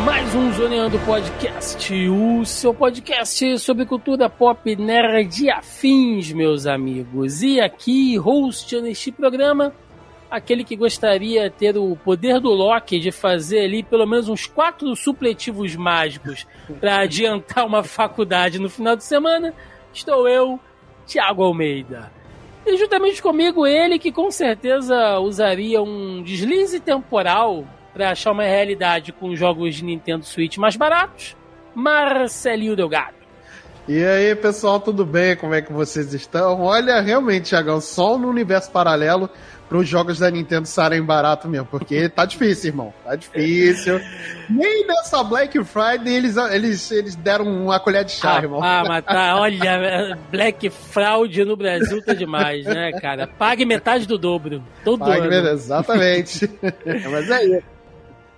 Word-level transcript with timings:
Mais 0.00 0.34
um 0.34 0.52
Zoneando 0.52 0.98
Podcast, 1.00 2.08
o 2.08 2.44
seu 2.44 2.74
podcast 2.74 3.58
sobre 3.60 3.86
cultura 3.86 4.28
pop 4.28 4.74
nerd 4.74 5.44
e 5.44 5.50
afins, 5.50 6.32
meus 6.32 6.66
amigos. 6.66 7.42
E 7.42 7.60
aqui, 7.60 8.16
host 8.16 8.80
neste 8.80 9.12
programa, 9.12 9.72
aquele 10.28 10.64
que 10.64 10.74
gostaria 10.74 11.48
de 11.48 11.56
ter 11.56 11.78
o 11.78 11.94
poder 11.94 12.40
do 12.40 12.50
Loki 12.50 12.98
de 12.98 13.12
fazer 13.12 13.60
ali 13.60 13.84
pelo 13.84 14.04
menos 14.04 14.28
uns 14.28 14.46
quatro 14.46 14.96
supletivos 14.96 15.76
mágicos 15.76 16.44
para 16.80 16.98
adiantar 17.02 17.64
uma 17.64 17.84
faculdade 17.84 18.58
no 18.58 18.68
final 18.68 18.96
de 18.96 19.04
semana, 19.04 19.54
estou 19.92 20.28
eu, 20.28 20.58
Thiago 21.06 21.44
Almeida. 21.44 22.10
E 22.66 22.76
juntamente 22.76 23.22
comigo 23.22 23.64
ele 23.64 23.98
que 24.00 24.10
com 24.10 24.28
certeza 24.30 25.20
usaria 25.20 25.80
um 25.80 26.20
deslize 26.22 26.80
temporal 26.80 27.64
para 27.94 28.10
achar 28.10 28.32
uma 28.32 28.42
realidade 28.42 29.12
com 29.12 29.34
jogos 29.36 29.76
de 29.76 29.84
Nintendo 29.84 30.24
Switch 30.24 30.58
mais 30.58 30.76
baratos, 30.76 31.36
Marcelinho 31.74 32.74
Delgado. 32.76 33.24
E 33.86 34.02
aí, 34.02 34.34
pessoal, 34.34 34.80
tudo 34.80 35.04
bem? 35.04 35.36
Como 35.36 35.54
é 35.54 35.60
que 35.60 35.72
vocês 35.72 36.12
estão? 36.14 36.62
Olha, 36.62 37.00
realmente, 37.00 37.50
Thiagão, 37.50 37.80
só 37.82 38.16
no 38.18 38.28
universo 38.28 38.70
paralelo 38.70 39.28
para 39.68 39.78
os 39.78 39.88
jogos 39.88 40.18
da 40.18 40.30
Nintendo 40.30 40.66
saírem 40.66 41.02
barato 41.02 41.48
mesmo, 41.48 41.66
porque 41.70 42.08
tá 42.08 42.24
difícil, 42.24 42.70
irmão. 42.70 42.94
Tá 43.04 43.14
difícil. 43.14 44.00
Nem 44.48 44.86
nessa 44.86 45.22
Black 45.22 45.62
Friday 45.64 46.14
eles, 46.14 46.36
eles, 46.36 46.90
eles 46.90 47.14
deram 47.14 47.46
uma 47.46 47.78
colher 47.78 48.04
de 48.04 48.12
chá, 48.12 48.38
ah, 48.38 48.42
irmão. 48.42 48.62
Ah, 48.62 48.84
mas 48.86 49.04
tá, 49.04 49.36
olha, 49.36 50.18
Black 50.30 50.70
Fraud 50.70 51.44
no 51.44 51.56
Brasil 51.56 52.02
tá 52.02 52.14
demais, 52.14 52.64
né, 52.64 52.92
cara? 53.00 53.26
Pague 53.26 53.66
metade 53.66 54.06
do 54.06 54.16
dobro. 54.16 54.62
Todo 54.82 55.00
Pague, 55.00 55.26
ano. 55.26 55.48
Exatamente. 55.48 56.50
mas 57.10 57.30
é 57.30 57.44
isso. 57.44 57.73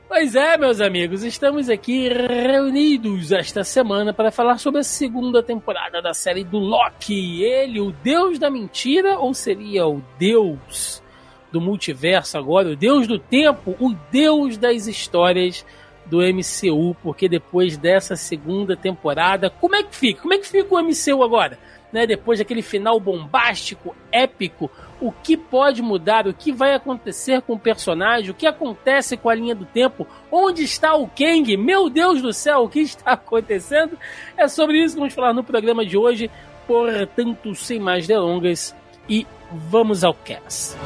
Pois 0.08 0.36
é, 0.36 0.56
meus 0.56 0.80
amigos, 0.80 1.24
estamos 1.24 1.68
aqui 1.68 2.08
reunidos 2.08 3.32
esta 3.32 3.64
semana 3.64 4.14
para 4.14 4.30
falar 4.30 4.56
sobre 4.58 4.80
a 4.80 4.84
segunda 4.84 5.42
temporada 5.42 6.00
da 6.00 6.14
série 6.14 6.44
do 6.44 6.58
Loki. 6.58 7.42
Ele, 7.42 7.80
o 7.80 7.90
deus 7.90 8.38
da 8.38 8.48
mentira, 8.48 9.18
ou 9.18 9.34
seria 9.34 9.84
o 9.84 10.00
deus 10.16 11.02
do 11.50 11.60
multiverso 11.60 12.38
agora, 12.38 12.68
o 12.68 12.76
deus 12.76 13.08
do 13.08 13.18
tempo, 13.18 13.76
o 13.80 13.94
deus 14.12 14.56
das 14.56 14.86
histórias 14.86 15.66
do 16.06 16.18
MCU, 16.18 16.96
porque 17.02 17.28
depois 17.28 17.76
dessa 17.76 18.14
segunda 18.14 18.76
temporada, 18.76 19.50
como 19.50 19.74
é 19.74 19.82
que 19.82 19.94
fica? 19.94 20.22
Como 20.22 20.34
é 20.34 20.38
que 20.38 20.46
fica 20.46 20.72
o 20.72 20.80
MCU 20.80 21.24
agora? 21.24 21.58
Né, 21.92 22.06
depois 22.06 22.38
daquele 22.38 22.62
final 22.62 23.00
bombástico, 23.00 23.94
épico, 24.12 24.70
o 25.00 25.12
que 25.12 25.36
pode 25.36 25.82
mudar, 25.82 26.26
o 26.26 26.34
que 26.34 26.52
vai 26.52 26.74
acontecer 26.74 27.42
com 27.42 27.54
o 27.54 27.58
personagem, 27.58 28.30
o 28.30 28.34
que 28.34 28.46
acontece 28.46 29.16
com 29.16 29.28
a 29.28 29.34
linha 29.34 29.54
do 29.54 29.64
tempo, 29.64 30.06
onde 30.30 30.62
está 30.64 30.94
o 30.94 31.08
Kang, 31.08 31.56
meu 31.56 31.90
Deus 31.90 32.22
do 32.22 32.32
céu, 32.32 32.64
o 32.64 32.68
que 32.68 32.80
está 32.80 33.12
acontecendo? 33.12 33.98
É 34.36 34.48
sobre 34.48 34.82
isso 34.82 34.94
que 34.94 35.00
vamos 35.00 35.14
falar 35.14 35.34
no 35.34 35.44
programa 35.44 35.84
de 35.84 35.96
hoje, 35.96 36.30
portanto, 36.66 37.54
sem 37.54 37.78
mais 37.78 38.06
delongas, 38.06 38.74
e 39.08 39.26
vamos 39.52 40.02
ao 40.02 40.14
cast. 40.14 40.76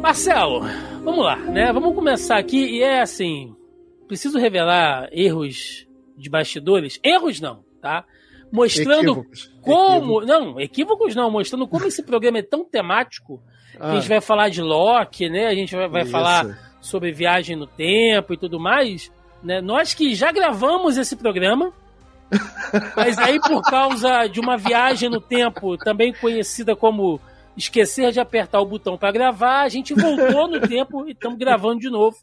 Marcelo, 0.00 0.60
vamos 1.04 1.24
lá, 1.24 1.36
né? 1.36 1.72
Vamos 1.72 1.94
começar 1.94 2.36
aqui 2.36 2.78
e 2.78 2.82
é 2.82 3.00
assim, 3.00 3.54
preciso 4.08 4.38
revelar 4.38 5.08
erros 5.12 5.86
de 6.16 6.30
bastidores, 6.30 6.98
erros 7.02 7.40
não, 7.40 7.64
tá? 7.80 8.04
Mostrando 8.50 9.12
Equívocos. 9.12 9.50
como, 9.62 10.20
não, 10.20 10.60
equívocos 10.60 11.14
não, 11.14 11.30
mostrando 11.30 11.66
como 11.66 11.86
esse 11.86 12.02
programa 12.02 12.38
é 12.38 12.42
tão 12.42 12.64
temático. 12.64 13.42
que 13.72 13.82
A 13.82 13.94
gente 13.94 14.08
vai 14.08 14.20
falar 14.20 14.50
de 14.50 14.60
Loki, 14.60 15.30
né? 15.30 15.46
A 15.46 15.54
gente 15.54 15.74
vai, 15.74 15.88
vai 15.88 16.04
falar 16.04 16.76
sobre 16.80 17.12
viagem 17.12 17.56
no 17.56 17.66
tempo 17.66 18.34
e 18.34 18.36
tudo 18.36 18.60
mais, 18.60 19.10
né? 19.42 19.60
Nós 19.60 19.94
que 19.94 20.14
já 20.14 20.30
gravamos 20.30 20.98
esse 20.98 21.16
programa, 21.16 21.72
mas 22.94 23.16
aí 23.18 23.40
por 23.40 23.62
causa 23.62 24.26
de 24.26 24.38
uma 24.38 24.58
viagem 24.58 25.08
no 25.08 25.20
tempo, 25.20 25.78
também 25.78 26.12
conhecida 26.12 26.76
como 26.76 27.20
esquecer 27.56 28.12
de 28.12 28.20
apertar 28.20 28.60
o 28.60 28.66
botão 28.66 28.96
para 28.96 29.12
gravar, 29.12 29.62
a 29.62 29.68
gente 29.68 29.94
voltou 29.94 30.48
no 30.48 30.60
tempo 30.60 31.06
e 31.06 31.12
estamos 31.12 31.38
gravando 31.38 31.80
de 31.80 31.90
novo. 31.90 32.16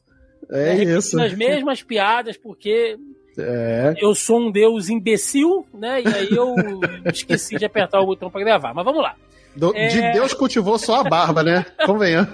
É 0.52 0.76
né, 0.76 0.84
isso. 0.98 1.20
as 1.20 1.34
mesmas 1.34 1.84
piadas, 1.84 2.38
porque 2.38 2.98
É. 3.40 3.94
eu 3.98 4.14
sou 4.16 4.40
um 4.40 4.52
deus 4.52 4.90
imbecil, 4.90 5.66
né? 5.74 6.02
E 6.02 6.08
aí 6.08 6.30
eu 6.32 6.56
esqueci 7.12 7.56
de 7.58 7.66
apertar 7.66 8.00
o 8.02 8.06
botão 8.06 8.30
para 8.30 8.42
gravar. 8.44 8.74
Mas 8.74 8.86
vamos 8.86 9.02
lá. 9.02 9.16
Do- 9.56 9.76
É. 9.76 9.88
De 9.88 10.12
Deus 10.14 10.34
cultivou 10.34 10.78
só 10.78 11.02
a 11.02 11.04
barba, 11.04 11.44
né? 11.44 11.66
Convenhamos. 11.86 12.30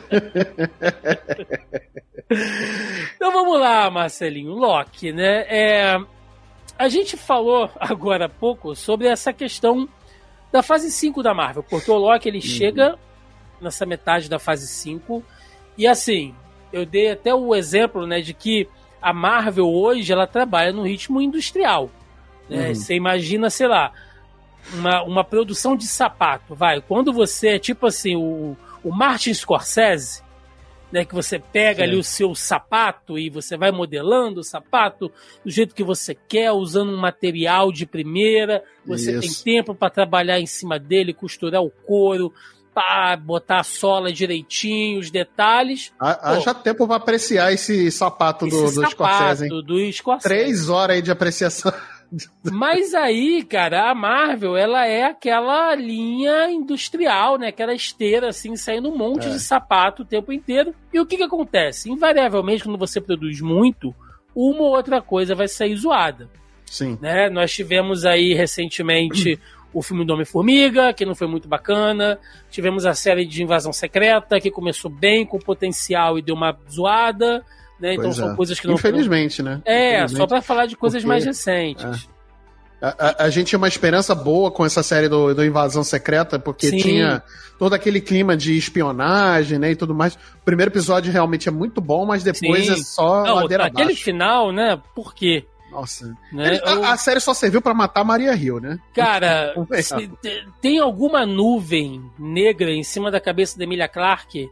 Então 3.15 3.31
vamos 3.31 3.59
lá, 3.59 3.89
Marcelinho. 3.89 4.51
Loki, 4.53 5.11
né? 5.11 5.45
É, 5.47 5.97
a 6.77 6.87
gente 6.89 7.15
falou 7.17 7.69
agora 7.79 8.25
há 8.25 8.29
pouco 8.29 8.75
sobre 8.75 9.07
essa 9.07 9.31
questão 9.31 9.87
da 10.51 10.61
fase 10.63 10.91
5 10.91 11.21
da 11.21 11.33
Marvel, 11.33 11.63
porque 11.63 11.89
o 11.91 11.97
Loki 11.97 12.27
ele 12.29 12.41
chega 12.41 12.97
nessa 13.61 13.85
metade 13.85 14.29
da 14.29 14.39
fase 14.39 14.67
5 14.67 15.23
e 15.77 15.85
assim, 15.87 16.33
eu 16.71 16.85
dei 16.85 17.11
até 17.11 17.33
o 17.33 17.53
exemplo, 17.55 18.05
né, 18.07 18.21
de 18.21 18.33
que 18.33 18.67
a 19.05 19.13
Marvel 19.13 19.69
hoje 19.71 20.11
ela 20.11 20.25
trabalha 20.25 20.73
no 20.73 20.81
ritmo 20.81 21.21
industrial. 21.21 21.91
Né? 22.49 22.69
Uhum. 22.69 22.73
Você 22.73 22.95
imagina, 22.95 23.51
sei 23.51 23.67
lá, 23.67 23.91
uma, 24.73 25.03
uma 25.03 25.23
produção 25.23 25.75
de 25.75 25.85
sapato, 25.85 26.55
vai. 26.55 26.81
Quando 26.81 27.13
você 27.13 27.49
é 27.49 27.59
tipo 27.59 27.85
assim, 27.85 28.15
o, 28.15 28.57
o 28.83 28.91
Martin 28.91 29.31
Scorsese, 29.31 30.23
né, 30.91 31.05
que 31.05 31.13
você 31.13 31.37
pega 31.37 31.83
Sim. 31.83 31.83
ali 31.83 31.95
o 31.97 32.03
seu 32.03 32.33
sapato 32.33 33.15
e 33.19 33.29
você 33.29 33.55
vai 33.55 33.71
modelando 33.71 34.39
o 34.39 34.43
sapato 34.43 35.11
do 35.43 35.51
jeito 35.51 35.75
que 35.75 35.83
você 35.83 36.15
quer, 36.15 36.51
usando 36.51 36.91
um 36.91 36.97
material 36.97 37.71
de 37.71 37.85
primeira, 37.85 38.63
você 38.87 39.19
Isso. 39.19 39.43
tem 39.43 39.55
tempo 39.57 39.75
para 39.75 39.91
trabalhar 39.91 40.39
em 40.39 40.47
cima 40.47 40.79
dele, 40.79 41.13
costurar 41.13 41.61
o 41.61 41.69
couro, 41.69 42.33
pá, 42.75 43.15
botar 43.15 43.61
a 43.61 43.63
sola 43.63 44.11
direitinho, 44.11 44.99
os 44.99 45.09
detalhes. 45.09 45.91
Há- 45.99 46.33
Haja 46.33 46.53
tempo 46.53 46.85
pra 46.85 46.97
apreciar 46.97 47.51
esse 47.53 47.89
sapato 47.89 48.45
do, 48.45 48.65
Esse 48.65 48.75
do 48.75 48.89
Scorsese, 48.89 49.45
hein? 49.45 49.49
do 49.65 49.91
Scorsese. 49.93 50.27
Três 50.35 50.69
horas 50.69 50.97
aí 50.97 51.01
de 51.01 51.09
apreciação. 51.09 51.73
Mas 52.51 52.93
aí, 52.93 53.43
cara, 53.43 53.89
a 53.89 53.95
Marvel, 53.95 54.55
ela 54.55 54.85
é 54.85 55.03
aquela 55.05 55.73
linha 55.73 56.49
industrial, 56.51 57.37
né? 57.37 57.47
Aquela 57.47 57.73
esteira, 57.73 58.29
assim, 58.29 58.55
saindo 58.55 58.89
um 58.89 58.97
monte 58.97 59.25
É. 59.27 59.29
de 59.31 59.39
sapato 59.39 60.03
o 60.03 60.05
tempo 60.05 60.31
inteiro. 60.31 60.73
E 60.93 60.99
o 60.99 61.05
que 61.05 61.17
que 61.17 61.23
acontece? 61.23 61.89
Invariavelmente, 61.89 62.63
quando 62.63 62.77
você 62.77 63.01
produz 63.01 63.41
muito, 63.41 63.93
uma 64.35 64.61
ou 64.61 64.75
outra 64.75 65.01
coisa 65.01 65.33
vai 65.33 65.47
sair 65.47 65.75
zoada, 65.75 66.29
Sim. 66.65 66.97
né? 67.01 67.29
Nós 67.29 67.51
tivemos 67.51 68.05
aí 68.05 68.33
recentemente 68.33 69.39
o 69.77 69.81
filme 69.81 70.05
do 70.05 70.13
Homem-Formiga, 70.13 70.93
que 70.93 71.05
não 71.05 71.13
foi 71.13 71.27
muito 71.27 71.47
bacana. 71.47 72.17
Tivemos 72.49 72.85
a 72.85 72.93
série 72.93 73.25
de 73.25 73.43
Invasão 73.43 73.73
Secreta, 73.73 74.39
que 74.39 74.49
começou 74.49 74.89
bem, 74.89 75.25
com 75.25 75.37
potencial 75.37 76.17
e 76.17 76.21
deu 76.21 76.33
uma 76.33 76.57
zoada. 76.71 77.43
Né? 77.79 77.93
Então 77.95 78.05
Pois 78.05 78.15
são 78.15 78.31
é. 78.31 78.35
coisas 78.37 78.57
que 78.59 78.67
não 78.67 78.75
Infelizmente, 78.75 79.43
né? 79.43 79.61
é, 79.65 79.95
Infelizmente. 79.97 80.17
só 80.17 80.27
pra 80.27 80.41
falar 80.41 80.65
de 80.65 80.77
coisas 80.77 81.01
Porque- 81.01 81.09
mais 81.09 81.25
recentes. 81.25 82.07
A, 82.81 83.07
a- 83.21 83.23
a 83.25 83.29
gente 83.29 83.47
tinha 83.47 83.57
uma 83.57 83.67
esperança 83.67 84.13
boa 84.15 84.49
com 84.51 84.65
essa 84.65 84.81
série 84.83 85.09
do, 85.09 85.33
do 85.33 85.43
Invasão 85.43 85.83
Secreta, 85.83 86.37
porque 86.39 86.67
Sim. 86.69 86.77
tinha 86.77 87.23
todo 87.59 87.73
aquele 87.73 87.99
clima 87.99 88.37
de 88.37 88.55
espionagem, 88.57 89.57
né, 89.59 89.71
e 89.71 89.75
tudo 89.75 89.93
mais. 89.95 90.13
O 90.15 90.43
primeiro 90.45 90.71
episódio 90.71 91.11
realmente 91.11 91.49
é 91.49 91.51
muito 91.51 91.81
bom, 91.81 92.05
mas 92.05 92.23
depois 92.23 92.65
Sim. 92.65 92.73
é 92.73 92.77
só 92.77 93.23
Não, 93.23 93.35
ladeira 93.35 93.65
aquele 93.65 93.83
abaixo. 93.83 94.03
final, 94.03 94.51
né? 94.51 94.79
Por 94.93 95.13
quê? 95.15 95.45
Nossa. 95.75 96.15
Né? 96.31 96.47
Ele- 96.47 96.61
a, 96.65 96.71
Eu- 96.71 96.85
a 96.85 96.97
série 96.97 97.19
só 97.19 97.33
serviu 97.33 97.61
pra 97.61 97.73
matar 97.73 98.03
Maria 98.03 98.33
Hill, 98.33 98.59
né? 98.59 98.79
Cara, 98.93 99.53
se 99.81 100.07
te- 100.21 100.47
tem 100.61 100.79
alguma 100.79 101.25
nuvem 101.25 102.01
negra 102.17 102.71
em 102.71 102.83
cima 102.83 103.11
da 103.11 103.19
cabeça 103.19 103.57
da 103.57 103.63
Emilia 103.65 103.87
Clarke 103.87 104.49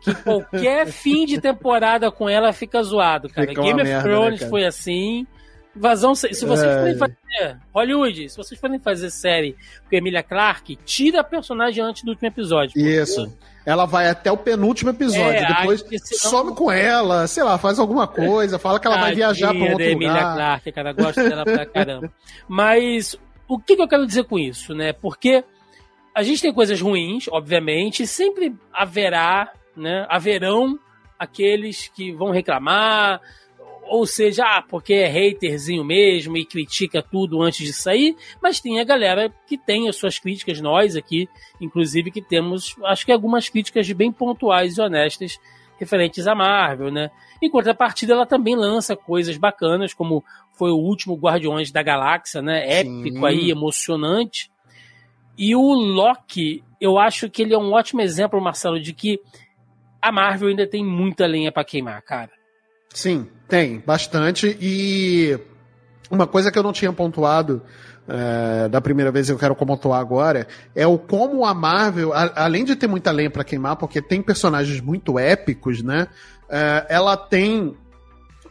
que 0.00 0.14
qualquer 0.22 0.86
fim 0.86 1.26
de 1.26 1.40
temporada 1.40 2.10
com 2.10 2.28
ela 2.28 2.52
fica 2.52 2.82
zoado, 2.82 3.28
cara. 3.28 3.48
Fica 3.48 3.62
Game 3.62 3.80
of 3.80 3.88
merda, 3.90 4.02
Thrones 4.08 4.40
né, 4.40 4.48
foi 4.48 4.64
assim, 4.64 5.26
Vazão, 5.74 6.14
se 6.14 6.28
vocês 6.28 6.42
é... 6.72 6.78
forem 6.78 6.96
fazer. 6.96 7.58
Hollywood, 7.72 8.28
se 8.28 8.36
vocês 8.36 8.60
forem 8.60 8.78
fazer 8.80 9.10
série 9.10 9.56
com 9.88 9.96
Emilia 9.96 10.22
Clarke, 10.22 10.76
tira 10.84 11.20
a 11.20 11.24
personagem 11.24 11.82
antes 11.82 12.02
do 12.02 12.10
último 12.10 12.28
episódio. 12.28 12.80
Isso. 12.80 13.36
Ela 13.64 13.84
vai 13.84 14.08
até 14.08 14.32
o 14.32 14.36
penúltimo 14.36 14.90
episódio. 14.90 15.38
É, 15.38 15.46
depois 15.46 15.80
senão... 15.80 16.30
some 16.30 16.54
com 16.54 16.70
ela, 16.70 17.26
sei 17.26 17.42
lá, 17.42 17.58
faz 17.58 17.78
alguma 17.78 18.06
coisa, 18.06 18.58
fala 18.58 18.80
que 18.80 18.86
ela 18.86 18.98
vai 18.98 19.14
viajar 19.14 19.48
para 19.48 19.58
outro 19.58 19.72
lugar. 19.72 19.90
Emilia 19.90 20.32
Clarke, 20.34 20.72
cara, 20.72 20.92
gosta 20.92 21.28
dela 21.28 21.44
pra 21.44 21.66
caramba. 21.66 22.10
Mas 22.48 23.16
o 23.46 23.58
que, 23.58 23.76
que 23.76 23.82
eu 23.82 23.88
quero 23.88 24.06
dizer 24.06 24.24
com 24.24 24.38
isso, 24.38 24.74
né? 24.74 24.92
Porque 24.92 25.44
a 26.14 26.22
gente 26.22 26.42
tem 26.42 26.52
coisas 26.52 26.80
ruins, 26.80 27.28
obviamente, 27.28 28.06
sempre 28.06 28.54
haverá, 28.72 29.52
né? 29.76 30.06
Haverão 30.08 30.78
aqueles 31.18 31.88
que 31.88 32.12
vão 32.12 32.30
reclamar, 32.30 33.20
ou 33.90 34.06
seja, 34.06 34.44
ah, 34.44 34.62
porque 34.62 34.94
é 34.94 35.08
haterzinho 35.08 35.84
mesmo 35.84 36.36
e 36.36 36.44
critica 36.46 37.02
tudo 37.02 37.42
antes 37.42 37.66
de 37.66 37.72
sair, 37.72 38.16
mas 38.40 38.60
tem 38.60 38.78
a 38.78 38.84
galera 38.84 39.34
que 39.48 39.58
tem 39.58 39.88
as 39.88 39.96
suas 39.96 40.16
críticas, 40.16 40.60
nós 40.60 40.94
aqui, 40.94 41.28
inclusive, 41.60 42.12
que 42.12 42.22
temos, 42.22 42.76
acho 42.84 43.04
que 43.04 43.10
algumas 43.10 43.48
críticas 43.48 43.90
bem 43.90 44.12
pontuais 44.12 44.78
e 44.78 44.80
honestas 44.80 45.40
referentes 45.76 46.28
à 46.28 46.34
Marvel, 46.36 46.92
né? 46.92 47.10
Em 47.42 47.50
contrapartida, 47.50 48.12
ela 48.12 48.26
também 48.26 48.54
lança 48.54 48.94
coisas 48.94 49.36
bacanas, 49.36 49.92
como 49.92 50.22
foi 50.52 50.70
o 50.70 50.76
último 50.76 51.16
Guardiões 51.16 51.72
da 51.72 51.82
Galáxia, 51.82 52.40
né? 52.40 52.80
Épico 52.80 53.18
Sim. 53.18 53.26
aí, 53.26 53.50
emocionante. 53.50 54.52
E 55.36 55.56
o 55.56 55.72
Loki, 55.72 56.62
eu 56.80 56.96
acho 56.96 57.28
que 57.28 57.42
ele 57.42 57.54
é 57.54 57.58
um 57.58 57.72
ótimo 57.72 58.02
exemplo, 58.02 58.40
Marcelo, 58.40 58.78
de 58.78 58.92
que 58.92 59.18
a 60.00 60.12
Marvel 60.12 60.50
ainda 60.50 60.66
tem 60.66 60.84
muita 60.84 61.26
lenha 61.26 61.50
para 61.50 61.64
queimar, 61.64 62.00
cara. 62.02 62.39
Sim, 62.92 63.28
tem, 63.48 63.82
bastante. 63.84 64.56
E 64.60 65.38
uma 66.10 66.26
coisa 66.26 66.50
que 66.50 66.58
eu 66.58 66.62
não 66.62 66.72
tinha 66.72 66.92
pontuado 66.92 67.62
é, 68.08 68.68
da 68.68 68.80
primeira 68.80 69.12
vez 69.12 69.28
eu 69.28 69.38
quero 69.38 69.54
pontuar 69.54 70.00
agora 70.00 70.48
é 70.74 70.84
o 70.84 70.98
como 70.98 71.44
a 71.44 71.54
Marvel, 71.54 72.12
a, 72.12 72.32
além 72.44 72.64
de 72.64 72.74
ter 72.74 72.88
muita 72.88 73.12
lenha 73.12 73.30
para 73.30 73.44
queimar, 73.44 73.76
porque 73.76 74.02
tem 74.02 74.20
personagens 74.20 74.80
muito 74.80 75.18
épicos, 75.18 75.82
né? 75.82 76.08
É, 76.48 76.86
ela 76.88 77.16
tem 77.16 77.76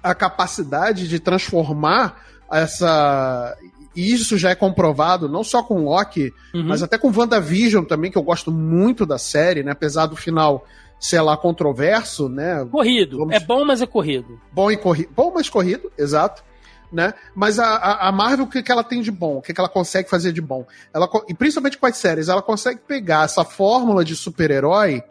a 0.02 0.16
capacidade 0.16 1.08
de 1.08 1.20
transformar 1.20 2.24
essa. 2.50 3.58
E 3.96 4.14
isso 4.14 4.38
já 4.38 4.52
é 4.52 4.56
comprovado, 4.56 5.28
não 5.28 5.44
só 5.44 5.62
com 5.62 5.84
Loki, 5.84 6.32
uhum. 6.54 6.64
mas 6.64 6.82
até 6.82 6.98
com 6.98 7.12
WandaVision 7.12 7.84
também, 7.84 8.10
que 8.10 8.18
eu 8.18 8.24
gosto 8.24 8.52
muito 8.52 9.06
da 9.06 9.18
série, 9.18 9.62
né? 9.62 9.72
Apesar 9.74 10.06
do 10.06 10.16
final 10.16 10.66
sei 11.00 11.22
lá, 11.22 11.38
controverso, 11.38 12.28
né? 12.28 12.66
Corrido. 12.70 13.20
Vamos... 13.20 13.34
É 13.34 13.40
bom, 13.40 13.64
mas 13.64 13.82
é 13.82 13.88
corrido. 13.88 14.40
Bom 14.52 14.70
e 14.70 14.78
corrido. 14.78 15.10
Bom, 15.16 15.32
mas 15.34 15.50
corrido, 15.50 15.92
exato. 15.98 16.44
Né? 16.92 17.14
Mas 17.36 17.60
a, 17.60 18.08
a 18.08 18.12
Marvel, 18.12 18.46
o 18.46 18.50
que, 18.50 18.64
que 18.64 18.72
ela 18.72 18.84
tem 18.84 19.02
de 19.02 19.12
bom? 19.12 19.38
O 19.38 19.42
que, 19.42 19.54
que 19.54 19.60
ela 19.60 19.70
consegue 19.70 20.10
fazer 20.10 20.34
de 20.34 20.42
bom? 20.42 20.66
Ela, 20.94 21.08
e 21.28 21.34
principalmente 21.34 21.78
com 21.78 21.86
as 21.86 21.96
séries, 21.98 22.30
ela 22.30 22.42
consegue 22.42 22.80
pegar 22.80 23.26
essa 23.26 23.44
fórmula 23.44 24.04
de 24.04 24.16
super-herói 24.16 25.04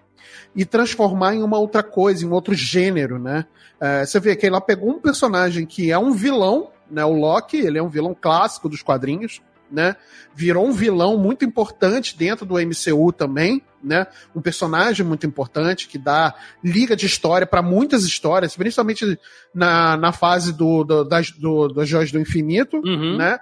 e 0.54 0.64
transformar 0.64 1.34
em 1.34 1.42
uma 1.42 1.58
outra 1.58 1.82
coisa, 1.82 2.24
em 2.24 2.30
outro 2.30 2.52
gênero, 2.52 3.18
né? 3.18 3.46
É, 3.80 4.04
você 4.04 4.18
vê 4.18 4.34
que 4.34 4.44
ela 4.44 4.60
pegou 4.60 4.90
um 4.90 4.98
personagem 4.98 5.64
que 5.64 5.92
é 5.92 5.98
um 5.98 6.12
vilão, 6.12 6.70
né? 6.90 7.04
O 7.04 7.12
Loki, 7.12 7.58
ele 7.58 7.78
é 7.78 7.82
um 7.82 7.88
vilão 7.88 8.16
clássico 8.20 8.68
dos 8.68 8.82
quadrinhos, 8.82 9.40
né? 9.70 9.94
Virou 10.34 10.66
um 10.66 10.72
vilão 10.72 11.16
muito 11.16 11.44
importante 11.44 12.16
dentro 12.18 12.44
do 12.44 12.54
MCU 12.54 13.12
também, 13.12 13.62
né? 13.82 14.06
Um 14.34 14.40
personagem 14.40 15.04
muito 15.04 15.26
importante 15.26 15.88
que 15.88 15.98
dá 15.98 16.34
liga 16.62 16.96
de 16.96 17.06
história 17.06 17.46
para 17.46 17.62
muitas 17.62 18.04
histórias, 18.04 18.56
principalmente 18.56 19.18
na, 19.54 19.96
na 19.96 20.12
fase 20.12 20.52
do, 20.52 20.84
do, 20.84 21.04
das, 21.04 21.30
do, 21.30 21.68
das 21.68 21.88
Joias 21.88 22.10
do 22.10 22.20
Infinito, 22.20 22.76
uhum. 22.78 23.16
né? 23.16 23.38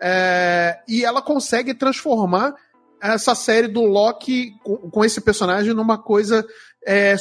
É, 0.00 0.80
e 0.88 1.04
ela 1.04 1.22
consegue 1.22 1.74
transformar 1.74 2.54
essa 3.00 3.34
série 3.34 3.68
do 3.68 3.82
Loki 3.82 4.52
com, 4.62 4.76
com 4.90 5.04
esse 5.04 5.20
personagem 5.20 5.72
numa 5.72 5.96
coisa 5.96 6.44
é, 6.84 7.14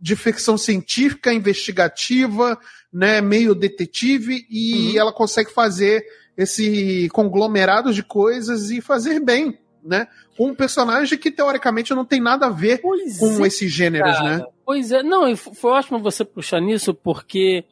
de 0.00 0.16
ficção 0.16 0.56
científica, 0.56 1.32
investigativa, 1.32 2.58
né? 2.92 3.20
Meio 3.20 3.54
detetive, 3.54 4.46
e 4.50 4.92
uhum. 4.92 5.00
ela 5.00 5.12
consegue 5.12 5.52
fazer 5.52 6.04
esse 6.36 7.08
conglomerado 7.12 7.92
de 7.92 8.02
coisas 8.02 8.70
e 8.70 8.80
fazer 8.80 9.20
bem, 9.20 9.58
né? 9.84 10.08
Com 10.36 10.48
um 10.48 10.54
personagem 10.54 11.18
que 11.18 11.30
teoricamente 11.30 11.94
não 11.94 12.04
tem 12.04 12.20
nada 12.20 12.46
a 12.46 12.50
ver 12.50 12.80
pois 12.80 13.18
com 13.18 13.44
é, 13.44 13.48
esses 13.48 13.70
gêneros, 13.70 14.16
cara. 14.16 14.38
né? 14.38 14.44
Pois 14.64 14.90
é, 14.90 15.02
não, 15.02 15.36
foi 15.36 15.70
ótimo 15.70 15.98
você 15.98 16.24
puxar 16.24 16.60
nisso, 16.60 16.94
porque 16.94 17.64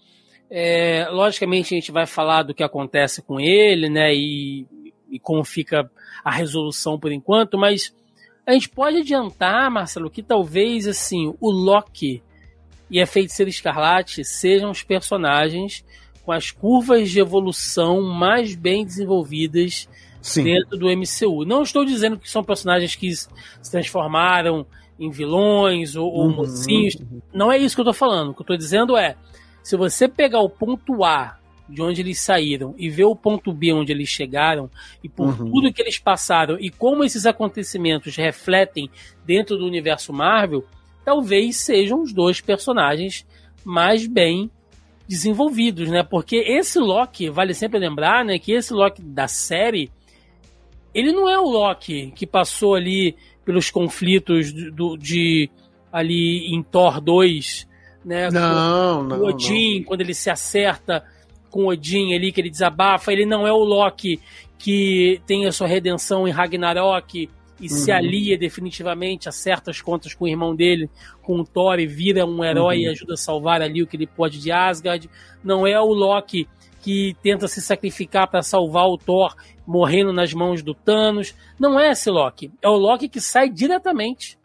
é, 0.51 1.09
logicamente 1.11 1.75
a 1.75 1.79
gente 1.79 1.91
vai 1.91 2.07
falar 2.07 2.43
do 2.43 2.55
que 2.55 2.63
acontece 2.63 3.23
com 3.23 3.41
ele, 3.41 3.89
né? 3.89 4.15
E, 4.15 4.67
e 5.11 5.19
como 5.19 5.43
fica 5.45 5.91
a 6.23 6.31
resolução 6.31 6.99
por 6.99 7.11
enquanto, 7.11 7.57
mas 7.57 7.95
a 8.47 8.53
gente 8.53 8.69
pode 8.69 8.99
adiantar, 8.99 9.71
Marcelo, 9.71 10.11
que 10.11 10.23
talvez 10.23 10.87
assim, 10.87 11.35
o 11.41 11.51
Loki 11.51 12.23
e 12.91 13.01
a 13.01 13.07
Feiticeira 13.07 13.49
Escarlate 13.49 14.25
sejam 14.25 14.71
os 14.71 14.83
personagens 14.83 15.85
com 16.25 16.33
as 16.33 16.51
curvas 16.51 17.11
de 17.11 17.21
evolução 17.21 18.03
mais 18.03 18.55
bem 18.55 18.85
desenvolvidas 18.85 19.89
Sim. 20.23 20.45
dentro 20.45 20.79
do 20.79 20.87
MCU. 20.87 21.45
Não 21.45 21.63
estou 21.63 21.85
dizendo 21.85 22.19
que 22.19 22.31
são 22.31 22.43
personagens 22.43 22.95
que 22.95 23.15
se 23.15 23.29
transformaram 23.71 24.65
em 24.99 25.11
vilões 25.11 25.97
ou, 25.97 26.11
ou 26.11 26.27
uhum. 26.27 26.37
mocinhos. 26.37 26.97
Não 27.35 27.51
é 27.51 27.59
isso 27.59 27.75
que 27.75 27.81
eu 27.81 27.85
estou 27.91 27.95
falando. 27.95 28.31
O 28.31 28.35
que 28.35 28.41
eu 28.41 28.45
estou 28.45 28.57
dizendo 28.57 28.97
é: 28.97 29.17
se 29.63 29.77
você 29.77 30.09
pegar 30.09 30.41
o 30.41 30.49
ponto 30.49 31.05
A 31.05 31.39
de 31.69 31.81
onde 31.81 32.01
eles 32.01 32.21
saíram 32.21 32.75
e 32.77 32.91
ver 32.91 33.05
o 33.05 33.17
ponto 33.17 33.53
B 33.53 33.73
onde 33.73 33.93
eles 33.93 34.09
chegaram 34.09 34.71
e 35.03 35.09
por 35.09 35.29
uhum. 35.29 35.51
tudo 35.51 35.73
que 35.73 35.81
eles 35.81 35.99
passaram 35.99 36.59
e 36.61 36.71
como 36.71 37.05
esses 37.05 37.25
acontecimentos 37.25 38.15
refletem 38.17 38.91
dentro 39.25 39.57
do 39.57 39.67
universo 39.67 40.13
Marvel, 40.13 40.65
talvez 41.05 41.57
sejam 41.57 42.03
os 42.03 42.13
dois 42.13 42.41
personagens 42.41 43.27
mais 43.65 44.07
bem 44.07 44.51
desenvolvidos, 45.09 45.89
né? 45.89 46.03
Porque 46.03 46.37
esse 46.37 46.79
Loki, 46.79 47.29
vale 47.31 47.55
sempre 47.55 47.79
lembrar, 47.79 48.25
né, 48.25 48.39
que 48.39 48.53
esse 48.53 48.73
Loki 48.73 49.03
da 49.03 49.29
série, 49.29 49.91
ele 50.95 51.13
não 51.13 51.29
é 51.29 51.39
o 51.39 51.49
Loki 51.49 52.13
que 52.15 52.27
passou 52.27 52.75
ali 52.75 53.17
pelos 53.45 53.71
conflitos 53.71 54.53
do, 54.53 54.97
de 54.97 55.51
ali 55.93 56.55
em 56.55 56.63
Thor 56.63 57.01
2, 57.01 57.69
né? 58.05 58.31
Não, 58.31 59.03
com, 59.03 59.09
não. 59.09 59.21
O 59.21 59.27
Odin, 59.27 59.79
não. 59.79 59.85
quando 59.85 60.01
ele 60.01 60.15
se 60.15 60.31
acerta 60.31 61.05
com 61.51 61.65
o 61.65 61.69
Odin 61.69 62.15
ali, 62.15 62.33
que 62.33 62.41
ele 62.41 62.51
desabafa, 62.51 63.13
ele 63.13 63.27
não 63.27 63.47
é 63.47 63.53
o 63.53 63.65
Loki 63.65 64.21
que 64.59 65.21
tem 65.27 65.47
a 65.47 65.53
sua 65.53 65.67
redenção 65.67 66.27
em 66.27 66.31
Ragnarok 66.31 67.29
e 67.61 67.63
uhum. 67.63 67.69
se 67.69 67.93
alia 67.93 68.39
definitivamente, 68.39 69.29
acerta 69.29 69.71
as 69.71 69.81
contas 69.81 70.15
com 70.15 70.25
o 70.25 70.29
irmão 70.29 70.55
dele, 70.55 70.89
com 71.21 71.41
o 71.41 71.45
Thor 71.45 71.79
e 71.79 71.87
vira 71.87 72.25
um 72.25 72.45
herói 72.45 72.77
uhum. 72.77 72.83
e 72.83 72.89
ajuda 72.89 73.15
a 73.15 73.17
salvar 73.17 73.61
ali 73.61 73.83
o 73.83 73.87
que 73.87 73.97
ele 73.97 74.07
pode 74.07 74.41
de 74.41 74.51
Asgard. 74.51 75.11
Não 75.43 75.67
é 75.67 75.81
o 75.81 75.93
Loki 75.93 76.49
que 76.83 77.17
tenta 77.23 77.47
se 77.47 77.63
sacrificar 77.63 78.29
para 78.29 78.43
salvar 78.43 78.87
o 78.87 78.99
Thor 78.99 79.35
morrendo 79.65 80.13
nas 80.13 80.35
mãos 80.35 80.63
do 80.63 80.75
Thanos. 80.75 81.35
Não 81.59 81.79
é 81.79 81.93
esse 81.93 82.11
Loki. 82.11 82.51
É 82.61 82.69
o 82.69 82.77
Loki 82.77 83.09
que 83.09 83.21
sai 83.21 83.49
diretamente 83.49 84.37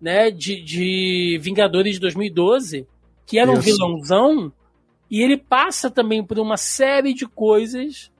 né, 0.00 0.30
de, 0.30 0.62
de 0.62 1.38
Vingadores 1.42 1.94
de 1.94 2.00
2012, 2.00 2.86
que 3.26 3.38
era 3.38 3.52
Isso. 3.52 3.60
um 3.60 3.62
vilãozão, 3.62 4.52
e 5.10 5.22
ele 5.22 5.36
passa 5.36 5.90
também 5.90 6.24
por 6.24 6.38
uma 6.38 6.56
série 6.56 7.12
de 7.12 7.26
coisas 7.26 8.10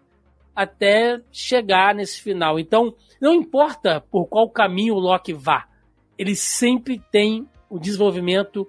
até 0.55 1.21
chegar 1.33 1.95
nesse 1.95 2.21
final. 2.21 2.59
Então, 2.59 2.95
não 3.21 3.33
importa 3.33 4.05
por 4.11 4.27
qual 4.27 4.49
caminho 4.49 4.95
o 4.95 5.01
Loki 5.01 5.33
vá, 5.33 5.67
ele 6.19 6.37
sempre 6.37 7.03
tem 7.11 7.49
um 7.71 7.79
desenvolvimento 7.79 8.69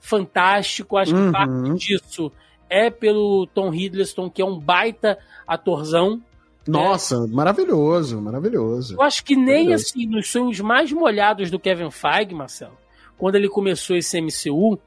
fantástico. 0.00 0.96
Acho 0.96 1.14
uhum. 1.14 1.26
que 1.26 1.32
parte 1.32 1.74
disso 1.78 2.32
é 2.72 2.88
pelo 2.88 3.46
Tom 3.46 3.72
Hiddleston, 3.72 4.30
que 4.30 4.40
é 4.40 4.44
um 4.44 4.58
baita 4.58 5.18
atorzão. 5.46 6.16
Né? 6.16 6.22
Nossa, 6.66 7.20
né? 7.20 7.28
maravilhoso, 7.30 8.18
maravilhoso. 8.20 8.94
Eu 8.94 9.02
acho 9.02 9.22
que 9.22 9.36
nem 9.36 9.74
assim, 9.74 10.06
nos 10.06 10.30
sonhos 10.30 10.58
mais 10.60 10.90
molhados 10.90 11.50
do 11.50 11.58
Kevin 11.58 11.90
Feige, 11.90 12.34
Marcelo, 12.34 12.78
quando 13.18 13.34
ele 13.34 13.48
começou 13.48 13.94
esse 13.94 14.18
MCU, 14.18 14.78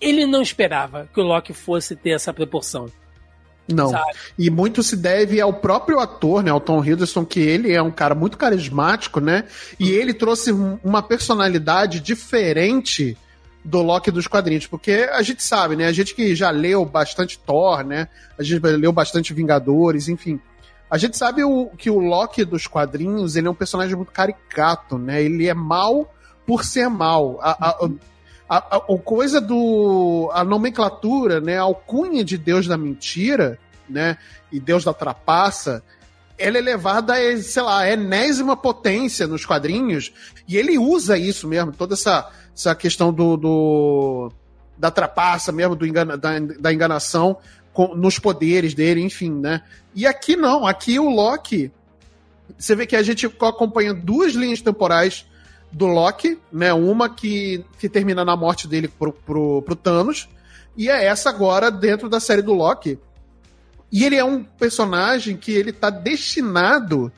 ele 0.00 0.24
não 0.26 0.40
esperava 0.40 1.08
que 1.12 1.20
o 1.20 1.24
Loki 1.24 1.52
fosse 1.52 1.96
ter 1.96 2.10
essa 2.10 2.32
proporção. 2.32 2.86
Não. 3.68 3.90
Sabe? 3.90 4.12
E 4.38 4.48
muito 4.48 4.82
se 4.82 4.96
deve 4.96 5.40
ao 5.40 5.52
próprio 5.52 5.98
ator, 5.98 6.42
né, 6.42 6.50
ao 6.50 6.60
Tom 6.60 6.84
Hiddleston, 6.84 7.24
que 7.24 7.40
ele 7.40 7.72
é 7.72 7.82
um 7.82 7.90
cara 7.90 8.14
muito 8.14 8.38
carismático, 8.38 9.20
né? 9.20 9.44
E 9.78 9.90
ele 9.90 10.14
trouxe 10.14 10.52
uma 10.52 11.02
personalidade 11.02 12.00
diferente 12.00 13.16
do 13.64 13.82
Loki 13.82 14.10
dos 14.10 14.26
quadrinhos, 14.26 14.66
porque 14.66 15.08
a 15.12 15.22
gente 15.22 15.42
sabe, 15.42 15.76
né? 15.76 15.86
A 15.86 15.92
gente 15.92 16.14
que 16.14 16.34
já 16.34 16.50
leu 16.50 16.84
bastante 16.84 17.38
Thor, 17.38 17.84
né? 17.84 18.08
A 18.38 18.42
gente 18.42 18.60
leu 18.60 18.92
bastante 18.92 19.34
Vingadores, 19.34 20.08
enfim. 20.08 20.40
A 20.90 20.98
gente 20.98 21.16
sabe 21.16 21.44
o, 21.44 21.66
que 21.76 21.90
o 21.90 21.98
Loki 21.98 22.44
dos 22.44 22.66
quadrinhos, 22.66 23.36
ele 23.36 23.46
é 23.46 23.50
um 23.50 23.54
personagem 23.54 23.94
muito 23.94 24.12
caricato, 24.12 24.98
né? 24.98 25.22
Ele 25.22 25.46
é 25.46 25.54
mal 25.54 26.12
por 26.46 26.64
ser 26.64 26.88
mal. 26.88 27.38
A, 27.42 27.68
a, 27.68 27.88
a, 28.48 28.76
a, 28.76 28.98
coisa 28.98 29.40
do. 29.40 30.30
a 30.32 30.42
nomenclatura, 30.42 31.40
né? 31.40 31.58
A 31.58 31.62
alcunha 31.62 32.24
de 32.24 32.36
Deus 32.36 32.66
da 32.66 32.76
mentira, 32.76 33.58
né, 33.90 34.16
e 34.50 34.60
deus 34.60 34.84
da 34.84 34.94
trapaça, 34.94 35.82
ela 36.40 36.58
é 36.58 36.60
levada 36.60 37.14
a, 37.14 37.42
sei 37.42 37.62
lá, 37.62 37.80
a 37.80 37.92
enésima 37.92 38.56
potência 38.56 39.26
nos 39.26 39.44
quadrinhos, 39.44 40.12
e 40.48 40.56
ele 40.56 40.78
usa 40.78 41.16
isso 41.18 41.46
mesmo, 41.46 41.72
toda 41.72 41.94
essa, 41.94 42.30
essa 42.56 42.74
questão 42.74 43.12
do, 43.12 43.36
do 43.36 44.32
da 44.76 44.90
trapaça 44.90 45.52
mesmo, 45.52 45.76
do 45.76 45.86
engana, 45.86 46.16
da, 46.16 46.38
da 46.38 46.72
enganação 46.72 47.36
com, 47.72 47.94
nos 47.94 48.18
poderes 48.18 48.72
dele, 48.74 49.02
enfim, 49.02 49.30
né? 49.30 49.62
E 49.94 50.06
aqui 50.06 50.34
não, 50.36 50.66
aqui 50.66 50.98
o 50.98 51.10
Loki, 51.10 51.70
você 52.58 52.74
vê 52.74 52.86
que 52.86 52.96
a 52.96 53.02
gente 53.02 53.26
acompanha 53.26 53.92
duas 53.92 54.32
linhas 54.32 54.62
temporais 54.62 55.26
do 55.70 55.86
Loki, 55.86 56.38
né? 56.50 56.72
Uma 56.72 57.08
que, 57.10 57.64
que 57.78 57.88
termina 57.88 58.24
na 58.24 58.36
morte 58.36 58.66
dele 58.66 58.88
pro, 58.88 59.12
pro, 59.12 59.62
pro 59.62 59.76
Thanos, 59.76 60.28
e 60.76 60.88
é 60.88 61.04
essa 61.04 61.28
agora 61.28 61.70
dentro 61.70 62.08
da 62.08 62.18
série 62.18 62.42
do 62.42 62.54
Loki. 62.54 62.98
E 63.92 64.04
ele 64.04 64.16
é 64.16 64.24
um 64.24 64.44
personagem 64.44 65.36
que 65.36 65.52
ele 65.52 65.72
tá 65.72 65.90
destinado, 65.90 67.12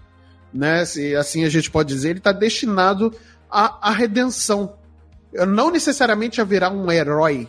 né? 0.53 0.85
Se 0.85 1.15
assim 1.15 1.45
a 1.45 1.49
gente 1.49 1.71
pode 1.71 1.89
dizer, 1.89 2.11
ele 2.11 2.21
tá 2.21 2.33
destinado 2.33 3.13
à, 3.51 3.89
à 3.89 3.93
redenção. 3.93 4.75
Não 5.49 5.71
necessariamente 5.71 6.41
a 6.41 6.45
virar 6.45 6.71
um 6.71 6.91
herói, 6.91 7.49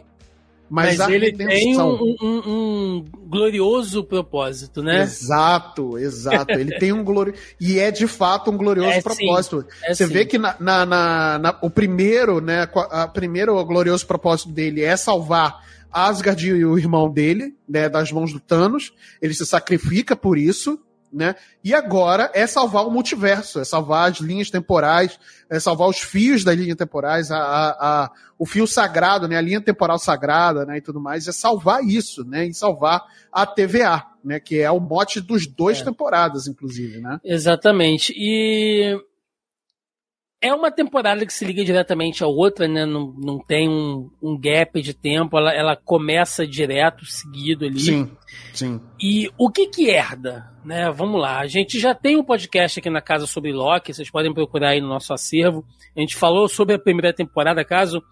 mas, 0.70 0.98
mas 0.98 1.10
ele 1.10 1.28
redenção. 1.28 1.98
tem 1.98 2.18
um, 2.22 2.28
um, 2.28 2.38
um, 2.48 3.06
glorioso 3.28 4.04
propósito, 4.04 4.82
né? 4.82 5.04
Exato, 5.04 5.98
exato. 6.00 6.52
ele 6.52 6.78
tem 6.80 6.92
um 6.92 7.04
glorioso. 7.04 7.40
E 7.60 7.78
é 7.80 7.92
de 7.92 8.08
fato 8.08 8.50
um 8.50 8.58
glorioso 8.58 8.98
é, 8.98 9.02
propósito. 9.02 9.66
É, 9.84 9.94
Você 9.94 10.08
sim. 10.08 10.12
vê 10.12 10.26
que 10.26 10.38
na, 10.38 10.56
na, 10.60 10.86
na, 10.86 11.40
na, 11.40 11.58
o 11.62 11.70
primeiro, 11.70 12.42
né? 12.42 12.68
A 12.90 13.08
primeiro 13.08 13.64
glorioso 13.66 14.08
propósito 14.08 14.50
dele 14.50 14.82
é 14.82 14.98
salvar 14.98 15.62
Asgard 15.94 16.48
e 16.48 16.66
o 16.66 16.78
irmão 16.78 17.12
dele, 17.12 17.56
né? 17.70 17.88
Das 17.88 18.12
mãos 18.12 18.34
do 18.34 18.40
Thanos. 18.40 18.94
Ele 19.22 19.34
se 19.34 19.46
sacrifica 19.46 20.16
por 20.16 20.38
isso 20.38 20.80
né? 21.14 21.36
E 21.64 21.74
agora 21.74 22.32
é 22.34 22.48
salvar 22.48 22.86
o 22.88 22.92
multiverso, 22.92 23.60
é 23.60 23.64
salvar 23.64 24.10
as 24.10 24.18
linhas 24.18 24.50
temporais, 24.50 25.20
é 25.50 25.60
salvar 25.60 25.88
os 25.88 26.00
fios 26.00 26.44
das 26.44 26.58
linhas 26.58 26.76
temporais, 26.76 27.30
a, 27.30 27.38
a, 27.38 27.70
a, 28.04 28.12
o 28.38 28.46
fio 28.46 28.66
sagrado, 28.66 29.28
né? 29.28 29.38
A 29.38 29.42
linha 29.42 29.62
temporal 29.62 30.00
sagrada, 30.00 30.66
né? 30.66 30.78
E 30.78 30.82
tudo 30.82 31.00
mais, 31.00 31.28
é 31.28 31.32
salvar 31.32 31.84
isso, 31.84 32.26
né? 32.26 32.48
E 32.48 32.54
salvar 32.54 33.04
a 33.32 33.46
TVA, 33.46 34.04
né? 34.26 34.40
Que 34.40 34.60
é 34.60 34.72
o 34.72 34.80
mote 34.80 35.22
dos 35.22 35.46
dois 35.46 35.82
é. 35.82 35.84
temporadas, 35.84 36.48
inclusive, 36.48 37.00
né? 37.00 37.20
Exatamente. 37.24 38.12
E 38.18 38.98
é 40.44 40.54
uma 40.54 40.70
temporada 40.70 41.26
que 41.26 41.32
se 41.32 41.46
liga 41.46 41.64
diretamente 41.64 42.22
à 42.22 42.28
outra, 42.28 42.68
né? 42.68 42.86
Não, 42.86 43.14
não 43.18 43.40
tem 43.40 43.70
um, 43.70 44.12
um 44.22 44.38
gap 44.38 44.82
de 44.82 44.94
tempo, 44.94 45.38
ela, 45.38 45.54
ela 45.54 45.74
começa 45.74 46.46
direto, 46.46 47.06
seguido 47.06 47.64
ali. 47.64 47.80
Sim, 47.80 48.12
sim. 48.54 48.82
E 49.02 49.32
o 49.38 49.50
que 49.50 49.68
que 49.68 49.90
herda? 49.90 50.52
Né? 50.66 50.92
Vamos 50.92 51.22
lá, 51.22 51.40
a 51.40 51.48
gente 51.48 51.80
já 51.80 51.96
tem 51.96 52.18
um 52.18 52.24
podcast 52.26 52.78
aqui 52.78 52.90
na 52.90 53.02
casa 53.02 53.26
sobre 53.26 53.54
Loki, 53.54 53.94
vocês 53.94 54.12
podem 54.12 54.34
procurar 54.34 54.72
aí 54.72 54.82
no 54.82 54.90
nosso 54.90 55.14
acervo. 55.14 55.66
A 55.96 56.02
gente 56.02 56.18
falou 56.18 56.50
sobre 56.50 56.76
a 56.76 56.80
primeira 56.80 57.14
temporada, 57.14 57.64
caso 57.64 58.04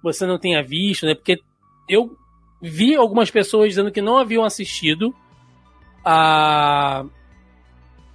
você 0.00 0.24
não 0.24 0.38
tenha 0.38 0.62
visto, 0.62 1.06
né? 1.06 1.16
Porque 1.16 1.40
eu 1.88 2.16
vi 2.62 2.94
algumas 2.94 3.32
pessoas 3.32 3.70
dizendo 3.70 3.90
que 3.90 4.00
não 4.00 4.16
haviam 4.16 4.44
assistido 4.44 5.12
a, 6.04 7.04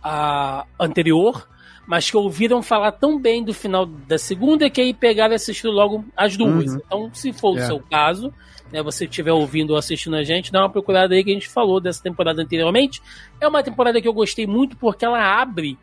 a 0.02 0.66
anterior, 0.80 1.46
mas 1.86 2.10
que 2.10 2.18
ouviram 2.18 2.62
falar 2.62 2.92
tão 2.94 3.20
bem 3.20 3.44
do 3.44 3.54
final 3.54 3.86
da 3.86 4.18
segunda 4.18 4.70
que 4.70 4.82
aí 4.82 4.94
pegaram 4.94 5.34
e 5.34 5.36
assistiram 5.36 5.72
logo 5.72 6.04
as 6.16 6.36
duas. 6.36 6.74
Uhum. 6.74 6.82
Então, 6.86 7.10
se 7.14 7.32
for 7.32 7.58
é. 7.58 7.62
o 7.62 7.66
seu 7.66 7.80
caso, 7.80 8.34
né, 8.72 8.82
você 8.82 9.06
estiver 9.06 9.32
ouvindo 9.32 9.72
ou 9.72 9.78
assistindo 9.78 10.16
a 10.16 10.24
gente, 10.24 10.52
dá 10.52 10.62
uma 10.62 10.70
procurada 10.70 11.14
aí 11.14 11.24
que 11.24 11.30
a 11.30 11.34
gente 11.34 11.48
falou 11.48 11.80
dessa 11.80 12.02
temporada 12.02 12.42
anteriormente. 12.42 13.02
É 13.40 13.48
uma 13.48 13.62
temporada 13.62 14.02
que 14.02 14.08
eu 14.08 14.14
gostei 14.14 14.48
muito 14.48 14.76
porque 14.78 15.06
ela 15.06 15.22
abre 15.40 15.78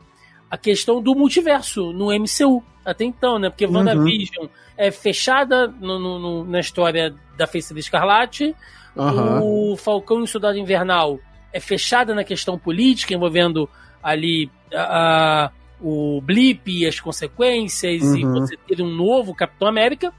a 0.51 0.59
questão 0.59 1.01
do 1.01 1.15
multiverso 1.15 1.93
no 1.93 2.07
MCU 2.13 2.63
até 2.85 3.05
então, 3.05 3.39
né? 3.39 3.49
Porque 3.49 3.65
uhum. 3.65 3.77
WandaVision 3.77 4.49
é 4.77 4.91
fechada 4.91 5.69
no, 5.69 5.99
no, 5.99 6.19
no, 6.19 6.45
na 6.45 6.61
história 6.61 7.15
da 7.37 7.47
Feiticeira 7.47 7.81
Escarlate, 7.81 8.55
uhum. 8.97 9.73
o 9.73 9.77
Falcão 9.77 10.21
e 10.21 10.23
o 10.25 10.27
Soldado 10.27 10.59
Invernal 10.59 11.19
é 11.53 11.61
fechada 11.61 12.15
na 12.15 12.25
questão 12.25 12.59
política 12.59 13.15
envolvendo 13.15 13.69
ali 14.03 14.51
a, 14.75 15.45
a 15.47 15.51
o 15.83 16.21
blip 16.21 16.71
e 16.71 16.87
as 16.87 17.01
consequências 17.01 18.03
uhum. 18.03 18.17
e 18.17 18.25
você 18.25 18.57
ter 18.57 18.81
um 18.81 18.89
novo 18.89 19.35
Capitão 19.35 19.69
América, 19.69 20.13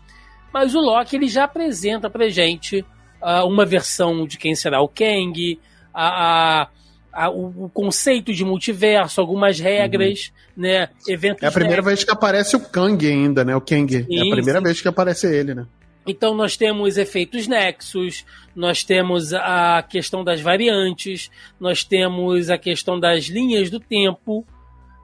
mas 0.53 0.75
o 0.75 0.79
Loki 0.79 1.15
ele 1.15 1.27
já 1.27 1.45
apresenta 1.45 2.09
pra 2.09 2.29
gente 2.29 2.85
uh, 3.21 3.47
uma 3.47 3.65
versão 3.65 4.27
de 4.27 4.37
quem 4.37 4.53
será 4.53 4.81
o 4.81 4.87
Kang, 4.87 5.59
a, 5.93 6.61
a, 6.61 6.67
a 7.11 7.29
o, 7.29 7.69
conceito 7.73 8.33
de 8.33 8.43
multiverso, 8.43 9.21
algumas 9.21 9.59
regras, 9.59 10.31
uhum. 10.55 10.63
né? 10.63 10.89
Eventos. 11.07 11.41
É 11.41 11.47
a 11.47 11.51
primeira 11.51 11.81
vez 11.81 12.03
que 12.03 12.11
aparece 12.11 12.55
o 12.55 12.59
Kang 12.59 13.05
ainda, 13.07 13.43
né? 13.43 13.55
O 13.55 13.61
Kang. 13.61 13.91
Sim, 13.91 14.17
é 14.17 14.21
a 14.21 14.35
primeira 14.35 14.59
sim. 14.59 14.65
vez 14.65 14.81
que 14.81 14.87
aparece 14.87 15.27
ele, 15.27 15.55
né? 15.55 15.65
Então 16.05 16.35
nós 16.35 16.57
temos 16.57 16.97
efeitos 16.97 17.47
nexos, 17.47 18.25
nós 18.53 18.83
temos 18.83 19.33
a 19.33 19.81
questão 19.81 20.23
das 20.23 20.41
variantes, 20.41 21.31
nós 21.59 21.83
temos 21.83 22.49
a 22.49 22.57
questão 22.57 22.99
das 22.99 23.25
linhas 23.25 23.69
do 23.69 23.79
tempo, 23.79 24.45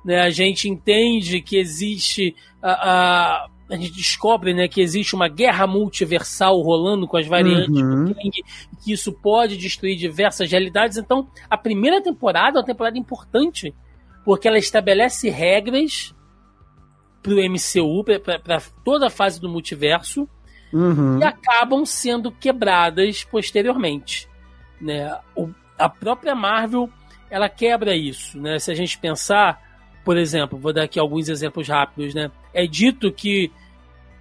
né? 0.03 0.22
A 0.22 0.29
gente 0.29 0.70
entende 0.70 1.41
que 1.41 1.58
existe 1.58 2.36
a, 2.62 2.72
a, 2.72 3.48
a 3.70 3.75
gente 3.75 3.91
descobre 3.94 4.53
né, 4.53 4.68
que 4.68 4.82
existe 4.82 5.13
uma 5.13 5.27
guerra 5.27 5.68
multiversal 5.68 6.60
rolando 6.62 7.08
com 7.08 7.18
as 7.18 7.27
variantes 7.27 7.70
uhum. 7.70 8.06
do 8.06 8.15
King, 8.15 8.44
que 8.84 8.91
isso 8.91 9.13
pode 9.13 9.58
destruir 9.58 9.96
diversas 9.96 10.51
realidades. 10.51 10.98
Então, 10.98 11.27
a 11.50 11.58
primeira 11.58 12.01
temporada 12.01 12.58
é 12.58 12.62
uma 12.62 12.65
temporada 12.65 12.98
importante, 12.98 13.74
porque 14.25 14.48
ela 14.48 14.58
estabelece 14.58 15.29
regras 15.29 16.15
para 17.22 17.34
o 17.34 17.36
MCU, 17.38 18.03
para 18.44 18.62
toda 18.84 19.08
a 19.08 19.12
fase 19.12 19.39
do 19.39 19.48
multiverso, 19.48 20.27
uhum. 20.74 21.20
e 21.20 21.24
acabam 21.24 21.86
sendo 21.86 22.32
quebradas 22.32 23.24
posteriormente. 23.24 24.27
Né? 24.82 25.15
O, 25.36 25.50
a 25.77 25.88
própria 25.88 26.34
Marvel 26.34 26.89
ela 27.29 27.48
quebra 27.48 27.96
isso. 27.96 28.39
Né? 28.39 28.58
Se 28.58 28.72
a 28.72 28.74
gente 28.74 28.98
pensar 28.98 29.68
por 30.09 30.17
exemplo, 30.17 30.57
vou 30.57 30.73
dar 30.73 30.85
aqui 30.85 30.99
alguns 30.99 31.29
exemplos 31.29 31.67
rápidos, 31.67 32.15
né? 32.15 32.31
É 32.51 32.65
dito 32.65 33.11
que 33.11 33.51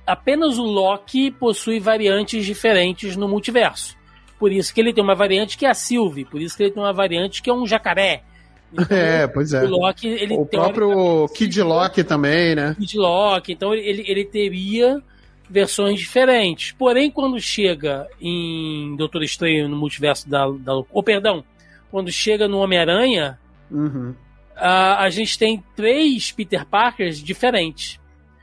apenas 0.06 0.58
o 0.58 0.62
Loki 0.62 1.30
possui 1.30 1.80
variantes 1.80 2.44
diferentes 2.44 3.16
no 3.16 3.26
multiverso. 3.26 3.96
Por 4.38 4.52
isso 4.52 4.74
que 4.74 4.82
ele 4.82 4.92
tem 4.92 5.02
uma 5.02 5.14
variante 5.14 5.56
que 5.56 5.64
é 5.64 5.70
a 5.70 5.72
Sylvie, 5.72 6.26
por 6.26 6.42
isso 6.42 6.54
que 6.54 6.64
ele 6.64 6.72
tem 6.72 6.82
uma 6.82 6.92
variante 6.92 7.40
que 7.40 7.48
é 7.48 7.54
um 7.54 7.66
jacaré. 7.66 8.22
Então, 8.70 8.84
é, 8.94 9.26
pois 9.28 9.54
é. 9.54 9.64
O, 9.64 9.68
Loki, 9.70 10.08
ele 10.08 10.34
o 10.34 10.44
próprio 10.44 11.26
Kid 11.28 11.62
Loki 11.62 12.04
também, 12.04 12.54
né? 12.54 12.76
Kid 12.78 12.98
Loki, 12.98 13.54
então 13.54 13.72
ele, 13.72 14.04
ele 14.06 14.26
teria 14.26 15.02
versões 15.48 15.98
diferentes. 15.98 16.70
Porém, 16.72 17.10
quando 17.10 17.40
chega 17.40 18.06
em 18.20 18.94
Doutor 18.94 19.22
Estranho 19.22 19.70
no 19.70 19.76
multiverso 19.78 20.28
da, 20.28 20.50
da 20.50 20.74
ou 20.74 21.02
perdão, 21.02 21.42
quando 21.90 22.12
chega 22.12 22.46
no 22.46 22.58
Homem-Aranha, 22.58 23.38
uhum 23.70 24.14
a, 24.58 25.02
a 25.02 25.10
gente 25.10 25.38
tem 25.38 25.62
três 25.74 26.32
Peter 26.32 26.66
Parkers 26.66 27.22
diferentes. 27.22 27.98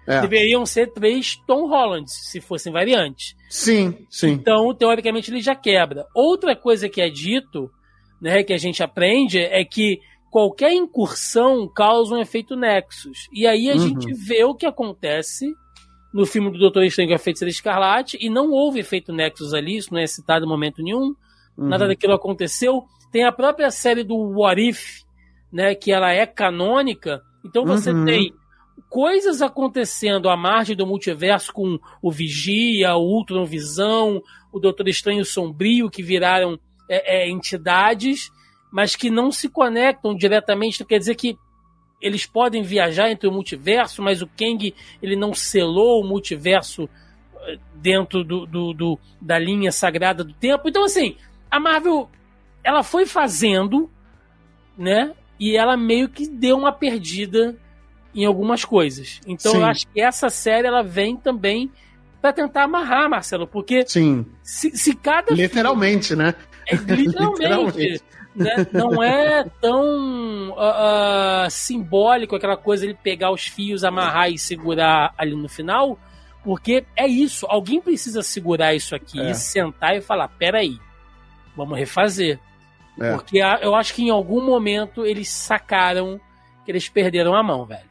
É. 0.07 0.21
Deveriam 0.21 0.65
ser 0.65 0.91
três 0.93 1.35
Tom 1.47 1.67
Hollands, 1.67 2.13
se 2.31 2.39
fossem 2.39 2.71
variantes. 2.71 3.35
Sim, 3.49 4.05
sim. 4.09 4.31
Então, 4.31 4.73
teoricamente, 4.73 5.31
ele 5.31 5.41
já 5.41 5.55
quebra. 5.55 6.05
Outra 6.13 6.55
coisa 6.55 6.87
que 6.87 7.01
é 7.01 7.09
dito, 7.09 7.71
né, 8.21 8.43
que 8.43 8.53
a 8.53 8.57
gente 8.57 8.83
aprende, 8.83 9.39
é 9.39 9.65
que 9.65 9.99
qualquer 10.29 10.73
incursão 10.73 11.67
causa 11.67 12.13
um 12.13 12.21
efeito 12.21 12.55
Nexus. 12.55 13.27
E 13.31 13.47
aí 13.47 13.69
a 13.69 13.73
uhum. 13.73 13.79
gente 13.79 14.13
vê 14.13 14.43
o 14.43 14.53
que 14.53 14.65
acontece 14.65 15.45
no 16.13 16.25
filme 16.25 16.51
do 16.51 16.59
Doutor 16.59 16.83
Estranho 16.83 17.09
com 17.09 17.15
a 17.15 17.19
Feiticeira 17.19 17.49
Escarlate, 17.49 18.17
e 18.21 18.29
não 18.29 18.51
houve 18.51 18.79
efeito 18.79 19.11
Nexus 19.11 19.53
ali, 19.53 19.77
isso 19.77 19.93
não 19.93 19.99
é 19.99 20.07
citado 20.07 20.45
em 20.45 20.47
momento 20.47 20.83
nenhum, 20.83 21.15
uhum. 21.57 21.67
nada 21.67 21.87
daquilo 21.87 22.13
aconteceu. 22.13 22.83
Tem 23.11 23.23
a 23.25 23.31
própria 23.31 23.71
série 23.71 24.03
do 24.03 24.15
What 24.15 24.61
If, 24.61 25.04
né, 25.51 25.75
que 25.75 25.91
ela 25.91 26.11
é 26.11 26.25
canônica, 26.25 27.21
então 27.43 27.65
você 27.65 27.91
uhum. 27.91 28.05
tem 28.05 28.33
coisas 28.89 29.41
acontecendo 29.41 30.29
à 30.29 30.37
margem 30.37 30.75
do 30.75 30.87
multiverso 30.87 31.53
com 31.53 31.79
o 32.01 32.11
Vigia, 32.11 32.95
o 32.95 33.03
Ultron 33.03 33.45
Visão, 33.45 34.21
o 34.51 34.59
Doutor 34.59 34.87
Estranho 34.87 35.25
Sombrio, 35.25 35.89
que 35.89 36.01
viraram 36.01 36.59
é, 36.89 37.23
é, 37.23 37.29
entidades, 37.29 38.31
mas 38.71 38.95
que 38.95 39.09
não 39.09 39.31
se 39.31 39.49
conectam 39.49 40.15
diretamente. 40.15 40.83
Quer 40.85 40.99
dizer 40.99 41.15
que 41.15 41.37
eles 42.01 42.25
podem 42.25 42.61
viajar 42.61 43.09
entre 43.09 43.27
o 43.27 43.31
multiverso, 43.31 44.01
mas 44.01 44.21
o 44.21 44.27
Kang 44.27 44.73
ele 45.01 45.15
não 45.15 45.33
selou 45.33 46.01
o 46.01 46.07
multiverso 46.07 46.89
eh, 47.41 47.57
dentro 47.75 48.23
do, 48.23 48.45
do, 48.45 48.73
do, 48.73 48.99
da 49.21 49.39
linha 49.39 49.71
sagrada 49.71 50.23
do 50.23 50.33
tempo. 50.33 50.67
Então, 50.67 50.83
assim, 50.83 51.15
a 51.49 51.59
Marvel 51.59 52.09
ela 52.63 52.83
foi 52.83 53.05
fazendo, 53.05 53.89
né? 54.77 55.13
E 55.39 55.55
ela 55.55 55.75
meio 55.75 56.09
que 56.09 56.27
deu 56.27 56.57
uma 56.57 56.71
perdida 56.71 57.55
em 58.13 58.25
algumas 58.25 58.63
coisas. 58.63 59.19
Então 59.27 59.51
Sim. 59.51 59.57
eu 59.59 59.65
acho 59.65 59.87
que 59.87 60.01
essa 60.01 60.29
série 60.29 60.67
ela 60.67 60.81
vem 60.81 61.17
também 61.17 61.71
para 62.21 62.33
tentar 62.33 62.63
amarrar, 62.63 63.09
Marcelo, 63.09 63.45
porque 63.45 63.85
Sim. 63.85 64.25
Se, 64.41 64.71
se 64.75 64.95
cada 64.95 65.33
literalmente, 65.33 66.09
filme, 66.09 66.23
né? 66.23 66.35
É, 66.67 66.75
literalmente. 66.75 67.35
literalmente. 67.37 68.03
Né? 68.35 68.67
Não 68.73 69.01
é 69.01 69.45
tão 69.61 70.49
uh, 70.49 71.45
uh, 71.45 71.49
simbólico 71.49 72.35
aquela 72.35 72.57
coisa 72.57 72.85
ele 72.85 72.93
pegar 72.93 73.31
os 73.31 73.47
fios, 73.47 73.83
amarrar 73.83 74.29
e 74.29 74.37
segurar 74.37 75.13
ali 75.17 75.35
no 75.35 75.47
final, 75.47 75.97
porque 76.43 76.85
é 76.97 77.07
isso. 77.07 77.45
Alguém 77.49 77.79
precisa 77.79 78.21
segurar 78.21 78.75
isso 78.75 78.93
aqui 78.93 79.21
é. 79.21 79.31
e 79.31 79.35
sentar 79.35 79.95
e 79.95 80.01
falar: 80.01 80.27
peraí, 80.27 80.77
vamos 81.55 81.77
refazer. 81.77 82.39
É. 82.99 83.11
Porque 83.13 83.39
eu 83.39 83.75
acho 83.75 83.93
que 83.93 84.03
em 84.03 84.09
algum 84.09 84.41
momento 84.41 85.05
eles 85.05 85.29
sacaram 85.29 86.19
que 86.63 86.71
eles 86.71 86.89
perderam 86.89 87.35
a 87.35 87.43
mão, 87.43 87.65
velho. 87.65 87.85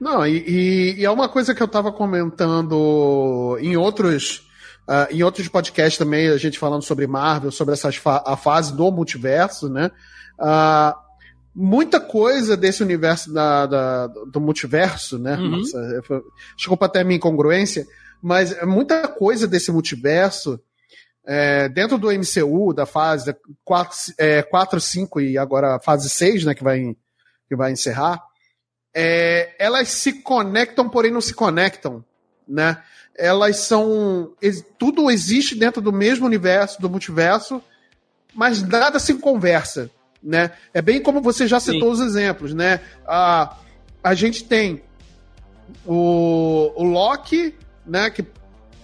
Não, 0.00 0.26
e, 0.26 0.44
e, 0.46 0.94
e 1.00 1.04
é 1.04 1.10
uma 1.10 1.28
coisa 1.28 1.54
que 1.54 1.62
eu 1.62 1.68
tava 1.68 1.92
comentando 1.92 3.58
em 3.60 3.76
outros. 3.76 4.46
Uh, 4.88 5.14
em 5.14 5.22
outros 5.22 5.48
podcasts 5.48 5.98
também, 5.98 6.28
a 6.28 6.38
gente 6.38 6.58
falando 6.58 6.82
sobre 6.82 7.06
Marvel, 7.06 7.50
sobre 7.50 7.74
essas 7.74 7.96
fa 7.96 8.22
a 8.26 8.38
fase 8.38 8.74
do 8.74 8.90
multiverso, 8.90 9.68
né? 9.68 9.90
Uh, 10.38 10.96
muita 11.54 12.00
coisa 12.00 12.56
desse 12.56 12.82
universo 12.82 13.30
da, 13.30 13.66
da 13.66 14.06
do 14.06 14.40
multiverso, 14.40 15.18
né? 15.18 15.36
Uhum. 15.36 15.58
Nossa, 15.58 16.02
desculpa 16.56 16.86
até 16.86 17.00
a 17.00 17.04
minha 17.04 17.16
incongruência, 17.16 17.86
mas 18.22 18.58
muita 18.62 19.06
coisa 19.08 19.46
desse 19.46 19.70
multiverso 19.70 20.58
é, 21.30 21.68
dentro 21.68 21.98
do 21.98 22.10
MCU, 22.10 22.72
da 22.72 22.86
fase 22.86 23.36
4, 23.62 24.14
é, 24.16 24.42
4, 24.42 24.80
5 24.80 25.20
e 25.20 25.36
agora 25.36 25.76
a 25.76 25.78
fase 25.78 26.08
6, 26.08 26.46
né, 26.46 26.54
que 26.54 26.64
vai, 26.64 26.96
que 27.46 27.54
vai 27.54 27.70
encerrar, 27.70 28.24
é, 28.94 29.54
elas 29.58 29.88
se 29.90 30.22
conectam, 30.22 30.88
porém 30.88 31.12
não 31.12 31.20
se 31.20 31.34
conectam, 31.34 32.02
né? 32.48 32.82
Elas 33.14 33.58
são. 33.58 34.32
Tudo 34.78 35.10
existe 35.10 35.54
dentro 35.54 35.82
do 35.82 35.92
mesmo 35.92 36.24
universo, 36.24 36.80
do 36.80 36.88
multiverso, 36.88 37.62
mas 38.34 38.62
nada 38.62 38.98
se 38.98 39.12
conversa, 39.14 39.90
né? 40.22 40.52
É 40.72 40.80
bem 40.80 41.02
como 41.02 41.20
você 41.20 41.46
já 41.46 41.60
citou 41.60 41.94
Sim. 41.94 42.02
os 42.02 42.10
exemplos, 42.10 42.54
né? 42.54 42.80
A, 43.06 43.54
a 44.02 44.14
gente 44.14 44.44
tem 44.44 44.82
o, 45.84 46.72
o 46.74 46.84
Loki, 46.84 47.54
né? 47.84 48.08
Que 48.08 48.24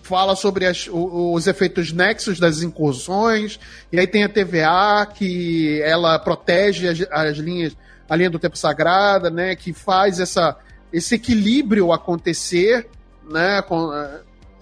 fala 0.05 0.37
sobre 0.37 0.67
as, 0.67 0.87
os 0.93 1.47
efeitos 1.47 1.91
nexos 1.91 2.39
das 2.39 2.63
incursões, 2.63 3.59
e 3.91 3.99
aí 3.99 4.07
tem 4.07 4.23
a 4.23 4.29
TVA, 4.29 5.07
que 5.07 5.81
ela 5.83 6.19
protege 6.19 6.89
as, 6.89 7.01
as 7.11 7.39
linhas, 7.39 7.75
a 8.09 8.15
linha 8.15 8.29
do 8.29 8.39
tempo 8.39 8.57
sagrada, 8.57 9.31
né, 9.31 9.57
que 9.57 9.73
faz 9.73 10.21
essa, 10.21 10.57
esse 10.93 11.15
equilíbrio 11.15 11.91
acontecer, 11.91 12.87
né, 13.31 13.63
com, 13.63 13.91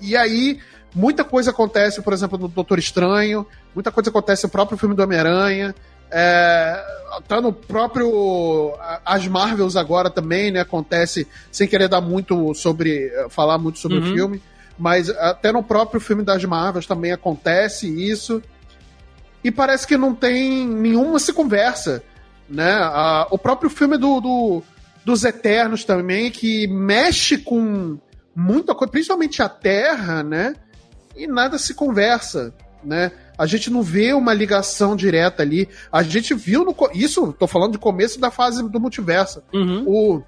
e 0.00 0.16
aí 0.16 0.60
muita 0.94 1.24
coisa 1.24 1.50
acontece, 1.50 2.00
por 2.02 2.12
exemplo, 2.12 2.38
no 2.38 2.46
Doutor 2.46 2.78
Estranho, 2.78 3.44
muita 3.74 3.90
coisa 3.90 4.10
acontece 4.10 4.44
no 4.44 4.50
próprio 4.50 4.78
filme 4.78 4.94
do 4.94 5.02
Homem-Aranha, 5.02 5.74
é, 6.08 6.84
tá 7.26 7.40
no 7.40 7.52
próprio 7.52 8.74
as 9.04 9.26
Marvels 9.26 9.76
agora 9.76 10.10
também, 10.10 10.50
né? 10.50 10.60
Acontece 10.60 11.26
sem 11.50 11.66
querer 11.66 11.88
dar 11.88 12.02
muito 12.02 12.52
sobre 12.54 13.10
falar 13.30 13.56
muito 13.56 13.78
sobre 13.78 13.96
uhum. 13.96 14.04
o 14.10 14.14
filme, 14.14 14.42
mas 14.78 15.10
até 15.10 15.52
no 15.52 15.62
próprio 15.62 16.00
filme 16.00 16.22
das 16.22 16.44
Marvels 16.44 16.86
também 16.86 17.12
acontece 17.12 17.86
isso. 17.88 18.42
E 19.44 19.50
parece 19.50 19.86
que 19.86 19.96
não 19.96 20.14
tem 20.14 20.66
nenhuma 20.66 21.18
se 21.18 21.32
conversa. 21.32 22.02
Né? 22.48 22.70
o 23.30 23.38
próprio 23.38 23.70
filme 23.70 23.96
do, 23.96 24.20
do, 24.20 24.62
dos 25.06 25.24
Eternos 25.24 25.84
também, 25.84 26.30
que 26.30 26.66
mexe 26.66 27.38
com 27.38 27.98
muita 28.36 28.74
coisa, 28.74 28.90
principalmente 28.90 29.42
a 29.42 29.48
Terra, 29.48 30.22
né? 30.22 30.54
E 31.16 31.26
nada 31.26 31.56
se 31.56 31.72
conversa, 31.72 32.52
né? 32.84 33.10
A 33.38 33.46
gente 33.46 33.70
não 33.70 33.82
vê 33.82 34.12
uma 34.12 34.34
ligação 34.34 34.94
direta 34.94 35.42
ali. 35.42 35.66
A 35.90 36.02
gente 36.02 36.34
viu 36.34 36.62
no. 36.62 36.76
Isso, 36.92 37.32
tô 37.32 37.46
falando 37.46 37.72
de 37.72 37.78
começo 37.78 38.20
da 38.20 38.30
fase 38.30 38.62
do 38.68 38.80
multiverso. 38.80 39.42
Uhum. 39.52 39.84
O, 39.86 40.22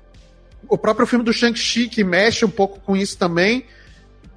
o 0.68 0.78
próprio 0.78 1.06
filme 1.06 1.24
do 1.24 1.32
Shang-Chi, 1.32 1.88
que 1.88 2.02
mexe 2.02 2.44
um 2.44 2.50
pouco 2.50 2.80
com 2.80 2.96
isso 2.96 3.18
também 3.18 3.66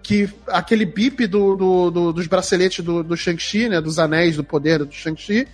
que 0.08 0.30
aquele 0.48 0.86
bip 0.86 1.28
do, 1.28 1.58
do, 1.58 1.92
do 1.92 2.14
dos 2.14 2.28
braceletes 2.28 2.80
do, 2.80 3.04
do 3.04 3.18
Shang-Chi, 3.18 3.68
né? 3.68 3.82
Dos 3.82 4.00
anéis 4.00 4.38
do 4.38 4.44
poder 4.44 4.86
do 4.86 4.90
Shang-Chi. 4.94 5.46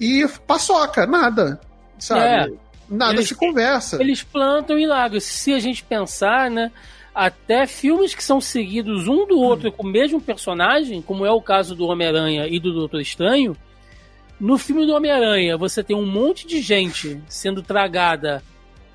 E 0.00 0.26
paçoca, 0.48 1.06
nada. 1.06 1.60
Sabe? 1.96 2.20
É, 2.20 2.58
nada 2.90 3.14
eles, 3.14 3.28
se 3.28 3.36
conversa. 3.36 4.02
Eles 4.02 4.20
plantam 4.24 4.76
e 4.76 4.84
largam. 4.84 5.20
Se 5.20 5.54
a 5.54 5.60
gente 5.60 5.84
pensar, 5.84 6.50
né? 6.50 6.72
Até 7.14 7.64
filmes 7.64 8.16
que 8.16 8.24
são 8.24 8.40
seguidos 8.40 9.06
um 9.06 9.28
do 9.28 9.38
outro 9.38 9.68
hum. 9.68 9.72
com 9.72 9.86
o 9.86 9.90
mesmo 9.90 10.20
personagem, 10.20 11.00
como 11.00 11.24
é 11.24 11.30
o 11.30 11.40
caso 11.40 11.76
do 11.76 11.86
Homem-Aranha 11.86 12.48
e 12.48 12.58
do 12.58 12.72
Doutor 12.72 13.00
Estranho, 13.00 13.56
no 14.40 14.58
filme 14.58 14.84
do 14.84 14.92
Homem-Aranha 14.92 15.56
você 15.56 15.84
tem 15.84 15.94
um 15.94 16.04
monte 16.04 16.48
de 16.48 16.60
gente 16.60 17.22
sendo 17.28 17.62
tragada 17.62 18.42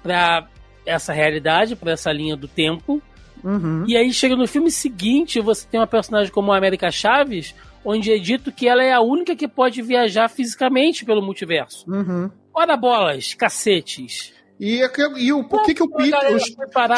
para 0.03 0.45
essa 0.85 1.13
realidade, 1.13 1.73
para 1.73 1.93
essa 1.93 2.11
linha 2.11 2.35
do 2.35 2.49
tempo. 2.49 3.01
Uhum. 3.43 3.85
E 3.87 3.95
aí 3.95 4.11
chega 4.13 4.35
no 4.35 4.47
filme 4.47 4.71
seguinte, 4.71 5.39
você 5.39 5.67
tem 5.67 5.79
uma 5.79 5.87
personagem 5.87 6.31
como 6.31 6.51
a 6.51 6.57
América 6.57 6.91
Chaves, 6.91 7.53
onde 7.83 8.11
é 8.11 8.17
dito 8.17 8.51
que 8.51 8.67
ela 8.67 8.83
é 8.83 8.91
a 8.91 9.01
única 9.01 9.35
que 9.35 9.47
pode 9.47 9.81
viajar 9.81 10.27
fisicamente 10.29 11.05
pelo 11.05 11.21
multiverso. 11.21 11.89
Uhum. 11.89 12.29
Ora 12.53 12.75
bolas, 12.75 13.33
cacetes. 13.33 14.33
E, 14.59 14.81
e 15.17 15.31
o, 15.31 15.43
por 15.43 15.63
que, 15.63 15.75
que 15.75 15.83
o 15.83 15.89
Peter. 15.89 16.37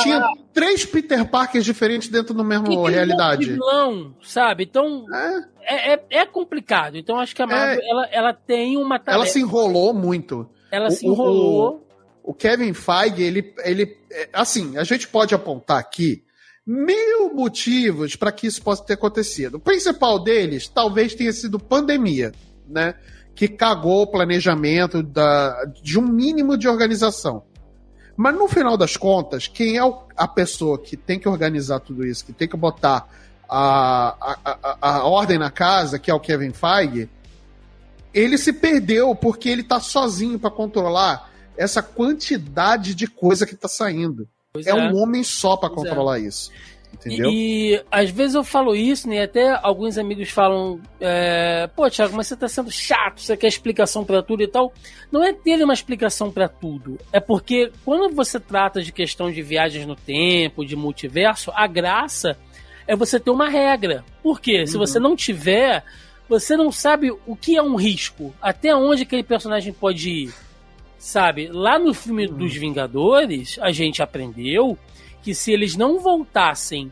Tinha 0.02 0.26
três 0.54 0.86
Peter 0.86 1.26
Parkers 1.30 1.66
diferentes 1.66 2.08
dentro 2.08 2.34
do 2.34 2.44
mesmo 2.44 2.70
que 2.70 2.92
realidade. 2.92 3.50
Um 3.50 3.54
vilão, 3.54 4.16
sabe? 4.22 4.64
Então. 4.64 5.06
É. 5.14 5.44
é. 5.62 5.94
É, 5.94 6.06
é, 6.10 6.26
complicado. 6.26 6.98
Então 6.98 7.20
acho 7.20 7.36
que 7.36 7.42
a 7.42 7.48
Marvel 7.48 7.82
é. 7.84 7.90
ela, 7.90 8.06
ela 8.12 8.34
tem 8.34 8.78
uma 8.78 8.98
tarefa. 8.98 9.24
Ela 9.24 9.26
se 9.26 9.40
enrolou 9.42 9.94
muito. 9.94 10.50
Ela 10.72 10.88
o, 10.88 10.92
se 10.92 11.06
enrolou. 11.06 11.86
O, 12.24 12.32
o 12.32 12.34
Kevin 12.34 12.74
Feige, 12.74 13.22
ele, 13.22 13.54
ele. 13.66 13.98
É, 14.10 14.30
assim, 14.32 14.78
a 14.78 14.84
gente 14.86 15.08
pode 15.10 15.36
apontar 15.36 15.78
aqui 15.78 16.24
mil 16.72 17.34
motivos 17.34 18.16
para 18.16 18.32
que 18.32 18.46
isso 18.46 18.62
possa 18.62 18.84
ter 18.84 18.94
acontecido. 18.94 19.56
O 19.56 19.60
principal 19.60 20.24
deles 20.24 20.68
talvez 20.68 21.16
tenha 21.16 21.34
sido 21.34 21.58
pandemia, 21.58 22.32
né? 22.68 22.94
Que 23.34 23.48
cagou 23.48 24.04
o 24.04 24.08
planejamento 24.08 25.02
da, 25.02 25.66
de 25.82 25.98
um 25.98 26.04
mínimo 26.04 26.56
de 26.56 26.68
organização. 26.68 27.42
Mas 28.16 28.36
no 28.36 28.48
final 28.48 28.78
das 28.78 28.96
contas, 28.96 29.48
quem 29.48 29.80
é 29.80 29.82
a 30.16 30.28
pessoa 30.28 30.78
que 30.78 30.96
tem 30.96 31.18
que 31.18 31.28
organizar 31.28 31.80
tudo 31.80 32.06
isso, 32.06 32.24
que 32.24 32.34
tem 32.34 32.48
que 32.48 32.56
botar 32.56 33.10
a, 33.50 34.38
a, 34.46 34.58
a, 34.80 34.96
a 34.98 35.04
ordem 35.06 35.40
na 35.40 35.50
casa, 35.50 35.98
que 35.98 36.12
é 36.12 36.14
o 36.14 36.20
Kevin 36.20 36.54
Feige, 36.54 37.10
ele 38.14 38.38
se 38.38 38.54
perdeu 38.54 39.16
porque 39.16 39.50
ele 39.50 39.62
está 39.62 39.80
sozinho 39.80 40.38
para 40.38 40.52
controlar 40.52 41.32
essa 41.58 41.82
quantidade 41.82 42.94
de 42.94 43.08
coisa 43.08 43.48
que 43.48 43.56
está 43.56 43.68
saindo. 43.68 44.28
É, 44.58 44.70
é, 44.72 44.74
um 44.74 44.98
homem 44.98 45.24
só 45.24 45.56
para 45.56 45.72
é. 45.72 45.76
controlar 45.76 46.20
é. 46.20 46.22
isso. 46.24 46.52
Entendeu? 46.92 47.30
E, 47.30 47.76
e, 47.76 47.86
às 47.92 48.10
vezes 48.10 48.34
eu 48.34 48.44
falo 48.44 48.76
isso, 48.76 49.08
né? 49.08 49.22
Até 49.22 49.48
alguns 49.62 49.96
amigos 49.98 50.30
falam: 50.30 50.82
é, 51.00 51.70
pô, 51.76 51.88
Thiago, 51.88 52.16
mas 52.16 52.28
você 52.28 52.36
tá 52.36 52.48
sendo 52.48 52.72
chato, 52.72 53.22
você 53.22 53.38
quer 53.38 53.48
explicação 53.48 54.04
para 54.04 54.24
tudo 54.24 54.42
e 54.42 54.48
tal. 54.48 54.74
Não 55.12 55.24
é 55.24 55.32
ter 55.32 55.64
uma 55.64 55.74
explicação 55.74 56.32
para 56.32 56.50
tudo. 56.50 56.98
É 57.14 57.20
porque 57.20 57.72
quando 57.86 58.14
você 58.16 58.40
trata 58.40 58.82
de 58.82 58.92
questão 58.92 59.32
de 59.32 59.42
viagens 59.44 59.86
no 59.86 59.96
tempo, 59.96 60.66
de 60.66 60.76
multiverso, 60.76 61.52
a 61.54 61.68
graça 61.68 62.36
é 62.88 62.96
você 62.96 63.20
ter 63.20 63.30
uma 63.30 63.48
regra. 63.48 64.04
Por 64.24 64.42
quê? 64.42 64.62
Uhum. 64.62 64.68
Se 64.68 64.78
você 64.78 65.00
não 65.00 65.16
tiver, 65.16 65.84
você 66.28 66.58
não 66.58 66.72
sabe 66.72 67.12
o 67.12 67.36
que 67.36 67.56
é 67.56 67.62
um 67.62 67.76
risco, 67.76 68.34
até 68.42 68.76
onde 68.76 69.04
aquele 69.04 69.24
personagem 69.24 69.72
pode 69.72 70.10
ir. 70.10 70.34
Sabe? 71.00 71.48
Lá 71.48 71.80
no 71.80 71.94
filme 71.94 72.28
dos 72.28 72.54
Vingadores, 72.54 73.58
a 73.62 73.72
gente 73.72 74.04
aprendeu 74.04 74.78
que 75.24 75.34
se 75.34 75.52
eles 75.52 75.76
não 75.76 76.00
voltassem 76.00 76.92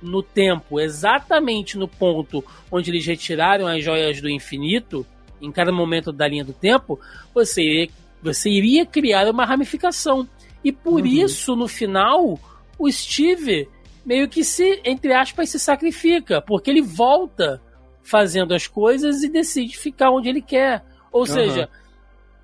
no 0.00 0.22
tempo, 0.22 0.78
exatamente 0.78 1.78
no 1.78 1.88
ponto 1.88 2.44
onde 2.70 2.90
eles 2.90 3.06
retiraram 3.06 3.66
as 3.66 3.82
joias 3.82 4.20
do 4.20 4.28
infinito, 4.28 5.06
em 5.40 5.50
cada 5.50 5.72
momento 5.72 6.12
da 6.12 6.28
linha 6.28 6.44
do 6.44 6.52
tempo, 6.52 7.00
você 7.34 7.62
iria, 7.62 7.88
você 8.22 8.50
iria 8.50 8.84
criar 8.84 9.28
uma 9.28 9.46
ramificação. 9.46 10.28
E 10.62 10.70
por 10.70 11.00
uhum. 11.00 11.06
isso, 11.06 11.56
no 11.56 11.66
final, 11.66 12.38
o 12.78 12.90
Steve 12.90 13.68
meio 14.04 14.28
que 14.28 14.44
se, 14.44 14.80
entre 14.84 15.12
aspas, 15.12 15.48
se 15.48 15.58
sacrifica, 15.58 16.42
porque 16.42 16.70
ele 16.70 16.82
volta 16.82 17.60
fazendo 18.02 18.54
as 18.54 18.66
coisas 18.66 19.22
e 19.22 19.28
decide 19.28 19.76
ficar 19.76 20.10
onde 20.10 20.28
ele 20.28 20.42
quer. 20.42 20.84
Ou 21.10 21.22
uhum. 21.22 21.26
seja, 21.26 21.68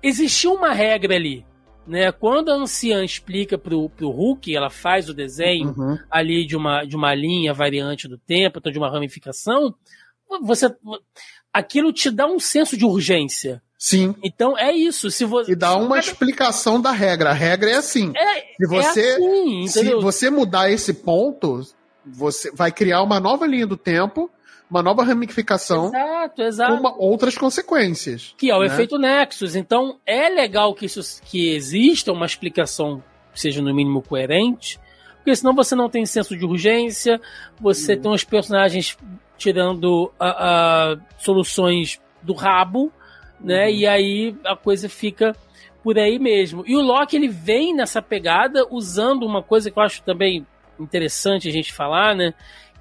existia 0.03 0.51
uma 0.51 0.73
regra 0.73 1.15
ali. 1.15 1.45
Né? 1.87 2.11
Quando 2.11 2.49
a 2.49 2.55
anciã 2.55 3.03
explica 3.03 3.57
pro, 3.57 3.89
pro 3.89 4.09
Hulk, 4.09 4.55
ela 4.55 4.69
faz 4.69 5.09
o 5.09 5.13
desenho 5.13 5.73
uhum. 5.77 5.97
ali 6.09 6.45
de 6.45 6.55
uma, 6.55 6.85
de 6.85 6.95
uma 6.95 7.13
linha 7.15 7.53
variante 7.53 8.07
do 8.07 8.17
tempo, 8.17 8.59
então 8.59 8.71
de 8.71 8.77
uma 8.77 8.89
ramificação, 8.89 9.73
você 10.41 10.73
aquilo 11.51 11.91
te 11.91 12.09
dá 12.09 12.25
um 12.25 12.39
senso 12.39 12.77
de 12.77 12.85
urgência. 12.85 13.61
Sim. 13.77 14.15
Então 14.23 14.57
é 14.57 14.71
isso. 14.71 15.11
Se 15.11 15.25
você 15.25 15.51
e 15.51 15.55
dá 15.55 15.75
uma 15.75 15.99
explicação 15.99 16.81
da 16.81 16.91
regra. 16.91 17.31
A 17.31 17.33
regra 17.33 17.69
é 17.69 17.75
assim. 17.75 18.13
É, 18.15 18.39
se 18.39 18.63
é 18.63 18.67
você 18.67 19.01
é 19.01 19.13
assim, 19.15 19.67
se 19.67 19.95
você 19.95 20.29
mudar 20.29 20.71
esse 20.71 20.93
ponto, 20.93 21.61
Você 22.05 22.49
vai 22.51 22.71
criar 22.71 23.01
uma 23.01 23.19
nova 23.19 23.45
linha 23.45 23.67
do 23.67 23.75
tempo, 23.75 24.31
uma 24.73 24.83
nova 24.83 25.03
ramificação 25.03 25.87
Exato, 25.87 26.41
exato. 26.41 26.73
com 26.73 26.79
uma- 26.79 26.95
outras 26.97 27.37
consequências. 27.37 28.33
Que 28.37 28.49
é 28.49 28.55
o 28.55 28.59
né? 28.61 28.65
efeito 28.67 28.97
Nexus. 28.97 29.55
Então, 29.55 29.99
é 30.05 30.29
legal 30.29 30.73
que, 30.73 30.85
isso, 30.85 31.01
que 31.23 31.49
exista 31.53 32.11
uma 32.11 32.25
explicação 32.25 33.03
que 33.33 33.39
seja 33.39 33.61
no 33.61 33.73
mínimo 33.73 34.01
coerente, 34.01 34.79
porque 35.17 35.35
senão 35.35 35.53
você 35.55 35.75
não 35.75 35.89
tem 35.89 36.05
senso 36.05 36.35
de 36.37 36.45
urgência, 36.45 37.19
você 37.59 37.95
tem 37.95 38.11
os 38.11 38.23
personagens 38.23 38.97
tirando 39.37 40.11
a- 40.19 40.93
a 40.93 40.97
soluções 41.17 41.99
do 42.21 42.33
rabo, 42.33 42.91
né? 43.39 43.71
E 43.71 43.85
aí 43.87 44.35
a 44.45 44.55
coisa 44.55 44.87
fica 44.89 45.35
por 45.83 45.97
aí 45.97 46.17
mesmo. 46.19 46.63
E 46.67 46.75
o 46.77 46.81
Loki, 46.81 47.15
ele 47.15 47.27
vem 47.27 47.73
nessa 47.75 48.01
pegada 48.01 48.65
usando 48.69 49.25
uma 49.25 49.41
coisa 49.43 49.69
que 49.69 49.77
eu 49.77 49.83
acho 49.83 50.01
também 50.03 50.45
interessante 50.79 51.47
a 51.47 51.51
gente 51.51 51.73
falar, 51.73 52.15
né? 52.15 52.33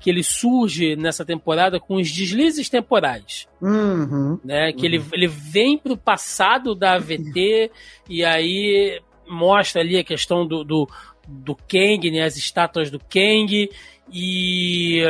Que 0.03 0.11
ele 0.11 0.23
surge 0.23 0.97
nessa 0.97 1.25
temporada 1.25 1.79
com 1.79 1.95
os 1.95 2.11
deslizes 2.11 2.69
temporais 2.69 3.47
Uhum. 3.61 4.38
né? 4.45 4.73
Que 4.73 4.85
ele, 4.85 5.03
ele 5.12 5.29
vem 5.29 5.79
pro 5.79 5.97
passado 5.97 6.75
da 6.75 6.95
AVT 6.95 7.71
e 8.09 8.25
aí 8.25 9.01
mostra 9.29 9.81
ali 9.81 9.97
a 9.97 10.05
questão 10.05 10.47
do, 10.47 10.65
do, 10.65 10.88
do 11.27 11.55
Kang, 11.55 12.11
né? 12.11 12.23
As 12.23 12.37
estátuas 12.37 12.91
do 12.91 12.99
Kang 12.99 13.71
e 14.12 15.03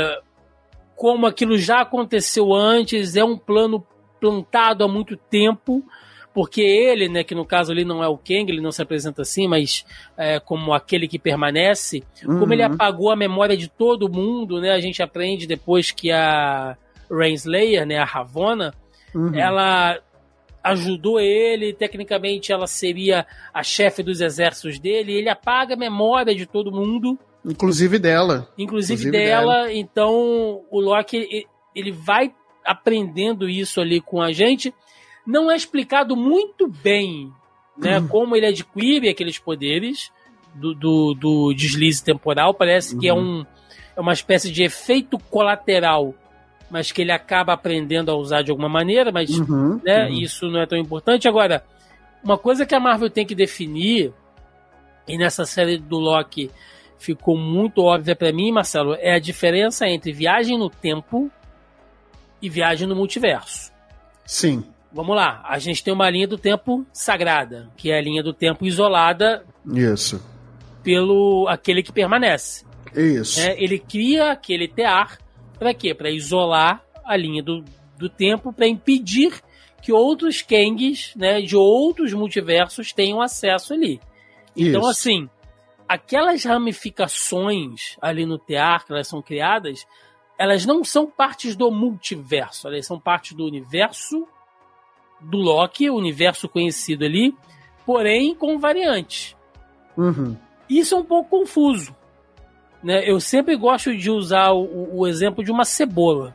como 1.03 1.27
aquilo 1.27 1.59
já 1.59 1.81
aconteceu 1.81 2.55
antes, 2.55 3.17
é 3.17 3.25
um 3.25 3.37
plano 3.37 3.85
plantado 4.21 4.85
há 4.85 4.89
muito 4.89 5.17
tempo, 5.17 5.85
porque 6.35 6.61
ele, 6.63 7.09
né, 7.09 7.23
que 7.23 7.35
no 7.35 7.45
caso 7.45 7.73
ali 7.73 7.85
não 7.85 8.03
é 8.03 8.09
o 8.09 8.17
Kang, 8.17 8.51
ele 8.51 8.61
não 8.61 8.73
se 8.73 8.81
apresenta 8.83 9.23
assim, 9.23 9.47
mas 9.47 9.85
é, 10.17 10.41
como 10.41 10.73
aquele 10.73 11.07
que 11.07 11.19
permanece, 11.19 12.03
como 12.25 12.53
ele 12.53 12.65
Uhum. 12.65 12.73
apagou 12.75 13.11
a 13.11 13.17
memória 13.17 13.57
de 13.57 13.69
todo 13.69 14.09
mundo, 14.09 14.61
né? 14.61 14.71
A 14.73 14.81
gente 14.81 15.03
aprende 15.03 15.47
depois 15.47 15.91
que 15.91 16.11
a 16.11 16.77
Rainslayer, 17.11 17.85
né, 17.87 17.99
a 17.99 18.05
Ravonna, 18.05 18.73
Uhum. 19.15 19.35
ela 19.35 19.99
ajudou 20.65 21.19
ele, 21.21 21.73
tecnicamente 21.73 22.53
ela 22.53 22.67
seria 22.67 23.27
a 23.53 23.63
chefe 23.63 24.03
dos 24.03 24.21
exércitos 24.21 24.79
dele, 24.79 25.13
e 25.13 25.17
ele 25.17 25.29
apaga 25.29 25.75
a 25.75 25.77
memória 25.77 26.35
de 26.35 26.47
todo 26.47 26.71
mundo, 26.73 27.19
Inclusive 27.45 27.99
dela. 27.99 28.49
inclusive, 28.57 29.03
Inclusive 29.09 29.11
dela. 29.11 29.73
Então 29.73 30.63
o 30.71 30.81
Loki 30.81 31.47
ele 31.75 31.91
vai 31.91 32.33
aprendendo 32.65 33.49
isso 33.49 33.81
ali 33.81 34.01
com 34.01 34.23
a 34.23 34.31
gente. 34.33 34.73
Não 35.27 35.51
é 35.51 35.57
explicado 35.57 36.17
muito 36.17 36.69
bem, 36.69 37.33
né, 37.77 38.01
como 38.09 38.37
ele 38.37 38.47
adquire 38.47 39.09
aqueles 39.09 39.39
poderes 39.39 40.11
do, 40.55 40.75
do, 40.75 41.15
do 41.15 41.55
deslize 41.55 42.03
temporal. 42.03 42.53
Parece 42.55 42.99
que 42.99 43.09
é 43.09 43.15
um 43.15 43.45
é 43.97 44.01
uma 44.01 44.13
espécie 44.13 44.51
de 44.51 44.63
efeito 44.63 45.19
colateral, 45.19 46.15
mas 46.71 46.91
que 46.91 47.03
ele 47.03 47.13
acaba 47.13 47.53
aprendendo 47.53 48.11
a 48.11 48.17
usar 48.17 48.43
de 48.43 48.51
alguma 48.51 48.69
maneira, 48.69 49.13
mas 49.13 49.31
Uhum. 49.31 49.81
né? 49.85 50.07
Uhum. 50.07 50.15
Isso 50.15 50.49
não 50.49 50.61
é 50.61 50.67
tão 50.67 50.79
importante. 50.79 51.29
Agora, 51.29 51.63
uma 52.25 52.39
coisa 52.39 52.65
que 52.65 52.75
a 52.75 52.81
Marvel 52.81 53.11
tem 53.11 53.27
que 53.27 53.35
definir, 53.35 54.13
e 55.07 55.19
nessa 55.19 55.45
série 55.45 55.77
do 55.77 55.99
Loki 55.99 56.51
ficou 56.99 57.37
muito 57.37 57.83
óbvia 57.83 58.17
pra 58.17 58.33
mim, 58.33 58.51
Marcelo, 58.51 58.95
é 58.99 59.15
a 59.15 59.19
diferença 59.19 59.87
entre 59.87 60.13
viagem 60.13 60.57
no 60.59 60.71
tempo 60.71 61.31
e 62.41 62.49
viagem 62.49 62.89
no 62.89 62.97
multiverso. 62.97 63.73
Sim. 64.25 64.65
Vamos 64.95 65.17
lá, 65.17 65.43
a 65.47 65.59
gente 65.59 65.83
tem 65.83 65.93
uma 65.93 66.11
linha 66.11 66.29
do 66.29 66.37
tempo 66.37 66.87
sagrada, 66.93 67.71
que 67.77 67.91
é 67.91 67.99
a 67.99 68.03
linha 68.03 68.23
do 68.23 68.35
tempo 68.35 68.67
isolada 68.67 69.45
Isso. 69.67 70.23
pelo 70.83 71.47
aquele 71.49 71.83
que 71.83 71.93
permanece. 71.93 72.65
Isso. 72.95 73.41
né? 73.41 73.55
Ele 73.57 73.79
cria 73.79 74.33
aquele 74.33 74.69
tear 74.69 75.19
para 75.59 75.73
quê? 75.73 75.95
Para 75.95 76.11
isolar 76.11 76.85
a 77.05 77.17
linha 77.17 77.43
do, 77.43 77.65
do 77.97 78.09
tempo, 78.09 78.53
para 78.53 78.67
impedir 78.67 79.41
que 79.81 79.93
outros 79.93 80.43
Kangs 80.43 81.13
né, 81.17 81.41
de 81.41 81.57
outros 81.57 82.13
multiversos 82.13 82.93
tenham 82.93 83.21
acesso 83.21 83.73
ali. 83.73 84.01
Então, 84.57 84.83
Isso. 84.83 84.91
assim, 84.91 85.31
aquelas 85.89 86.45
ramificações 86.45 87.97
ali 88.01 88.27
no 88.27 88.39
tear 88.39 88.85
que 88.85 88.93
elas 88.93 89.09
são 89.09 89.23
criadas, 89.23 89.87
elas 90.39 90.67
não 90.67 90.85
são 90.85 91.07
partes 91.07 91.57
do 91.57 91.71
multiverso, 91.71 92.69
elas 92.69 92.87
são 92.87 92.99
partes 92.99 93.37
do 93.37 93.45
universo 93.45 94.27
do 95.25 95.39
Loki, 95.39 95.89
o 95.91 95.97
universo 95.97 96.49
conhecido 96.49 97.05
ali, 97.05 97.35
porém 97.87 98.35
com 98.35 98.59
variantes. 98.59 99.37
Uhum. 99.97 100.37
Isso 100.69 100.95
é 100.95 100.99
um 100.99 101.05
pouco 101.05 101.39
confuso. 101.41 101.95
Né? 102.83 103.09
Eu 103.09 103.21
sempre 103.21 103.57
gosto 103.57 103.97
de 103.97 104.11
usar 104.11 104.53
o, 104.53 104.99
o 104.99 105.07
exemplo 105.07 105.45
de 105.45 105.51
uma 105.51 105.65
cebola. 105.65 106.35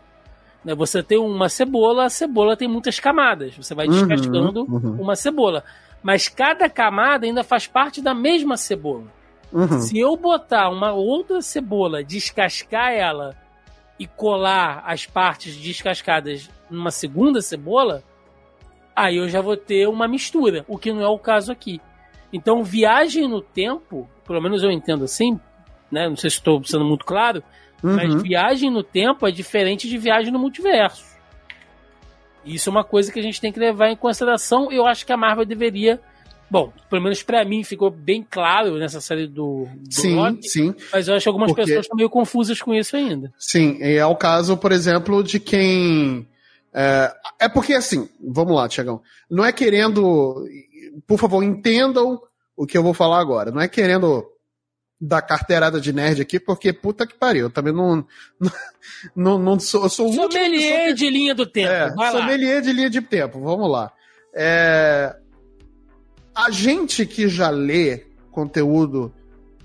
Né? 0.64 0.74
Você 0.76 1.04
tem 1.04 1.18
uma 1.18 1.50
cebola, 1.50 2.06
a 2.06 2.10
cebola 2.10 2.56
tem 2.56 2.68
muitas 2.68 3.00
camadas. 3.00 3.56
Você 3.56 3.74
vai 3.76 3.88
Uhum, 3.88 3.94
descascando 3.94 4.64
uhum. 4.64 5.02
uma 5.02 5.16
cebola. 5.16 5.64
Mas 6.02 6.28
cada 6.28 6.70
camada 6.70 7.26
ainda 7.26 7.44
faz 7.44 7.68
parte 7.68 8.02
da 8.02 8.14
mesma 8.14 8.56
cebola. 8.56 9.06
Uhum. 9.52 9.80
Se 9.82 9.98
eu 9.98 10.16
botar 10.16 10.70
uma 10.70 10.94
outra 10.94 11.42
cebola, 11.42 12.04
descascar 12.04 12.92
ela 12.92 13.36
e 14.00 14.06
colar 14.06 14.84
as 14.86 15.06
partes 15.06 15.56
descascadas 15.56 16.50
numa 16.70 16.92
segunda 16.92 17.42
cebola, 17.42 18.04
aí 18.98 19.18
eu 19.18 19.30
já 19.30 19.40
vou 19.42 19.56
ter 19.56 19.88
uma 19.88 20.08
mistura, 20.08 20.66
o 20.68 20.78
que 20.78 20.92
não 20.92 21.02
é 21.02 21.08
o 21.08 21.20
caso 21.20 21.52
aqui. 21.52 21.80
Então, 22.34 22.64
viagem 22.64 23.28
no 23.28 23.42
tempo, 23.42 24.10
pelo 24.26 24.42
menos 24.42 24.64
eu 24.64 24.72
entendo 24.72 25.04
assim, 25.06 25.40
né? 25.92 26.10
Não 26.10 26.16
sei 26.18 26.30
se 26.30 26.38
estou 26.38 26.62
sendo 26.66 26.84
muito 26.84 27.06
claro, 27.06 27.42
mas 27.82 28.14
Uhum. 28.14 28.20
viagem 28.20 28.70
no 28.72 28.84
tempo 28.84 29.28
é 29.28 29.32
diferente 29.32 29.88
de 29.88 29.98
viagem 29.98 30.32
no 30.34 30.40
multiverso. 30.40 31.06
Isso 32.46 32.70
é 32.70 32.72
uma 32.72 32.84
coisa 32.84 33.12
que 33.12 33.20
a 33.20 33.24
gente 33.24 33.42
tem 33.42 33.52
que 33.52 33.60
levar 33.60 33.90
em 33.90 33.96
consideração. 33.96 34.72
Eu 34.72 34.86
acho 34.86 35.06
que 35.06 35.12
a 35.12 35.18
Marvel 35.18 35.46
deveria. 35.46 36.00
Bom, 36.50 36.72
pelo 36.90 37.02
menos 37.04 37.22
pra 37.22 37.44
mim 37.44 37.62
ficou 37.62 37.90
bem 37.92 38.26
claro 38.30 38.78
nessa 38.78 39.02
série 39.02 39.28
do, 39.28 39.68
do 39.76 39.94
Sim, 39.94 40.16
Loki, 40.16 40.48
sim. 40.48 40.74
mas 40.94 41.06
eu 41.10 41.16
acho 41.16 41.24
que 41.24 41.30
algumas 41.30 41.50
Porque- 41.52 41.64
pessoas 41.64 41.84
estão 41.86 41.98
meio 41.98 42.10
confusas 42.10 42.62
com 42.62 42.74
isso 42.74 42.96
ainda. 42.96 43.34
Sim, 43.38 43.78
é 43.82 44.06
o 44.06 44.16
caso, 44.16 44.56
por 44.56 44.72
exemplo, 44.72 45.22
de 45.24 45.42
quem. 45.42 46.26
É, 46.78 47.16
é 47.42 47.50
porque, 47.50 47.74
assim, 47.74 48.08
vamos 48.22 48.56
lá, 48.56 48.68
Tiagão. 48.68 49.02
Não 49.30 49.44
é 49.44 49.52
querendo. 49.52 50.48
Por 51.08 51.18
favor, 51.18 51.44
entendam 51.44 52.22
o 52.56 52.68
que 52.68 52.78
eu 52.78 52.84
vou 52.84 52.94
falar 52.94 53.20
agora. 53.20 53.52
Não 53.52 53.62
é 53.62 53.68
querendo 53.68 54.24
dar 55.00 55.22
carteirada 55.22 55.82
de 55.82 55.92
nerd 55.92 56.22
aqui, 56.22 56.40
porque 56.40 56.72
puta 56.72 57.08
que 57.08 57.16
pariu. 57.16 57.46
Eu 57.46 57.50
também 57.50 57.74
não. 57.74 58.06
Não, 59.16 59.38
não 59.38 59.60
sou. 59.60 59.84
Eu 59.84 59.90
sou 59.90 60.06
o 60.06 60.10
último. 60.10 60.32
Sommelier 60.32 60.94
de 60.94 61.10
linha 61.10 61.36
do 61.36 61.46
tempo. 61.46 61.70
É, 61.70 61.94
vai 61.94 62.12
lá. 62.12 62.20
sommelier 62.20 62.62
de 62.62 62.72
linha 62.72 62.90
de 62.90 63.02
tempo, 63.02 63.40
vamos 63.40 63.70
lá. 63.70 63.92
É, 64.34 65.16
a 66.34 66.50
gente 66.50 67.06
que 67.06 67.28
já 67.28 67.50
lê 67.50 68.06
conteúdo 68.32 69.14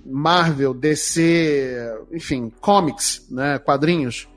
Marvel, 0.05 0.75
DC, 0.75 2.07
enfim, 2.11 2.51
comics, 2.61 3.27
né, 3.31 3.59
quadrinhos, 3.59 4.29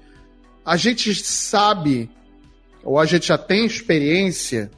a 0.63 0.77
gente 0.77 1.13
sabe, 1.15 2.09
ou 2.85 2.99
a 2.99 3.05
gente 3.05 3.27
já 3.27 3.37
tem 3.37 3.65
experiência 3.65 4.69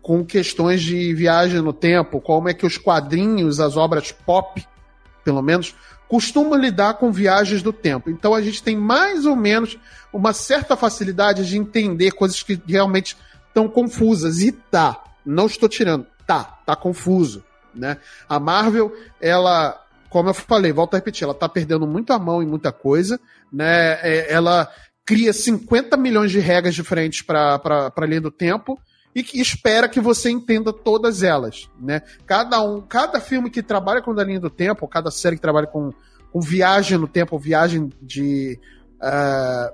com 0.00 0.24
questões 0.24 0.80
de 0.80 1.12
viagem 1.12 1.60
no 1.60 1.72
tempo, 1.72 2.20
como 2.20 2.48
é 2.48 2.54
que 2.54 2.64
os 2.64 2.78
quadrinhos, 2.78 3.60
as 3.60 3.76
obras 3.76 4.12
pop, 4.12 4.64
pelo 5.24 5.42
menos, 5.42 5.74
costumam 6.08 6.58
lidar 6.58 6.94
com 6.94 7.12
viagens 7.12 7.60
do 7.60 7.72
tempo. 7.72 8.08
Então 8.08 8.34
a 8.34 8.40
gente 8.40 8.62
tem 8.62 8.76
mais 8.76 9.26
ou 9.26 9.36
menos 9.36 9.78
uma 10.12 10.32
certa 10.32 10.76
facilidade 10.76 11.46
de 11.46 11.58
entender 11.58 12.12
coisas 12.12 12.42
que 12.42 12.58
realmente 12.66 13.16
estão 13.48 13.68
confusas. 13.68 14.40
E 14.40 14.52
tá, 14.52 15.02
não 15.26 15.46
estou 15.46 15.68
tirando, 15.68 16.06
tá, 16.26 16.44
tá 16.64 16.74
confuso. 16.74 17.44
Né? 17.74 17.98
A 18.26 18.40
Marvel, 18.40 18.90
ela, 19.20 19.78
como 20.08 20.30
eu 20.30 20.34
falei, 20.34 20.72
volto 20.72 20.94
a 20.94 20.96
repetir, 20.96 21.24
ela 21.24 21.34
tá 21.34 21.48
perdendo 21.48 21.86
muito 21.86 22.12
a 22.12 22.18
mão 22.18 22.42
em 22.42 22.46
muita 22.46 22.72
coisa, 22.72 23.20
né? 23.52 23.98
É, 24.02 24.32
ela 24.32 24.70
cria 25.08 25.32
50 25.32 25.96
milhões 25.96 26.30
de 26.30 26.38
regras 26.38 26.74
diferentes 26.74 27.22
para 27.22 27.58
a 27.96 28.04
linha 28.04 28.20
do 28.20 28.30
tempo 28.30 28.78
e 29.14 29.22
que 29.22 29.40
espera 29.40 29.88
que 29.88 30.00
você 30.00 30.28
entenda 30.28 30.70
todas 30.70 31.22
elas, 31.22 31.70
né? 31.80 32.02
Cada 32.26 32.62
um, 32.62 32.82
cada 32.82 33.18
filme 33.18 33.48
que 33.48 33.62
trabalha 33.62 34.02
com 34.02 34.10
a 34.10 34.22
linha 34.22 34.38
do 34.38 34.50
tempo, 34.50 34.86
cada 34.86 35.10
série 35.10 35.36
que 35.36 35.40
trabalha 35.40 35.66
com, 35.66 35.94
com 36.30 36.42
viagem 36.42 36.98
no 36.98 37.08
tempo, 37.08 37.38
viagem 37.38 37.90
de 38.02 38.60
ah, 39.00 39.72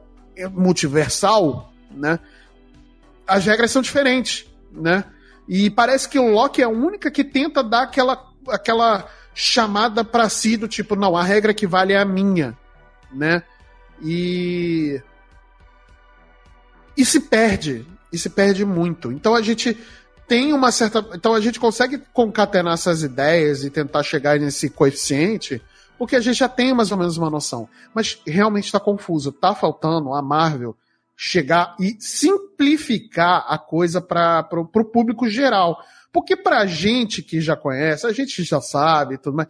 multiversal, 0.52 1.72
né? 1.90 2.20
As 3.26 3.44
regras 3.44 3.72
são 3.72 3.82
diferentes, 3.82 4.46
né? 4.70 5.02
E 5.48 5.68
parece 5.68 6.08
que 6.08 6.18
o 6.18 6.30
Loki 6.30 6.62
é 6.62 6.64
a 6.64 6.68
única 6.68 7.10
que 7.10 7.24
tenta 7.24 7.60
dar 7.60 7.82
aquela, 7.82 8.24
aquela 8.46 9.08
chamada 9.34 10.04
para 10.04 10.28
si 10.28 10.56
do 10.56 10.68
tipo, 10.68 10.94
não, 10.94 11.16
a 11.16 11.24
regra 11.24 11.52
que 11.52 11.66
vale 11.66 11.92
é 11.92 11.98
a 11.98 12.04
minha, 12.04 12.56
né? 13.12 13.42
E 14.00 15.02
e 16.96 17.04
se 17.04 17.20
perde, 17.20 17.86
e 18.12 18.18
se 18.18 18.28
perde 18.28 18.64
muito. 18.64 19.12
Então 19.12 19.34
a 19.34 19.42
gente 19.42 19.76
tem 20.26 20.52
uma 20.52 20.72
certa, 20.72 21.04
então 21.14 21.34
a 21.34 21.40
gente 21.40 21.60
consegue 21.60 21.98
concatenar 22.12 22.74
essas 22.74 23.02
ideias 23.02 23.64
e 23.64 23.70
tentar 23.70 24.02
chegar 24.02 24.38
nesse 24.38 24.70
coeficiente 24.70 25.60
porque 25.98 26.16
a 26.16 26.20
gente 26.20 26.38
já 26.38 26.48
tem 26.48 26.74
mais 26.74 26.90
ou 26.90 26.98
menos 26.98 27.16
uma 27.16 27.30
noção. 27.30 27.68
Mas 27.94 28.20
realmente 28.26 28.66
está 28.66 28.80
confuso. 28.80 29.32
Tá 29.32 29.54
faltando 29.54 30.12
a 30.12 30.22
Marvel 30.22 30.76
chegar 31.16 31.76
e 31.78 31.96
simplificar 32.00 33.44
a 33.48 33.56
coisa 33.56 34.00
para 34.00 34.48
o 34.52 34.84
público 34.84 35.28
geral. 35.28 35.78
Porque 36.12 36.36
pra 36.36 36.66
gente 36.66 37.22
que 37.22 37.40
já 37.40 37.56
conhece, 37.56 38.06
a 38.06 38.12
gente 38.12 38.42
já 38.42 38.60
sabe 38.60 39.18
tudo 39.18 39.36
mais. 39.36 39.48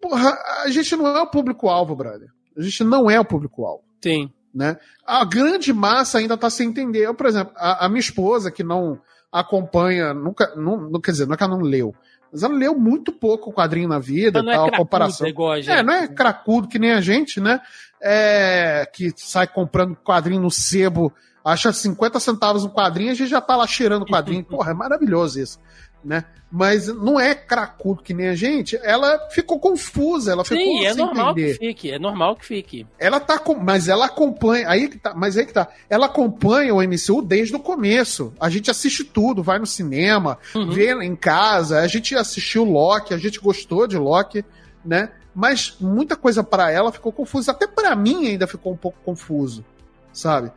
Porra, 0.00 0.38
a 0.62 0.70
gente 0.70 0.94
não 0.96 1.06
é 1.16 1.22
o 1.22 1.30
público-alvo, 1.30 1.96
brother. 1.96 2.28
A 2.56 2.62
gente 2.62 2.84
não 2.84 3.10
é 3.10 3.18
o 3.18 3.24
público-alvo. 3.24 3.84
Sim. 4.02 4.30
Né? 4.56 4.78
A 5.06 5.22
grande 5.22 5.70
massa 5.70 6.16
ainda 6.16 6.34
tá 6.34 6.48
sem 6.48 6.70
entender. 6.70 7.00
Eu, 7.00 7.14
por 7.14 7.26
exemplo, 7.26 7.52
a, 7.56 7.84
a 7.84 7.88
minha 7.90 8.00
esposa, 8.00 8.50
que 8.50 8.64
não 8.64 8.98
acompanha, 9.30 10.14
nunca, 10.14 10.54
não, 10.56 10.98
quer 10.98 11.10
dizer, 11.10 11.26
não 11.26 11.34
é 11.34 11.36
que 11.36 11.44
ela 11.44 11.54
não 11.54 11.62
leu, 11.62 11.94
mas 12.32 12.42
ela 12.42 12.54
leu 12.54 12.74
muito 12.74 13.12
pouco 13.12 13.50
o 13.50 13.52
quadrinho 13.52 13.86
na 13.86 13.98
vida, 13.98 14.38
é 14.38 14.42
tal, 14.42 14.68
é 14.68 14.76
comparação. 14.78 15.26
É, 15.74 15.82
não 15.82 15.92
é 15.92 16.08
cracudo 16.08 16.68
que 16.68 16.78
nem 16.78 16.92
a 16.92 17.02
gente, 17.02 17.38
né? 17.38 17.60
É, 18.00 18.88
que 18.90 19.12
sai 19.14 19.46
comprando 19.46 19.94
quadrinho 19.94 20.40
no 20.40 20.50
sebo, 20.50 21.12
acha 21.44 21.70
50 21.70 22.18
centavos 22.18 22.64
um 22.64 22.70
quadrinho, 22.70 23.10
a 23.10 23.14
gente 23.14 23.28
já 23.28 23.42
tá 23.42 23.56
lá 23.56 23.66
cheirando 23.66 24.04
o 24.04 24.10
quadrinho. 24.10 24.42
Porra, 24.48 24.70
é 24.70 24.74
maravilhoso 24.74 25.38
isso 25.38 25.58
né? 26.06 26.24
Mas 26.50 26.86
não 26.86 27.18
é 27.18 27.34
cracudo 27.34 28.02
que 28.02 28.14
nem 28.14 28.28
a 28.28 28.34
gente. 28.36 28.78
Ela 28.82 29.28
ficou 29.30 29.58
confusa, 29.58 30.30
ela 30.30 30.44
ficou 30.44 30.62
Sim, 30.62 30.86
é 30.86 30.94
sem 30.94 31.04
normal 31.04 31.32
entender. 31.32 31.58
que 31.58 31.66
fique, 31.66 31.90
é 31.90 31.98
normal 31.98 32.36
que 32.36 32.46
fique. 32.46 32.86
Ela 32.98 33.18
tá 33.18 33.36
com, 33.38 33.54
mas 33.56 33.88
ela 33.88 34.06
acompanha, 34.06 34.68
aí 34.68 34.88
que 34.88 34.96
tá, 34.96 35.12
mas 35.14 35.36
aí 35.36 35.44
que 35.44 35.52
tá. 35.52 35.66
Ela 35.90 36.06
acompanha 36.06 36.72
o 36.72 36.80
MCU 36.80 37.20
desde 37.20 37.56
o 37.56 37.58
começo. 37.58 38.32
A 38.40 38.48
gente 38.48 38.70
assiste 38.70 39.02
tudo, 39.02 39.42
vai 39.42 39.58
no 39.58 39.66
cinema, 39.66 40.38
Uhum. 40.54 40.70
vê 40.70 40.92
em 41.04 41.16
casa, 41.16 41.80
a 41.80 41.86
gente 41.88 42.14
assistiu 42.14 42.62
Loki, 42.64 43.12
a 43.12 43.18
gente 43.18 43.40
gostou 43.40 43.86
de 43.88 43.98
Loki, 43.98 44.44
né? 44.84 45.10
Mas 45.34 45.76
muita 45.80 46.16
coisa 46.16 46.42
para 46.44 46.70
ela 46.70 46.92
ficou 46.92 47.12
confusa, 47.12 47.50
até 47.50 47.66
para 47.66 47.94
mim 47.96 48.28
ainda 48.28 48.46
ficou 48.46 48.72
um 48.72 48.76
pouco 48.76 48.96
confuso, 49.04 49.64
sabe? 50.12 50.50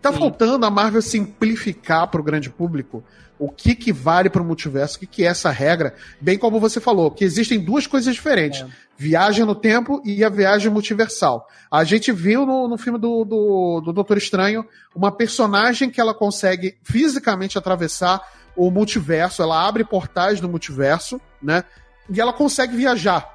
Tá 0.00 0.12
Sim. 0.12 0.18
faltando 0.18 0.66
a 0.66 0.70
Marvel 0.70 1.00
simplificar 1.02 2.08
para 2.08 2.20
o 2.20 2.24
grande 2.24 2.50
público 2.50 3.04
o 3.44 3.50
que 3.50 3.74
que 3.74 3.92
vale 3.92 4.30
para 4.30 4.40
o 4.40 4.44
multiverso, 4.44 4.96
o 4.96 5.00
que 5.00 5.06
que 5.06 5.24
é 5.24 5.26
essa 5.26 5.50
regra, 5.50 5.94
bem 6.20 6.38
como 6.38 6.60
você 6.60 6.80
falou, 6.80 7.10
que 7.10 7.24
existem 7.24 7.58
duas 7.58 7.86
coisas 7.86 8.14
diferentes, 8.14 8.60
É. 8.60 8.66
viagem 8.96 9.44
no 9.44 9.54
tempo 9.54 10.00
e 10.04 10.22
a 10.24 10.28
viagem 10.28 10.70
multiversal. 10.70 11.48
A 11.70 11.82
gente 11.82 12.12
viu 12.12 12.46
no, 12.46 12.68
no 12.68 12.78
filme 12.78 12.98
do, 13.00 13.24
do, 13.24 13.80
do 13.84 13.92
Doutor 13.92 14.16
Estranho 14.16 14.64
uma 14.94 15.10
personagem 15.10 15.90
que 15.90 16.00
ela 16.00 16.14
consegue 16.14 16.76
fisicamente 16.84 17.58
atravessar 17.58 18.20
o 18.54 18.70
multiverso, 18.70 19.42
ela 19.42 19.66
abre 19.66 19.82
portais 19.82 20.40
no 20.40 20.48
multiverso, 20.48 21.20
né? 21.42 21.64
E 22.08 22.20
ela 22.20 22.32
consegue 22.32 22.76
viajar. 22.76 23.28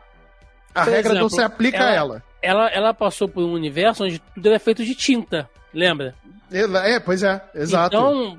A 0.73 0.83
Por 0.83 0.93
regra 0.93 1.13
não 1.15 1.21
exemplo, 1.21 1.35
se 1.35 1.41
aplica 1.41 1.83
a 1.83 1.91
ela. 1.91 2.23
Ela, 2.41 2.69
ela 2.69 2.93
passou 2.93 3.27
por 3.27 3.43
um 3.43 3.51
universo 3.53 4.03
onde 4.05 4.19
tudo 4.35 4.47
era 4.47 4.59
feito 4.59 4.85
de 4.85 4.93
tinta, 4.93 5.49
lembra? 5.73 6.13
Ela- 6.51 6.87
É, 6.87 6.99
pois 6.99 7.23
é, 7.23 7.41
exato. 7.55 7.95
Então, 7.97 8.37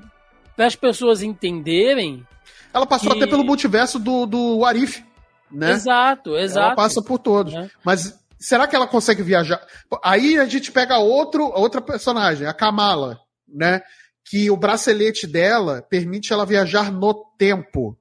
para 0.58 0.66
as 0.66 0.74
pessoas 0.74 1.22
entenderem. 1.22 2.26
ela 2.74 2.84
passou 2.84 3.14
e- 3.14 3.16
até 3.16 3.28
pelo 3.28 3.44
multiverso 3.44 3.96
do, 3.96 4.26
do 4.26 4.64
Arif, 4.64 5.04
né? 5.48 5.70
Exato, 5.70 6.36
exato. 6.36 6.66
Ela 6.66 6.74
passa 6.74 7.00
por 7.00 7.20
todos. 7.20 7.54
Né? 7.54 7.70
Mas 7.84 8.18
será 8.40 8.66
que 8.66 8.74
ela 8.74 8.88
consegue 8.88 9.22
viajar? 9.22 9.64
Aí 10.02 10.36
a 10.36 10.46
gente 10.46 10.72
pega 10.72 10.98
outro, 10.98 11.44
outra 11.44 11.80
personagem, 11.80 12.44
a 12.44 12.52
Kamala, 12.52 13.20
né? 13.46 13.82
Que 14.28 14.50
o 14.50 14.56
bracelete 14.56 15.28
dela 15.28 15.80
permite 15.88 16.32
ela 16.32 16.44
viajar 16.44 16.90
no 16.90 17.14
tempo 17.38 17.96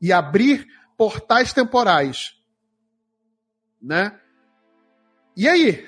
e 0.00 0.10
abrir 0.10 0.66
portais 0.96 1.52
temporais. 1.52 2.32
Né? 3.82 4.18
E 5.36 5.46
aí? 5.46 5.86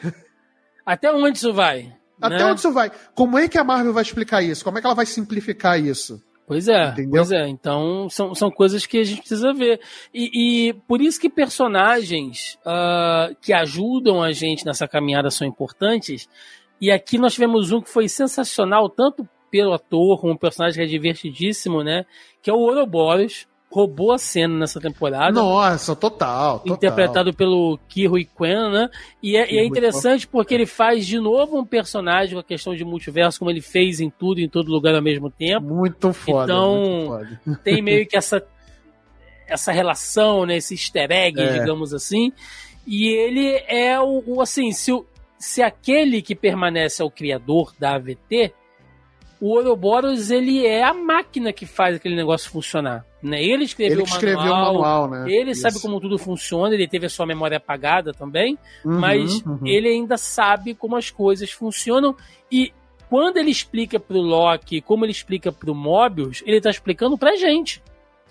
Até 0.85 1.11
onde 1.11 1.39
isso 1.39 1.53
vai? 1.55 1.97
Até 2.21 2.39
né? 2.39 2.45
onde 2.47 2.61
isso 2.61 2.73
vai? 2.73 2.91
Como 3.15 3.39
é 3.39 3.49
que 3.49 3.59
a 3.59 3.65
Marvel 3.65 3.93
vai 3.93 4.03
explicar 4.03 4.43
isso? 4.43 4.65
Como 4.65 4.79
é 4.79 4.81
que 4.81 4.87
ela 4.87 4.95
vai 4.95 5.07
simplificar 5.07 5.81
isso? 5.81 6.23
Pois 6.47 6.67
é, 6.67 6.89
Entendeu? 6.89 7.11
pois 7.13 7.31
é. 7.31 7.47
Então 7.49 8.09
são, 8.11 8.35
são 8.35 8.51
coisas 8.51 8.85
que 8.85 8.99
a 8.99 9.05
gente 9.05 9.21
precisa 9.21 9.53
ver. 9.53 9.81
E, 10.13 10.71
e 10.71 10.73
por 10.89 11.01
isso 11.01 11.21
que 11.21 11.31
personagens 11.31 12.59
ah, 12.67 13.31
que 13.41 13.53
ajudam 13.53 14.21
a 14.21 14.33
gente 14.33 14.67
nessa 14.67 14.89
caminhada 14.89 15.31
são 15.31 15.47
importantes. 15.47 16.29
E 16.81 16.91
aqui 16.91 17.19
nós 17.19 17.35
tivemos 17.35 17.71
um 17.71 17.81
que 17.81 17.89
foi 17.89 18.09
sensacional, 18.09 18.89
tanto 18.89 19.29
pelo 19.51 19.73
ator 19.73 20.21
como 20.21 20.33
o 20.33 20.39
personagem 20.39 20.79
que 20.79 20.85
é 20.85 20.91
divertidíssimo, 20.91 21.85
né? 21.85 22.05
Que 22.43 22.51
é 22.51 22.53
o 22.53 22.59
Ouroboros. 22.59 23.47
Roubou 23.73 24.11
a 24.13 24.19
cena 24.19 24.59
nessa 24.59 24.81
temporada. 24.81 25.31
Nossa, 25.31 25.95
total. 25.95 26.59
total. 26.59 26.75
interpretado 26.77 27.33
pelo 27.33 27.79
Kiwi 27.89 28.25
Quen, 28.37 28.69
né? 28.73 28.91
E 29.23 29.37
é, 29.37 29.53
e 29.53 29.59
é 29.59 29.65
interessante 29.65 30.27
porque 30.27 30.53
ele 30.53 30.67
faz 30.67 31.07
de 31.07 31.21
novo 31.21 31.57
um 31.57 31.65
personagem 31.65 32.35
com 32.35 32.41
a 32.41 32.45
questão 32.45 32.75
de 32.75 32.85
multiverso, 32.85 33.39
como 33.39 33.51
ele 33.51 33.61
fez 33.61 34.01
em 34.01 34.11
tudo, 34.11 34.41
em 34.41 34.49
todo 34.49 34.73
lugar 34.73 34.95
ao 34.97 35.03
mesmo 35.03 35.31
tempo. 35.31 35.67
Muito 35.73 36.13
foda. 36.13 36.53
Então, 36.53 36.77
muito 36.85 37.07
foda. 37.07 37.61
Tem 37.63 37.81
meio 37.81 38.05
que 38.09 38.17
essa, 38.19 38.45
essa 39.47 39.71
relação, 39.73 40.45
né? 40.47 40.57
Esse 40.57 40.75
easter 40.75 41.11
egg, 41.11 41.41
É. 41.41 41.59
digamos 41.61 41.95
assim. 41.95 42.33
E 42.87 43.07
ele 43.09 43.63
é 43.69 44.01
o, 44.01 44.23
o, 44.27 44.41
assim, 44.41 44.73
se, 44.73 44.91
o- 44.93 45.07
se 45.39 45.63
aquele 45.63 46.23
que 46.23 46.35
permanece 46.35 47.03
é 47.03 47.05
o 47.05 47.11
criador 47.11 47.73
da 47.79 47.95
AVT, 47.95 48.53
o 49.41 49.49
Ouroboros, 49.57 50.31
ele 50.31 50.67
é 50.67 50.83
a 50.85 50.93
máquina 50.93 51.53
que 51.53 51.65
faz 51.65 51.97
aquele 51.97 52.15
negócio 52.15 52.51
funcionar. 52.51 53.05
Né? 53.23 53.43
Ele 53.43 53.65
escreveu 53.65 53.97
Ele 53.99 54.03
o 54.03 54.05
escreveu 54.05 54.39
o 54.39 54.45
manual, 54.45 55.09
manual, 55.09 55.11
né? 55.11 55.33
ele 55.33 55.53
Isso. 55.53 55.63
sabe 55.63 55.81
como 55.81 56.01
tudo 56.01 56.19
funciona, 56.19 56.75
ele 56.75 56.87
teve 56.89 57.07
a 57.07 57.11
sua 57.11 57.27
memória 57.27 57.57
apagada 57.57 58.13
também, 58.13 58.59
Uhum, 58.85 58.99
mas 58.99 59.41
uhum. 59.43 59.61
ele 59.65 59.89
ainda 59.89 60.17
sabe 60.17 60.75
como 60.75 60.97
as 60.97 61.11
coisas 61.11 61.51
funcionam 61.51 62.15
e 62.51 62.73
quando 63.09 63.39
ele 63.39 63.51
explica 63.51 63.99
pro 63.99 64.21
Loki, 64.21 64.81
como 64.81 65.05
ele 65.05 65.13
explica 65.13 65.51
pro 65.51 65.75
Mobius, 65.75 66.43
ele 66.47 66.61
tá 66.61 66.71
explicando 66.71 67.19
pra 67.19 67.35
gente. 67.37 67.83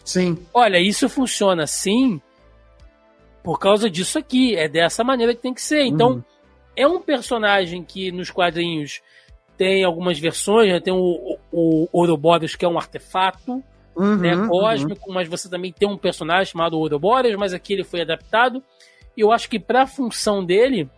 Sim. 0.05 0.37
Olha, 0.53 0.79
isso 0.79 1.09
funciona 1.09 1.63
assim 1.63 2.21
por 3.43 3.59
causa 3.59 3.89
disso 3.89 4.17
aqui, 4.19 4.55
é 4.55 4.67
dessa 4.67 5.03
maneira 5.03 5.33
que 5.35 5.41
tem 5.41 5.53
que 5.53 5.61
ser. 5.61 5.83
Então, 5.83 6.11
Uhum. 6.13 6.23
é 6.75 6.87
um 6.87 6.99
personagem 7.01 7.83
que 7.83 8.11
nos 8.11 8.29
quadrinhos 8.31 9.01
tem 9.59 9.83
algumas 9.83 10.17
versões, 10.17 10.71
né? 10.71 10.79
tem 10.79 10.93
o, 10.93 11.37
o, 11.51 11.89
Ouroboros, 11.91 12.55
que 12.55 12.63
é 12.63 12.67
um 12.67 12.77
artefato, 12.77 13.61
Uhum, 13.95 14.15
né, 14.15 14.33
uhum. 14.33 14.47
cósmico, 14.47 15.11
mas 15.11 15.27
você 15.27 15.49
também 15.49 15.73
tem 15.73 15.85
um 15.85 15.97
personagem 15.97 16.53
chamado 16.53 16.77
Ouroboros, 16.79 17.35
mas 17.35 17.53
aqui 17.53 17.73
ele 17.73 17.83
foi 17.83 17.99
adaptado. 17.99 18.63
E 19.17 19.19
eu 19.19 19.29
acho 19.29 19.49
que 19.49 19.59
para 19.59 19.81
a 19.81 19.87
função 19.87 20.45
dele, 20.45 20.89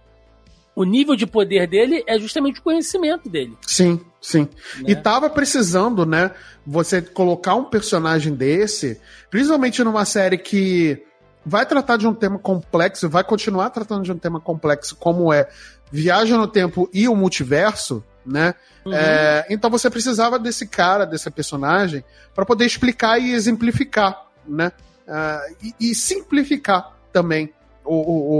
o 0.75 0.83
nível 0.83 1.15
de 1.15 1.25
poder 1.25 1.65
dele 1.65 2.03
é 2.05 2.19
justamente 2.19 2.59
o 2.59 2.63
conhecimento 2.63 3.27
dele. 3.27 3.57
Sim, 3.65 3.99
sim. 4.21 4.41
né? 4.41 4.91
E 4.91 4.95
tava 4.95 5.31
precisando, 5.31 6.05
né? 6.05 6.29
Você 6.63 7.01
colocar 7.01 7.55
um 7.55 7.63
personagem 7.63 8.35
desse, 8.35 9.01
principalmente 9.31 9.83
numa 9.83 10.05
série 10.05 10.37
que 10.37 11.01
vai 11.43 11.65
tratar 11.65 11.97
de 11.97 12.05
um 12.05 12.13
tema 12.13 12.37
complexo, 12.37 13.09
vai 13.09 13.23
continuar 13.23 13.71
tratando 13.71 14.03
de 14.03 14.11
um 14.11 14.17
tema 14.17 14.39
complexo, 14.39 14.95
como 14.95 15.33
é 15.33 15.49
viagem 15.91 16.37
no 16.37 16.47
tempo 16.47 16.87
e 16.93 17.07
o 17.07 17.15
multiverso, 17.15 18.03
né? 18.25 18.53
Uhum. 18.85 18.93
É, 18.93 19.45
então 19.49 19.69
você 19.69 19.89
precisava 19.89 20.37
desse 20.39 20.67
cara, 20.67 21.05
desse 21.05 21.29
personagem, 21.31 22.03
para 22.35 22.45
poder 22.45 22.65
explicar 22.65 23.19
e 23.19 23.31
exemplificar, 23.33 24.25
né? 24.47 24.71
Ah, 25.07 25.41
e, 25.61 25.91
e 25.91 25.95
simplificar 25.95 26.95
também 27.11 27.53
o, 27.83 27.95
o- 27.95 28.37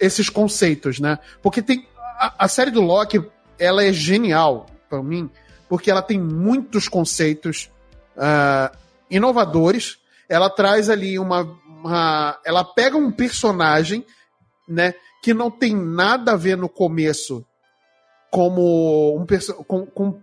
esses 0.00 0.28
conceitos, 0.30 0.98
né? 1.00 1.18
Porque 1.42 1.60
tem 1.60 1.86
a, 2.18 2.44
a 2.44 2.48
série 2.48 2.70
do 2.70 2.80
Loki, 2.80 3.22
ela 3.58 3.84
é 3.84 3.92
genial 3.92 4.66
para 4.88 5.02
mim, 5.02 5.28
porque 5.68 5.90
ela 5.90 6.00
tem 6.02 6.18
muitos 6.18 6.88
conceitos 6.88 7.70
ah, 8.16 8.72
inovadores. 9.10 9.98
Ela 10.28 10.48
traz 10.50 10.88
ali 10.88 11.18
uma, 11.18 11.42
uma- 11.66 12.38
ela 12.44 12.64
pega 12.64 12.96
um 12.96 13.10
personagem, 13.10 14.04
né, 14.68 14.94
que 15.22 15.32
não 15.34 15.50
tem 15.50 15.74
nada 15.74 16.32
a 16.32 16.36
ver 16.36 16.56
no 16.56 16.68
começo 16.68 17.44
como 18.30 19.16
um 19.16 19.26
com, 19.66 19.86
com 19.86 20.20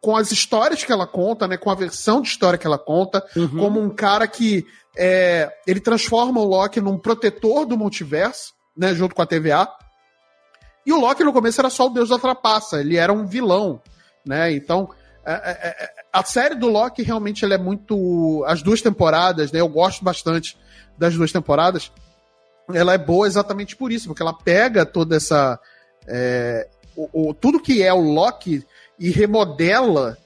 com 0.00 0.16
as 0.16 0.30
histórias 0.30 0.84
que 0.84 0.92
ela 0.92 1.06
conta, 1.06 1.48
né, 1.48 1.56
com 1.56 1.68
a 1.68 1.74
versão 1.74 2.20
de 2.20 2.28
história 2.28 2.56
que 2.58 2.66
ela 2.66 2.78
conta, 2.78 3.24
Uhum. 3.34 3.58
como 3.58 3.80
um 3.80 3.90
cara 3.90 4.28
que 4.28 4.64
é, 4.96 5.50
ele 5.66 5.80
transforma 5.80 6.40
o 6.40 6.44
Loki 6.44 6.80
num 6.80 6.96
protetor 6.96 7.66
do 7.66 7.76
multiverso, 7.76 8.52
né, 8.76 8.94
junto 8.94 9.16
com 9.16 9.22
a 9.22 9.26
TVA. 9.26 9.68
E 10.86 10.92
o 10.92 11.00
Loki 11.00 11.24
no 11.24 11.32
começo 11.32 11.60
era 11.60 11.68
só 11.70 11.86
o 11.86 11.90
deus 11.90 12.10
da 12.10 12.18
trapaça, 12.20 12.80
ele 12.80 12.96
era 12.96 13.12
um 13.12 13.26
vilão, 13.26 13.82
né? 14.24 14.52
Então 14.52 14.88
é, 15.24 15.32
é, 15.32 15.68
é, 15.84 15.90
a 16.12 16.22
série 16.22 16.54
do 16.54 16.68
Loki 16.68 17.02
realmente 17.02 17.44
ela 17.44 17.54
é 17.54 17.58
muito 17.58 18.44
as 18.46 18.62
duas 18.62 18.80
temporadas, 18.80 19.50
né? 19.50 19.60
Eu 19.60 19.68
gosto 19.68 20.04
bastante 20.04 20.56
das 20.96 21.14
duas 21.16 21.32
temporadas. 21.32 21.90
Ela 22.72 22.94
é 22.94 22.98
boa 22.98 23.26
exatamente 23.26 23.74
por 23.74 23.90
isso, 23.90 24.06
porque 24.06 24.22
ela 24.22 24.32
pega 24.32 24.86
toda 24.86 25.16
essa 25.16 25.58
é, 26.06 26.68
o, 26.96 27.30
o- 27.30 27.34
tudo 27.34 27.60
que 27.60 27.82
é 27.82 27.92
o 27.92 28.00
Loki 28.00 28.64
e 28.98 29.10
remodela 29.10 30.16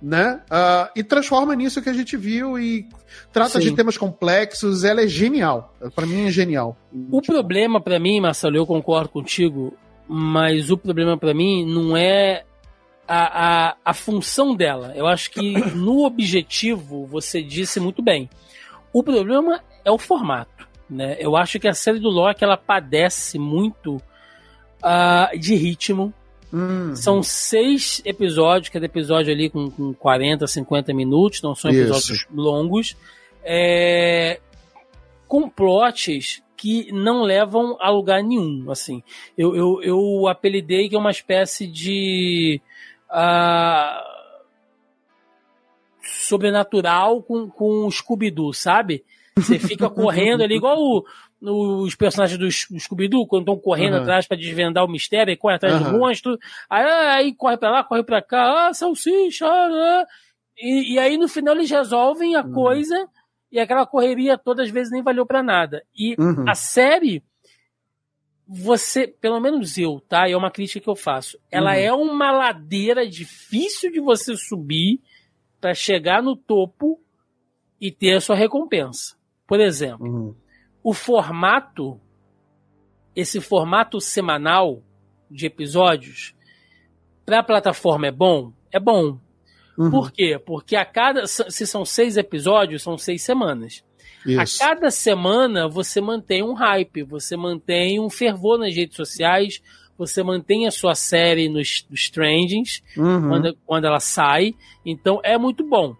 né? 0.00 0.42
Uh, 0.50 0.90
e 0.94 1.02
transforma 1.02 1.54
nisso 1.56 1.80
que 1.80 1.88
a 1.88 1.92
gente 1.94 2.14
viu 2.14 2.58
e 2.58 2.86
trata 3.32 3.58
Sim. 3.58 3.70
de 3.70 3.72
temas 3.74 3.96
complexos. 3.96 4.84
Ela 4.84 5.00
é 5.02 5.06
genial. 5.08 5.74
Para 5.94 6.04
mim 6.04 6.26
é 6.26 6.30
genial. 6.30 6.76
O 7.10 7.22
problema 7.22 7.80
para 7.80 7.98
mim, 7.98 8.20
Marcelo, 8.20 8.56
eu 8.56 8.66
concordo 8.66 9.08
contigo, 9.08 9.72
mas 10.06 10.70
o 10.70 10.76
problema 10.76 11.16
para 11.16 11.32
mim 11.32 11.64
não 11.64 11.96
é 11.96 12.44
a, 13.08 13.68
a, 13.70 13.76
a 13.82 13.94
função 13.94 14.54
dela. 14.54 14.92
Eu 14.94 15.06
acho 15.06 15.30
que 15.30 15.52
no 15.74 16.04
objetivo 16.04 17.06
você 17.06 17.42
disse 17.42 17.80
muito 17.80 18.02
bem. 18.02 18.28
O 18.92 19.02
problema 19.02 19.62
é 19.86 19.90
o 19.90 19.96
formato. 19.98 20.68
Né? 20.88 21.16
Eu 21.18 21.34
acho 21.34 21.58
que 21.58 21.66
a 21.66 21.72
série 21.72 21.98
do 21.98 22.10
Loki 22.10 22.44
ela 22.44 22.58
padece 22.58 23.38
muito 23.38 24.02
uh, 24.84 25.38
de 25.38 25.54
ritmo. 25.54 26.12
Uhum. 26.52 26.94
São 26.94 27.22
seis 27.22 28.00
episódios, 28.04 28.68
cada 28.68 28.86
episódio 28.86 29.32
ali 29.32 29.50
com, 29.50 29.70
com 29.70 29.92
40, 29.94 30.46
50 30.46 30.94
minutos, 30.94 31.42
não 31.42 31.54
são 31.54 31.70
episódios 31.70 32.10
Isso. 32.10 32.26
longos. 32.32 32.96
É, 33.42 34.40
com 35.26 35.48
plots 35.48 36.42
que 36.56 36.92
não 36.92 37.22
levam 37.22 37.76
a 37.80 37.90
lugar 37.90 38.22
nenhum. 38.22 38.70
Assim, 38.70 39.02
eu, 39.36 39.54
eu, 39.56 39.82
eu 39.82 40.28
apelidei 40.28 40.88
que 40.88 40.94
é 40.94 40.98
uma 40.98 41.10
espécie 41.10 41.66
de 41.66 42.60
uh, 43.10 44.00
sobrenatural 46.00 47.22
com, 47.22 47.50
com 47.50 47.86
o 47.86 47.90
Scooby-Doo, 47.90 48.52
sabe? 48.54 49.04
Você 49.36 49.58
fica 49.58 49.90
correndo 49.90 50.42
ali, 50.42 50.54
igual 50.54 50.78
o, 50.78 51.04
os 51.52 51.94
personagens 51.94 52.38
do 52.38 52.50
Scooby-Doo, 52.50 53.26
quando 53.26 53.42
estão 53.42 53.58
correndo 53.58 53.94
uhum. 53.94 54.02
atrás 54.02 54.26
para 54.26 54.36
desvendar 54.36 54.84
o 54.84 54.90
mistério, 54.90 55.32
e 55.32 55.36
corre 55.36 55.56
atrás 55.56 55.74
uhum. 55.74 55.92
do 55.92 55.98
monstro, 55.98 56.38
aí, 56.68 56.84
aí 56.84 57.34
corre 57.34 57.56
para 57.56 57.70
lá, 57.70 57.84
corre 57.84 58.02
para 58.02 58.22
cá, 58.22 58.68
ah, 58.68 58.74
salsicha, 58.74 59.46
ah, 59.46 60.06
e, 60.56 60.94
e, 60.94 60.98
aí 60.98 61.16
no 61.16 61.28
final 61.28 61.54
eles 61.54 61.70
resolvem 61.70 62.36
a 62.36 62.42
uhum. 62.42 62.52
coisa 62.52 63.08
e 63.50 63.58
aquela 63.58 63.86
correria 63.86 64.38
todas 64.38 64.66
as 64.66 64.72
vezes 64.72 64.92
nem 64.92 65.02
valeu 65.02 65.26
para 65.26 65.42
nada. 65.42 65.84
E 65.94 66.14
uhum. 66.18 66.44
a 66.48 66.54
série, 66.54 67.22
você, 68.46 69.06
pelo 69.06 69.40
menos 69.40 69.78
eu, 69.78 70.00
tá? 70.00 70.28
É 70.28 70.36
uma 70.36 70.50
crítica 70.50 70.80
que 70.80 70.88
eu 70.88 70.96
faço. 70.96 71.38
Ela 71.50 71.72
uhum. 71.72 71.78
é 71.78 71.92
uma 71.92 72.30
ladeira 72.30 73.08
difícil 73.08 73.92
de 73.92 74.00
você 74.00 74.36
subir 74.36 75.00
para 75.60 75.74
chegar 75.74 76.22
no 76.22 76.36
topo 76.36 77.00
e 77.80 77.90
ter 77.90 78.14
a 78.14 78.20
sua 78.20 78.36
recompensa. 78.36 79.16
Por 79.46 79.60
exemplo, 79.60 80.06
uhum. 80.06 80.34
O 80.84 80.92
formato, 80.92 81.98
esse 83.16 83.40
formato 83.40 84.00
semanal 84.02 84.82
de 85.30 85.46
episódios, 85.46 86.34
para 87.24 87.38
a 87.38 87.42
plataforma 87.42 88.06
é 88.06 88.12
bom? 88.12 88.52
É 88.70 88.78
bom. 88.78 89.18
Uhum. 89.78 89.90
Por 89.90 90.12
quê? 90.12 90.38
Porque 90.38 90.76
a 90.76 90.84
cada. 90.84 91.26
Se 91.26 91.66
são 91.66 91.84
seis 91.86 92.18
episódios, 92.18 92.82
são 92.82 92.98
seis 92.98 93.22
semanas. 93.22 93.82
Isso. 94.26 94.62
A 94.62 94.66
cada 94.68 94.90
semana 94.90 95.66
você 95.66 96.00
mantém 96.00 96.42
um 96.42 96.52
hype, 96.52 97.02
você 97.02 97.36
mantém 97.36 97.98
um 97.98 98.10
fervor 98.10 98.58
nas 98.58 98.74
redes 98.74 98.96
sociais, 98.96 99.62
você 99.96 100.22
mantém 100.22 100.66
a 100.66 100.70
sua 100.70 100.94
série 100.94 101.48
nos, 101.48 101.86
nos 101.90 102.10
trendings 102.10 102.82
uhum. 102.96 103.28
quando, 103.28 103.58
quando 103.64 103.84
ela 103.86 104.00
sai. 104.00 104.54
Então 104.84 105.20
é 105.24 105.38
muito 105.38 105.66
bom. 105.66 105.96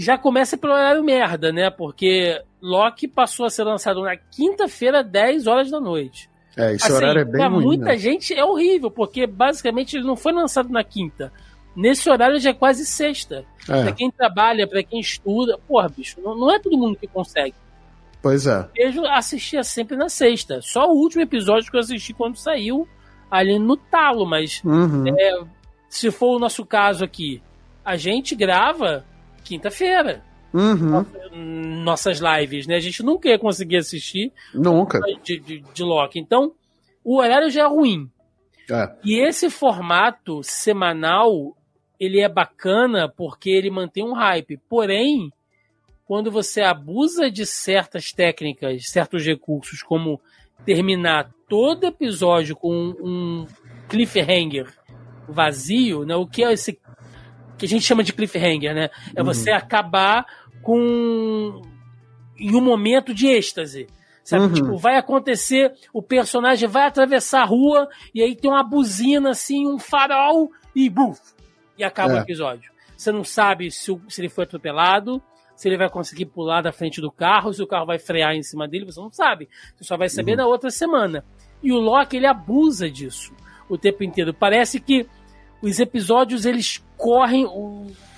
Já 0.00 0.16
começa 0.16 0.56
pelo 0.56 0.72
horário 0.72 1.04
merda, 1.04 1.52
né? 1.52 1.68
Porque 1.68 2.42
Loki 2.62 3.06
passou 3.06 3.44
a 3.44 3.50
ser 3.50 3.64
lançado 3.64 4.00
na 4.00 4.16
quinta-feira, 4.16 5.04
10 5.04 5.46
horas 5.46 5.70
da 5.70 5.78
noite. 5.78 6.30
É, 6.56 6.72
esse 6.74 6.86
assim, 6.86 6.94
horário 6.94 7.20
é 7.20 7.24
bem 7.24 7.34
pra 7.34 7.48
ruim, 7.48 7.64
muita 7.64 7.84
né? 7.84 7.98
gente 7.98 8.32
é 8.32 8.42
horrível, 8.42 8.90
porque 8.90 9.26
basicamente 9.26 9.98
ele 9.98 10.06
não 10.06 10.16
foi 10.16 10.32
lançado 10.32 10.70
na 10.70 10.82
quinta. 10.82 11.30
Nesse 11.76 12.08
horário 12.08 12.40
já 12.40 12.48
é 12.48 12.54
quase 12.54 12.86
sexta. 12.86 13.44
É. 13.68 13.82
Pra 13.82 13.92
quem 13.92 14.10
trabalha, 14.10 14.66
pra 14.66 14.82
quem 14.82 15.00
estuda, 15.00 15.58
porra, 15.68 15.90
bicho, 15.90 16.18
não, 16.22 16.34
não 16.34 16.50
é 16.50 16.58
todo 16.58 16.78
mundo 16.78 16.96
que 16.96 17.06
consegue. 17.06 17.54
Pois 18.22 18.46
é. 18.46 18.66
Eu 18.74 19.06
assistia 19.06 19.62
sempre 19.62 19.98
na 19.98 20.08
sexta. 20.08 20.62
Só 20.62 20.90
o 20.90 20.96
último 20.96 21.22
episódio 21.22 21.70
que 21.70 21.76
eu 21.76 21.80
assisti 21.80 22.14
quando 22.14 22.36
saiu 22.36 22.88
ali 23.30 23.58
no 23.58 23.76
talo, 23.76 24.24
mas 24.24 24.62
uhum. 24.64 25.04
é, 25.08 25.42
se 25.90 26.10
for 26.10 26.36
o 26.36 26.38
nosso 26.38 26.64
caso 26.64 27.04
aqui, 27.04 27.42
a 27.84 27.96
gente 27.96 28.34
grava 28.34 29.04
quinta-feira. 29.44 30.22
Uhum. 30.52 31.04
Nossas 31.84 32.20
lives, 32.20 32.66
né? 32.66 32.76
A 32.76 32.80
gente 32.80 33.02
nunca 33.02 33.28
ia 33.28 33.38
conseguir 33.38 33.76
assistir 33.76 34.32
nunca 34.52 35.00
de, 35.22 35.38
de, 35.38 35.60
de 35.60 35.82
Loki. 35.82 36.18
Então, 36.18 36.52
o 37.04 37.18
horário 37.18 37.50
já 37.50 37.62
é 37.62 37.68
ruim. 37.68 38.10
É. 38.70 38.92
E 39.04 39.20
esse 39.20 39.48
formato 39.48 40.42
semanal, 40.42 41.56
ele 41.98 42.20
é 42.20 42.28
bacana 42.28 43.08
porque 43.08 43.50
ele 43.50 43.70
mantém 43.70 44.04
um 44.04 44.12
hype. 44.12 44.58
Porém, 44.68 45.32
quando 46.04 46.30
você 46.30 46.62
abusa 46.62 47.30
de 47.30 47.46
certas 47.46 48.12
técnicas, 48.12 48.88
certos 48.88 49.24
recursos, 49.24 49.82
como 49.82 50.20
terminar 50.64 51.30
todo 51.48 51.86
episódio 51.86 52.56
com 52.56 52.94
um 53.00 53.46
cliffhanger 53.88 54.72
vazio, 55.28 56.04
né? 56.04 56.14
O 56.16 56.26
que 56.26 56.44
é 56.44 56.52
esse 56.52 56.78
que 57.60 57.66
a 57.66 57.68
gente 57.68 57.84
chama 57.84 58.02
de 58.02 58.14
cliffhanger, 58.14 58.74
né? 58.74 58.88
É 59.14 59.20
uhum. 59.20 59.26
você 59.26 59.50
acabar 59.50 60.26
com 60.62 61.60
em 62.38 62.56
um 62.56 62.60
momento 62.60 63.12
de 63.12 63.26
êxtase. 63.28 63.86
Sabe? 64.24 64.44
Uhum. 64.44 64.52
Tipo, 64.52 64.76
vai 64.78 64.96
acontecer, 64.96 65.72
o 65.92 66.02
personagem 66.02 66.68
vai 66.68 66.86
atravessar 66.86 67.42
a 67.42 67.44
rua 67.44 67.88
e 68.14 68.22
aí 68.22 68.34
tem 68.34 68.50
uma 68.50 68.62
buzina 68.62 69.30
assim, 69.30 69.66
um 69.66 69.78
farol 69.78 70.50
e 70.74 70.88
buf, 70.88 71.20
e 71.76 71.84
acaba 71.84 72.14
é. 72.14 72.16
o 72.16 72.22
episódio. 72.22 72.70
Você 72.96 73.12
não 73.12 73.24
sabe 73.24 73.70
se, 73.70 73.94
se 74.08 74.20
ele 74.20 74.28
foi 74.28 74.44
atropelado, 74.44 75.22
se 75.56 75.68
ele 75.68 75.76
vai 75.76 75.90
conseguir 75.90 76.26
pular 76.26 76.62
da 76.62 76.72
frente 76.72 77.00
do 77.00 77.10
carro, 77.10 77.52
se 77.52 77.62
o 77.62 77.66
carro 77.66 77.86
vai 77.86 77.98
frear 77.98 78.34
em 78.34 78.42
cima 78.42 78.66
dele, 78.68 78.86
você 78.86 79.00
não 79.00 79.12
sabe. 79.12 79.48
Você 79.76 79.84
só 79.84 79.96
vai 79.96 80.08
saber 80.08 80.32
uhum. 80.32 80.38
na 80.38 80.46
outra 80.46 80.70
semana. 80.70 81.24
E 81.62 81.72
o 81.72 81.76
Loki, 81.78 82.16
ele 82.16 82.26
abusa 82.26 82.90
disso 82.90 83.34
o 83.68 83.76
tempo 83.76 84.02
inteiro. 84.02 84.32
Parece 84.32 84.80
que 84.80 85.06
os 85.62 85.78
episódios, 85.78 86.46
eles 86.46 86.82
correm, 87.00 87.46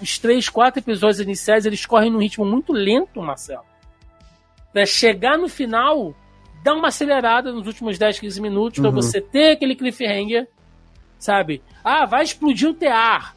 os 0.00 0.18
três, 0.18 0.48
quatro 0.48 0.80
episódios 0.80 1.20
iniciais, 1.20 1.64
eles 1.64 1.86
correm 1.86 2.10
num 2.10 2.18
ritmo 2.18 2.44
muito 2.44 2.72
lento, 2.72 3.22
Marcelo. 3.22 3.64
Pra 4.72 4.84
chegar 4.84 5.38
no 5.38 5.48
final, 5.48 6.14
dá 6.64 6.74
uma 6.74 6.88
acelerada 6.88 7.52
nos 7.52 7.66
últimos 7.66 7.96
10, 7.96 8.18
15 8.18 8.40
minutos 8.40 8.78
uhum. 8.78 8.84
para 8.84 8.90
você 8.90 9.20
ter 9.20 9.52
aquele 9.52 9.76
cliffhanger, 9.76 10.48
sabe? 11.16 11.62
Ah, 11.84 12.04
vai 12.06 12.24
explodir 12.24 12.68
o 12.68 12.74
tear. 12.74 13.36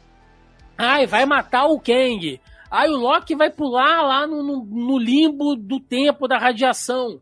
Ai, 0.76 1.06
vai 1.06 1.24
matar 1.24 1.66
o 1.66 1.78
Kang. 1.78 2.40
Aí 2.68 2.90
o 2.90 2.96
Loki 2.96 3.36
vai 3.36 3.50
pular 3.50 4.02
lá 4.02 4.26
no, 4.26 4.42
no, 4.42 4.64
no, 4.64 4.98
limbo 4.98 5.54
do 5.54 5.78
tempo 5.78 6.26
da 6.26 6.38
radiação. 6.38 7.20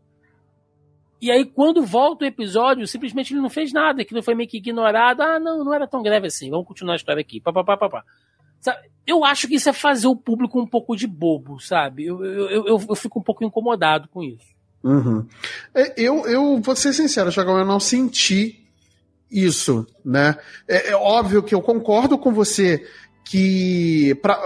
E 1.25 1.31
aí, 1.31 1.43
quando 1.43 1.83
volta 1.83 2.23
o 2.23 2.27
episódio, 2.27 2.85
simplesmente 2.85 3.33
ele 3.33 3.41
não 3.41 3.49
fez 3.49 3.73
nada, 3.73 4.03
aquilo 4.03 4.21
foi 4.21 4.35
meio 4.35 4.47
que 4.47 4.57
ignorado. 4.57 5.23
Ah, 5.23 5.39
não, 5.39 5.65
não 5.65 5.73
era 5.73 5.87
tão 5.87 6.03
grave 6.03 6.27
assim, 6.27 6.51
vamos 6.51 6.67
continuar 6.67 6.93
a 6.93 6.97
história 6.97 7.19
aqui. 7.19 7.41
Pá, 7.41 7.51
pá, 7.51 7.63
pá, 7.63 7.75
pá, 7.75 7.89
pá. 7.89 8.03
Sabe? 8.61 8.91
Eu 9.07 9.25
acho 9.25 9.47
que 9.47 9.55
isso 9.55 9.67
é 9.67 9.73
fazer 9.73 10.05
o 10.05 10.15
público 10.15 10.61
um 10.61 10.67
pouco 10.67 10.95
de 10.95 11.07
bobo, 11.07 11.59
sabe? 11.59 12.05
Eu, 12.05 12.23
eu, 12.23 12.67
eu, 12.67 12.85
eu 12.89 12.95
fico 12.95 13.19
um 13.19 13.23
pouco 13.23 13.43
incomodado 13.43 14.07
com 14.07 14.21
isso. 14.21 14.45
Uhum. 14.83 15.25
É, 15.73 15.99
eu, 15.99 16.27
eu 16.27 16.61
vou 16.61 16.75
ser 16.75 16.93
sincero, 16.93 17.31
Chagão, 17.31 17.57
eu 17.57 17.65
não 17.65 17.79
senti 17.79 18.63
isso, 19.31 19.83
né? 20.05 20.37
É, 20.67 20.91
é, 20.91 20.95
óbvio 20.95 21.41
que 21.41 21.55
eu 21.55 21.61
concordo 21.63 22.19
com 22.19 22.31
você 22.31 22.87
que 23.23 24.13
pra, 24.21 24.39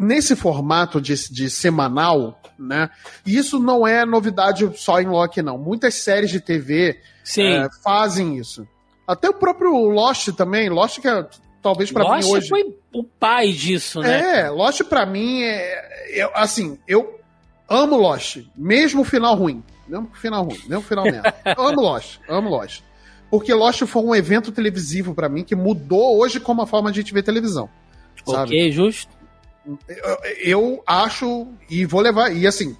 nesse 0.00 0.34
formato 0.34 0.98
de, 0.98 1.14
de 1.30 1.50
semanal, 1.50 2.40
né? 2.58 2.88
E 3.26 3.36
isso 3.36 3.60
não 3.60 3.86
é 3.86 4.06
novidade 4.06 4.68
só 4.76 4.98
em 4.98 5.06
Loki, 5.06 5.42
não. 5.42 5.58
Muitas 5.58 5.94
séries 5.94 6.30
de 6.30 6.40
TV 6.40 6.98
é, 7.38 7.68
fazem 7.84 8.38
isso. 8.38 8.66
Até 9.06 9.28
o 9.28 9.34
próprio 9.34 9.72
Lost 9.90 10.30
também. 10.30 10.70
Lost 10.70 11.00
que 11.00 11.08
é, 11.08 11.26
talvez 11.60 11.92
para 11.92 12.16
mim 12.16 12.24
hoje. 12.24 12.48
foi 12.48 12.74
o 12.94 13.04
pai 13.04 13.52
disso, 13.52 14.00
né? 14.00 14.40
É, 14.40 14.48
Lost 14.48 14.82
para 14.84 15.04
mim 15.04 15.42
é, 15.42 16.20
é, 16.20 16.30
assim, 16.34 16.78
eu 16.88 17.20
amo 17.68 17.96
Lost, 17.96 18.38
mesmo 18.56 19.02
o 19.02 19.04
final 19.04 19.34
ruim, 19.34 19.62
mesmo 19.86 20.08
o 20.10 20.16
final 20.16 20.44
ruim, 20.44 20.60
mesmo 20.66 20.78
o 20.78 20.82
final 20.82 21.04
merda. 21.04 21.34
amo 21.58 21.82
Lost, 21.82 22.18
amo 22.26 22.48
Lost. 22.48 22.82
Porque 23.30 23.52
Lost 23.52 23.82
foi 23.84 24.02
um 24.02 24.14
evento 24.14 24.50
televisivo 24.50 25.14
para 25.14 25.28
mim 25.28 25.44
que 25.44 25.54
mudou 25.54 26.18
hoje 26.18 26.40
como 26.40 26.62
a 26.62 26.66
forma 26.66 26.90
de 26.90 26.98
a 26.98 27.02
gente 27.02 27.12
ver 27.12 27.22
televisão. 27.22 27.68
Sabe? 28.26 28.48
Ok, 28.48 28.72
justo 28.72 29.19
eu 30.42 30.82
acho, 30.86 31.48
e 31.68 31.84
vou 31.84 32.00
levar, 32.00 32.34
e 32.34 32.46
assim, 32.46 32.76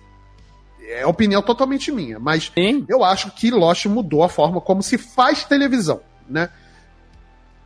é 0.88 1.06
opinião 1.06 1.42
totalmente 1.42 1.92
minha, 1.92 2.18
mas 2.18 2.50
Sim. 2.54 2.84
eu 2.88 3.04
acho 3.04 3.30
que 3.30 3.50
Lost 3.50 3.86
mudou 3.86 4.22
a 4.24 4.28
forma 4.28 4.60
como 4.60 4.82
se 4.82 4.98
faz 4.98 5.44
televisão, 5.44 6.00
né? 6.28 6.50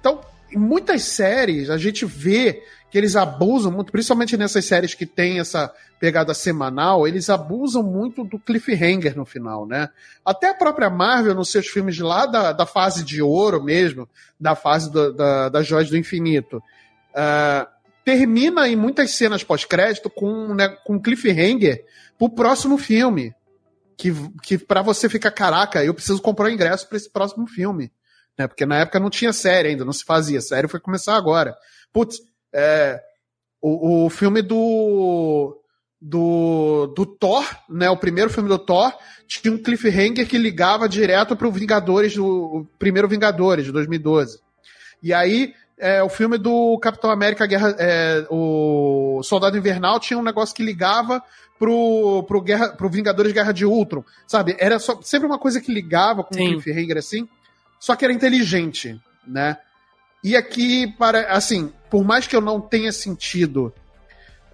Então, 0.00 0.20
em 0.52 0.58
muitas 0.58 1.02
séries, 1.02 1.70
a 1.70 1.78
gente 1.78 2.04
vê 2.04 2.62
que 2.90 2.98
eles 2.98 3.16
abusam 3.16 3.72
muito, 3.72 3.90
principalmente 3.90 4.36
nessas 4.36 4.64
séries 4.66 4.94
que 4.94 5.06
tem 5.06 5.40
essa 5.40 5.72
pegada 5.98 6.34
semanal, 6.34 7.08
eles 7.08 7.30
abusam 7.30 7.82
muito 7.82 8.22
do 8.22 8.38
cliffhanger 8.38 9.16
no 9.16 9.24
final, 9.24 9.66
né? 9.66 9.88
Até 10.24 10.50
a 10.50 10.54
própria 10.54 10.90
Marvel, 10.90 11.34
nos 11.34 11.50
seus 11.50 11.66
filmes 11.66 11.98
lá 11.98 12.26
da, 12.26 12.52
da 12.52 12.66
fase 12.66 13.02
de 13.02 13.22
ouro 13.22 13.62
mesmo, 13.64 14.08
da 14.38 14.54
fase 14.54 14.92
do, 14.92 15.12
da, 15.12 15.48
das 15.48 15.66
joias 15.66 15.88
do 15.88 15.96
infinito, 15.96 16.58
uh, 16.58 17.73
termina 18.04 18.68
em 18.68 18.76
muitas 18.76 19.12
cenas 19.12 19.42
pós-crédito 19.42 20.10
com, 20.10 20.54
né, 20.54 20.68
com 20.84 21.00
cliffhanger 21.00 21.84
pro 22.18 22.28
próximo 22.28 22.76
filme. 22.76 23.34
Que, 23.96 24.12
que 24.42 24.58
para 24.58 24.82
você 24.82 25.08
ficar, 25.08 25.30
caraca, 25.30 25.84
eu 25.84 25.94
preciso 25.94 26.20
comprar 26.20 26.46
o 26.46 26.50
ingresso 26.50 26.88
para 26.88 26.98
esse 26.98 27.10
próximo 27.10 27.46
filme. 27.46 27.92
Né? 28.36 28.46
Porque 28.46 28.66
na 28.66 28.80
época 28.80 29.00
não 29.00 29.08
tinha 29.08 29.32
série 29.32 29.68
ainda, 29.68 29.84
não 29.84 29.92
se 29.92 30.04
fazia. 30.04 30.40
série 30.40 30.68
foi 30.68 30.80
começar 30.80 31.16
agora. 31.16 31.56
Putz, 31.92 32.18
é, 32.52 33.00
o, 33.60 34.04
o 34.04 34.10
filme 34.10 34.42
do, 34.42 35.60
do, 36.00 36.92
do 36.94 37.06
Thor, 37.06 37.44
né? 37.68 37.88
O 37.88 37.96
primeiro 37.96 38.30
filme 38.30 38.48
do 38.48 38.58
Thor 38.58 38.92
tinha 39.26 39.54
um 39.54 39.62
cliffhanger 39.62 40.28
que 40.28 40.36
ligava 40.36 40.88
direto 40.88 41.34
pro 41.36 41.50
Vingadores, 41.50 42.14
do 42.14 42.66
primeiro 42.78 43.08
Vingadores, 43.08 43.64
de 43.64 43.72
2012. 43.72 44.40
E 45.02 45.14
aí, 45.14 45.54
é, 45.84 46.02
o 46.02 46.08
filme 46.08 46.38
do 46.38 46.78
Capitão 46.78 47.10
América, 47.10 47.44
Guerra, 47.44 47.76
é, 47.78 48.26
o 48.30 49.20
Soldado 49.22 49.58
Invernal, 49.58 50.00
tinha 50.00 50.18
um 50.18 50.22
negócio 50.22 50.56
que 50.56 50.62
ligava 50.62 51.22
pro, 51.58 52.24
pro, 52.26 52.40
Guerra, 52.40 52.70
pro 52.70 52.88
Vingadores 52.88 53.32
Guerra 53.32 53.52
de 53.52 53.66
Ultron, 53.66 54.02
sabe? 54.26 54.56
Era 54.58 54.78
só, 54.78 54.98
sempre 55.02 55.26
uma 55.26 55.38
coisa 55.38 55.60
que 55.60 55.70
ligava 55.70 56.24
com 56.24 56.32
Sim. 56.32 56.56
um 56.56 56.58
cliffhanger 56.58 56.96
assim, 56.96 57.28
só 57.78 57.94
que 57.94 58.02
era 58.02 58.14
inteligente, 58.14 58.98
né? 59.26 59.58
E 60.22 60.34
aqui, 60.34 60.90
para 60.98 61.30
assim, 61.30 61.70
por 61.90 62.02
mais 62.02 62.26
que 62.26 62.34
eu 62.34 62.40
não 62.40 62.62
tenha 62.62 62.90
sentido 62.90 63.70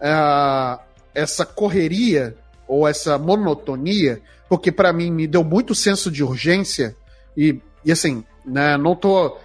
uh, 0.01 0.83
essa 1.15 1.47
correria 1.47 2.37
ou 2.67 2.89
essa 2.89 3.17
monotonia, 3.19 4.21
porque 4.49 4.73
para 4.73 4.93
mim 4.93 5.13
me 5.13 5.29
deu 5.29 5.45
muito 5.45 5.77
senso 5.77 6.11
de 6.11 6.25
urgência 6.25 6.97
e, 7.37 7.63
e 7.85 7.93
assim, 7.93 8.25
né, 8.45 8.77
não 8.77 8.97
tô 8.97 9.39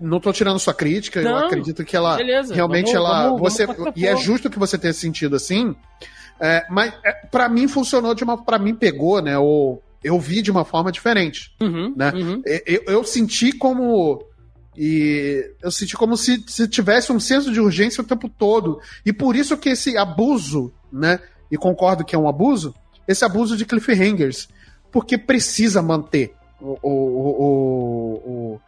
não 0.00 0.20
tô 0.20 0.32
tirando 0.32 0.58
sua 0.58 0.74
crítica, 0.74 1.22
não, 1.22 1.30
eu 1.30 1.46
acredito 1.46 1.84
que 1.84 1.96
ela 1.96 2.16
beleza, 2.16 2.54
realmente 2.54 2.92
vamos, 2.92 3.08
ela 3.08 3.24
vamos, 3.24 3.40
você 3.40 3.66
vamos 3.66 3.92
e 3.96 4.06
é 4.06 4.16
justo 4.16 4.50
que 4.50 4.58
você 4.58 4.78
tenha 4.78 4.92
sentido 4.92 5.36
assim, 5.36 5.74
é, 6.40 6.64
mas 6.70 6.92
é, 7.04 7.12
para 7.12 7.48
mim 7.48 7.68
funcionou 7.68 8.14
de 8.14 8.24
uma 8.24 8.42
para 8.42 8.58
mim 8.58 8.74
pegou, 8.74 9.20
né, 9.20 9.38
ou 9.38 9.82
eu 10.02 10.18
vi 10.18 10.42
de 10.42 10.50
uma 10.50 10.64
forma 10.64 10.92
diferente, 10.92 11.54
uhum, 11.62 11.94
né? 11.96 12.12
Uhum. 12.14 12.42
Eu, 12.66 12.82
eu 12.88 13.04
senti 13.04 13.52
como 13.52 14.22
e 14.76 15.52
eu 15.62 15.70
senti 15.70 15.96
como 15.96 16.16
se, 16.16 16.42
se 16.46 16.68
tivesse 16.68 17.12
um 17.12 17.20
senso 17.20 17.52
de 17.52 17.60
urgência 17.60 18.02
o 18.02 18.06
tempo 18.06 18.28
todo. 18.28 18.80
E 19.06 19.12
por 19.12 19.36
isso 19.36 19.56
que 19.56 19.70
esse 19.70 19.96
abuso, 19.96 20.72
né? 20.92 21.20
E 21.50 21.56
concordo 21.56 22.04
que 22.04 22.14
é 22.14 22.18
um 22.18 22.28
abuso, 22.28 22.74
esse 23.06 23.24
abuso 23.24 23.56
de 23.56 23.64
cliffhangers. 23.64 24.48
Porque 24.90 25.16
precisa 25.16 25.82
manter 25.82 26.34
o, 26.60 26.78
o, 26.82 26.90
o, 26.90 28.14
o 28.24 28.60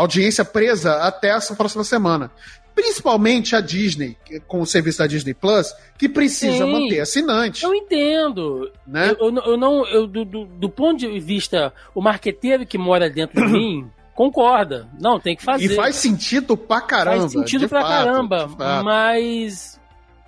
audiência 0.00 0.44
presa 0.44 0.94
até 1.02 1.28
essa 1.28 1.54
próxima 1.54 1.84
semana. 1.84 2.30
Principalmente 2.74 3.56
a 3.56 3.60
Disney, 3.60 4.18
com 4.46 4.60
o 4.60 4.66
serviço 4.66 4.98
da 4.98 5.06
Disney 5.06 5.32
Plus, 5.32 5.74
que 5.96 6.08
precisa 6.08 6.66
Sim, 6.66 6.72
manter 6.72 7.00
assinante. 7.00 7.64
Eu 7.64 7.74
entendo. 7.74 8.70
Né? 8.86 9.16
Eu, 9.18 9.30
eu, 9.30 9.42
eu 9.44 9.56
não, 9.56 9.86
eu, 9.86 10.06
do, 10.06 10.26
do, 10.26 10.44
do 10.44 10.68
ponto 10.68 10.98
de 10.98 11.18
vista, 11.18 11.72
o 11.94 12.02
marqueteiro 12.02 12.66
que 12.66 12.76
mora 12.76 13.08
dentro 13.08 13.40
de 13.40 13.50
mim 13.50 13.90
concorda. 14.14 14.86
Não, 15.00 15.18
tem 15.18 15.34
que 15.34 15.42
fazer. 15.42 15.64
E 15.64 15.74
faz 15.74 15.96
sentido 15.96 16.54
pra 16.54 16.82
caramba. 16.82 17.20
Faz 17.20 17.32
sentido 17.32 17.66
pra 17.66 17.80
fato, 17.80 17.90
caramba. 17.90 18.48
Mas 18.84 19.80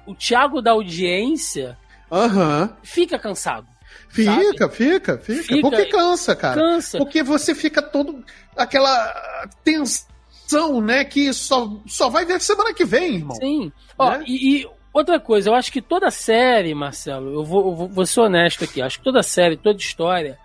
o 0.07 0.15
Thiago 0.15 0.63
da 0.63 0.71
audiência 0.71 1.77
uhum. 2.11 2.71
fica 2.83 3.19
cansado. 3.19 3.67
Fica, 4.09 4.69
fica, 4.69 5.19
fica, 5.19 5.19
fica. 5.19 5.61
Porque 5.61 5.87
cansa, 5.87 6.35
cara. 6.35 6.61
Cansa. 6.61 6.99
Porque 6.99 7.23
você 7.23 7.55
fica 7.55 7.83
todo. 7.83 8.25
aquela 8.57 9.49
tensão, 9.63 10.81
né? 10.81 11.05
Que 11.05 11.33
só, 11.33 11.81
só 11.87 12.09
vai 12.09 12.25
ver 12.25 12.41
semana 12.41 12.73
que 12.73 12.85
vem, 12.85 13.17
irmão. 13.17 13.37
Sim. 13.37 13.67
Né? 13.67 13.73
Ó, 13.99 14.17
e, 14.27 14.61
e, 14.61 14.69
outra 14.93 15.21
coisa, 15.21 15.51
eu 15.51 15.55
acho 15.55 15.71
que 15.71 15.83
toda 15.83 16.11
série, 16.11 16.75
Marcelo, 16.75 17.33
eu 17.33 17.45
vou, 17.45 17.69
eu 17.69 17.75
vou, 17.77 17.89
vou 17.89 18.07
ser 18.07 18.21
honesto 18.21 18.65
aqui, 18.65 18.81
acho 18.81 18.99
que 18.99 19.05
toda 19.05 19.23
série, 19.23 19.57
toda 19.57 19.79
história 19.79 20.39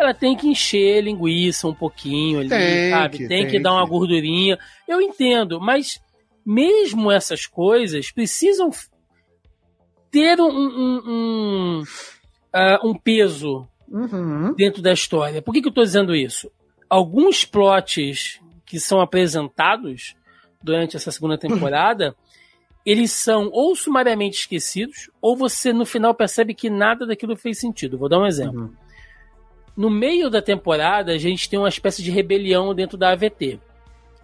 ela 0.00 0.14
tem 0.14 0.34
que 0.34 0.48
encher 0.48 1.04
linguiça 1.04 1.68
um 1.68 1.74
pouquinho 1.74 2.40
ali, 2.40 2.48
tem 2.48 2.90
sabe? 2.90 3.18
Que, 3.18 3.28
tem, 3.28 3.42
tem, 3.42 3.50
que 3.50 3.60
dar 3.60 3.74
uma 3.74 3.84
gordurinha. 3.84 4.58
Eu 4.88 4.98
entendo, 4.98 5.60
mas 5.60 6.00
mesmo 6.44 7.12
essas 7.12 7.44
coisas 7.44 8.10
precisam 8.10 8.70
ter 10.10 10.40
um, 10.40 10.48
um, 10.48 11.02
um, 11.06 11.82
uh, 12.54 12.88
um 12.88 12.94
peso 12.94 13.66
uhum. 13.88 14.54
dentro 14.54 14.82
da 14.82 14.92
história. 14.92 15.42
Por 15.42 15.52
que, 15.52 15.60
que 15.60 15.68
eu 15.68 15.70
estou 15.70 15.84
dizendo 15.84 16.14
isso? 16.14 16.50
Alguns 16.88 17.44
plots 17.44 18.40
que 18.64 18.78
são 18.78 19.00
apresentados 19.00 20.14
durante 20.62 20.96
essa 20.96 21.10
segunda 21.10 21.36
temporada, 21.38 22.14
eles 22.84 23.12
são 23.12 23.50
ou 23.52 23.74
sumariamente 23.74 24.38
esquecidos, 24.38 25.10
ou 25.20 25.36
você 25.36 25.72
no 25.72 25.84
final 25.84 26.14
percebe 26.14 26.54
que 26.54 26.70
nada 26.70 27.06
daquilo 27.06 27.36
fez 27.36 27.58
sentido. 27.58 27.98
Vou 27.98 28.08
dar 28.08 28.20
um 28.20 28.26
exemplo. 28.26 28.62
Uhum. 28.62 28.72
No 29.76 29.90
meio 29.90 30.28
da 30.28 30.42
temporada, 30.42 31.12
a 31.12 31.18
gente 31.18 31.48
tem 31.48 31.58
uma 31.58 31.68
espécie 31.68 32.02
de 32.02 32.10
rebelião 32.10 32.74
dentro 32.74 32.98
da 32.98 33.10
AVT. 33.12 33.60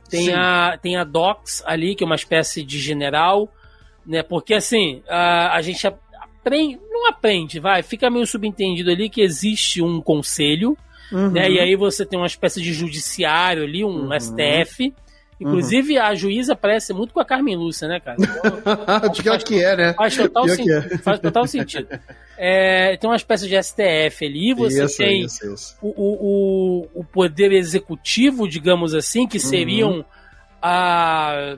Tem 0.09 0.33
a, 0.33 0.79
tem 0.81 0.97
a 0.97 1.05
Docs 1.05 1.63
ali, 1.67 1.95
que 1.95 2.05
é 2.05 2.07
uma 2.07 2.15
espécie 2.15 2.63
de 2.63 2.79
general, 2.79 3.49
né? 4.05 4.23
Porque 4.23 4.55
assim, 4.55 5.03
a, 5.09 5.57
a 5.57 5.63
gente 5.63 5.85
aprende, 6.47 6.81
não 6.91 7.09
aprende, 7.09 7.61
vai, 7.61 7.83
fica 7.83 8.09
meio 8.09 8.27
subentendido 8.27 8.91
ali 8.91 9.11
que 9.11 9.21
existe 9.21 9.83
um 9.83 10.01
conselho, 10.01 10.77
uhum. 11.11 11.31
né? 11.31 11.51
E 11.51 11.59
aí 11.59 11.75
você 11.75 12.07
tem 12.07 12.19
uma 12.19 12.27
espécie 12.27 12.61
de 12.61 12.73
judiciário 12.73 13.65
ali, 13.65 13.85
um 13.85 14.09
uhum. 14.09 14.21
STF, 14.21 14.95
Inclusive, 15.39 15.99
uhum. 15.99 16.03
a 16.03 16.15
juíza 16.15 16.57
parece 16.57 16.95
muito 16.95 17.13
com 17.13 17.21
a 17.21 17.25
Carmen 17.25 17.57
Lúcia, 17.57 17.87
né, 17.87 18.01
cara? 18.01 18.17
Então, 18.97 19.23
Pior 19.23 19.43
que 19.43 19.63
é, 19.63 19.77
né? 19.77 19.93
Faz 19.93 20.17
total, 20.17 20.49
sen 20.49 20.71
é. 20.73 20.99
faz 20.99 21.21
total 21.21 21.47
sentido. 21.47 21.89
É, 22.39 22.97
tem 22.97 23.09
uma 23.09 23.17
espécie 23.17 23.47
de 23.47 23.63
STF 23.63 24.25
ali, 24.25 24.55
você 24.55 24.85
isso, 24.85 24.97
tem 24.97 25.23
isso, 25.23 25.53
isso. 25.53 25.77
O, 25.83 25.89
o, 25.89 27.01
o 27.01 27.05
poder 27.05 27.53
executivo, 27.53 28.49
digamos 28.49 28.95
assim, 28.95 29.27
que 29.27 29.39
seriam 29.39 29.99
uhum. 29.99 30.05
a, 30.63 31.57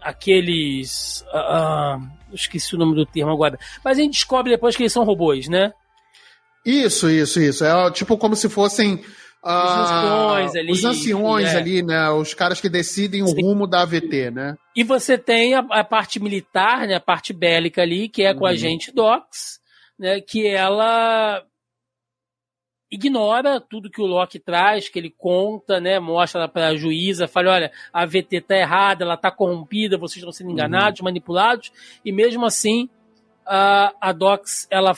aqueles. 0.00 1.24
A, 1.32 1.38
a, 1.38 2.00
esqueci 2.36 2.74
o 2.74 2.78
nome 2.78 2.94
do 2.94 3.06
termo 3.06 3.32
agora. 3.32 3.58
Mas 3.84 3.98
a 3.98 4.02
gente 4.02 4.12
descobre 4.12 4.52
depois 4.52 4.76
que 4.76 4.82
eles 4.82 4.92
são 4.92 5.04
robôs, 5.04 5.48
né? 5.48 5.72
Isso, 6.64 7.08
isso, 7.08 7.40
isso. 7.40 7.64
É 7.64 7.90
tipo 7.92 8.18
como 8.18 8.34
se 8.34 8.48
fossem 8.48 8.94
os 8.94 9.02
ah, 9.42 10.38
anciões 10.38 10.56
ali. 10.56 10.72
Os 10.72 10.84
anciões 10.84 11.54
é. 11.54 11.56
ali, 11.56 11.82
né? 11.82 12.10
Os 12.10 12.34
caras 12.34 12.60
que 12.60 12.68
decidem 12.68 13.22
o 13.22 13.28
Sim. 13.28 13.42
rumo 13.42 13.66
da 13.66 13.82
AVT, 13.82 14.30
né? 14.32 14.56
E 14.74 14.82
você 14.82 15.16
tem 15.16 15.54
a, 15.54 15.60
a, 15.70 15.84
parte 15.84 16.18
militar, 16.18 16.86
né? 16.86 16.96
A 16.96 17.00
parte 17.00 17.32
bélica 17.32 17.82
ali, 17.82 18.08
que 18.08 18.24
é 18.24 18.34
com 18.34 18.44
a 18.44 18.50
uhum. 18.50 18.56
gente 18.56 18.92
Docs, 18.92 19.60
né? 19.98 20.20
Que 20.20 20.48
ela 20.48 21.42
ignora 22.90 23.60
tudo 23.60 23.90
que 23.90 24.00
o 24.00 24.06
Loki 24.06 24.38
traz, 24.38 24.88
que 24.88 24.98
ele 24.98 25.10
conta, 25.10 25.80
né? 25.80 25.98
Mostra 25.98 26.48
para 26.48 26.68
a 26.68 26.76
juíza, 26.76 27.26
fala, 27.26 27.52
olha, 27.52 27.72
a 27.92 28.02
AVT 28.02 28.40
tá 28.42 28.56
errada, 28.56 29.04
ela 29.04 29.16
tá 29.16 29.30
corrompida, 29.30 29.98
vocês 29.98 30.18
estão 30.18 30.32
sendo 30.32 30.50
enganados, 30.50 31.00
uhum. 31.00 31.04
manipulados, 31.04 31.72
e 32.04 32.12
mesmo 32.12 32.44
assim 32.44 32.88
a, 33.44 33.92
a 34.00 34.12
Docs, 34.12 34.66
ela 34.70 34.96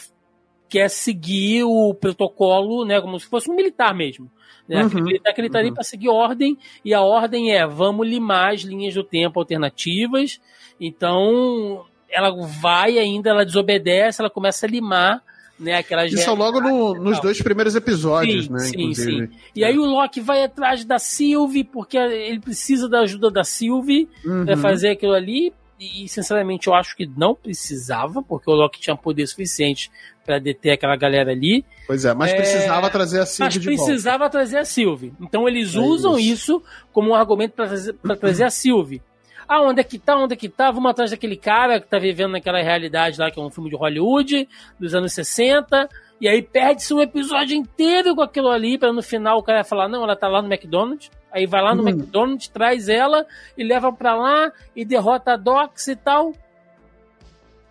quer 0.69 0.91
seguir 0.91 1.65
o 1.65 1.95
protocolo, 1.95 2.85
né, 2.85 3.01
como 3.01 3.19
se 3.19 3.27
fosse 3.27 3.51
um 3.51 3.55
militar 3.55 3.95
mesmo. 3.95 4.31
Né? 4.69 4.85
Uhum, 4.85 5.03
militar 5.03 5.33
que 5.33 5.41
ele 5.41 5.47
está 5.47 5.59
uhum. 5.59 5.65
ali 5.65 5.75
para 5.75 5.83
seguir 5.83 6.11
ordem, 6.11 6.59
e 6.85 6.93
a 6.93 7.01
ordem 7.01 7.53
é 7.53 7.67
vamos 7.67 8.07
limar 8.07 8.53
as 8.53 8.61
linhas 8.61 8.95
do 8.95 9.03
tempo 9.03 9.41
alternativas. 9.41 10.39
Então, 10.79 11.87
ela 12.11 12.31
vai 12.31 12.99
ainda, 12.99 13.31
ela 13.31 13.47
desobedece, 13.47 14.21
ela 14.21 14.31
começa 14.31 14.67
a 14.67 14.69
limar 14.69 15.23
né, 15.59 15.77
aquelas 15.77 16.13
Isso 16.13 16.35
logo 16.35 16.61
no, 16.61 16.95
nos 16.95 17.21
dois 17.21 17.41
primeiros 17.43 17.75
episódios, 17.75 18.47
sim, 18.47 18.53
né? 18.53 18.59
Sim, 18.61 18.73
inclusive. 18.77 19.27
sim. 19.27 19.33
E 19.55 19.65
aí 19.65 19.79
o 19.79 19.85
Loki 19.85 20.21
vai 20.21 20.45
atrás 20.45 20.85
da 20.85 20.99
Sylvie, 20.99 21.65
porque 21.65 21.97
ele 21.97 22.41
precisa 22.41 22.89
da 22.89 23.01
ajuda 23.01 23.31
da 23.31 23.45
Sylvie 23.45 24.09
uhum. 24.25 24.45
para 24.45 24.57
fazer 24.57 24.91
aquilo 24.91 25.15
ali. 25.15 25.53
E, 25.81 26.09
sinceramente, 26.09 26.67
eu 26.67 26.75
acho 26.75 26.97
que 26.97 27.07
não 27.07 27.37
precisava, 27.37 28.21
porque 28.21 28.51
o 28.51 28.55
Loki 28.55 28.81
tinha 28.81 28.97
poder 28.97 29.25
suficiente 29.29 29.91
para 30.27 30.41
deter 30.41 30.73
aquela 30.73 30.97
galera 30.97 31.31
ali. 31.31 31.65
Pois 31.87 32.05
é, 32.05 32.13
mas 32.13 32.33
é... 32.33 32.37
precisava 32.37 32.91
trazer 32.91 33.21
a 33.21 33.27
Sylvie 33.27 33.57
mas 33.57 33.65
precisava 33.65 34.29
trazer 34.29 34.59
a 34.59 34.65
Sylvie. 34.65 35.13
Então 35.21 35.49
eles 35.49 35.75
é 35.75 35.79
usam 35.79 36.19
isso. 36.19 36.33
isso. 36.33 36.63
como 36.93 37.11
um 37.11 37.15
argumento 37.15 37.53
para 37.53 37.69
trazer, 37.69 37.95
trazer 38.21 38.45
a 38.45 38.51
Sylvie. 38.51 39.01
Ah, 39.49 39.63
onde 39.63 39.81
é 39.81 39.85
que 39.85 39.99
tá? 39.99 40.15
Onde 40.17 40.35
é 40.35 40.37
que 40.37 40.49
tá? 40.49 40.71
Vamos 40.71 40.91
atrás 40.91 41.11
daquele 41.11 41.37
cara 41.37 41.81
que 41.81 41.89
tá 41.89 41.99
vivendo 41.99 42.33
naquela 42.33 42.61
realidade 42.61 43.19
lá, 43.19 43.31
que 43.31 43.41
é 43.41 43.43
um 43.43 43.49
filme 43.49 43.71
de 43.71 43.77
Hollywood, 43.77 44.47
dos 44.79 44.95
anos 44.95 45.15
60. 45.15 45.89
E 46.21 46.29
aí 46.29 46.43
perde-se 46.43 46.93
um 46.93 47.01
episódio 47.01 47.57
inteiro 47.57 48.15
com 48.15 48.21
aquilo 48.21 48.51
ali, 48.51 48.77
para 48.77 48.93
no 48.93 49.03
final 49.03 49.39
o 49.39 49.43
cara 49.43 49.65
falar, 49.65 49.89
não, 49.89 50.05
ela 50.05 50.15
tá 50.15 50.29
lá 50.29 50.43
no 50.43 50.53
McDonald's. 50.53 51.11
Aí 51.33 51.47
vai 51.47 51.63
lá 51.63 51.75
no 51.75 51.83
hum. 51.83 51.89
McDonald's, 51.89 52.49
traz 52.49 52.89
ela 52.91 53.25
e 53.57 53.65
leva 53.65 53.91
pra 53.91 54.15
lá 54.15 54.53
e 54.77 54.85
derrota 54.85 55.33
a 55.33 55.37
Docs 55.37 55.89
e 55.89 55.97
tal. 55.97 56.35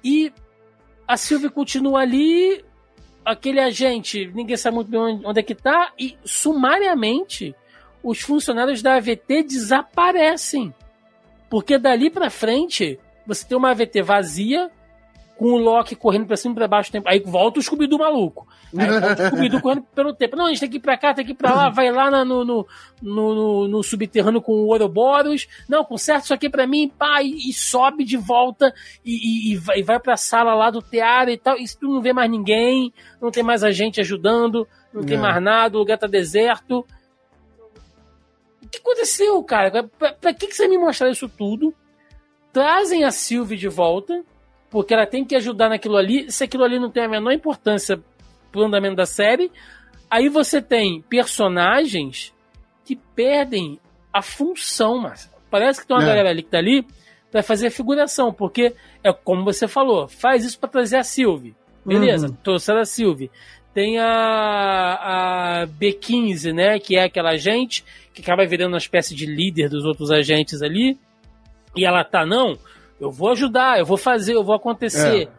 E 0.03 0.33
a 1.07 1.15
Sylvie 1.15 1.49
continua 1.49 2.01
ali, 2.01 2.63
aquele 3.23 3.59
agente, 3.59 4.31
ninguém 4.33 4.57
sabe 4.57 4.75
muito 4.75 4.89
bem 4.89 5.21
onde 5.23 5.39
é 5.39 5.43
que 5.43 5.53
tá, 5.53 5.91
e 5.99 6.17
sumariamente 6.23 7.53
os 8.01 8.21
funcionários 8.21 8.81
da 8.81 8.95
AVT 8.95 9.43
desaparecem. 9.43 10.73
Porque 11.49 11.77
dali 11.77 12.09
pra 12.09 12.29
frente 12.29 12.99
você 13.25 13.45
tem 13.45 13.57
uma 13.57 13.71
AVT 13.71 14.01
vazia, 14.01 14.71
com 15.37 15.51
o 15.51 15.57
Loki 15.57 15.95
correndo 15.95 16.25
pra 16.25 16.35
cima 16.35 16.53
e 16.53 16.55
pra 16.55 16.67
baixo. 16.67 16.91
Aí 17.05 17.19
volta 17.19 17.59
o 17.59 17.63
Scooby-Doo 17.63 17.99
maluco. 17.99 18.47
Aí 18.75 18.87
volta 18.99 19.23
o 19.23 19.27
Scooby-Doo 19.27 19.61
correndo 19.61 19.83
pelo 19.93 20.13
tempo. 20.13 20.35
Não, 20.35 20.45
a 20.45 20.49
gente 20.49 20.59
tem 20.59 20.69
que 20.69 20.77
ir 20.77 20.81
pra 20.81 20.97
cá, 20.97 21.13
tem 21.13 21.23
que 21.23 21.31
ir 21.31 21.35
pra 21.35 21.53
lá, 21.53 21.69
vai 21.69 21.91
lá 21.91 22.09
no, 22.25 22.43
no, 22.43 22.67
no, 23.01 23.35
no, 23.35 23.67
no 23.67 23.83
subterrâneo 23.83 24.41
com 24.41 24.53
o 24.53 24.67
Ouroboros. 24.67 25.47
Não, 25.69 25.83
conserta 25.83 26.23
isso 26.23 26.33
aqui 26.33 26.49
pra 26.49 26.65
mim, 26.65 26.89
pá, 26.89 27.21
e, 27.21 27.49
e 27.49 27.53
sobe 27.53 28.03
de 28.03 28.17
volta 28.17 28.73
e, 29.05 29.11
e, 29.11 29.53
e, 29.53 29.55
vai, 29.57 29.79
e 29.79 29.83
vai 29.83 29.99
pra 29.99 30.17
sala 30.17 30.55
lá 30.55 30.71
do 30.71 30.81
teatro 30.81 31.31
e 31.31 31.37
tal. 31.37 31.57
E 31.57 31.65
tu 31.67 31.87
não 31.87 32.01
vê 32.01 32.11
mais 32.11 32.29
ninguém, 32.29 32.91
não 33.21 33.29
tem 33.29 33.43
mais 33.43 33.63
a 33.63 33.71
gente 33.71 34.01
ajudando, 34.01 34.67
não 34.91 35.03
tem 35.03 35.17
mais 35.17 35.41
nada, 35.41 35.75
o 35.75 35.79
lugar 35.79 35.97
tá 35.97 36.07
deserto. 36.07 36.85
O 38.67 38.69
que 38.69 38.79
aconteceu, 38.79 39.41
cara? 39.43 39.83
Pra, 39.83 40.11
pra 40.13 40.33
que, 40.33 40.47
que 40.47 40.53
você 40.53 40.67
me 40.67 40.77
mostrar 40.77 41.09
isso 41.09 41.29
tudo? 41.29 41.73
Trazem 42.51 43.05
a 43.05 43.11
Sylvie 43.11 43.55
de 43.55 43.69
volta 43.69 44.23
porque 44.69 44.93
ela 44.93 45.05
tem 45.05 45.23
que 45.23 45.35
ajudar 45.35 45.69
naquilo 45.69 45.95
ali. 45.95 46.29
Se 46.29 46.43
aquilo 46.43 46.65
ali 46.65 46.77
não 46.77 46.91
tem 46.91 47.03
a 47.05 47.09
menor 47.09 47.31
importância 47.31 47.99
pro 48.51 48.65
andamento 48.65 48.97
da 48.97 49.05
série, 49.05 49.49
aí 50.09 50.27
você 50.27 50.61
tem 50.61 51.01
personagens 51.01 52.33
que 52.83 52.95
perdem 53.15 53.79
a 54.11 54.21
função, 54.21 54.97
mas 54.97 55.31
parece 55.49 55.81
que 55.81 55.87
tem 55.87 55.95
uma 55.95 56.03
é. 56.03 56.07
galera 56.07 56.29
ali 56.29 56.43
que 56.43 56.49
tá 56.49 56.57
ali 56.57 56.85
para 57.31 57.41
fazer 57.41 57.69
figuração, 57.69 58.33
porque 58.33 58.75
é 59.03 59.13
como 59.13 59.45
você 59.45 59.67
falou, 59.67 60.07
faz 60.07 60.43
isso 60.43 60.59
para 60.59 60.69
trazer 60.69 60.97
a 60.97 61.03
Sylvie. 61.03 61.55
Beleza, 61.85 62.27
uhum. 62.27 62.33
trouxeram 62.43 62.81
a 62.81 62.85
Sylvie. 62.85 63.31
Tem 63.73 63.97
a, 63.97 65.61
a 65.63 65.67
B15, 65.67 66.51
né, 66.53 66.79
que 66.79 66.97
é 66.97 67.03
aquela 67.03 67.31
agente 67.31 67.85
que 68.17 68.21
acaba 68.21 68.45
virando 68.45 68.73
uma 68.73 68.79
espécie 68.79 69.15
de 69.15 69.25
líder 69.25 69.69
dos 69.69 69.85
outros 69.85 70.11
agentes 70.11 70.61
ali. 70.63 70.97
E 71.75 71.85
ela 71.85 72.03
tá, 72.03 72.25
não, 72.25 72.57
eu 72.99 73.11
vou 73.11 73.31
ajudar, 73.31 73.77
eu 73.77 73.85
vou 73.85 73.97
fazer, 73.97 74.33
eu 74.33 74.43
vou 74.43 74.55
acontecer. 74.55 75.23
É. 75.23 75.29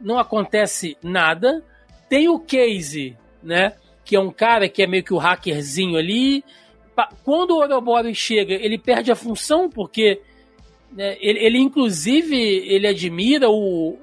Não 0.00 0.18
acontece 0.18 0.96
nada. 1.02 1.62
Tem 2.08 2.28
o 2.28 2.38
Casey, 2.38 3.16
né? 3.42 3.74
Que 4.04 4.14
é 4.14 4.20
um 4.20 4.30
cara 4.30 4.68
que 4.68 4.82
é 4.82 4.86
meio 4.86 5.02
que 5.02 5.12
o 5.12 5.18
hackerzinho 5.18 5.96
ali. 5.96 6.44
Quando 7.24 7.52
o 7.52 7.62
Ouroboros 7.62 8.16
chega, 8.16 8.54
ele 8.54 8.78
perde 8.78 9.10
a 9.10 9.16
função, 9.16 9.68
porque 9.68 10.20
né, 10.92 11.16
ele, 11.20 11.38
ele, 11.40 11.58
inclusive, 11.58 12.36
ele 12.36 12.86
admira 12.86 13.50
o, 13.50 13.98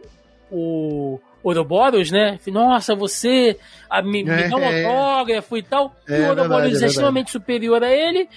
o 0.51 1.19
Ouroboros, 1.47 2.11
né? 2.11 2.39
Nossa, 2.47 2.95
você 2.95 3.57
a, 3.89 4.01
me, 4.01 4.23
me 4.23 4.49
dá 4.49 4.55
um 4.55 4.59
é, 4.59 4.81
é. 4.81 4.85
autógrafo 4.85 5.57
e 5.57 5.63
tal. 5.63 5.95
É, 6.07 6.19
e 6.19 6.21
o 6.23 6.29
Ouroboros 6.29 6.81
é, 6.81 6.85
é 6.85 6.87
extremamente 6.87 7.31
superior 7.31 7.83
a 7.83 7.91
ele. 7.91 8.27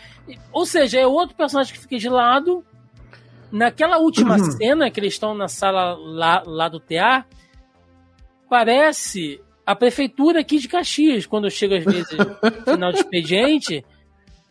Ou 0.52 0.64
seja, 0.64 1.00
é 1.00 1.06
outro 1.06 1.36
personagem 1.36 1.72
que 1.72 1.80
fica 1.80 1.98
de 1.98 2.08
lado 2.08 2.64
Naquela 3.50 3.98
última 3.98 4.36
uhum. 4.36 4.50
cena 4.52 4.90
que 4.90 5.00
eles 5.00 5.14
estão 5.14 5.34
na 5.34 5.48
sala 5.48 5.96
lá, 5.98 6.42
lá 6.46 6.68
do 6.68 6.78
TA, 6.78 7.24
parece 8.48 9.40
a 9.66 9.74
prefeitura 9.74 10.40
aqui 10.40 10.58
de 10.58 10.68
Caxias, 10.68 11.26
quando 11.26 11.50
chega 11.50 11.78
às 11.78 11.84
vezes 11.84 12.08
final 12.64 12.92
de 12.92 12.98
expediente, 12.98 13.84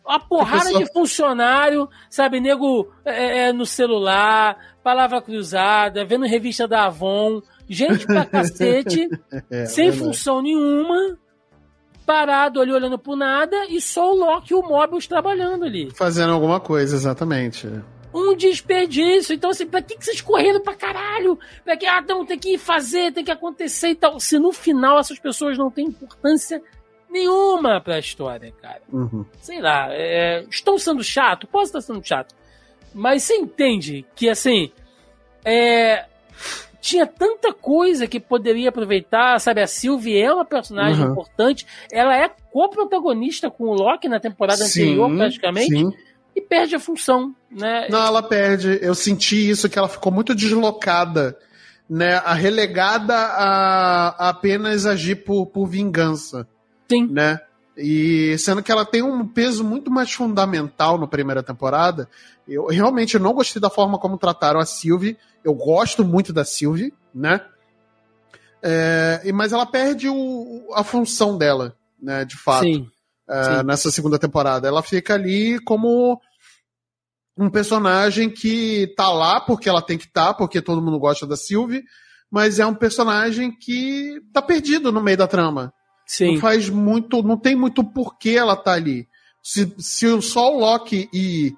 a 0.06 0.18
porrada 0.18 0.64
pessoa... 0.64 0.84
de 0.84 0.92
funcionário, 0.92 1.88
sabe, 2.10 2.40
nego 2.40 2.92
é, 3.04 3.48
é, 3.48 3.52
no 3.52 3.64
celular, 3.64 4.56
palavra 4.82 5.22
cruzada, 5.22 6.04
vendo 6.04 6.26
revista 6.26 6.68
da 6.68 6.84
Avon, 6.84 7.40
gente 7.70 8.06
pra 8.06 8.26
cacete, 8.26 9.08
é, 9.50 9.64
sem 9.64 9.92
função 9.92 10.42
nenhuma, 10.42 11.16
parado 12.04 12.60
ali 12.60 12.72
olhando 12.72 12.98
pro 12.98 13.16
nada, 13.16 13.66
e 13.68 13.80
só 13.80 14.12
o 14.12 14.16
Loki 14.16 14.52
e 14.52 14.56
o 14.56 14.62
Mobius 14.62 15.06
trabalhando 15.06 15.64
ali. 15.64 15.90
Fazendo 15.94 16.32
alguma 16.32 16.60
coisa, 16.60 16.96
exatamente 16.96 17.68
um 18.12 18.34
desperdício. 18.34 19.34
Então, 19.34 19.50
assim, 19.50 19.66
pra 19.66 19.80
que, 19.80 19.96
que 19.96 20.04
vocês 20.04 20.20
correram 20.20 20.60
pra 20.60 20.74
caralho? 20.74 21.38
Pra 21.64 21.76
que, 21.76 21.86
ah, 21.86 22.00
não, 22.00 22.26
tem 22.26 22.38
que 22.38 22.58
fazer, 22.58 23.12
tem 23.12 23.24
que 23.24 23.30
acontecer 23.30 23.90
e 23.90 23.94
tal. 23.94 24.18
Se 24.18 24.38
no 24.38 24.52
final 24.52 24.98
essas 24.98 25.18
pessoas 25.18 25.56
não 25.56 25.70
têm 25.70 25.86
importância 25.86 26.60
nenhuma 27.08 27.80
pra 27.80 27.98
história, 27.98 28.52
cara. 28.60 28.82
Uhum. 28.92 29.24
Sei 29.40 29.60
lá, 29.60 29.88
é, 29.90 30.44
estão 30.50 30.78
sendo 30.78 31.02
chato? 31.02 31.46
Posso 31.46 31.66
estar 31.66 31.80
sendo 31.80 32.06
chato. 32.06 32.34
Mas 32.92 33.22
você 33.22 33.36
entende 33.36 34.04
que, 34.14 34.28
assim, 34.28 34.72
é, 35.44 36.06
tinha 36.80 37.06
tanta 37.06 37.52
coisa 37.52 38.06
que 38.06 38.18
poderia 38.18 38.70
aproveitar, 38.70 39.38
sabe? 39.40 39.60
A 39.60 39.66
Sylvie 39.66 40.18
é 40.18 40.32
uma 40.32 40.44
personagem 40.44 41.04
uhum. 41.04 41.12
importante, 41.12 41.66
ela 41.92 42.16
é 42.16 42.28
co-protagonista 42.52 43.50
com 43.50 43.64
o 43.64 43.74
Loki 43.74 44.08
na 44.08 44.18
temporada 44.18 44.64
sim, 44.64 44.82
anterior, 44.82 45.16
praticamente. 45.16 45.76
Sim 45.76 45.92
e 46.34 46.40
perde 46.40 46.74
a 46.74 46.80
função, 46.80 47.34
né? 47.50 47.86
Não, 47.90 48.06
ela 48.06 48.22
perde. 48.22 48.78
Eu 48.80 48.94
senti 48.94 49.50
isso, 49.50 49.68
que 49.68 49.78
ela 49.78 49.88
ficou 49.88 50.12
muito 50.12 50.34
deslocada, 50.34 51.36
né? 51.88 52.16
A 52.24 52.34
relegada 52.34 53.14
a, 53.14 54.08
a 54.08 54.28
apenas 54.30 54.86
agir 54.86 55.16
por, 55.24 55.46
por 55.46 55.66
vingança. 55.66 56.46
Sim. 56.88 57.08
Né? 57.08 57.38
E 57.76 58.36
sendo 58.38 58.62
que 58.62 58.70
ela 58.70 58.84
tem 58.84 59.02
um 59.02 59.26
peso 59.26 59.64
muito 59.64 59.90
mais 59.90 60.12
fundamental 60.12 60.98
na 60.98 61.06
primeira 61.06 61.42
temporada, 61.42 62.08
eu 62.46 62.66
realmente 62.66 63.18
não 63.18 63.32
gostei 63.32 63.60
da 63.60 63.70
forma 63.70 63.98
como 63.98 64.18
trataram 64.18 64.60
a 64.60 64.66
Sylvie. 64.66 65.16
Eu 65.44 65.54
gosto 65.54 66.04
muito 66.04 66.32
da 66.32 66.44
Sylvie, 66.44 66.92
né? 67.14 67.40
É, 68.62 69.22
mas 69.32 69.52
ela 69.52 69.64
perde 69.64 70.08
o, 70.08 70.68
a 70.74 70.84
função 70.84 71.38
dela, 71.38 71.76
né? 72.00 72.24
De 72.24 72.36
fato. 72.36 72.64
Sim 72.64 72.90
uh, 73.30 73.62
nessa 73.62 73.90
segunda 73.90 74.18
temporada. 74.18 74.66
Ela 74.66 74.82
fica 74.82 75.14
ali 75.14 75.58
como 75.60 76.20
um 77.36 77.48
personagem 77.48 78.28
que 78.28 78.92
tá 78.96 79.10
lá 79.10 79.40
porque 79.40 79.68
ela 79.68 79.80
tem 79.80 79.96
que 79.96 80.06
estar, 80.06 80.28
tá, 80.28 80.34
porque 80.34 80.60
todo 80.60 80.82
mundo 80.82 80.98
gosta 80.98 81.26
da 81.26 81.36
Sylvie, 81.36 81.84
mas 82.30 82.58
é 82.58 82.66
um 82.66 82.74
personagem 82.74 83.50
que 83.50 84.20
tá 84.32 84.42
perdido 84.42 84.92
no 84.92 85.00
meio 85.00 85.16
da 85.16 85.26
trama. 85.26 85.72
Sim. 86.06 86.34
Não 86.34 86.40
faz 86.40 86.68
muito, 86.68 87.22
não 87.22 87.38
tem 87.38 87.54
muito 87.54 87.84
porquê 87.84 88.30
ela 88.30 88.56
tá 88.56 88.72
ali. 88.72 89.08
Se, 89.42 89.72
se 89.78 90.20
só 90.20 90.54
o 90.54 90.58
Loki 90.58 91.08
e, 91.14 91.54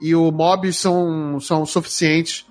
e 0.00 0.14
o 0.14 0.30
Mob 0.30 0.72
são, 0.72 1.38
são 1.40 1.66
suficientes 1.66 2.46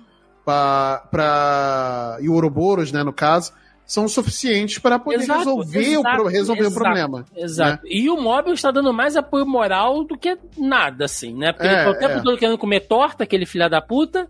para 0.46 2.16
e 2.20 2.28
o 2.28 2.34
Ouroboros, 2.34 2.92
né, 2.92 3.02
no 3.02 3.12
caso, 3.12 3.52
são 3.86 4.08
suficientes 4.08 4.78
para 4.78 4.98
poder 4.98 5.20
exato, 5.20 5.38
resolver, 5.38 5.78
exato, 5.78 6.22
o, 6.22 6.26
resolver 6.26 6.60
exato, 6.62 6.76
o 6.76 6.82
problema. 6.82 7.24
Exato. 7.36 7.84
Né? 7.84 7.90
E 7.92 8.10
o 8.10 8.20
Mobius 8.20 8.58
está 8.58 8.72
dando 8.72 8.92
mais 8.92 9.16
apoio 9.16 9.46
moral 9.46 10.02
do 10.02 10.18
que 10.18 10.36
nada, 10.58 11.04
assim, 11.04 11.32
né? 11.32 11.52
Porque 11.52 11.68
é, 11.68 11.72
ele 11.72 11.84
tá 11.84 11.90
o 11.90 11.94
tempo 11.94 12.18
é. 12.18 12.22
todo 12.22 12.36
querendo 12.36 12.58
comer 12.58 12.80
torta, 12.80 13.22
aquele 13.22 13.46
filho 13.46 13.70
da 13.70 13.80
puta. 13.80 14.28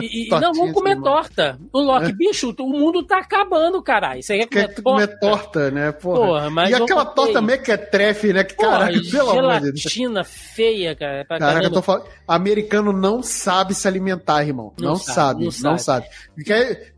E, 0.00 0.26
e 0.26 0.28
não, 0.28 0.52
vamos 0.52 0.72
comer 0.72 1.00
torta. 1.00 1.58
O 1.72 1.80
Loki, 1.80 2.10
é. 2.10 2.12
bicho, 2.12 2.54
o 2.58 2.68
mundo 2.68 3.04
tá 3.04 3.18
acabando, 3.18 3.80
caralho. 3.82 4.22
Você 4.22 4.38
quer 4.38 4.46
comer 4.48 4.68
quer 4.68 4.82
torta? 4.82 4.82
comer 4.82 5.20
torta, 5.20 5.70
né? 5.70 5.92
Porra. 5.92 6.18
Porra 6.18 6.50
mas 6.50 6.70
e 6.70 6.74
aquela 6.74 7.04
torta 7.04 7.40
mequetrefe, 7.40 8.32
né? 8.32 8.42
Que 8.42 8.54
caralho, 8.54 9.10
pelo 9.10 9.30
amor 9.30 9.60
de 9.60 9.72
Deus. 9.72 9.80
Gelatina 9.80 10.24
feia, 10.24 10.96
cara. 10.96 11.24
Pra 11.24 11.38
Caraca, 11.38 11.66
eu 11.66 11.72
tô 11.72 11.82
falando. 11.82 12.04
Americano 12.26 12.92
não 12.92 13.22
sabe 13.22 13.74
se 13.74 13.86
alimentar, 13.86 14.42
irmão. 14.44 14.72
Não, 14.78 14.90
não 14.90 14.96
sabe, 14.96 15.44
não 15.44 15.50
sabe. 15.50 15.70
Não 15.70 15.78
sabe. 15.78 16.06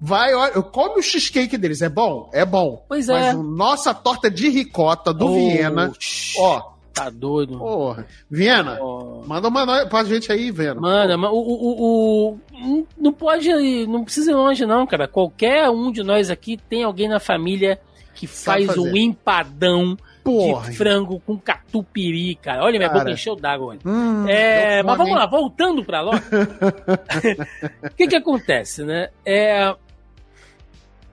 Vai, 0.00 0.34
olha, 0.34 0.62
come 0.62 1.00
o 1.00 1.02
cheesecake 1.02 1.58
deles. 1.58 1.82
É 1.82 1.89
bom? 1.90 2.30
É 2.32 2.44
bom. 2.44 2.84
Pois 2.88 3.08
é. 3.08 3.32
Mas 3.32 3.36
nossa 3.36 3.92
torta 3.92 4.30
de 4.30 4.48
ricota 4.48 5.12
do 5.12 5.26
oh, 5.26 5.34
Viena, 5.34 5.92
ó. 6.38 6.70
Tá 6.92 7.08
doido. 7.08 7.58
Porra. 7.58 8.06
Viena, 8.28 8.78
oh. 8.80 9.22
manda 9.26 9.48
uma 9.48 9.86
pra 9.86 10.04
gente 10.04 10.30
aí, 10.32 10.50
Viena. 10.50 10.80
Manda, 10.80 11.16
o, 11.16 11.38
o, 11.38 12.38
o, 12.62 12.86
não 12.98 13.12
pode, 13.12 13.48
não 13.86 14.04
precisa 14.04 14.32
ir 14.32 14.34
longe 14.34 14.66
não, 14.66 14.86
cara. 14.86 15.06
Qualquer 15.06 15.70
um 15.70 15.92
de 15.92 16.02
nós 16.02 16.30
aqui 16.30 16.56
tem 16.56 16.82
alguém 16.82 17.08
na 17.08 17.20
família 17.20 17.80
que 18.14 18.26
faz 18.26 18.76
um 18.76 18.96
empadão 18.96 19.96
Porra. 20.22 20.68
de 20.68 20.76
frango 20.76 21.20
com 21.20 21.38
catupiry, 21.38 22.34
cara. 22.34 22.62
Olha, 22.62 22.78
minha 22.78 22.90
cara. 22.90 23.00
boca 23.00 23.12
encheu 23.12 23.34
d'água. 23.34 23.76
Hum, 23.84 24.26
é, 24.28 24.82
mas 24.82 24.98
vamos 24.98 25.14
lá, 25.14 25.26
voltando 25.26 25.84
pra 25.84 26.02
Loki. 26.02 26.20
O 27.82 27.94
que 27.96 28.08
que 28.08 28.16
acontece, 28.16 28.84
né? 28.84 29.08
É, 29.24 29.74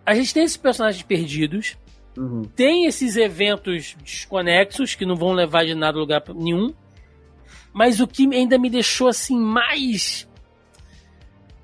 a 0.07 0.15
gente 0.15 0.33
tem 0.33 0.43
esses 0.43 0.55
personagens 0.55 1.03
perdidos, 1.03 1.77
uhum. 2.17 2.43
tem 2.55 2.85
esses 2.85 3.17
eventos 3.17 3.93
desconexos 4.01 4.95
que 4.95 5.05
não 5.05 5.17
vão 5.17 5.33
levar 5.33 5.65
de 5.65 5.75
nada 5.75 5.99
lugar 5.99 6.23
nenhum, 6.33 6.73
mas 7.73 7.99
o 7.99 8.07
que 8.07 8.25
ainda 8.33 8.57
me 8.57 8.69
deixou 8.69 9.09
assim 9.09 9.37
mais. 9.37 10.25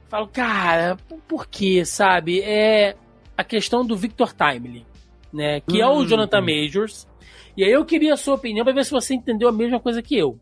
Falo, 0.09 0.27
cara, 0.27 0.97
por 1.25 1.47
quê, 1.47 1.85
sabe? 1.85 2.41
É 2.41 2.97
a 3.37 3.45
questão 3.45 3.85
do 3.85 3.95
Victor 3.95 4.33
Timely, 4.33 4.85
né? 5.31 5.61
Que 5.61 5.77
uhum. 5.77 5.81
é 5.81 5.87
o 5.87 5.93
uhum. 5.99 6.05
Jonathan 6.05 6.41
Majors. 6.41 7.07
E 7.55 7.63
aí 7.63 7.71
eu 7.71 7.85
queria 7.85 8.13
a 8.13 8.17
sua 8.17 8.35
opinião 8.35 8.65
para 8.65 8.73
ver 8.73 8.83
se 8.83 8.91
você 8.91 9.15
entendeu 9.15 9.47
a 9.47 9.53
mesma 9.53 9.79
coisa 9.79 10.01
que 10.01 10.17
eu. 10.17 10.37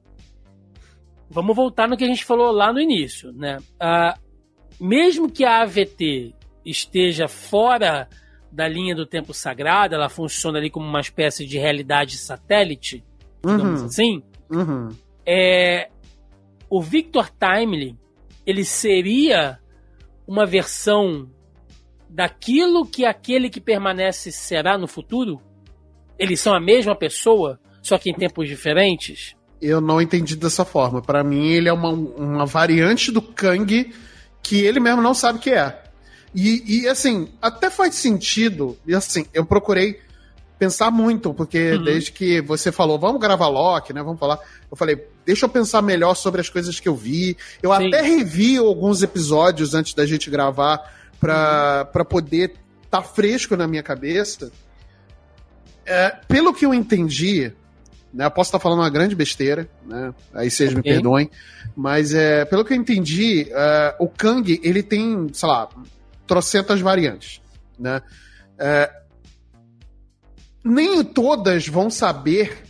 Vamos 1.30 1.56
voltar 1.56 1.88
no 1.88 1.96
que 1.96 2.04
a 2.04 2.08
gente 2.08 2.26
falou 2.26 2.52
lá 2.52 2.74
no 2.74 2.82
início, 2.82 3.32
né? 3.32 3.60
Uh, 3.80 4.20
mesmo 4.84 5.30
que 5.30 5.46
a 5.46 5.62
AVT 5.62 6.34
esteja 6.66 7.28
fora 7.28 8.08
da 8.52 8.68
linha 8.68 8.94
do 8.94 9.06
tempo 9.06 9.34
sagrado, 9.34 9.96
ela 9.96 10.10
funciona 10.10 10.60
ali 10.60 10.70
como 10.70 10.86
uma 10.86 11.00
espécie 11.00 11.46
de 11.46 11.58
realidade 11.58 12.18
satélite, 12.18 13.04
digamos 13.44 13.82
uhum. 13.82 13.86
assim. 13.86 14.24
Uhum. 14.50 14.90
É, 15.26 15.90
o 16.70 16.82
Victor 16.82 17.30
Timely, 17.30 17.98
ele 18.46 18.66
seria 18.66 19.60
uma 20.28 20.46
versão 20.46 21.30
daquilo 22.10 22.86
que 22.86 23.06
aquele 23.06 23.50
que 23.50 23.62
permanece 23.62 24.32
será 24.32 24.78
no 24.78 24.88
futuro? 24.88 25.42
Eles 26.20 26.40
são 26.40 26.54
a 26.54 26.60
mesma 26.60 26.96
pessoa, 26.96 27.60
só 27.82 27.98
que 27.98 28.10
em 28.10 28.14
tempos 28.14 28.48
diferentes? 28.48 29.36
Eu 29.62 29.80
não 29.80 30.02
entendi 30.02 30.36
dessa 30.36 30.66
forma. 30.66 31.02
Para 31.02 31.24
mim, 31.24 31.48
ele 31.48 31.70
é 31.70 31.74
uma, 31.74 31.90
uma 31.90 32.46
variante 32.46 33.12
do 33.12 33.22
Kang 33.22 33.94
que 34.44 34.62
ele 34.62 34.80
mesmo 34.80 35.02
não 35.02 35.14
sabe 35.14 35.40
que 35.40 35.52
é. 35.52 35.81
E, 36.34 36.82
e, 36.82 36.88
assim, 36.88 37.28
até 37.42 37.70
faz 37.70 37.96
sentido. 37.96 38.78
E 38.88 38.96
assim, 38.96 39.26
eu 39.34 39.46
procurei 39.46 40.00
pensar 40.58 40.92
muito, 40.92 41.34
porque 41.34 41.72
uhum. 41.72 41.84
desde 41.84 42.12
que 42.12 42.40
você 42.42 42.72
falou, 42.72 43.00
vamos 43.00 43.20
gravar 43.20 43.48
Loki, 43.48 43.94
né? 43.94 44.04
Vamos 44.04 44.20
falar. 44.20 44.40
Eu 44.70 44.78
falei, 44.78 45.08
deixa 45.26 45.46
eu 45.46 45.50
pensar 45.50 45.82
melhor 45.82 46.14
sobre 46.16 46.40
as 46.40 46.50
coisas 46.50 46.80
que 46.80 46.88
eu 46.88 46.96
vi. 46.96 47.36
Eu 47.62 47.76
Sim. 47.76 47.88
até 47.88 48.02
revi 48.02 48.58
alguns 48.58 49.02
episódios 49.02 49.74
antes 49.74 49.94
da 49.94 50.06
gente 50.06 50.30
gravar 50.30 50.94
para 51.20 51.90
uhum. 51.96 52.06
poder 52.06 52.54
estar 52.84 53.02
tá 53.02 53.04
fresco 53.04 53.58
na 53.58 53.68
minha 53.68 53.84
cabeça. 53.84 54.52
É, 55.86 56.16
pelo 56.28 56.54
que 56.54 56.66
eu 56.66 56.74
entendi, 56.74 57.52
né, 58.14 58.26
eu 58.26 58.32
posso 58.32 58.50
estar 58.50 58.60
tá 58.60 58.64
falando 58.64 58.80
uma 58.80 58.90
grande 58.90 59.16
besteira, 59.16 59.68
né? 59.86 60.14
Aí 60.34 60.50
vocês 60.52 60.70
okay. 60.70 60.78
me 60.78 60.84
perdoem, 60.84 61.30
mas 61.76 62.14
é, 62.14 62.46
pelo 62.46 62.64
que 62.64 62.74
eu 62.74 62.78
entendi, 62.78 63.48
é, 63.50 63.96
o 64.00 64.08
Kang 64.08 64.60
ele 64.64 64.84
tem, 64.84 65.28
sei 65.34 65.50
lá, 65.50 65.68
trocentas 66.28 66.80
variantes, 66.82 67.42
né? 67.78 68.02
É, 68.58 68.92
nem 70.64 71.04
todas 71.04 71.68
vão 71.68 71.90
saber 71.90 72.64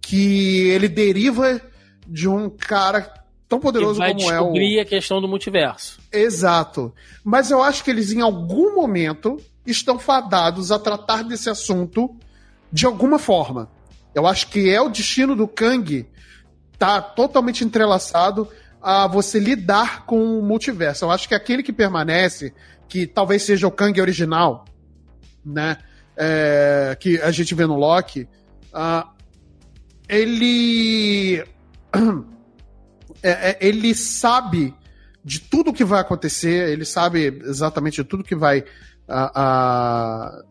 que 0.00 0.68
ele 0.68 0.88
deriva 0.88 1.60
de 2.06 2.28
um 2.28 2.48
cara 2.48 3.24
tão 3.48 3.58
poderoso 3.58 3.98
vai 3.98 4.14
como 4.14 4.30
é 4.30 4.40
o. 4.40 4.44
descobrir 4.44 4.80
a 4.80 4.84
questão 4.84 5.20
do 5.20 5.28
multiverso. 5.28 5.98
Exato. 6.12 6.94
Mas 7.24 7.50
eu 7.50 7.62
acho 7.62 7.82
que 7.82 7.90
eles, 7.90 8.12
em 8.12 8.20
algum 8.20 8.74
momento, 8.74 9.40
estão 9.66 9.98
fadados 9.98 10.70
a 10.70 10.78
tratar 10.78 11.22
desse 11.24 11.50
assunto 11.50 12.14
de 12.72 12.86
alguma 12.86 13.18
forma. 13.18 13.70
Eu 14.14 14.26
acho 14.26 14.48
que 14.48 14.70
é 14.70 14.80
o 14.80 14.88
destino 14.88 15.34
do 15.34 15.48
Kang 15.48 16.06
tá 16.78 17.00
totalmente 17.00 17.64
entrelaçado 17.64 18.48
a 18.86 19.06
você 19.06 19.40
lidar 19.40 20.06
com 20.06 20.38
o 20.38 20.42
multiverso. 20.42 21.04
Eu 21.04 21.10
acho 21.10 21.26
que 21.26 21.34
aquele 21.34 21.62
que 21.62 21.72
permanece, 21.72 22.54
que 22.88 23.06
talvez 23.06 23.42
seja 23.42 23.66
o 23.66 23.70
Kang 23.70 24.00
original, 24.00 24.64
né? 25.44 25.78
é, 26.16 26.96
que 26.98 27.20
a 27.20 27.30
gente 27.30 27.54
vê 27.54 27.66
no 27.66 27.76
Loki, 27.76 28.26
uh, 28.72 29.08
ele. 30.08 31.44
É, 33.22 33.30
é, 33.30 33.58
ele 33.60 33.94
sabe 33.94 34.74
de 35.24 35.40
tudo 35.40 35.72
que 35.72 35.82
vai 35.82 36.00
acontecer, 36.00 36.68
ele 36.68 36.84
sabe 36.84 37.40
exatamente 37.44 37.96
de 37.96 38.04
tudo 38.04 38.22
que 38.22 38.36
vai. 38.36 38.60
Uh, 39.08 40.42
uh, 40.42 40.44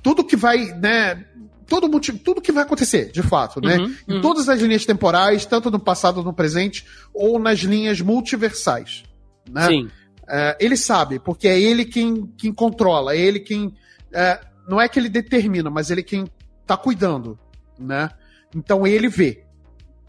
tudo 0.00 0.24
que 0.24 0.36
vai, 0.36 0.72
né? 0.78 1.26
Todo 1.70 1.88
motivo, 1.88 2.18
tudo 2.18 2.40
que 2.40 2.50
vai 2.50 2.64
acontecer, 2.64 3.12
de 3.12 3.22
fato, 3.22 3.60
né? 3.60 3.78
Uhum, 3.78 3.94
em 4.08 4.14
uhum. 4.14 4.20
todas 4.20 4.48
as 4.48 4.60
linhas 4.60 4.84
temporais, 4.84 5.46
tanto 5.46 5.70
no 5.70 5.78
passado, 5.78 6.20
no 6.20 6.34
presente, 6.34 6.84
ou 7.14 7.38
nas 7.38 7.60
linhas 7.60 8.00
multiversais. 8.00 9.04
Né? 9.48 9.68
Sim. 9.68 9.90
É, 10.28 10.56
ele 10.58 10.76
sabe, 10.76 11.20
porque 11.20 11.46
é 11.46 11.58
ele 11.58 11.84
quem, 11.84 12.26
quem 12.36 12.52
controla, 12.52 13.14
é 13.14 13.18
ele 13.18 13.38
quem 13.38 13.72
é, 14.12 14.40
não 14.68 14.80
é 14.80 14.88
que 14.88 14.98
ele 14.98 15.08
determina, 15.08 15.70
mas 15.70 15.92
ele 15.92 16.02
quem 16.02 16.26
tá 16.66 16.76
cuidando, 16.76 17.38
né? 17.78 18.10
Então 18.54 18.84
ele 18.84 19.08
vê. 19.08 19.44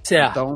Certo. 0.03 0.32
Então, 0.32 0.55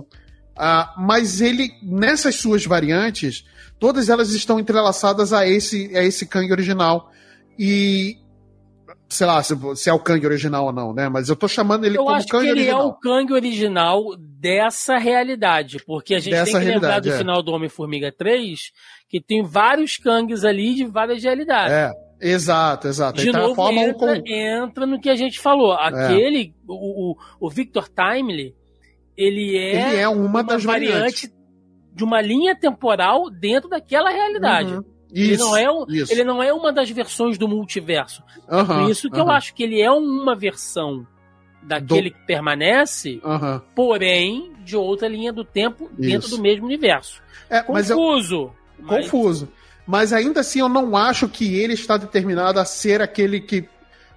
uh, 0.58 1.00
mas 1.00 1.40
ele, 1.40 1.72
nessas 1.84 2.36
suas 2.36 2.66
variantes, 2.66 3.46
todas 3.80 4.10
elas 4.10 4.32
estão 4.32 4.60
entrelaçadas 4.60 5.32
a 5.32 5.48
esse, 5.48 5.96
a 5.96 6.04
esse 6.04 6.26
Kang 6.26 6.52
original. 6.52 7.12
E, 7.58 8.18
sei 9.10 9.28
lá, 9.28 9.42
se, 9.44 9.56
se, 9.76 9.90
é 9.90 9.94
o 9.94 10.00
Kang 10.00 10.26
original 10.26 10.66
ou 10.66 10.74
não, 10.74 10.94
né? 10.94 11.10
Mas 11.10 11.30
eu 11.30 11.36
tô 11.36 11.48
chamando 11.48 11.86
ele 11.86 11.98
eu 11.98 12.04
como 12.04 12.16
acho 12.16 12.28
Kang 12.28 12.44
que 12.44 12.50
ele 12.50 12.60
original. 12.62 12.82
é 12.82 12.86
o 12.86 12.94
Kang 12.94 13.34
original 13.34 14.04
dessa 14.18 14.98
realidade, 14.98 15.78
porque 15.86 16.16
a 16.16 16.20
gente 16.20 16.34
dessa 16.34 16.52
tem 16.52 16.62
que 16.62 16.74
lembrar 16.74 17.00
do 17.00 17.10
é. 17.10 17.18
final 17.18 17.42
do 17.42 17.52
Homem-Formiga 17.52 18.12
3 18.12 18.60
que 19.08 19.22
tem 19.22 19.44
vários 19.44 19.98
Kangs 19.98 20.44
ali 20.44 20.74
de 20.74 20.86
várias 20.86 21.24
realidades. 21.24 21.72
É. 21.72 21.92
Exato, 22.20 22.88
exato. 22.88 23.22
De 23.22 23.30
então, 23.30 23.50
novo, 23.50 23.70
entra, 23.72 24.22
com... 24.22 24.28
entra 24.28 24.86
no 24.86 25.00
que 25.00 25.10
a 25.10 25.16
gente 25.16 25.40
falou. 25.40 25.74
É. 25.74 25.88
Aquele, 25.88 26.48
é. 26.48 26.52
o, 26.68 27.12
o, 27.12 27.16
o 27.40 27.50
Victor 27.50 27.90
Timely, 27.90 28.56
ele 29.18 29.58
é, 29.58 29.90
ele 29.90 30.00
é 30.00 30.08
uma, 30.08 30.26
uma 30.26 30.44
das 30.44 30.64
variantes 30.64 31.30
de 31.94 32.04
uma 32.04 32.22
linha 32.22 32.56
temporal 32.56 33.30
dentro 33.30 33.70
daquela 33.70 34.10
realidade. 34.10 34.76
Uhum. 34.76 34.84
Isso, 35.16 35.32
ele, 35.32 35.38
não 35.38 35.58
é 35.58 35.72
um, 35.72 35.86
ele 35.90 36.24
não 36.24 36.44
é 36.44 36.54
uma 36.54 36.74
das 36.74 36.90
versões 36.90 37.38
do 37.38 37.48
multiverso. 37.48 38.22
Uhum, 38.50 38.60
é 38.60 38.66
por 38.66 38.90
isso 38.90 39.10
que 39.10 39.18
uhum. 39.18 39.24
eu 39.24 39.32
acho 39.32 39.54
que 39.54 39.64
ele 39.64 39.82
é 39.82 39.90
uma 39.90 40.36
versão 40.36 41.08
daquele 41.64 42.10
do... 42.10 42.16
que 42.16 42.26
permanece, 42.26 43.22
porém 43.74 44.54
de 44.60 44.76
outra 44.76 45.08
linha 45.08 45.32
do 45.32 45.46
tempo 45.46 45.90
dentro 45.98 46.30
do 46.30 46.42
mesmo 46.42 46.66
universo. 46.66 47.22
É, 47.50 47.62
Confuso. 47.62 47.72
Mas 47.98 48.32
eu... 48.32 48.56
mas... 48.80 49.06
Confuso 49.06 49.50
mas 49.86 50.12
ainda 50.12 50.40
assim 50.40 50.60
eu 50.60 50.70
não 50.70 50.98
acho 50.98 51.30
que 51.30 51.56
ele 51.60 51.74
está 51.74 51.98
determinado 51.98 52.60
a 52.60 52.66
ser 52.66 53.02
aquele 53.02 53.40
que 53.40 53.68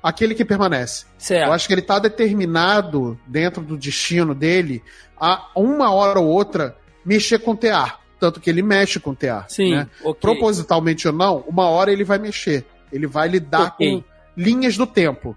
aquele 0.03 0.35
que 0.35 0.45
permanece. 0.45 1.05
Certo. 1.19 1.49
Eu 1.49 1.53
acho 1.53 1.67
que 1.67 1.75
ele 1.75 1.81
está 1.81 1.99
determinado 1.99 3.19
dentro 3.27 3.63
do 3.63 3.77
destino 3.77 4.35
dele 4.35 4.83
a 5.21 5.51
uma 5.57 5.93
hora 5.93 6.21
ou 6.21 6.27
outra 6.27 6.77
mexer 7.05 7.41
com 7.41 7.51
o 7.51 7.57
tear, 7.57 8.01
tanto 8.19 8.41
que 8.41 8.51
ele 8.51 8.63
mexe 8.63 8.99
com 9.01 9.11
o 9.11 9.17
tear. 9.17 9.47
Sim. 9.49 9.75
Né? 9.75 9.89
Okay. 10.01 10.21
Propositalmente 10.21 11.07
ou 11.07 11.15
não, 11.15 11.45
uma 11.47 11.69
hora 11.69 11.93
ele 11.93 12.05
vai 12.05 12.19
mexer. 12.19 12.67
Ele 12.93 13.07
vai 13.07 13.29
lidar 13.29 13.75
okay. 13.75 13.93
com 13.93 14.05
linhas 14.37 14.77
do 14.77 14.87
tempo, 14.87 15.37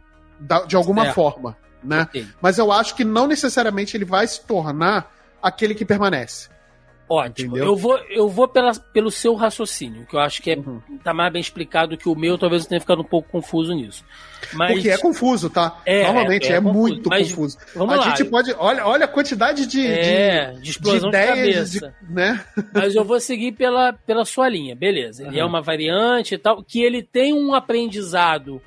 de 0.68 0.76
alguma 0.76 1.04
certo. 1.04 1.16
forma, 1.16 1.58
né? 1.84 2.04
Okay. 2.04 2.28
Mas 2.42 2.58
eu 2.58 2.72
acho 2.72 2.96
que 2.96 3.04
não 3.04 3.28
necessariamente 3.28 3.98
ele 3.98 4.06
vai 4.06 4.26
se 4.28 4.42
tornar 4.42 5.12
aquele 5.42 5.74
que 5.74 5.84
permanece. 5.84 6.50
Ótimo. 7.12 7.58
Entendeu? 7.58 7.66
Eu 7.66 7.76
vou, 7.76 7.98
eu 8.10 8.30
vou 8.30 8.48
pela, 8.48 8.74
pelo 8.74 9.12
seu 9.12 9.36
raciocínio, 9.36 10.06
que 10.06 10.16
eu 10.16 10.20
acho 10.22 10.42
que 10.42 10.52
é, 10.52 10.56
uhum. 10.56 10.80
tá 11.04 11.14
mais 11.14 11.34
bem 11.34 11.42
explicado 11.42 11.98
que 11.98 12.08
o 12.08 12.16
meu, 12.16 12.38
talvez 12.38 12.64
eu 12.64 12.70
tenha 12.70 12.80
ficado 12.80 13.02
um 13.02 13.06
pouco 13.06 13.30
confuso 13.30 13.74
nisso. 13.74 14.06
Mas... 14.54 14.72
Porque 14.72 14.90
é 14.90 14.98
confuso, 14.98 15.50
tá? 15.50 15.82
É, 15.86 16.06
Normalmente 16.06 16.48
é, 16.48 16.54
é, 16.54 16.56
é 16.56 16.62
confuso. 16.62 16.80
muito 16.80 17.10
confuso. 17.10 17.58
Vamos 17.76 17.96
a 17.96 17.98
lá. 17.98 18.16
gente 18.16 18.24
pode. 18.30 18.56
Olha, 18.58 18.88
olha 18.88 19.04
a 19.04 19.08
quantidade 19.10 19.68
de, 19.68 19.86
é, 19.86 20.52
de, 20.52 20.62
de 20.62 20.70
explosão 20.70 21.10
de, 21.12 21.18
ideias, 21.18 21.72
de 21.72 21.80
cabeça. 21.82 21.98
De, 22.02 22.14
né? 22.14 22.46
Mas 22.74 22.96
eu 22.96 23.04
vou 23.04 23.20
seguir 23.20 23.52
pela, 23.52 23.92
pela 23.92 24.24
sua 24.24 24.48
linha, 24.48 24.74
beleza. 24.74 25.24
Ele 25.24 25.36
uhum. 25.36 25.42
é 25.42 25.46
uma 25.46 25.62
variante 25.62 26.36
e 26.36 26.38
tal, 26.38 26.64
que 26.64 26.82
ele 26.82 27.04
tem 27.04 27.34
um 27.34 27.54
aprendizado 27.54 28.62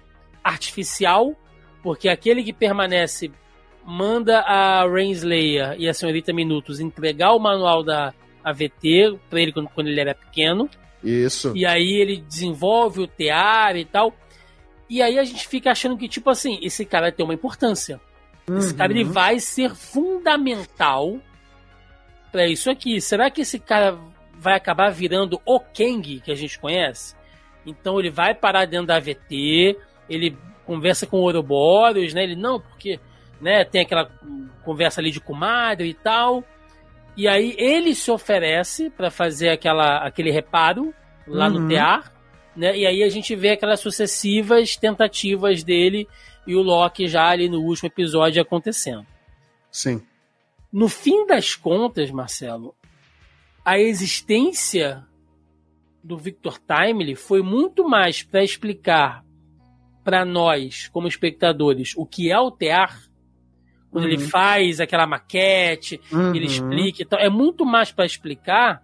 artificial, 0.45 1.35
porque 1.83 2.11
aquele 2.11 2.45
que 2.45 2.53
permanece 2.53 3.33
manda 3.87 4.41
a 4.41 4.87
Rainslayer 4.87 5.77
e 5.79 5.89
a 5.89 5.95
senhorita 5.95 6.31
Minutos 6.31 6.79
entregar 6.79 7.33
o 7.33 7.39
manual 7.39 7.83
da 7.83 8.13
AVT 8.45 9.19
para 9.31 9.41
ele 9.41 9.53
quando, 9.53 9.69
quando 9.69 9.89
ele 9.89 10.01
era 10.01 10.15
pequeno. 10.15 10.69
Isso. 11.03 11.53
E 11.57 11.67
aí 11.67 12.01
ele 12.01 12.21
desenvolve 12.21 13.01
o 13.01 13.07
tear 13.07 13.77
e 13.77 13.85
tal. 13.85 14.15
E 14.89 15.03
aí 15.03 15.19
a 15.19 15.25
gente 15.25 15.49
fica 15.49 15.71
achando 15.71 15.97
que, 15.97 16.09
tipo 16.09 16.31
assim, 16.31 16.59
esse 16.63 16.85
cara 16.85 17.11
tem 17.11 17.25
uma 17.25 17.35
importância. 17.35 18.01
Uhum. 18.49 18.59
Esse 18.59 18.75
cara 18.75 18.93
ele 18.93 19.05
uhum. 19.05 19.13
vai 19.13 19.39
ser 19.39 19.75
fundamental 19.75 21.19
para 22.31 22.47
isso 22.47 22.71
aqui. 22.71 23.01
Será 23.01 23.31
que 23.31 23.41
esse 23.41 23.59
cara 23.59 23.99
vai 24.39 24.55
acabar 24.55 24.91
virando 24.91 25.41
o 25.47 25.59
Kang 25.59 26.21
que 26.21 26.31
a 26.31 26.35
gente 26.35 26.59
conhece? 26.59 27.15
Então 27.65 27.99
ele 27.99 28.11
vai 28.11 28.35
parar 28.35 28.67
dentro 28.67 28.87
da 28.87 28.97
AVT, 28.97 29.79
ele 30.09 30.37
conversa 30.67 31.07
com 31.07 31.19
o 31.19 31.23
Ouroboros, 31.23 32.13
né? 32.13 32.25
Ele 32.25 32.37
não, 32.37 32.61
porque 32.61 32.99
né, 33.41 33.65
tem 33.65 33.83
aquela 33.83 34.11
conversa 34.65 35.01
ali 35.01 35.11
de 35.11 35.21
comadre 35.21 35.89
e 35.89 35.95
tal. 35.95 36.45
E 37.17 37.29
aí 37.29 37.55
ele 37.59 37.95
se 37.95 38.11
oferece 38.11 38.91
para 38.91 39.11
fazer 39.11 39.51
aquela, 39.51 39.99
aquele 39.99 40.31
reparo 40.31 40.93
lá 41.27 41.47
uhum. 41.47 41.61
no 41.61 41.69
tear, 41.69 42.13
né? 42.57 42.77
E 42.77 42.87
aí 42.87 43.03
a 43.03 43.09
gente 43.09 43.35
vê 43.37 43.51
aquelas 43.51 43.81
sucessivas 43.81 44.77
tentativas 44.77 45.63
dele 45.63 46.09
e 46.47 46.55
o 46.55 46.63
Loki 46.63 47.07
já 47.07 47.29
ali 47.29 47.49
no 47.49 47.61
último 47.61 47.89
episódio 47.89 48.43
acontecendo. 48.43 49.07
Sim. 49.71 50.03
No 50.73 50.89
fim 50.89 51.27
das 51.27 51.55
contas, 51.55 52.11
Marcelo, 52.11 52.75
a 53.65 53.79
existência 53.79 55.05
do 56.03 56.19
Victor 56.19 56.59
Timely 56.59 57.15
foi 57.15 57.43
muito 57.43 57.89
mais 57.89 58.23
para 58.23 58.45
explicar 58.45 59.25
para 60.03 60.25
nós, 60.25 60.89
como 60.89 61.09
espectadores, 61.09 61.95
o 61.97 62.05
que 62.05 62.31
é 62.31 62.39
o 62.39 62.51
tear 62.51 63.01
quando 63.95 64.07
uhum. 64.07 64.11
ele 64.11 64.27
faz 64.27 64.81
aquela 64.81 65.07
maquete, 65.07 66.01
uhum. 66.11 66.35
ele 66.35 66.47
explica. 66.47 67.05
Então, 67.05 67.17
é 67.17 67.29
muito 67.29 67.65
mais 67.65 67.93
para 67.93 68.05
explicar 68.05 68.83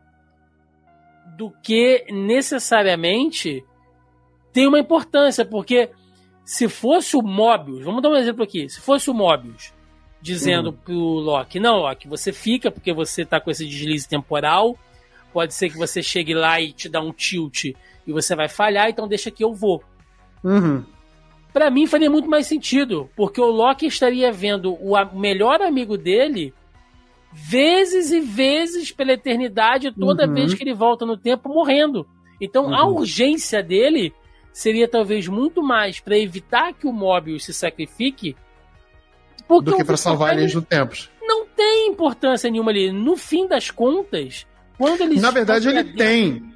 do 1.37 1.51
que 1.65 2.07
necessariamente 2.13 3.65
tem 4.53 4.69
uma 4.69 4.79
importância, 4.79 5.45
porque 5.45 5.91
se 6.45 6.69
fosse 6.69 7.17
o 7.17 7.23
Mobius, 7.23 7.83
vamos 7.83 8.01
dar 8.01 8.11
um 8.11 8.17
exemplo 8.17 8.45
aqui, 8.45 8.69
se 8.69 8.81
fosse 8.81 9.11
o 9.11 9.15
Mobius 9.15 9.75
dizendo 10.23 10.69
uhum. 10.69 10.77
pro 10.77 10.95
Loki, 10.95 11.59
não, 11.59 11.79
Loki, 11.79 12.07
você 12.07 12.33
fica 12.33 12.71
porque 12.71 12.93
você 12.93 13.25
tá 13.25 13.41
com 13.41 13.51
esse 13.51 13.67
deslize 13.67 14.09
temporal, 14.09 14.79
pode 15.33 15.55
ser 15.55 15.71
que 15.71 15.77
você 15.77 16.05
chegue 16.05 16.35
lá 16.35 16.61
e 16.61 16.73
te 16.73 16.89
dá 16.89 17.01
um 17.01 17.13
tilt 17.13 17.65
e 17.65 18.13
você 18.13 18.37
vai 18.37 18.49
falhar, 18.49 18.89
então 18.89 19.09
deixa 19.09 19.29
que 19.29 19.43
eu 19.43 19.53
vou. 19.53 19.83
Uhum. 20.45 20.85
Para 21.53 21.71
mim 21.71 21.87
faria 21.87 22.11
muito 22.11 22.29
mais 22.29 22.47
sentido, 22.47 23.11
porque 23.17 23.41
o 23.41 23.51
Loki 23.51 23.87
estaria 23.87 24.31
vendo 24.31 24.75
o 24.75 24.95
melhor 25.19 25.61
amigo 25.61 25.99
dele 25.99 26.55
vezes 27.33 28.11
e 28.11 28.21
vezes 28.21 28.91
pela 28.91 29.13
eternidade, 29.13 29.93
toda 29.93 30.27
uhum. 30.27 30.35
vez 30.35 30.55
que 30.55 30.63
ele 30.63 30.75
volta 30.75 31.07
no 31.07 31.17
tempo 31.17 31.49
morrendo. 31.49 32.07
Então 32.41 32.67
uhum. 32.67 32.75
a 32.75 32.87
urgência 32.87 33.63
dele 33.63 34.13
seria 34.53 34.89
talvez 34.89 35.29
muito 35.29 35.63
mais 35.63 36.01
para 36.01 36.19
evitar 36.19 36.73
que 36.73 36.87
o 36.87 36.93
Mobius 36.93 37.45
se 37.45 37.53
sacrifique 37.53 38.37
do 39.49 39.77
que 39.77 39.85
para 39.85 39.97
salvar 39.97 40.39
eles 40.39 40.53
do 40.53 40.63
tempo. 40.63 40.95
Não 41.21 41.47
tem 41.47 41.89
importância 41.89 42.51
nenhuma 42.51 42.71
ali. 42.71 42.93
No 42.93 43.17
fim 43.17 43.49
das 43.49 43.71
contas, 43.71 44.47
quando 44.79 45.01
eles 45.03 45.21
Na 45.21 45.31
verdade 45.31 45.69
ele 45.69 45.85
tem. 45.85 46.51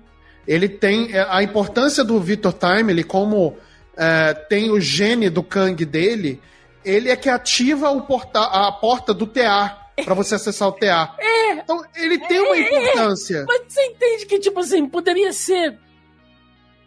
Ele 0.46 0.68
tem 0.68 1.10
é, 1.10 1.26
a 1.28 1.42
importância 1.42 2.04
do 2.04 2.20
Victor 2.20 2.52
Time, 2.52 2.92
ele 2.92 3.02
como 3.02 3.56
é, 3.96 4.34
tem 4.34 4.70
o 4.70 4.80
gene 4.80 5.30
do 5.30 5.42
Kang 5.42 5.84
dele, 5.84 6.40
ele 6.84 7.10
é 7.10 7.16
que 7.16 7.28
ativa 7.28 7.90
o 7.90 8.02
porta, 8.02 8.40
a 8.40 8.70
porta 8.72 9.14
do 9.14 9.26
TA 9.26 9.80
para 10.04 10.14
você 10.14 10.34
acessar 10.34 10.68
o 10.68 10.72
TA. 10.72 11.14
É. 11.44 11.52
Então 11.52 11.82
ele 11.94 12.18
tem 12.18 12.40
uma 12.40 12.56
importância. 12.56 13.38
É, 13.38 13.44
mas 13.44 13.62
você 13.68 13.84
entende 13.86 14.26
que 14.26 14.38
tipo 14.38 14.58
assim 14.60 14.86
poderia 14.88 15.32
ser 15.32 15.78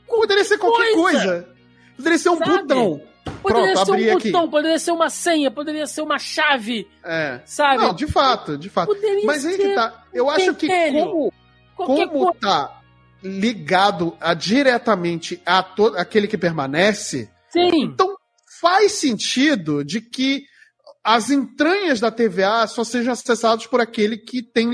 poderia 0.07 0.43
ser 0.43 0.57
qualquer 0.57 0.93
coisa. 0.93 1.19
coisa. 1.19 1.49
Poderia 1.95 2.17
ser 2.17 2.29
um 2.29 2.37
Sabe? 2.37 2.51
botão. 2.51 3.01
Poderia 3.41 3.73
Pronto, 3.73 3.85
ser 3.85 3.91
um 3.91 4.13
botão, 4.13 4.41
aqui. 4.41 4.51
poderia 4.51 4.79
ser 4.79 4.91
uma 4.91 5.09
senha, 5.09 5.51
poderia 5.51 5.87
ser 5.87 6.01
uma 6.01 6.19
chave. 6.19 6.87
É. 7.03 7.39
Sabe? 7.45 7.77
Não, 7.77 7.93
de 7.93 8.07
fato, 8.07 8.57
de 8.57 8.69
fato. 8.69 8.87
Poderia 8.87 9.25
Mas 9.25 9.45
aí 9.45 9.57
que 9.57 9.73
tá. 9.73 10.03
Eu 10.13 10.29
acho 10.29 10.53
que 10.55 10.67
como, 10.67 11.31
como 11.75 12.33
tá 12.33 12.76
ligado 13.23 14.15
a, 14.19 14.33
diretamente 14.33 15.41
a 15.45 15.63
todo, 15.63 15.97
aquele 15.97 16.27
que 16.27 16.37
permanece. 16.37 17.29
Sim. 17.49 17.83
Então 17.83 18.15
faz 18.61 18.93
sentido 18.93 19.83
de 19.83 20.01
que 20.01 20.45
as 21.03 21.29
entranhas 21.29 21.99
da 21.99 22.11
TVA 22.11 22.67
só 22.67 22.83
sejam 22.83 23.13
acessadas 23.13 23.65
por 23.65 23.79
aquele 23.79 24.17
que 24.17 24.41
tem 24.41 24.69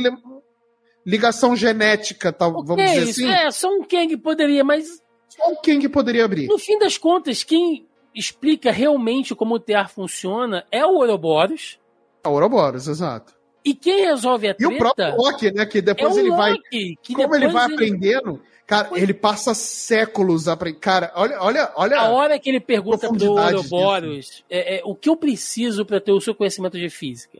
ligação 1.05 1.55
genética, 1.55 2.33
tal, 2.33 2.51
okay, 2.51 2.65
vamos 2.65 2.91
dizer 2.91 3.09
assim. 3.11 3.29
É, 3.29 3.51
só 3.51 3.69
um 3.69 3.83
Kang 3.83 4.17
poderia, 4.17 4.63
mas. 4.63 4.87
Só 5.29 5.51
um 5.51 5.55
Kang 5.55 5.87
poderia 5.89 6.25
abrir. 6.25 6.47
No 6.47 6.57
fim 6.57 6.79
das 6.79 6.97
contas, 6.97 7.43
quem 7.43 7.87
explica 8.15 8.71
realmente 8.71 9.35
como 9.35 9.55
o 9.55 9.59
TEAR 9.59 9.89
funciona 9.89 10.65
é 10.71 10.85
o 10.85 10.95
Ouroboros. 10.95 11.79
É 12.23 12.27
o 12.27 12.31
Ouroboros, 12.31 12.87
exato. 12.87 13.33
E 13.64 13.74
quem 13.74 14.05
resolve 14.05 14.49
a 14.49 14.53
treta... 14.53 14.74
E 14.74 14.76
o 14.76 14.78
próprio 14.78 15.16
Loki, 15.16 15.51
né? 15.51 15.66
Que 15.66 15.82
depois 15.82 16.18
é 16.18 16.20
ele 16.20 16.30
Loki, 16.30 16.97
vai... 17.07 17.16
como 17.16 17.36
ele 17.36 17.47
vai 17.47 17.66
ele... 17.66 17.74
aprendendo... 17.74 18.41
Cara, 18.66 18.89
ele 18.93 19.14
passa 19.14 19.53
séculos 19.53 20.47
aprendendo. 20.47 20.80
Cara, 20.80 21.11
olha, 21.16 21.38
olha, 21.41 21.72
olha. 21.76 21.99
A 21.99 22.09
hora 22.09 22.39
que 22.39 22.49
ele 22.49 22.61
pergunta 22.61 23.09
pro 23.09 23.32
Ouroboros 23.32 24.43
é, 24.49 24.78
é, 24.78 24.82
o 24.86 24.95
que 24.95 25.09
eu 25.09 25.18
preciso 25.18 25.86
para 25.86 25.99
ter 25.99 26.14
o 26.14 26.22
seu 26.22 26.34
conhecimento 26.34 26.80
de 26.80 26.89
física. 26.89 27.39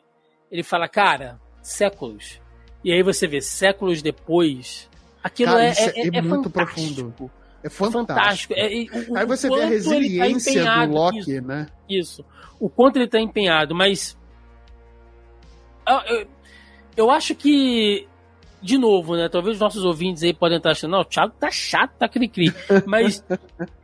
Ele 0.52 0.64
fala, 0.64 0.88
cara, 0.88 1.40
séculos. 1.62 2.42
E 2.84 2.92
aí 2.92 3.02
você 3.02 3.26
vê, 3.26 3.40
séculos 3.40 4.02
depois, 4.02 4.90
aquilo 5.24 5.54
cara, 5.54 5.64
é, 5.64 5.70
é, 5.70 6.02
é, 6.02 6.08
é, 6.18 6.22
muito 6.22 6.50
fantástico. 6.50 6.52
profundo. 6.52 7.32
É 7.64 7.70
fantástico. 7.70 8.54
fantástico. 8.54 8.54
É, 8.58 9.12
o, 9.12 9.18
Aí 9.18 9.26
você 9.26 9.48
vê 9.48 9.56
a 9.56 9.60
tá 9.60 9.66
resiliência 9.66 10.64
tá 10.66 10.86
do 10.86 10.92
Loki, 10.92 11.20
isso, 11.20 11.42
né? 11.42 11.68
Isso. 11.90 12.26
O 12.60 12.70
quanto 12.70 12.98
ele 12.98 13.08
tá 13.08 13.20
empenhado, 13.20 13.74
mas. 13.74 14.18
Eu, 15.88 16.16
eu, 16.16 16.28
eu, 16.98 17.12
acho 17.12 17.36
que. 17.36 18.08
De 18.62 18.78
novo, 18.78 19.16
né? 19.18 19.28
Talvez 19.28 19.56
os 19.56 19.60
nossos 19.60 19.84
ouvintes 19.84 20.24
aí 20.24 20.34
podem 20.34 20.58
estar 20.58 20.72
achando, 20.72 20.92
não, 20.92 21.02
o 21.02 21.06
Thiago 21.06 21.34
tá 21.38 21.52
chato, 21.52 21.92
tá 22.00 22.08
cri-cri. 22.08 22.54
Mas 22.88 23.24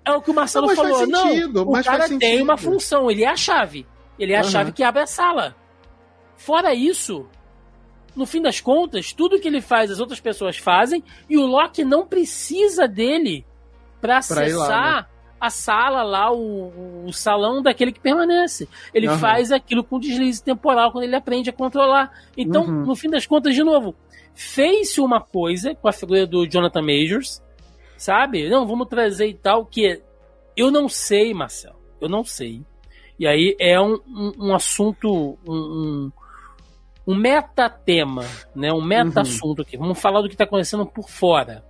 é 0.05 0.11
o 0.13 0.21
que 0.21 0.31
o 0.31 0.33
Marcelo 0.33 0.67
não, 0.67 0.75
falou. 0.75 0.95
Sentido, 0.99 1.65
não, 1.65 1.71
o 1.73 1.83
cara 1.83 2.07
tem 2.17 2.41
uma 2.41 2.57
função, 2.57 3.11
ele 3.11 3.23
é 3.23 3.29
a 3.29 3.35
chave. 3.35 3.85
Ele 4.17 4.33
é 4.33 4.37
a 4.37 4.43
uhum. 4.43 4.49
chave 4.49 4.71
que 4.71 4.83
abre 4.83 5.01
a 5.01 5.07
sala. 5.07 5.55
Fora 6.37 6.73
isso, 6.73 7.27
no 8.15 8.25
fim 8.25 8.41
das 8.41 8.61
contas, 8.61 9.13
tudo 9.13 9.39
que 9.39 9.47
ele 9.47 9.61
faz 9.61 9.91
as 9.91 9.99
outras 9.99 10.19
pessoas 10.19 10.57
fazem 10.57 11.03
e 11.29 11.37
o 11.37 11.45
Loki 11.45 11.83
não 11.83 12.05
precisa 12.05 12.87
dele 12.87 13.45
para 14.01 14.17
acessar 14.17 14.55
lá, 14.55 15.01
né? 15.01 15.07
A 15.39 15.49
sala 15.49 16.03
lá, 16.03 16.31
o, 16.31 17.05
o, 17.05 17.13
salão 17.13 17.61
daquele 17.61 17.91
que 17.91 17.99
permanece. 17.99 18.67
Ele 18.93 19.07
uhum. 19.07 19.17
faz 19.17 19.51
aquilo 19.51 19.83
com 19.83 19.99
deslize 19.99 20.43
temporal 20.43 20.91
quando 20.91 21.05
ele 21.05 21.15
aprende 21.15 21.49
a 21.49 21.53
controlar. 21.53 22.11
Então, 22.35 22.63
uhum. 22.63 22.85
no 22.85 22.95
fim 22.95 23.09
das 23.09 23.25
contas, 23.25 23.55
de 23.55 23.63
novo, 23.63 23.95
fez-se 24.33 24.99
uma 24.99 25.21
coisa 25.21 25.73
com 25.75 25.87
a 25.87 25.93
figura 25.93 26.27
do 26.27 26.45
Jonathan 26.45 26.81
Majors, 26.81 27.41
sabe? 27.97 28.49
Não, 28.49 28.67
vamos 28.67 28.87
trazer 28.87 29.27
e 29.27 29.33
tal, 29.33 29.65
que 29.65 30.01
eu 30.57 30.69
não 30.69 30.89
sei, 30.89 31.33
Marcel, 31.33 31.75
eu 32.01 32.09
não 32.09 32.23
sei. 32.23 32.61
E 33.17 33.27
aí 33.27 33.55
é 33.59 33.79
um, 33.79 33.99
um, 34.07 34.31
um 34.47 34.55
assunto, 34.55 35.37
um, 35.47 36.11
um, 37.07 37.15
metatema, 37.15 38.25
né? 38.55 38.71
Um 38.71 38.81
meta-assunto 38.81 39.59
uhum. 39.59 39.65
aqui. 39.65 39.77
Vamos 39.77 39.99
falar 39.99 40.21
do 40.21 40.27
que 40.27 40.35
está 40.35 40.45
acontecendo 40.45 40.85
por 40.85 41.09
fora. 41.09 41.63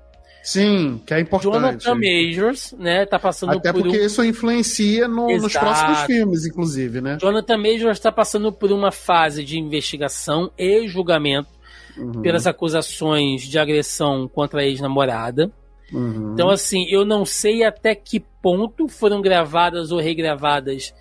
Sim, 0.49 0.99
que 1.05 1.13
é 1.13 1.19
importante. 1.19 1.53
Jonathan 1.53 1.93
Majors, 1.93 2.73
né, 2.79 3.05
tá 3.05 3.19
passando 3.19 3.51
Até 3.51 3.71
por 3.71 3.83
porque 3.83 3.99
um... 3.99 4.03
isso 4.03 4.23
influencia 4.23 5.07
no, 5.07 5.27
nos 5.27 5.53
próximos 5.53 5.99
filmes, 6.07 6.43
inclusive, 6.43 7.01
né? 7.01 7.19
Jonathan 7.21 7.57
Majors 7.57 7.99
está 7.99 8.11
passando 8.11 8.51
por 8.51 8.71
uma 8.71 8.91
fase 8.91 9.43
de 9.43 9.59
investigação 9.59 10.51
e 10.57 10.87
julgamento 10.87 11.49
uhum. 11.95 12.23
pelas 12.23 12.47
acusações 12.47 13.43
de 13.43 13.59
agressão 13.59 14.27
contra 14.27 14.61
a 14.61 14.65
ex-namorada. 14.65 15.51
Uhum. 15.93 16.33
Então, 16.33 16.49
assim, 16.49 16.87
eu 16.89 17.05
não 17.05 17.25
sei 17.25 17.63
até 17.63 17.93
que 17.93 18.19
ponto 18.41 18.87
foram 18.87 19.21
gravadas 19.21 19.91
ou 19.91 19.99
regravadas 19.99 20.95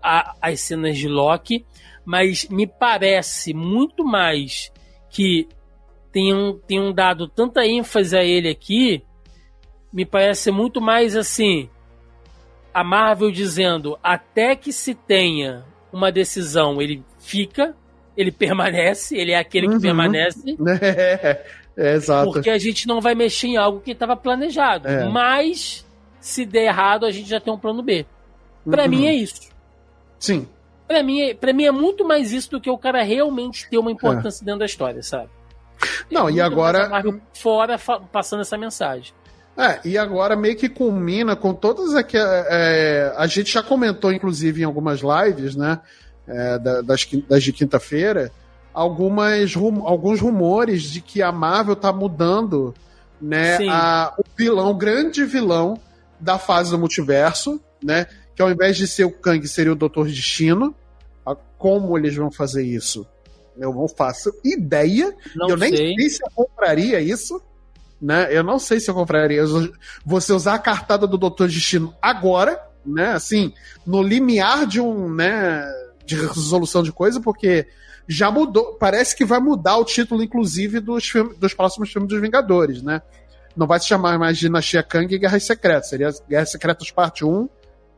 a, 0.00 0.32
as 0.40 0.60
cenas 0.60 0.96
de 0.96 1.08
Loki, 1.08 1.66
mas 2.04 2.48
me 2.48 2.68
parece 2.68 3.52
muito 3.52 4.04
mais 4.04 4.70
que 5.10 5.48
tenham, 6.16 6.58
tenham 6.66 6.94
dado 6.94 7.28
tanta 7.28 7.66
ênfase 7.66 8.16
a 8.16 8.24
ele 8.24 8.48
aqui, 8.48 9.02
me 9.92 10.06
parece 10.06 10.50
muito 10.50 10.80
mais 10.80 11.14
assim. 11.14 11.68
A 12.72 12.82
Marvel 12.82 13.30
dizendo 13.30 13.98
até 14.02 14.56
que 14.56 14.72
se 14.72 14.94
tenha 14.94 15.62
uma 15.92 16.10
decisão, 16.10 16.80
ele 16.80 17.04
fica, 17.18 17.76
ele 18.16 18.32
permanece, 18.32 19.14
ele 19.14 19.32
é 19.32 19.38
aquele 19.38 19.68
que 19.68 19.74
uhum. 19.74 19.80
permanece. 19.80 20.56
É, 21.78 21.90
é, 21.90 21.92
exato. 21.92 22.32
Porque 22.32 22.48
a 22.48 22.56
gente 22.56 22.88
não 22.88 23.02
vai 23.02 23.14
mexer 23.14 23.48
em 23.48 23.58
algo 23.58 23.80
que 23.80 23.90
estava 23.90 24.16
planejado. 24.16 24.88
É. 24.88 25.06
Mas, 25.06 25.84
se 26.18 26.46
der 26.46 26.68
errado, 26.68 27.04
a 27.04 27.10
gente 27.10 27.28
já 27.28 27.38
tem 27.38 27.52
um 27.52 27.58
plano 27.58 27.82
B. 27.82 28.06
Para 28.64 28.84
uhum. 28.84 28.88
mim 28.88 29.06
é 29.06 29.12
isso. 29.12 29.50
Sim. 30.18 30.48
Para 30.88 31.02
mim, 31.02 31.20
é, 31.20 31.34
pra 31.34 31.52
mim 31.52 31.66
é 31.66 31.70
muito 31.70 32.02
mais 32.02 32.32
isso 32.32 32.52
do 32.52 32.60
que 32.62 32.70
o 32.70 32.78
cara 32.78 33.02
realmente 33.02 33.68
ter 33.68 33.76
uma 33.76 33.90
importância 33.90 34.42
é. 34.42 34.46
dentro 34.46 34.60
da 34.60 34.64
história, 34.64 35.02
sabe? 35.02 35.28
Não, 36.10 36.30
e 36.30 36.40
agora. 36.40 37.02
Fora 37.34 37.78
passando 38.12 38.40
essa 38.40 38.56
mensagem. 38.56 39.12
É, 39.56 39.80
e 39.84 39.96
agora 39.96 40.36
meio 40.36 40.54
que 40.54 40.68
culmina 40.68 41.34
com 41.34 41.54
todas 41.54 41.94
aquelas. 41.94 42.46
É, 42.50 43.12
a 43.16 43.26
gente 43.26 43.52
já 43.52 43.62
comentou, 43.62 44.12
inclusive, 44.12 44.60
em 44.60 44.64
algumas 44.64 45.00
lives, 45.00 45.56
né? 45.56 45.80
É, 46.28 46.58
das, 46.58 47.06
das 47.28 47.42
de 47.42 47.52
quinta-feira, 47.52 48.32
algumas 48.74 49.54
alguns 49.56 50.20
rumores 50.20 50.82
de 50.82 51.00
que 51.00 51.22
a 51.22 51.30
Marvel 51.30 51.76
tá 51.76 51.92
mudando 51.92 52.74
né, 53.22 53.58
a, 53.70 54.12
o 54.18 54.24
vilão, 54.36 54.70
o 54.70 54.74
grande 54.74 55.24
vilão 55.24 55.80
da 56.18 56.36
fase 56.36 56.72
do 56.72 56.78
multiverso, 56.78 57.60
né? 57.82 58.06
Que 58.34 58.42
ao 58.42 58.50
invés 58.50 58.76
de 58.76 58.86
ser 58.86 59.04
o 59.04 59.10
Kang, 59.10 59.46
seria 59.48 59.72
o 59.72 59.76
Doutor 59.76 60.06
Destino. 60.06 60.74
Como 61.56 61.96
eles 61.96 62.14
vão 62.14 62.30
fazer 62.30 62.64
isso? 62.64 63.06
Eu 63.58 63.72
não 63.74 63.88
faço 63.88 64.32
ideia. 64.44 65.14
Não 65.34 65.48
eu 65.48 65.56
nem 65.56 65.74
sei. 65.74 65.94
sei 65.94 66.10
se 66.10 66.22
eu 66.22 66.30
compraria 66.34 67.00
isso. 67.00 67.40
Né? 68.00 68.28
Eu 68.30 68.42
não 68.42 68.58
sei 68.58 68.78
se 68.78 68.90
eu 68.90 68.94
compraria. 68.94 69.42
Você 70.04 70.32
usar 70.32 70.54
a 70.54 70.58
cartada 70.58 71.06
do 71.06 71.16
Doutor 71.16 71.48
Destino 71.48 71.94
agora, 72.00 72.60
né? 72.84 73.12
Assim, 73.12 73.52
no 73.86 74.02
limiar 74.02 74.66
de 74.66 74.80
um, 74.80 75.12
né? 75.12 75.64
De 76.04 76.14
resolução 76.14 76.82
de 76.82 76.92
coisa, 76.92 77.20
porque 77.20 77.66
já 78.06 78.30
mudou. 78.30 78.74
Parece 78.74 79.16
que 79.16 79.24
vai 79.24 79.40
mudar 79.40 79.78
o 79.78 79.84
título, 79.84 80.22
inclusive, 80.22 80.80
dos, 80.80 81.08
filmes, 81.08 81.36
dos 81.38 81.54
próximos 81.54 81.90
filmes 81.90 82.08
dos 82.08 82.20
Vingadores, 82.20 82.82
né? 82.82 83.02
Não 83.56 83.66
vai 83.66 83.80
se 83.80 83.86
chamar 83.86 84.18
mais 84.18 84.36
Dinastia 84.36 84.82
Kang 84.82 85.12
e 85.12 85.18
Guerras 85.18 85.44
Secretas. 85.44 85.88
Seria 85.88 86.10
Guerras 86.28 86.50
Secretas 86.50 86.90
Parte 86.90 87.24
1 87.24 87.48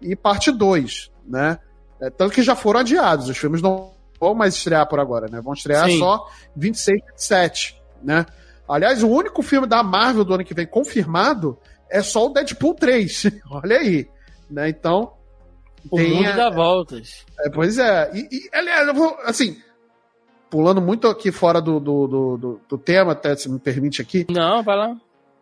e 0.01 0.15
Parte 0.15 0.53
2, 0.53 1.11
né? 1.27 1.59
É, 2.01 2.09
tanto 2.09 2.33
que 2.33 2.43
já 2.43 2.55
foram 2.55 2.81
adiados. 2.81 3.29
Os 3.29 3.37
filmes 3.37 3.61
não 3.61 3.98
vão 4.21 4.35
mais 4.35 4.55
estrear 4.55 4.87
por 4.89 5.01
agora, 5.01 5.29
né? 5.31 5.41
Vão 5.41 5.53
estrear 5.53 5.89
Sim. 5.89 5.99
só 5.99 6.27
26 6.57 6.99
e 6.99 7.07
27, 7.13 7.83
né? 8.03 8.27
Aliás, 8.69 9.03
o 9.03 9.09
único 9.09 9.43
filme 9.43 9.67
da 9.67 9.83
Marvel 9.83 10.25
do 10.25 10.35
ano 10.35 10.45
que 10.45 10.53
vem 10.53 10.67
confirmado 10.67 11.59
é 11.91 12.03
só 12.03 12.27
o 12.27 12.29
Deadpool 12.29 12.75
3. 12.75 13.41
Olha 13.51 13.79
aí. 13.79 14.09
Né? 14.51 14.69
Então. 14.69 15.15
O 15.91 15.99
mundo 15.99 16.37
dá 16.37 16.51
voltas. 16.51 17.25
É, 17.41 17.49
pois 17.49 17.79
é. 17.79 18.11
E, 18.13 18.29
e 18.31 18.51
aliás, 18.53 18.87
eu 18.89 18.95
vou, 18.95 19.17
assim. 19.25 19.57
pulando 20.51 20.83
muito 20.83 21.07
aqui 21.07 21.33
fora 21.33 21.63
do, 21.63 21.81
do, 21.81 22.07
do, 22.07 22.61
do, 22.69 22.79
tema, 22.79 23.13
até 23.13 23.35
se 23.37 23.49
me 23.49 23.59
permite 23.59 24.03
aqui. 24.03 24.27
Não, 24.29 24.63
vai 24.63 24.77
lá. 24.77 24.97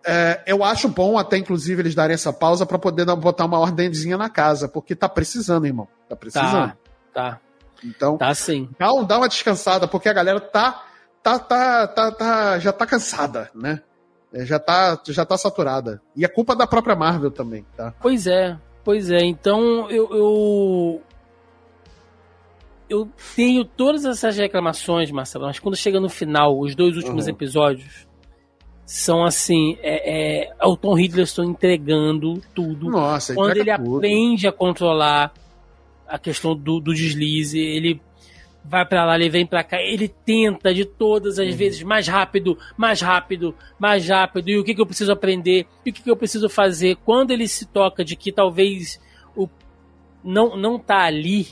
É, 0.07 0.43
eu 0.47 0.63
acho 0.63 0.89
bom 0.89 1.19
até, 1.19 1.37
inclusive, 1.37 1.83
eles 1.83 1.97
darem 1.97 2.15
essa 2.15 2.33
pausa 2.33 2.65
para 2.65 2.79
poder 2.79 3.05
botar 3.17 3.45
uma 3.45 3.59
ordemzinha 3.59 4.17
na 4.17 4.31
casa, 4.31 4.69
porque 4.69 4.95
tá 4.95 5.09
precisando, 5.09 5.67
irmão. 5.67 5.89
Tá 6.09 6.15
precisando. 6.15 6.73
Tá, 7.13 7.31
tá. 7.33 7.41
Então, 7.85 8.17
Tá 8.19 8.35
sim. 8.35 8.69
dá, 8.79 8.87
dá 9.03 9.19
uma 9.19 9.29
descansada, 9.29 9.87
porque 9.89 10.09
a 10.09 10.13
galera 10.13 10.41
tá, 10.41 10.85
tá, 11.23 11.39
tá, 11.39 11.87
tá, 11.87 12.11
tá- 12.13 12.59
já 12.59 12.73
tá 12.73 12.87
cansada, 12.87 13.51
né? 13.55 13.83
É, 14.33 14.45
Já 14.45 14.59
tá, 14.59 15.01
já 15.07 15.25
tá 15.25 15.39
saturada. 15.39 16.03
E 16.15 16.25
é 16.25 16.29
culpa 16.29 16.55
da 16.57 16.67
própria 16.67 16.97
Marvel 16.97 17.31
também, 17.31 17.65
tá? 17.77 17.95
Pois 18.01 18.27
é, 18.27 18.57
pois 18.85 19.11
é. 19.11 19.19
Então 19.25 19.89
eu, 19.91 20.09
eu. 20.11 21.03
eu 22.89 23.09
tenho 23.35 23.65
todas 23.65 24.05
essas 24.05 24.37
reclamações, 24.37 25.11
Marcelo, 25.11 25.47
mas 25.47 25.59
quando 25.59 25.77
chega 25.77 26.01
no 26.01 26.09
final, 26.09 26.59
os 26.59 26.75
dois 26.75 26.97
últimos 26.97 27.25
Uhum. 27.27 27.31
episódios 27.33 28.07
são 28.85 29.25
assim: 29.25 29.77
é, 29.81 30.45
é, 30.45 30.55
é 30.59 30.67
o 30.67 30.77
Tom 30.77 30.99
Hiddleston 30.99 31.45
entregando 31.45 32.41
tudo. 32.55 32.91
Nossa, 32.91 33.35
quando 33.35 33.57
ele 33.57 33.75
tudo. 33.77 33.97
aprende 33.97 34.47
a 34.47 34.53
controlar 34.53 35.33
a 36.09 36.19
questão 36.19 36.55
do, 36.57 36.81
do 36.81 36.95
deslize, 36.95 37.59
ele 37.59 38.01
vai 38.65 38.85
pra 38.85 39.05
lá, 39.05 39.15
ele 39.15 39.29
vem 39.29 39.47
pra 39.47 39.63
cá, 39.63 39.81
ele 39.81 40.09
tenta 40.09 40.75
de 40.75 40.85
todas 40.85 41.39
as 41.39 41.51
Uhum. 41.51 41.57
vezes 41.57 41.83
mais 41.83 42.09
rápido, 42.09 42.59
mais 42.77 43.01
rápido, 43.01 43.55
mais 43.79 44.09
rápido. 44.09 44.49
E 44.49 44.59
o 44.59 44.65
que, 44.65 44.75
que 44.75 44.81
eu 44.81 44.87
preciso 44.87 45.13
aprender? 45.13 45.67
E 45.85 45.91
o 45.91 45.93
que, 45.93 46.03
que 46.03 46.11
eu 46.11 46.17
preciso 46.17 46.49
fazer? 46.49 46.97
Quando 47.05 47.31
ele 47.31 47.47
se 47.47 47.65
toca 47.67 48.05
de 48.05 48.17
que 48.17 48.33
talvez 48.33 49.01
o 49.37 49.49
não 50.25 50.57
não 50.57 50.79
tá 50.79 51.05
ali, 51.05 51.49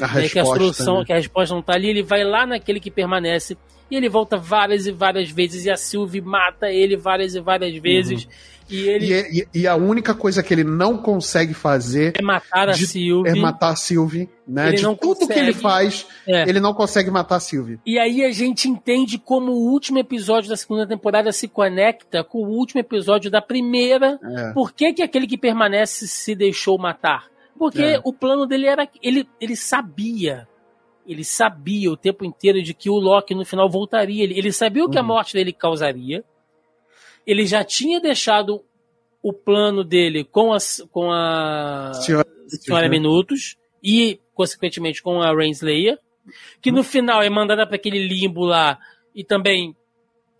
a 0.00 0.06
né, 0.06 0.28
que 0.28 0.38
a 0.38 0.42
resposta, 0.42 0.58
solução, 0.58 0.98
né? 0.98 1.04
que 1.04 1.12
a 1.12 1.16
resposta 1.16 1.54
não 1.54 1.62
tá 1.62 1.74
ali, 1.74 1.88
ele 1.88 2.02
vai 2.02 2.24
lá 2.24 2.44
naquele 2.46 2.80
que 2.80 2.90
permanece. 2.90 3.56
E 3.90 3.94
ele 3.96 4.08
volta 4.08 4.36
várias 4.38 4.86
e 4.86 4.90
várias 4.90 5.30
vezes, 5.30 5.66
e 5.66 5.70
a 5.70 5.76
Sylvie 5.76 6.22
mata 6.22 6.72
ele 6.72 6.96
várias 6.96 7.34
e 7.34 7.40
várias 7.40 7.76
vezes. 7.76 8.26
E 8.70 8.88
ele 8.88 9.06
E, 9.12 9.40
e- 9.54 9.60
e 9.62 9.66
a 9.66 9.74
única 9.76 10.14
coisa 10.14 10.42
que 10.42 10.52
ele 10.54 10.64
não 10.64 10.96
consegue 10.98 11.52
fazer 11.54 12.12
é 12.18 12.22
matar 12.22 12.68
a 12.68 12.72
de- 12.72 12.86
Sylvie. 12.86 13.30
é 13.30 13.34
matar 13.40 13.70
a 13.70 13.76
Sylvie, 13.76 14.28
né? 14.46 14.68
Ele 14.68 14.76
de 14.78 14.82
não 14.82 14.94
tudo 14.94 15.26
que 15.26 15.32
ele 15.32 15.46
consegue. 15.52 15.60
faz, 15.60 16.06
É. 16.26 16.48
ele 16.48 16.60
não 16.60 16.72
consegue 16.74 17.10
matar 17.10 17.36
a 17.36 17.40
Sylvie. 17.40 17.78
E 17.86 17.98
aí 17.98 18.24
a 18.24 18.30
gente 18.32 18.68
entende 18.68 19.18
como 19.18 19.52
o 19.52 19.70
último 19.70 19.98
episódio 19.98 20.48
da 20.50 20.56
segunda 20.56 20.86
temporada 20.86 21.32
se 21.32 21.48
conecta 21.48 22.22
com 22.24 22.38
o 22.38 22.48
último 22.48 22.80
episódio 22.80 23.30
da 23.30 23.42
primeira. 23.42 24.18
É. 24.22 24.52
Por 24.52 24.72
que, 24.72 24.92
que 24.92 25.02
aquele 25.02 25.26
que 25.26 25.36
permanece 25.38 26.06
se 26.06 26.34
deixou 26.34 26.78
matar? 26.78 27.26
Porque 27.58 27.82
É. 27.82 28.00
o 28.04 28.12
plano 28.12 28.46
dele 28.46 28.66
era. 28.66 28.88
Ele, 29.02 29.28
ele 29.40 29.54
sabia. 29.56 30.48
Ele 31.06 31.24
sabia 31.24 31.90
o 31.90 31.96
tempo 31.96 32.24
inteiro 32.24 32.62
de 32.62 32.72
que 32.72 32.88
o 32.88 32.94
Loki 32.94 33.34
no 33.34 33.44
final 33.44 33.68
voltaria. 33.68 34.22
Ele, 34.22 34.38
ele 34.38 34.52
sabia 34.52 34.84
o 34.84 34.88
que 34.88 34.96
a 34.98 35.00
Uhum. 35.00 35.06
morte 35.08 35.34
dele 35.34 35.52
causaria. 35.52 36.24
Ele 37.26 37.46
já 37.46 37.62
tinha 37.64 38.00
deixado 38.00 38.64
o 39.22 39.32
plano 39.32 39.84
dele 39.84 40.24
com 40.24 40.52
a, 40.52 40.58
com 40.90 41.10
a 41.12 41.92
Senhora- 41.94 42.26
Senhora 42.48 42.88
Minutos 42.88 43.56
e, 43.82 44.20
consequentemente, 44.34 45.02
com 45.02 45.22
a 45.22 45.32
Renslayer, 45.34 45.98
que 46.60 46.72
no 46.72 46.82
final 46.82 47.22
é 47.22 47.30
mandada 47.30 47.66
para 47.66 47.76
aquele 47.76 47.98
limbo 48.06 48.44
lá 48.44 48.78
e 49.14 49.22
também 49.24 49.76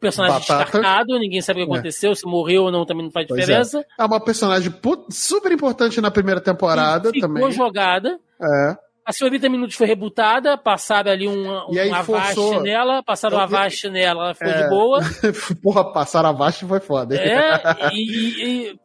personagem 0.00 0.40
Batata. 0.40 0.64
descartado, 0.64 1.16
ninguém 1.18 1.40
sabe 1.40 1.62
o 1.62 1.64
que 1.66 1.70
É. 1.70 1.74
aconteceu, 1.74 2.14
se 2.16 2.26
morreu 2.26 2.64
ou 2.64 2.72
não 2.72 2.84
também 2.84 3.04
não 3.04 3.12
faz 3.12 3.26
Pois 3.28 3.38
é. 3.38 3.42
diferença. 3.42 3.86
É 3.98 4.04
uma 4.04 4.18
personagem 4.18 4.72
super 5.10 5.52
importante 5.52 6.00
na 6.00 6.10
primeira 6.10 6.40
temporada 6.40 7.10
ficou 7.12 7.28
também. 7.28 7.52
jogada. 7.52 8.18
É. 8.40 8.76
A 9.04 9.12
senhorita 9.12 9.48
Minutos 9.48 9.74
foi 9.74 9.86
rebutada, 9.86 10.56
passaram 10.56 11.10
ali 11.10 11.26
um, 11.26 11.50
um 11.68 11.74
E 11.74 11.80
aí 11.80 11.90
avaste 11.90 12.34
forçou- 12.36 12.62
nela, 12.62 13.02
passaram 13.02 13.36
Eu 13.40 13.48
vi- 13.48 13.54
avaste 13.56 13.88
nela, 13.90 14.24
ela 14.26 14.34
ficou 14.34 14.48
É. 14.52 14.62
de 14.62 14.68
boa. 14.68 15.00
Porra, 15.62 15.92
passar 15.92 16.24
a 16.24 16.30
vasta 16.30 16.66
foi 16.66 16.78
foda. 16.80 17.16
É, 17.16 17.60
e, 17.92 18.68
e- 18.70 18.78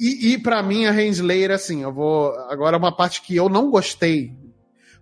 e- 0.00 0.32
E, 0.34 0.38
para 0.38 0.62
mim, 0.62 0.86
a 0.86 0.92
Renslayer, 0.92 1.50
assim, 1.50 1.82
eu 1.82 1.92
vou. 1.92 2.32
Agora, 2.48 2.76
uma 2.76 2.94
parte 2.96 3.20
que 3.22 3.34
eu 3.34 3.48
não 3.48 3.68
gostei 3.70 4.32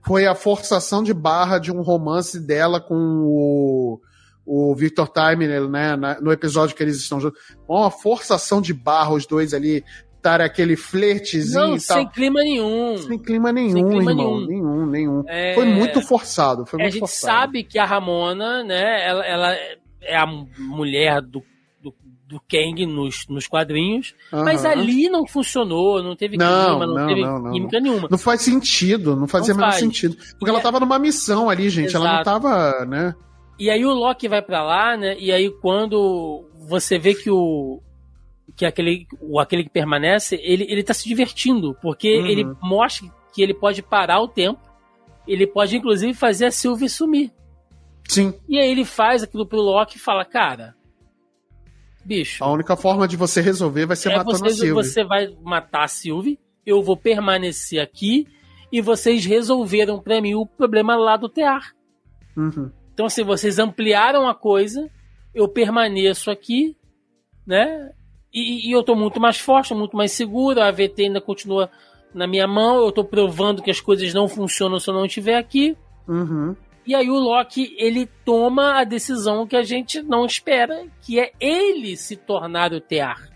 foi 0.04 0.26
a 0.26 0.34
forçação 0.34 1.02
de 1.02 1.12
barra 1.12 1.58
de 1.58 1.70
um 1.70 1.82
romance 1.82 2.40
dela 2.40 2.80
com 2.80 2.94
o, 2.96 4.00
o 4.44 4.74
Victor 4.74 5.08
Timer, 5.08 5.68
né? 5.68 5.96
no 6.20 6.32
episódio 6.32 6.74
que 6.74 6.82
eles 6.82 6.96
estão 6.96 7.20
juntos. 7.20 7.38
Uma 7.68 7.90
forçação 7.90 8.60
de 8.62 8.72
barra, 8.72 9.12
os 9.12 9.26
dois 9.26 9.52
ali, 9.54 9.84
dar 10.22 10.40
aquele 10.40 10.76
flertezinho 10.76 11.60
não, 11.60 11.76
e 11.76 11.80
tal. 11.84 11.96
sem 11.98 12.08
clima 12.08 12.40
nenhum. 12.42 12.96
Sem 12.98 13.18
clima 13.18 13.52
nenhum, 13.52 13.72
Sem 13.72 13.88
clima 13.88 14.10
irmão. 14.12 14.40
nenhum. 14.40 14.46
Nenhum, 14.46 14.86
nenhum. 14.86 15.22
É, 15.26 15.54
Foi 15.54 15.64
muito 15.66 16.00
forçado. 16.00 16.64
Foi 16.64 16.78
a 16.78 16.82
muito 16.82 16.92
gente 16.92 17.00
forçado. 17.00 17.32
sabe 17.40 17.64
que 17.64 17.78
a 17.78 17.84
Ramona, 17.84 18.62
né, 18.62 19.06
ela, 19.06 19.26
ela 19.26 19.56
é 20.00 20.16
a 20.16 20.26
mulher 20.26 21.20
do, 21.20 21.42
do, 22.26 22.40
Kang 22.48 22.86
nos, 22.86 23.26
nos 23.28 23.46
quadrinhos, 23.46 24.14
mas 24.32 24.64
Aham. 24.64 24.72
ali 24.72 25.08
não 25.10 25.26
funcionou, 25.26 26.02
não 26.02 26.16
teve 26.16 26.38
Não, 26.38 26.78
clima, 26.78 26.86
não, 26.86 26.94
não, 26.94 27.06
teve 27.06 27.20
não, 27.20 27.38
não. 27.38 27.52
química 27.52 27.78
nenhuma. 27.80 28.08
Não 28.10 28.16
faz 28.16 28.40
sentido, 28.40 29.14
não 29.14 29.28
fazia 29.28 29.52
Não 29.52 29.60
faz. 29.60 29.74
sentido. 29.74 30.16
Porque 30.16 30.46
E 30.46 30.48
ela 30.48 30.58
é- 30.58 30.62
tava 30.62 30.80
numa 30.80 30.98
missão 30.98 31.50
ali, 31.50 31.68
gente. 31.68 31.94
Ela 31.94 32.04
não 32.06 32.20
Exato. 32.22 32.24
tava, 32.30 32.86
né? 32.86 33.14
E 33.58 33.68
aí 33.68 33.84
o 33.84 33.90
Loki 33.92 34.28
vai 34.28 34.40
pra 34.40 34.62
lá, 34.62 34.96
né? 34.96 35.14
E 35.18 35.30
aí 35.30 35.50
quando 35.60 36.42
você 36.66 36.98
vê 36.98 37.14
que 37.14 37.30
o 37.30 37.82
que 38.62 38.66
aquele 38.66 39.06
o 39.20 39.40
aquele 39.40 39.64
que 39.64 39.70
permanece, 39.70 40.36
ele 40.40 40.64
ele 40.68 40.84
tá 40.84 40.94
se 40.94 41.08
divertindo, 41.08 41.76
porque 41.82 42.16
Uhum. 42.20 42.26
ele 42.26 42.44
mostra 42.62 43.08
que 43.34 43.42
ele 43.42 43.52
pode 43.54 43.82
parar 43.82 44.20
o 44.20 44.28
tempo. 44.28 44.60
Ele 45.26 45.46
pode 45.48 45.76
inclusive 45.76 46.14
fazer 46.14 46.46
a 46.46 46.50
Sylvie 46.52 46.88
sumir. 46.88 47.32
Sim. 48.08 48.32
E 48.48 48.58
aí 48.58 48.70
ele 48.70 48.84
faz 48.84 49.22
aquilo 49.24 49.44
pro 49.46 49.60
Loki 49.60 49.96
e 49.96 50.00
fala: 50.00 50.24
"Cara, 50.24 50.74
bicho, 52.04 52.42
A 52.44 52.50
única 52.52 52.76
forma 52.76 53.08
de 53.08 53.16
você 53.16 53.40
resolver 53.40 53.86
vai 53.86 53.96
ser 53.96 54.10
é 54.12 54.16
matando 54.16 54.36
a 54.36 54.38
você, 54.48 54.54
Sylvie. 54.54 54.72
você 54.72 55.04
vai 55.04 55.28
matar 55.42 55.84
a 55.84 55.88
Sylvie, 55.88 56.38
eu 56.64 56.82
vou 56.82 56.96
permanecer 56.96 57.80
aqui 57.80 58.26
e 58.70 58.80
vocês 58.80 59.24
resolveram 59.24 60.00
pra 60.00 60.20
mim 60.20 60.34
o 60.34 60.46
problema 60.46 60.94
lá 60.96 61.16
do 61.16 61.28
tear. 61.28 61.72
Uhum. 62.36 62.70
Então, 62.94 63.06
assim, 63.06 63.24
vocês 63.24 63.58
ampliaram 63.58 64.28
a 64.28 64.34
coisa, 64.34 64.88
eu 65.34 65.48
permaneço 65.48 66.30
aqui, 66.30 66.76
né? 67.46 67.90
E, 68.32 68.68
e 68.68 68.72
eu 68.72 68.82
tô 68.82 68.94
muito 68.94 69.20
mais 69.20 69.38
forte, 69.38 69.74
muito 69.74 69.96
mais 69.96 70.12
seguro, 70.12 70.60
a 70.60 70.68
AVT 70.68 71.02
ainda 71.04 71.20
continua 71.20 71.70
na 72.14 72.26
minha 72.26 72.46
mão, 72.46 72.84
eu 72.84 72.92
tô 72.92 73.04
provando 73.04 73.62
que 73.62 73.70
as 73.70 73.80
coisas 73.80 74.12
não 74.12 74.28
funcionam 74.28 74.78
se 74.78 74.88
eu 74.88 74.94
não 74.94 75.04
estiver 75.06 75.36
aqui. 75.36 75.76
Uhum. 76.06 76.54
E 76.86 76.94
aí 76.94 77.08
o 77.08 77.18
Loki, 77.18 77.74
ele 77.78 78.08
toma 78.24 78.80
a 78.80 78.84
decisão 78.84 79.46
que 79.46 79.54
a 79.56 79.62
gente 79.62 80.02
não 80.02 80.26
espera, 80.26 80.84
que 81.02 81.18
é 81.20 81.30
ele 81.40 81.96
se 81.96 82.16
tornar 82.16 82.72
o 82.72 82.80
Tear. 82.80 83.30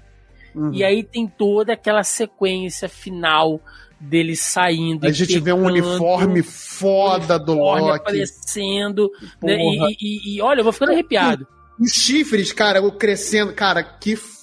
Uhum. 0.54 0.72
E 0.72 0.82
aí 0.82 1.02
tem 1.04 1.26
toda 1.28 1.74
aquela 1.74 2.02
sequência 2.02 2.88
final 2.88 3.60
dele 4.00 4.34
saindo. 4.36 5.06
a 5.06 5.10
gente 5.10 5.38
vê 5.38 5.52
um 5.52 5.64
uniforme 5.64 6.42
foda 6.42 7.38
do 7.38 7.52
uniforme 7.52 7.80
Loki. 7.82 7.98
aparecendo. 8.00 9.10
né? 9.42 9.56
E, 9.58 9.96
e- 10.00 10.36
e, 10.36 10.42
olha, 10.42 10.60
eu 10.60 10.64
vou 10.64 10.72
ficando 10.72 10.92
arrepiado. 10.92 11.46
Os 11.78 11.92
chifres, 11.92 12.52
cara, 12.52 12.82
o 12.82 12.90
crescendo. 12.92 13.52
Cara, 13.54 13.82
que 13.82 14.16
foda 14.16 14.35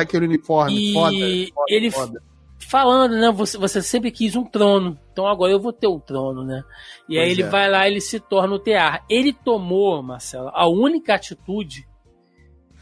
aquele 0.00 0.26
uniforme. 0.26 0.90
E 0.90 0.92
foda, 0.94 1.16
foda, 1.54 1.66
ele 1.68 1.90
foda. 1.90 2.22
falando, 2.58 3.12
né? 3.16 3.30
Você, 3.32 3.58
você 3.58 3.82
sempre 3.82 4.10
quis 4.10 4.34
um 4.36 4.44
trono, 4.44 4.98
então 5.12 5.26
agora 5.26 5.52
eu 5.52 5.60
vou 5.60 5.72
ter 5.72 5.86
um 5.86 5.98
trono, 5.98 6.44
né? 6.44 6.62
E 7.08 7.18
aí 7.18 7.26
Pois 7.26 7.38
ele 7.38 7.42
é. 7.42 7.48
vai 7.50 7.70
lá, 7.70 7.86
ele 7.88 8.00
se 8.00 8.18
torna 8.20 8.54
o 8.54 8.58
Tear. 8.58 9.04
Ele 9.08 9.32
tomou, 9.32 10.02
Marcelo, 10.02 10.50
a 10.54 10.66
única 10.68 11.14
atitude 11.14 11.86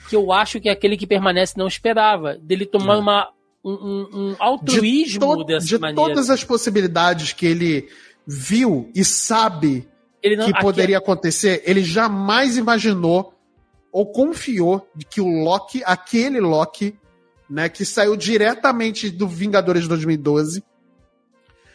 que 0.08 0.16
eu 0.16 0.32
acho 0.32 0.60
que 0.60 0.68
aquele 0.68 0.96
que 0.96 1.06
permanece 1.06 1.56
não 1.56 1.66
esperava, 1.68 2.34
dele 2.36 2.66
tomar 2.66 2.94
É. 2.94 2.98
uma, 2.98 3.28
um, 3.64 3.70
um- 3.72 4.08
um 4.30 4.36
altruísmo 4.38 5.36
To- 5.38 5.44
dessa 5.44 5.66
de 5.66 5.78
maneira. 5.78 6.08
todas 6.08 6.30
as 6.30 6.42
possibilidades 6.42 7.32
que 7.32 7.46
ele 7.46 7.88
viu 8.26 8.90
e 8.94 9.04
sabe 9.04 9.86
não, 10.36 10.46
que 10.46 10.50
aqui- 10.52 10.60
poderia 10.60 10.98
acontecer, 10.98 11.62
ele 11.64 11.82
jamais 11.82 12.56
imaginou 12.56 13.32
ou 13.92 14.10
confiou 14.10 14.88
de 14.94 15.04
que 15.04 15.20
o 15.20 15.42
Loki, 15.42 15.82
aquele 15.84 16.40
Loki, 16.40 16.96
né, 17.48 17.68
que 17.68 17.84
saiu 17.84 18.16
diretamente 18.16 19.10
do 19.10 19.26
Vingadores 19.26 19.82
de 19.82 19.88
2012, 19.88 20.62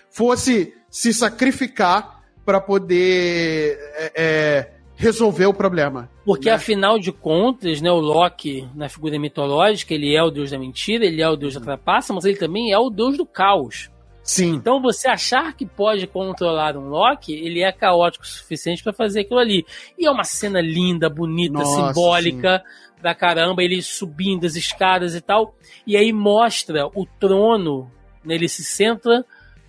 fosse 0.09 0.73
se 0.89 1.13
sacrificar 1.13 2.23
para 2.45 2.61
poder 2.61 3.77
é, 3.95 4.11
é, 4.15 4.71
resolver 4.95 5.45
o 5.45 5.53
problema. 5.53 6.09
Porque 6.23 6.49
né? 6.49 6.55
afinal 6.55 6.97
de 6.97 7.11
contas, 7.11 7.81
né, 7.81 7.91
o 7.91 7.99
Loki, 7.99 8.67
na 8.73 8.87
figura 8.87 9.19
mitológica, 9.19 9.93
ele 9.93 10.15
é 10.15 10.23
o 10.23 10.31
deus 10.31 10.51
da 10.51 10.59
mentira, 10.59 11.05
ele 11.05 11.21
é 11.21 11.29
o 11.29 11.35
deus 11.35 11.55
da 11.55 11.61
trapaça, 11.61 12.13
mas 12.13 12.23
ele 12.23 12.37
também 12.37 12.71
é 12.71 12.79
o 12.79 12.89
deus 12.89 13.17
do 13.17 13.25
caos. 13.25 13.89
Sim. 14.25 14.55
Então 14.55 14.81
você 14.81 15.07
achar 15.07 15.55
que 15.55 15.67
pode 15.67 16.07
controlar 16.07 16.75
um 16.75 16.89
Loki, 16.89 17.31
ele 17.31 17.61
é 17.61 17.71
caótico 17.71 18.25
o 18.25 18.27
suficiente 18.27 18.83
para 18.83 18.91
fazer 18.91 19.21
aquilo 19.21 19.39
ali. 19.39 19.63
E 19.97 20.07
é 20.07 20.11
uma 20.11 20.23
cena 20.23 20.59
linda, 20.59 21.07
bonita, 21.07 21.59
Nossa, 21.59 21.93
simbólica 21.93 22.63
pra 22.99 23.13
caramba, 23.13 23.61
ele 23.63 23.83
subindo 23.83 24.45
as 24.45 24.55
escadas 24.55 25.13
e 25.13 25.21
tal. 25.21 25.53
E 25.85 25.95
aí 25.95 26.11
mostra 26.11 26.87
o 26.87 27.05
trono, 27.19 27.89
né, 28.23 28.33
ele 28.33 28.49
se 28.49 28.63
centra 28.63 29.23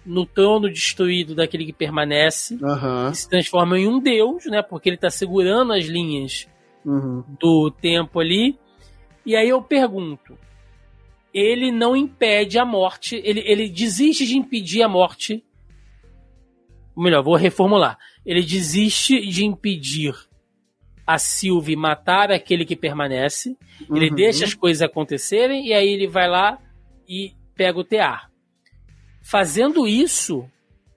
no 0.07 0.24
trono 0.24 0.70
destruído 0.70 1.34
daquele 1.34 1.66
que 1.66 1.72
permanece, 1.72 2.59
Aham. 2.64 3.11
que 3.11 3.18
se 3.18 3.28
transforma 3.28 3.78
em 3.78 3.86
um 3.86 4.00
deus, 4.00 4.46
né? 4.46 4.62
Porque 4.62 4.88
ele 4.88 4.96
tá 4.96 5.11
segurando 5.11 5.72
as 5.74 5.84
linhas 5.84 6.48
Uhum. 6.84 7.24
do 7.40 7.70
tempo 7.70 8.20
ali. 8.20 8.57
E 9.26 9.34
aí 9.36 9.48
eu 9.48 9.61
pergunto: 9.61 10.38
ele 11.39 11.70
não 11.70 11.95
impede 11.95 12.59
a 12.59 12.64
morte, 12.64 13.20
ele, 13.22 13.43
ele 13.45 13.68
desiste 13.68 14.24
de 14.26 14.39
impedir 14.39 14.82
a 14.82 14.89
morte. 14.89 15.45
Ou 16.97 17.03
melhor, 17.05 17.22
vou 17.22 17.37
reformular. 17.37 17.99
Ele 18.24 18.43
desiste 18.43 19.20
de 19.26 19.45
impedir 19.45 20.14
a 21.07 21.18
Sylvie 21.18 21.76
matar 21.76 22.32
aquele 22.32 22.64
que 22.64 22.74
permanece. 22.74 23.55
Ele 23.95 24.09
Uhum. 24.09 24.16
deixa 24.16 24.47
as 24.47 24.55
coisas 24.55 24.80
acontecerem 24.80 25.66
e 25.66 25.74
aí 25.74 25.87
ele 25.89 26.09
vai 26.09 26.26
lá 26.26 26.59
e 27.07 27.32
pega 27.55 27.78
o 27.78 27.84
tear. 27.84 28.30
Fazendo 29.22 29.87
isso, 29.87 30.49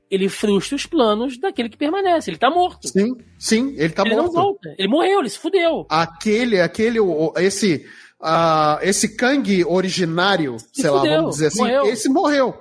ele 0.10 0.30
frustra 0.30 0.76
os 0.78 0.86
planos 0.86 1.38
daquele 1.38 1.68
que 1.68 1.78
permanece. 1.78 2.30
Ele 2.32 2.38
tá 2.38 2.50
morto. 2.50 2.88
Sim, 2.88 3.18
sim, 3.38 3.76
ele 3.78 3.90
tá 3.90 4.04
ele 4.06 4.16
morto. 4.16 4.26
não 4.28 4.34
volta. 4.34 4.74
Ele 4.78 4.88
morreu, 4.88 5.20
ele 5.20 5.30
se 5.30 5.38
fudeu. 5.38 5.86
Aquele, 5.90 6.62
aquele, 6.62 7.00
esse, 7.38 7.86
ah, 8.22 8.80
esse 8.82 9.16
Kang 9.16 9.64
originário, 9.66 10.58
sei 10.74 10.90
lá, 10.90 11.00
fudeu, 11.00 11.16
vamos 11.18 11.36
dizer 11.36 11.48
assim, 11.48 11.60
morreu. 11.60 11.84
esse 11.86 12.10
morreu. 12.10 12.54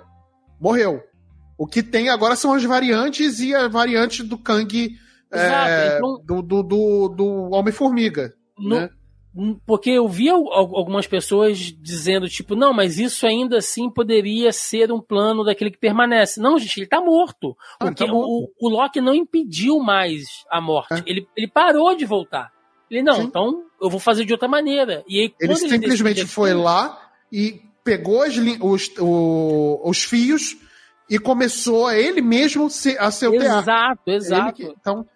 Morreu. 0.61 1.03
O 1.57 1.67
que 1.67 1.83
tem 1.83 2.09
agora 2.09 2.37
são 2.37 2.53
as 2.55 2.63
variantes 2.65 3.41
e 3.41 3.55
a 3.55 3.67
variante 3.69 4.23
do 4.23 4.39
Kang 4.39 4.91
Exato, 5.33 5.69
é, 5.71 5.97
então- 5.97 6.23
do, 6.25 6.43
do, 6.43 6.63
do, 6.63 7.09
do 7.09 7.51
Homem-Formiga. 7.53 8.33
Né? 8.59 8.89
Porque 9.67 9.91
eu 9.91 10.09
vi 10.09 10.29
al- 10.29 10.53
al- 10.53 10.77
algumas 10.77 11.07
pessoas 11.07 11.59
dizendo, 11.59 12.29
tipo, 12.29 12.57
não, 12.57 12.73
mas 12.73 12.99
isso 12.99 13.25
ainda 13.27 13.59
assim 13.59 13.89
poderia 13.91 14.51
ser 14.53 14.91
um 14.91 15.01
plano 15.01 15.45
daquele 15.45 15.71
que 15.71 15.79
permanece. 15.79 16.41
Não, 16.41 16.59
gente, 16.59 16.79
ele 16.79 16.89
tá 16.89 17.01
morto. 17.01 17.55
Ah, 17.79 17.85
Porque 17.87 18.05
tá 18.07 18.13
o, 18.13 18.49
o 18.61 18.69
Loki 18.69 19.01
não 19.01 19.15
impediu 19.15 19.79
mais 19.79 20.25
a 20.51 20.61
morte. 20.61 20.95
É. 20.95 21.03
Ele, 21.07 21.27
ele 21.37 21.47
parou 21.47 21.95
de 21.95 22.05
voltar. 22.05 22.51
Ele, 22.91 23.03
não, 23.03 23.17
Sim. 23.17 23.23
então 23.25 23.63
eu 23.81 23.91
vou 23.91 24.01
fazer 24.01 24.25
de 24.25 24.33
outra 24.33 24.49
maneira. 24.49 25.05
E 25.09 25.19
aí, 25.21 25.35
Ele 25.41 25.55
quando 25.55 25.69
simplesmente 25.71 26.27
foi 26.27 26.51
aquilo- 26.51 26.65
lá 26.65 26.99
e 27.33 27.61
pegou 27.85 28.23
as 28.23 28.37
os, 28.37 28.91
o- 28.99 29.81
os 29.85 30.03
fios 30.05 30.57
e 31.09 31.19
começou 31.19 31.87
a 31.87 31.97
ele 31.97 32.21
mesmo 32.21 32.69
se- 32.69 32.97
a 32.99 33.11
seu 33.11 33.33
teatro. 33.33 33.59
Exato, 33.61 34.01
Ele 34.07 34.17
exato. 34.17 34.53
que- 34.55 34.75
então, 34.81 35.07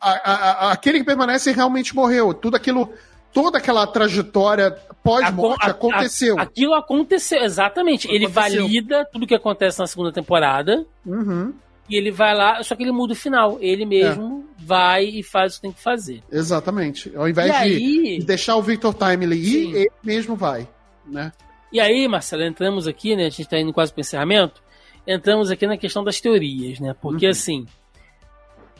a- 0.00 0.32
a- 0.68 0.72
aquele 0.72 0.98
que 0.98 1.04
permanece 1.04 1.50
realmente 1.52 1.94
morreu. 1.94 2.32
Tudo 2.34 2.56
aquilo, 2.56 2.92
toda 3.32 3.58
aquela 3.58 3.86
trajetória 3.86 4.70
pós-morte 5.02 5.68
aconteceu. 5.68 6.38
a- 6.38 6.42
aquilo 6.42 6.74
aconteceu, 6.74 7.42
exatamente. 7.42 8.06
Ele 8.08 8.26
Aconteceu. 8.26 8.62
valida 8.62 9.04
tudo 9.12 9.26
que 9.26 9.34
acontece 9.34 9.78
na 9.80 9.86
segunda 9.86 10.12
temporada. 10.12 10.84
Uhum, 11.04 11.52
E 11.92 11.96
ele 11.96 12.10
vai 12.10 12.34
lá, 12.34 12.62
só 12.62 12.74
que 12.74 12.82
ele 12.82 12.90
muda 12.92 13.12
o 13.12 13.16
final. 13.16 13.58
Ele 13.60 13.84
mesmo 13.84 14.46
vai 14.58 15.04
e 15.04 15.22
faz 15.22 15.52
o 15.52 15.56
que 15.56 15.62
tem 15.62 15.72
que 15.72 15.82
fazer. 15.82 16.22
exatamente. 16.32 17.12
Ao 17.14 17.28
invés 17.28 17.48
E 17.48 17.52
de, 17.52 17.56
aí, 17.58 18.18
de 18.20 18.24
deixar 18.24 18.56
o 18.56 18.62
Victor 18.62 18.94
Timely 18.94 19.36
ir, 19.36 19.44
Sim. 19.66 19.74
ele 19.74 19.90
mesmo 20.02 20.34
vai. 20.36 20.66
Né? 21.06 21.30
e 21.72 21.80
aí, 21.80 22.06
Marcelo, 22.08 22.42
entramos 22.44 22.86
aqui, 22.88 23.14
né? 23.16 23.26
A 23.26 23.30
gente 23.30 23.48
tá 23.48 23.58
indo 23.58 23.72
quase 23.72 23.92
pro 23.92 24.00
encerramento. 24.00 24.62
Entramos 25.06 25.50
aqui 25.50 25.66
na 25.66 25.76
questão 25.76 26.02
das 26.04 26.20
teorias, 26.20 26.78
né? 26.80 26.94
Porque 27.00 27.26
Uhum. 27.26 27.30
assim, 27.32 27.66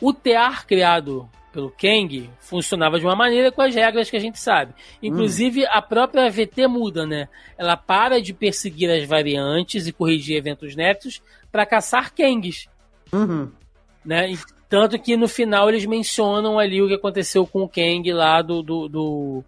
o 0.01 0.11
tear 0.13 0.65
criado 0.65 1.29
pelo 1.51 1.69
Kang 1.69 2.29
funcionava 2.39 2.97
de 2.99 3.05
uma 3.05 3.15
maneira 3.15 3.51
com 3.51 3.61
as 3.61 3.75
regras 3.75 4.09
que 4.09 4.15
a 4.17 4.19
gente 4.19 4.39
sabe. 4.39 4.73
Inclusive, 5.03 5.65
a 5.67 5.81
própria 5.83 6.27
VT 6.31 6.65
muda, 6.67 7.05
né? 7.05 7.27
Ela 7.57 7.77
para 7.77 8.19
de 8.21 8.33
perseguir 8.33 8.89
as 8.89 9.07
variantes 9.07 9.85
e 9.85 9.91
corrigir 9.91 10.35
eventos 10.37 10.75
nexos 10.75 11.21
para 11.51 11.65
caçar 11.65 12.11
Kangs. 12.11 12.67
Uhum. 13.13 13.49
né? 14.03 14.31
E 14.31 14.39
tanto 14.69 14.97
que 14.99 15.15
no 15.15 15.27
final 15.27 15.69
eles 15.69 15.85
mencionam 15.85 16.57
ali 16.57 16.81
o 16.81 16.87
que 16.87 16.95
aconteceu 16.95 17.45
com 17.45 17.61
o 17.63 17.69
Kang 17.69 18.11
lá 18.11 18.41
do, 18.41 18.63
do, 18.63 18.87
do, 18.89 19.43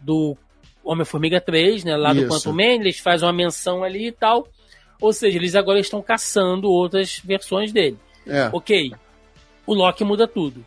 do 0.00 0.36
Homem-Formiga 0.84 1.40
3, 1.40 1.84
né? 1.84 1.96
Lá 1.96 2.12
do 2.12 2.20
Isso. 2.20 2.28
Quantum 2.28 2.52
Man, 2.52 2.74
eles 2.80 2.98
fazem 2.98 3.26
uma 3.26 3.32
menção 3.32 3.84
ali 3.84 4.08
e 4.08 4.12
tal. 4.12 4.48
Ou 5.00 5.12
seja, 5.12 5.38
eles 5.38 5.54
agora 5.54 5.78
estão 5.78 6.02
caçando 6.02 6.68
outras 6.68 7.20
versões 7.24 7.72
dele. 7.72 7.98
É. 8.26 8.48
Ok, 8.52 8.92
o 9.66 9.72
Loki 9.74 10.02
muda 10.04 10.26
tudo. 10.26 10.66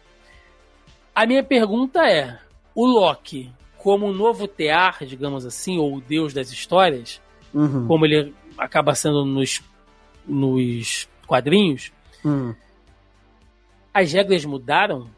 A 1.14 1.26
minha 1.26 1.44
pergunta 1.44 2.08
é: 2.08 2.40
o 2.74 2.86
Loki, 2.86 3.50
como 3.78 4.06
o 4.08 4.14
novo 4.14 4.48
Tear, 4.48 5.04
digamos 5.06 5.46
assim, 5.46 5.78
ou 5.78 5.96
o 5.96 6.02
deus 6.02 6.34
das 6.34 6.52
histórias, 6.52 7.20
Uhum. 7.54 7.88
como 7.88 8.06
ele 8.06 8.34
acaba 8.58 8.94
sendo 8.94 9.26
nos, 9.26 9.62
nos 10.28 11.10
quadrinhos, 11.26 11.92
Uhum. 12.24 12.54
as 13.94 14.12
regras 14.12 14.44
mudaram? 14.46 15.10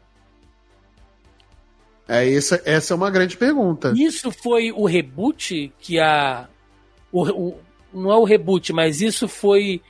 É, 2.08 2.30
essa, 2.32 2.60
essa 2.64 2.92
é 2.92 2.96
uma 2.96 3.10
grande 3.10 3.36
pergunta. 3.36 3.92
Isso 3.96 4.30
foi 4.30 4.72
o 4.72 4.84
reboot 4.86 5.72
que 5.78 5.98
a. 6.00 6.48
O, 7.10 7.22
o- 7.50 7.60
não 7.92 8.10
é 8.10 8.16
o 8.16 8.24
reboot, 8.24 8.72
mas 8.72 9.00
isso 9.00 9.28
foi. 9.28 9.80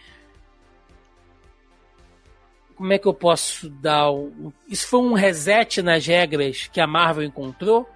Como 2.74 2.92
é 2.92 2.98
que 2.98 3.06
eu 3.06 3.14
posso 3.14 3.68
dar? 3.70 4.10
um- 4.10 4.52
Isso 4.68 4.86
foi 4.88 5.00
um 5.00 5.12
reset 5.14 5.80
nas 5.82 6.04
regras 6.06 6.68
que 6.72 6.80
a 6.80 6.86
Marvel 6.86 7.24
encontrou? 7.24 7.88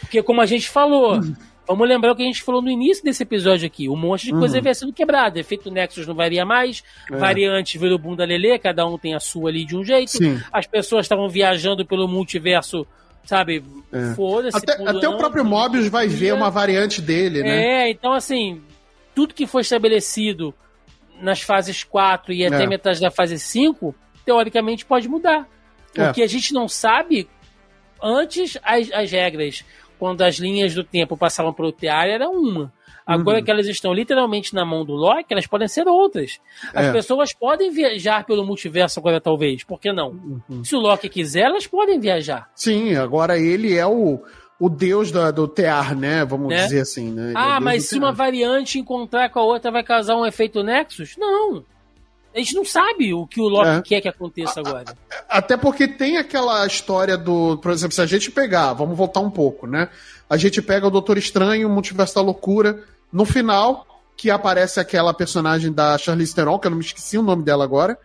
Porque, 0.00 0.22
como 0.22 0.40
a 0.40 0.46
gente 0.46 0.68
falou, 0.68 1.20
vamos 1.66 1.88
lembrar 1.88 2.12
o 2.12 2.16
que 2.16 2.22
a 2.22 2.26
gente 2.26 2.42
falou 2.42 2.60
no 2.62 2.70
início 2.70 3.02
desse 3.04 3.22
episódio 3.22 3.66
aqui: 3.66 3.88
um 3.88 3.96
monte 3.96 4.26
de 4.26 4.32
coisa 4.32 4.54
Uhum. 4.54 4.60
havia 4.60 4.74
sido 4.74 4.92
quebrada. 4.92 5.38
Efeito 5.40 5.70
Nexus 5.70 6.06
não 6.06 6.14
varia 6.14 6.44
mais, 6.44 6.82
É. 7.10 7.16
variante 7.16 7.78
virou 7.78 7.98
bunda 7.98 8.24
lelê, 8.24 8.58
cada 8.58 8.86
um 8.86 8.98
tem 8.98 9.14
a 9.14 9.20
sua 9.20 9.50
ali 9.50 9.64
de 9.64 9.76
um 9.76 9.84
jeito. 9.84 10.10
Sim. 10.12 10.40
As 10.52 10.66
pessoas 10.66 11.04
estavam 11.04 11.28
viajando 11.28 11.84
pelo 11.86 12.06
multiverso, 12.08 12.86
sabe? 13.24 13.64
É. 13.92 14.14
Foda-se. 14.14 14.56
Até, 14.56 14.72
até 14.88 15.08
o 15.08 15.16
próprio 15.16 15.44
Mobius 15.44 15.88
vai 15.88 16.06
ver 16.08 16.34
uma 16.34 16.50
variante 16.50 17.00
dele, 17.00 17.42
né? 17.42 17.84
É, 17.86 17.90
então 17.90 18.12
assim, 18.12 18.60
tudo 19.14 19.32
que 19.34 19.46
foi 19.46 19.62
estabelecido 19.62 20.54
nas 21.20 21.40
fases 21.40 21.84
4 21.84 22.32
e 22.32 22.44
até 22.44 22.64
É. 22.64 22.66
metade 22.66 23.00
da 23.00 23.10
fase 23.10 23.38
5, 23.38 23.94
teoricamente 24.26 24.84
pode 24.84 25.08
mudar. 25.08 25.48
É. 25.96 26.06
Porque 26.06 26.22
a 26.22 26.26
gente 26.26 26.52
não 26.52 26.66
sabe 26.68 27.28
antes 28.02 28.58
as, 28.62 28.90
as 28.92 29.10
regras, 29.10 29.64
quando 30.04 30.20
as 30.20 30.34
linhas 30.36 30.74
do 30.74 30.84
tempo 30.84 31.16
passavam 31.16 31.50
para 31.50 31.64
o 31.66 31.72
tear, 31.72 32.06
era 32.06 32.28
uma. 32.28 32.70
Agora 33.06 33.38
Uhum. 33.38 33.44
que 33.44 33.50
elas 33.50 33.66
estão 33.66 33.90
literalmente 33.94 34.54
na 34.54 34.62
mão 34.62 34.84
do 34.84 34.92
Loki, 34.92 35.26
elas 35.30 35.46
podem 35.46 35.66
ser 35.66 35.88
outras. 35.88 36.38
As 36.74 36.86
É. 36.88 36.92
pessoas 36.92 37.32
podem 37.32 37.70
viajar 37.70 38.24
pelo 38.26 38.44
multiverso 38.44 39.00
agora, 39.00 39.18
talvez. 39.18 39.64
Por 39.64 39.80
que 39.80 39.94
não? 39.94 40.10
Uhum. 40.50 40.62
Se 40.62 40.76
o 40.76 40.78
Loki 40.78 41.08
quiser, 41.08 41.44
elas 41.46 41.66
podem 41.66 41.98
viajar. 41.98 42.50
Sim, 42.54 42.94
agora 42.96 43.38
ele 43.38 43.74
é 43.74 43.86
o, 43.86 44.20
o 44.60 44.68
deus 44.68 45.10
da, 45.10 45.30
do 45.30 45.48
tear, 45.48 45.96
né? 45.96 46.22
Vamos 46.26 46.48
Né? 46.48 46.64
dizer 46.64 46.80
assim, 46.82 47.10
né? 47.10 47.28
Ele 47.30 47.32
é 47.32 47.40
Ah, 47.40 47.52
deus 47.52 47.62
mas 47.64 47.84
se 47.88 47.98
uma 47.98 48.12
variante 48.12 48.78
encontrar 48.78 49.30
com 49.30 49.38
a 49.38 49.42
outra 49.44 49.70
vai 49.70 49.82
causar 49.82 50.16
um 50.16 50.26
efeito 50.26 50.62
Nexus? 50.62 51.16
Não. 51.16 51.64
A 52.34 52.38
gente 52.38 52.54
não 52.54 52.64
sabe 52.64 53.14
o 53.14 53.26
que 53.26 53.40
o 53.40 53.44
Loki 53.48 53.68
É. 53.68 53.82
quer 53.82 54.00
que 54.00 54.08
aconteça 54.08 54.58
agora. 54.60 54.84
Até 55.28 55.56
porque 55.56 55.86
tem 55.86 56.16
aquela 56.16 56.66
história 56.66 57.16
do. 57.16 57.56
Por 57.58 57.70
exemplo, 57.70 57.94
se 57.94 58.00
a 58.02 58.06
gente 58.06 58.30
pegar, 58.30 58.72
vamos 58.72 58.96
voltar 58.98 59.20
um 59.20 59.30
pouco, 59.30 59.66
né? 59.66 59.88
A 60.28 60.36
gente 60.36 60.60
pega 60.60 60.86
o 60.86 60.90
Doutor 60.90 61.16
Estranho, 61.16 61.68
o 61.68 61.70
Multiverso 61.70 62.14
da 62.16 62.20
Loucura, 62.22 62.82
no 63.12 63.24
final, 63.24 63.86
que 64.16 64.30
aparece 64.30 64.80
aquela 64.80 65.14
personagem 65.14 65.72
da 65.72 65.96
Charlize 65.96 66.34
Theron, 66.34 66.58
que 66.58 66.66
eu 66.66 66.70
não 66.70 66.78
me 66.78 66.84
esqueci 66.84 67.16
o 67.16 67.22
nome 67.22 67.44
dela 67.44 67.62
agora, 67.62 67.96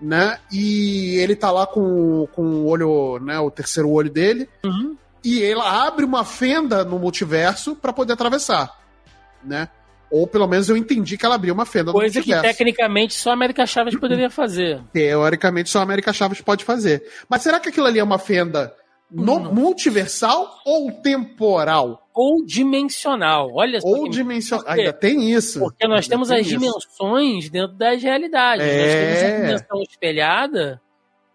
né? 0.00 0.38
E 0.52 1.16
ele 1.16 1.34
tá 1.34 1.50
lá 1.50 1.66
com, 1.66 2.26
com 2.34 2.42
o 2.42 2.66
olho, 2.66 3.18
né? 3.20 3.38
O 3.40 3.50
terceiro 3.50 3.88
olho 3.90 4.10
dele. 4.10 4.46
Uhum. 4.64 4.96
e 5.24 5.42
ela 5.42 5.86
abre 5.86 6.04
uma 6.04 6.24
fenda 6.24 6.84
no 6.84 6.98
multiverso 6.98 7.74
para 7.76 7.92
poder 7.92 8.12
atravessar, 8.14 8.78
né? 9.44 9.68
Ou 10.10 10.26
pelo 10.26 10.46
menos 10.48 10.68
eu 10.68 10.76
entendi 10.76 11.16
que 11.16 11.24
ela 11.24 11.36
abriu 11.36 11.54
uma 11.54 11.64
fenda 11.64 11.92
Coisa 11.92 12.18
no 12.18 12.24
que 12.24 12.30
multiverso. 12.30 12.58
tecnicamente 12.58 13.14
só 13.14 13.30
a 13.30 13.34
América 13.34 13.64
Chaves 13.66 13.96
poderia 13.98 14.28
fazer. 14.30 14.82
Teoricamente 14.92 15.70
só 15.70 15.78
a 15.78 15.82
América 15.82 16.12
Chaves 16.12 16.40
pode 16.40 16.64
fazer. 16.64 17.02
Mas 17.28 17.42
será 17.42 17.60
que 17.60 17.68
aquilo 17.68 17.86
ali 17.86 17.98
é 17.98 18.04
uma 18.04 18.18
fenda 18.18 18.72
no 19.10 19.38
Não. 19.40 19.54
multiversal 19.54 20.48
ou 20.66 20.90
temporal? 21.02 22.08
Ou 22.14 22.44
dimensional. 22.44 23.50
Olha 23.54 23.80
só. 23.80 23.86
Ou 23.88 24.04
que- 24.04 24.10
dimensional? 24.10 24.64
Ainda 24.68 24.92
tem 24.92 25.30
isso. 25.32 25.58
Porque 25.60 25.86
nós 25.86 26.00
Ainda 26.04 26.08
temos 26.10 26.28
tem 26.28 26.38
as 26.40 26.46
isso. 26.46 26.58
dimensões 26.58 27.48
dentro 27.50 27.76
das 27.76 28.02
realidades. 28.02 28.66
Nós 28.66 28.74
É. 28.74 29.04
temos 29.04 29.22
a 29.22 29.36
dimensão 29.46 29.82
espelhada 29.88 30.80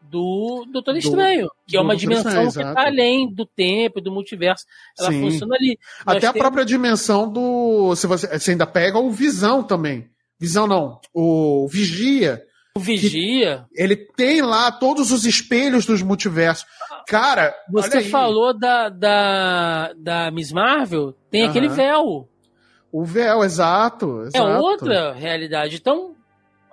do 0.09 0.65
Doutor 0.71 0.93
Do- 0.93 0.99
Estranho, 0.99 1.49
que 1.67 1.75
é 1.75 1.79
do 1.79 1.83
uma 1.83 1.95
dimensão 1.95 2.43
Estranho, 2.43 2.51
que 2.51 2.79
está 2.79 2.87
além 2.87 3.33
do 3.33 3.45
tempo 3.45 3.99
e 3.99 4.01
do 4.01 4.11
multiverso. 4.11 4.65
Ela 4.99 5.11
Sim. 5.11 5.21
funciona 5.21 5.55
ali. 5.55 5.77
Nós 6.05 6.17
Até 6.17 6.27
a 6.27 6.33
própria 6.33 6.65
dimensão 6.65 7.31
do. 7.31 7.95
Se 7.95 8.07
você, 8.07 8.27
você 8.39 8.51
ainda 8.51 8.65
pega 8.67 8.97
o 8.99 9.11
Visão 9.11 9.63
também. 9.63 10.09
Visão 10.39 10.67
não. 10.67 10.99
O 11.13 11.67
Vigia. 11.69 12.41
O 12.77 12.79
Vigia. 12.79 13.65
Ele 13.73 13.95
tem 13.95 14.41
lá 14.41 14.71
todos 14.71 15.11
os 15.11 15.25
espelhos 15.25 15.85
dos 15.85 16.01
multiversos. 16.01 16.65
Cara, 17.07 17.53
Você 17.71 18.01
falou 18.03 18.57
da, 18.57 18.89
da, 18.89 19.93
da 19.95 20.31
Miss 20.31 20.51
Marvel, 20.51 21.13
tem 21.31 21.43
aquele 21.45 21.69
véu. 21.69 22.27
O 22.91 23.03
véu, 23.05 23.43
exato. 23.43 24.23
É 24.23 24.27
exato. 24.27 24.61
outra 24.63 25.13
realidade. 25.13 25.75
Então, 25.75 26.15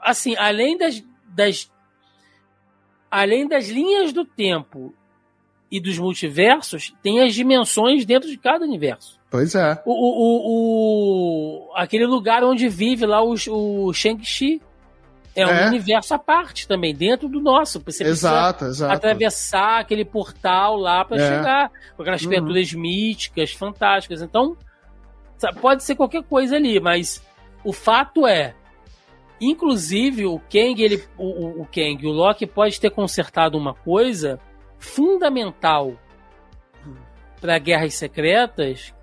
assim, 0.01 0.35
além 0.37 0.77
das, 0.79 1.03
das. 1.29 1.71
Além 3.15 3.47
das 3.47 3.69
linhas 3.69 4.11
do 4.11 4.25
tempo 4.25 4.95
e 5.71 5.79
dos 5.79 5.99
multiversos, 5.99 6.95
tem 7.03 7.21
as 7.21 7.35
dimensões 7.35 8.07
dentro 8.07 8.27
de 8.27 8.39
cada 8.39 8.65
universo. 8.65 9.21
Pois 9.31 9.55
é. 9.55 9.83
O, 9.85 9.93
o, 9.93 11.67
o, 11.69 11.73
aquele 11.77 12.07
lugar 12.07 12.43
onde 12.43 12.69
vive 12.71 13.05
lá 13.05 13.23
o, 13.23 13.35
o 13.51 13.93
Shang-Chi 13.93 14.63
é 15.37 15.47
um 15.47 15.51
É. 15.51 15.67
universo 15.69 16.15
à 16.15 16.19
parte 16.19 16.67
também, 16.67 16.95
dentro 16.95 17.29
do 17.29 17.39
nosso. 17.41 17.81
Você 17.85 18.03
Exato, 18.05 18.65
exato. 18.65 18.93
atravessar 18.95 19.81
aquele 19.81 20.05
portal 20.07 20.77
lá 20.77 21.05
para 21.05 21.17
É. 21.23 21.29
chegar 21.37 21.71
com 21.97 22.03
aquelas 22.03 22.23
Uhum. 22.23 22.29
criaturas 22.29 22.73
míticas, 22.73 23.53
fantásticas. 23.53 24.23
Então, 24.23 24.57
pode 25.61 25.83
ser 25.85 25.97
qualquer 25.97 26.23
coisa 26.23 26.57
ali, 26.57 26.79
mas 26.81 27.23
o 27.65 27.73
fato 27.73 28.27
é, 28.27 28.55
inclusive 29.51 30.27
o 30.27 30.39
Kang, 30.39 30.83
ele, 30.83 31.03
o, 31.19 31.63
o, 31.63 31.67
Kang, 31.67 32.07
o 32.07 32.11
Loki 32.11 32.47
pode 32.47 32.81
ter 32.81 32.91
consertado 32.91 33.59
uma 33.59 33.75
coisa 33.75 34.39
fundamental 34.79 35.95
para 37.41 37.59
guerras 37.59 37.95
secretas, 37.95 38.95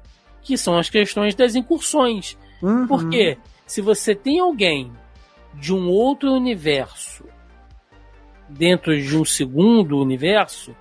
que 0.42 0.58
são 0.58 0.78
as 0.78 0.90
questões 0.90 1.36
das 1.36 1.56
incursões. 1.56 2.38
Uhum. 2.62 2.88
Porque 2.88 3.38
se 3.66 3.82
você 3.82 4.16
tem 4.16 4.40
alguém 4.40 4.92
de 5.54 5.74
um 5.74 5.90
outro 5.90 6.32
universo 6.32 7.26
dentro 8.48 9.00
de 9.00 9.18
um 9.18 9.26
segundo 9.26 10.00
universo, 10.00 10.76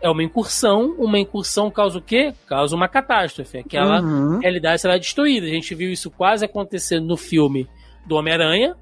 é 0.00 0.08
uma 0.08 0.22
incursão. 0.22 0.94
Uma 0.98 1.18
incursão 1.18 1.70
causa 1.70 1.98
o 1.98 2.02
quê? 2.02 2.34
Causa 2.46 2.74
uma 2.74 2.88
catástrofe. 2.88 3.58
Aquela 3.58 4.00
Uhum. 4.00 4.38
realidade 4.38 4.80
será 4.80 4.96
destruída. 4.96 5.46
A 5.46 5.50
gente 5.50 5.74
viu 5.74 5.90
isso 5.90 6.10
quase 6.10 6.44
acontecendo 6.44 7.06
no 7.06 7.16
filme 7.16 7.68
do 8.06 8.16
Homem-Aranha, 8.16 8.76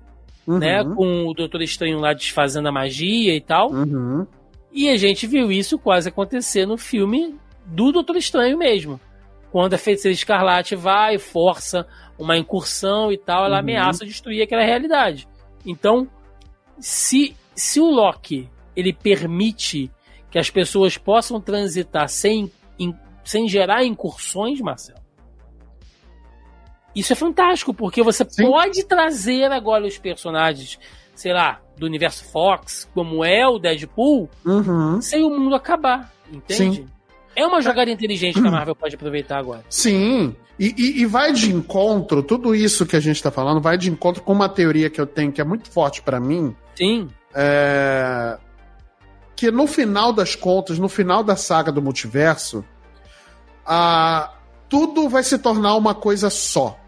Uhum. 0.52 0.58
né? 0.58 0.84
Com 0.84 1.26
o 1.28 1.34
Doutor 1.34 1.62
Estranho 1.62 1.98
lá 1.98 2.12
desfazendo 2.12 2.68
a 2.68 2.72
magia 2.72 3.34
e 3.34 3.40
tal. 3.40 3.70
Uhum. 3.70 4.26
E 4.72 4.88
a 4.88 4.96
gente 4.96 5.26
viu 5.26 5.50
isso 5.50 5.78
quase 5.78 6.08
acontecer 6.08 6.66
no 6.66 6.76
filme 6.76 7.36
do 7.66 7.90
Doutor 7.92 8.16
Estranho 8.16 8.56
mesmo. 8.56 9.00
Quando 9.50 9.74
a 9.74 9.78
feiticeira 9.78 10.14
escarlate 10.14 10.76
vai, 10.76 11.18
força 11.18 11.86
uma 12.18 12.36
incursão 12.36 13.10
e 13.10 13.18
tal, 13.18 13.44
ela 13.44 13.54
Uhum. 13.56 13.60
ameaça 13.60 14.04
destruir 14.04 14.42
aquela 14.42 14.62
realidade. 14.64 15.26
Então, 15.66 16.06
se, 16.78 17.34
se 17.54 17.80
o 17.80 17.90
Loki 17.90 18.48
ele 18.76 18.92
permite 18.92 19.90
que 20.30 20.38
as 20.38 20.48
pessoas 20.50 20.96
possam 20.96 21.40
transitar 21.40 22.08
sem, 22.08 22.50
sem 23.24 23.48
gerar 23.48 23.84
incursões, 23.84 24.60
Marcelo, 24.60 24.99
isso 26.94 27.12
é 27.12 27.16
fantástico, 27.16 27.72
porque 27.74 28.02
você 28.02 28.24
Sim. 28.28 28.44
pode 28.46 28.84
trazer 28.84 29.50
agora 29.52 29.86
os 29.86 29.96
personagens, 29.98 30.78
sei 31.14 31.32
lá, 31.32 31.60
do 31.76 31.86
universo 31.86 32.24
Fox, 32.30 32.88
como 32.94 33.24
é 33.24 33.46
o 33.46 33.58
Deadpool, 33.58 34.28
Uhum. 34.44 35.00
sem 35.00 35.24
o 35.24 35.30
mundo 35.30 35.54
acabar, 35.54 36.12
entende? 36.32 36.78
Sim. 36.78 36.86
É 37.36 37.46
uma 37.46 37.62
jogada 37.62 37.90
inteligente 37.90 38.40
que 38.40 38.46
a 38.46 38.50
Marvel 38.50 38.74
pode 38.74 38.96
aproveitar 38.96 39.38
agora. 39.38 39.64
Sim, 39.68 40.34
e, 40.58 40.74
e- 40.76 41.00
e 41.02 41.06
vai 41.06 41.32
de 41.32 41.52
encontro, 41.54 42.22
tudo 42.22 42.54
isso 42.54 42.84
que 42.84 42.96
a 42.96 43.00
gente 43.00 43.22
tá 43.22 43.30
falando 43.30 43.60
vai 43.60 43.78
de 43.78 43.88
encontro 43.88 44.22
com 44.22 44.32
uma 44.32 44.48
teoria 44.48 44.90
que 44.90 45.00
eu 45.00 45.06
tenho 45.06 45.30
que 45.32 45.40
é 45.40 45.44
muito 45.44 45.70
forte 45.70 46.02
pra 46.02 46.18
mim, 46.18 46.54
Sim, 46.74 47.08
é, 47.32 48.36
que 49.36 49.50
no 49.50 49.66
final 49.68 50.12
das 50.12 50.34
contas, 50.34 50.78
no 50.78 50.88
final 50.88 51.22
da 51.22 51.36
saga 51.36 51.70
do 51.70 51.80
multiverso, 51.80 52.64
a, 53.64 54.32
tudo 54.68 55.08
vai 55.08 55.22
se 55.22 55.38
tornar 55.38 55.76
uma 55.76 55.94
coisa 55.94 56.30
só. 56.30 56.78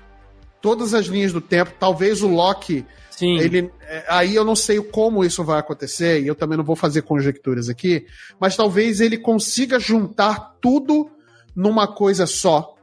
Todas 0.62 0.94
as 0.94 1.06
linhas 1.06 1.32
do 1.32 1.40
tempo, 1.40 1.72
talvez 1.78 2.22
o 2.22 2.28
Loki 2.28 2.86
sim. 3.10 3.36
ele, 3.38 3.70
é, 3.82 4.04
aí 4.08 4.34
eu 4.34 4.44
não 4.44 4.54
sei 4.54 4.80
como 4.80 5.24
isso 5.24 5.42
vai 5.42 5.58
acontecer, 5.58 6.22
e 6.22 6.26
eu 6.28 6.34
também 6.34 6.56
não 6.56 6.64
vou 6.64 6.76
fazer 6.76 7.02
conjecturas 7.02 7.68
aqui, 7.68 8.06
mas 8.40 8.56
talvez 8.56 9.00
ele 9.00 9.18
consiga 9.18 9.80
juntar 9.80 10.56
tudo 10.60 11.10
numa 11.54 11.86
coisa 11.86 12.26
só. 12.26 12.76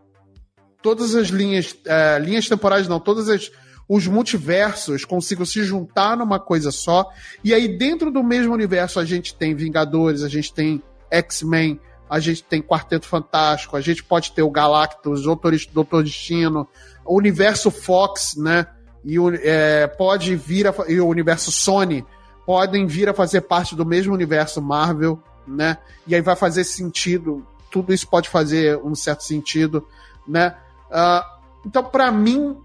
Todas 0.82 1.16
as 1.16 1.30
linhas, 1.30 1.76
é, 1.86 2.20
linhas 2.20 2.48
temporais 2.48 2.88
não, 2.88 3.00
todos 3.00 3.30
as, 3.30 3.50
os 3.88 4.06
multiversos 4.08 5.04
consigam 5.06 5.46
se 5.46 5.64
juntar 5.64 6.16
numa 6.16 6.40
coisa 6.40 6.72
só, 6.72 7.10
e 7.44 7.54
aí 7.54 7.78
dentro 7.78 8.12
do 8.12 8.24
mesmo 8.24 8.54
universo 8.54 9.00
a 9.00 9.06
gente 9.06 9.34
tem 9.34 9.56
Vingadores, 9.56 10.22
a 10.22 10.30
gente 10.30 10.54
tem 10.54 10.84
X-Men, 11.10 11.80
a 12.10 12.20
gente 12.20 12.44
tem 12.44 12.62
Quarteto 12.62 13.06
Fantástico, 13.06 13.78
a 13.78 13.82
gente 13.82 14.04
pode 14.04 14.32
ter 14.32 14.42
o 14.42 14.50
Galactus, 14.50 15.24
Doutor, 15.24 15.54
Doutor 15.72 16.04
Destino, 16.04 16.68
o 17.06 17.16
universo 17.16 17.70
Fox, 17.70 18.36
né? 18.36 18.66
e 19.04 19.18
é, 19.44 19.88
pode 19.88 20.36
vir 20.36 20.68
a, 20.68 20.74
e 20.88 21.00
o 21.00 21.08
universo 21.08 21.52
Sony 21.52 22.06
podem 22.46 22.86
vir 22.86 23.08
a 23.08 23.14
fazer 23.14 23.42
parte 23.42 23.76
do 23.76 23.86
mesmo 23.86 24.14
universo 24.14 24.62
Marvel, 24.62 25.22
né? 25.48 25.78
E 26.08 26.16
aí 26.16 26.22
vai 26.22 26.36
fazer 26.36 26.64
sentido, 26.64 27.46
tudo 27.72 27.94
isso 27.94 28.08
pode 28.08 28.28
fazer 28.28 28.78
um 28.78 28.96
certo 28.96 29.24
sentido, 29.24 29.88
né? 30.28 30.56
Ah, 30.92 31.38
então, 31.66 31.84
pra 31.84 32.12
mim, 32.12 32.58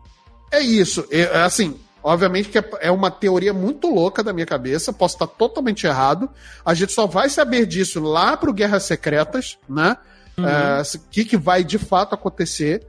é 0.51 0.61
isso. 0.61 1.07
É, 1.11 1.25
assim, 1.43 1.79
obviamente 2.05 2.51
que 2.51 2.59
é, 2.59 2.65
é 2.83 2.91
uma 2.93 3.11
teoria 3.11 3.55
muito 3.55 3.89
louca 3.89 4.23
da 4.23 4.33
minha 4.33 4.47
cabeça, 4.47 4.93
posso 4.93 5.15
estar 5.15 5.27
totalmente 5.27 5.87
errado. 5.87 6.29
A 6.65 6.75
gente 6.75 6.93
só 6.93 7.07
vai 7.07 7.31
saber 7.31 7.67
disso 7.67 8.01
lá 8.01 8.37
pro 8.37 8.53
Guerras 8.53 8.85
Secretas, 8.85 9.59
né? 9.69 9.97
Uhum. 10.37 10.45
O 10.45 11.11
que, 11.11 11.25
que 11.25 11.37
vai 11.37 11.65
de 11.65 11.79
fato 11.79 12.15
acontecer. 12.15 12.87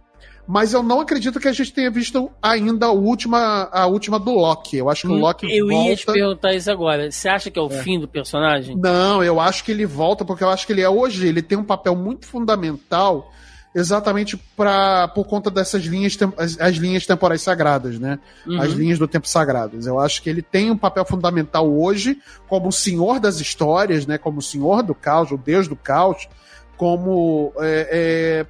Mas 0.47 0.73
eu 0.73 0.83
não 0.83 0.99
acredito 0.99 1.39
que 1.39 1.47
a 1.47 1.51
gente 1.51 1.73
tenha 1.73 1.89
visto 1.89 2.29
ainda 2.39 2.85
a 2.85 2.91
última, 2.91 3.67
a 3.71 3.87
última 3.87 4.19
do 4.19 4.31
Loki. 4.31 4.77
Eu 4.77 4.91
acho 4.91 5.07
que 5.07 5.13
o 5.13 5.17
Loki 5.17 5.47
Hum, 5.47 5.49
Eu 5.49 5.67
volta. 5.67 5.89
ia 5.89 5.95
te 5.95 6.05
perguntar 6.05 6.53
isso 6.53 6.69
agora. 6.69 7.09
Você 7.11 7.27
acha 7.27 7.49
que 7.49 7.57
é 7.57 7.61
o 7.61 7.69
fim 7.69 7.99
do 7.99 8.07
personagem? 8.07 8.77
Não, 8.77 9.23
eu 9.23 9.39
acho 9.39 9.63
que 9.63 9.71
ele 9.71 9.87
volta 9.87 10.23
porque 10.23 10.43
eu 10.43 10.49
acho 10.49 10.67
que 10.67 10.73
ele 10.73 10.81
é 10.83 10.89
hoje, 10.89 11.27
ele 11.27 11.41
tem 11.41 11.57
um 11.57 11.63
papel 11.63 11.95
muito 11.95 12.27
fundamental 12.27 13.31
exatamente 13.75 14.37
para 14.55 15.09
por 15.09 15.25
conta 15.25 15.51
dessas 15.51 15.83
linhas 15.83 16.17
as, 16.37 16.59
as 16.61 16.75
linhas 16.77 17.05
temporais 17.05 17.41
sagradas, 17.41 17.99
né? 17.99 18.17
Uhum. 18.47 18.61
As 18.61 18.71
linhas 18.71 18.97
do 18.97 19.05
tempo 19.05 19.27
sagradas. 19.27 19.85
Eu 19.85 19.99
acho 19.99 20.21
que 20.21 20.29
ele 20.29 20.41
tem 20.41 20.71
um 20.71 20.77
papel 20.77 21.03
fundamental 21.03 21.69
hoje 21.69 22.17
como 22.47 22.69
o 22.69 22.71
senhor 22.71 23.19
das 23.19 23.41
histórias, 23.41 24.07
né? 24.07 24.17
Como 24.17 24.39
o 24.39 24.41
senhor 24.41 24.81
do 24.81 24.95
caos, 24.95 25.29
o 25.31 25.37
deus 25.37 25.67
do 25.67 25.75
caos, 25.75 26.29
como 26.77 27.51
é, 27.59 28.45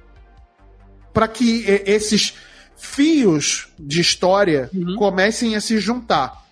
para 1.12 1.26
que 1.26 1.64
é, 1.68 1.90
esses 1.90 2.34
fios 2.76 3.68
de 3.78 4.00
história 4.00 4.70
Uhum. 4.72 4.94
comecem 4.96 5.56
a 5.56 5.60
se 5.60 5.78
juntar, 5.78 6.46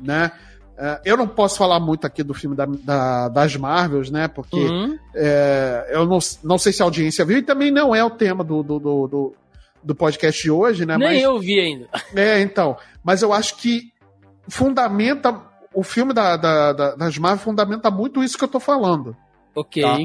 né? 0.00 0.32
É, 0.78 1.00
eu 1.04 1.16
não 1.16 1.26
posso 1.26 1.56
falar 1.56 1.80
muito 1.80 2.06
aqui 2.06 2.22
do 2.22 2.34
filme 2.34 2.54
da- 2.54 2.66
da- 2.66 3.28
das 3.28 3.56
Marvels, 3.56 4.10
né? 4.10 4.28
Porque 4.28 4.56
Uhum. 4.56 4.98
é, 5.14 5.88
eu 5.90 6.04
não, 6.06 6.18
não 6.44 6.58
sei 6.58 6.72
se 6.72 6.82
a 6.82 6.84
audiência 6.84 7.24
viu, 7.24 7.38
e 7.38 7.42
também 7.42 7.70
não 7.70 7.94
é 7.94 8.04
o 8.04 8.10
tema 8.10 8.44
do, 8.44 8.62
do, 8.62 8.78
do, 8.78 9.06
do, 9.08 9.34
do 9.82 9.94
podcast 9.94 10.42
de 10.42 10.50
hoje, 10.50 10.84
né? 10.84 10.98
Nem 10.98 11.08
mas, 11.08 11.22
eu 11.22 11.38
vi 11.38 11.58
ainda. 11.58 11.88
É, 12.14 12.40
então. 12.40 12.76
Mas 13.02 13.22
eu 13.22 13.32
acho 13.32 13.56
que 13.56 13.90
fundamenta. 14.48 15.40
O 15.74 15.82
filme 15.82 16.14
da, 16.14 16.36
da- 16.38 16.72
da- 16.72 16.94
das 16.94 17.18
Marvel 17.18 17.44
fundamenta 17.44 17.90
muito 17.90 18.24
isso 18.24 18.38
que 18.38 18.44
eu 18.44 18.48
tô 18.48 18.58
falando. 18.58 19.14
Ok. 19.54 19.82
Tá. 19.82 19.98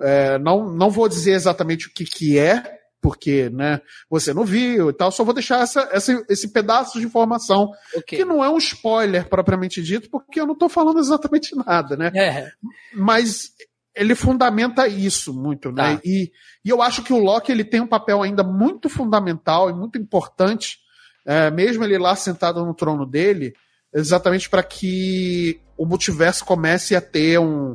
É, 0.00 0.38
não, 0.38 0.68
não 0.70 0.90
vou 0.90 1.08
dizer 1.08 1.32
exatamente 1.32 1.86
o 1.88 1.90
que, 1.90 2.04
que 2.04 2.38
é, 2.38 2.77
porque 3.00 3.48
né, 3.50 3.80
você 4.10 4.34
não 4.34 4.44
viu 4.44 4.90
e 4.90 4.92
tal, 4.92 5.10
só 5.12 5.22
vou 5.24 5.32
deixar 5.34 5.60
essa, 5.62 5.88
essa- 5.92 6.24
esse 6.28 6.52
pedaço 6.52 6.98
de 6.98 7.06
informação, 7.06 7.70
ok. 7.96 8.18
que 8.18 8.24
não 8.24 8.42
é 8.44 8.48
um 8.50 8.58
spoiler 8.58 9.28
propriamente 9.28 9.82
dito, 9.82 10.08
porque 10.10 10.40
eu 10.40 10.46
não 10.46 10.56
tô 10.56 10.68
falando 10.68 10.98
exatamente 10.98 11.54
nada, 11.56 11.96
né? 11.96 12.10
É. 12.14 12.50
mas 12.94 13.50
ele 13.94 14.14
fundamenta 14.14 14.86
isso 14.86 15.32
muito, 15.34 15.72
né? 15.72 15.96
Tá. 15.96 16.00
E, 16.04 16.30
e 16.64 16.70
eu 16.70 16.80
acho 16.82 17.02
que 17.02 17.12
o 17.12 17.18
Loki 17.18 17.50
ele 17.50 17.64
tem 17.64 17.80
um 17.80 17.86
papel 17.86 18.22
ainda 18.22 18.42
muito 18.44 18.88
fundamental 18.88 19.68
e 19.70 19.72
muito 19.72 19.98
importante, 19.98 20.78
é, 21.26 21.50
mesmo 21.50 21.82
ele 21.84 21.98
lá 21.98 22.14
sentado 22.14 22.64
no 22.64 22.74
trono 22.74 23.04
dele, 23.04 23.52
exatamente 23.92 24.48
para 24.48 24.62
que 24.62 25.60
o 25.76 25.84
multiverso 25.86 26.44
comece 26.44 26.94
a 26.94 27.00
ter 27.00 27.38
um, 27.40 27.72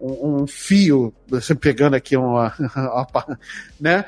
um, 0.00 0.42
um 0.42 0.46
fio, 0.46 1.14
você 1.26 1.54
pegando 1.54 1.94
aqui 1.94 2.16
uma, 2.16 2.52
uma- 2.76 3.38
né? 3.80 4.04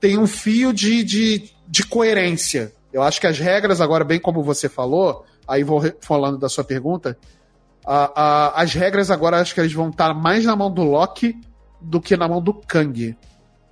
Tem 0.00 0.18
um 0.18 0.26
fio 0.26 0.72
de, 0.72 1.02
de, 1.02 1.50
de 1.68 1.84
coerência. 1.86 2.72
Eu 2.92 3.02
acho 3.02 3.20
que 3.20 3.26
as 3.26 3.38
regras, 3.38 3.80
agora, 3.80 4.04
bem 4.04 4.18
como 4.18 4.42
você 4.42 4.68
falou, 4.68 5.24
aí 5.46 5.62
vou 5.62 5.82
falando 6.00 6.38
da 6.38 6.48
sua 6.48 6.64
pergunta, 6.64 7.16
a- 7.84 8.12
a- 8.56 8.62
as 8.62 8.72
regras 8.74 9.10
agora 9.10 9.40
acho 9.40 9.54
que 9.54 9.60
eles 9.60 9.72
vão 9.72 9.90
estar 9.90 10.12
mais 10.14 10.44
na 10.44 10.56
mão 10.56 10.70
do 10.70 10.82
Loki 10.82 11.36
do 11.80 12.00
que 12.00 12.16
na 12.16 12.26
mão 12.26 12.40
do 12.42 12.52
Kang, 12.54 13.16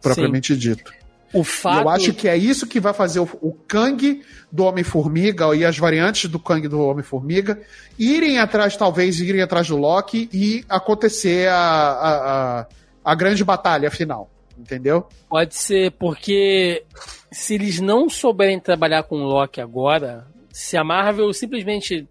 propriamente 0.00 0.56
dito. 0.56 0.92
O 1.32 1.42
fato. 1.42 1.82
Eu 1.82 1.88
acho 1.88 2.12
que 2.12 2.28
é 2.28 2.36
isso 2.36 2.64
que 2.66 2.78
vai 2.78 2.92
fazer 2.92 3.18
o, 3.18 3.28
o 3.42 3.52
Kang 3.66 4.22
do 4.52 4.62
Homem-Formiga 4.64 5.52
e 5.56 5.64
as 5.64 5.76
variantes 5.76 6.30
do 6.30 6.38
Kang 6.38 6.68
do 6.68 6.80
Homem-Formiga 6.80 7.60
irem 7.98 8.38
atrás, 8.38 8.76
talvez 8.76 9.18
irem 9.18 9.42
atrás 9.42 9.66
do 9.66 9.76
Loki 9.76 10.28
e 10.32 10.64
acontecer 10.68 11.48
a, 11.48 11.56
a, 11.56 12.60
a, 12.60 12.66
a 13.04 13.14
grande 13.16 13.42
batalha 13.42 13.90
final. 13.90 14.30
Entendeu? 14.58 15.08
Pode 15.28 15.54
ser 15.54 15.92
porque 15.92 16.84
se 17.32 17.54
eles 17.54 17.80
não 17.80 18.08
souberem 18.08 18.60
trabalhar 18.60 19.02
com 19.02 19.16
o 19.16 19.26
Loki 19.26 19.60
agora, 19.60 20.26
se 20.52 20.76
a 20.76 20.84
Marvel 20.84 21.32
simplesmente 21.32 22.08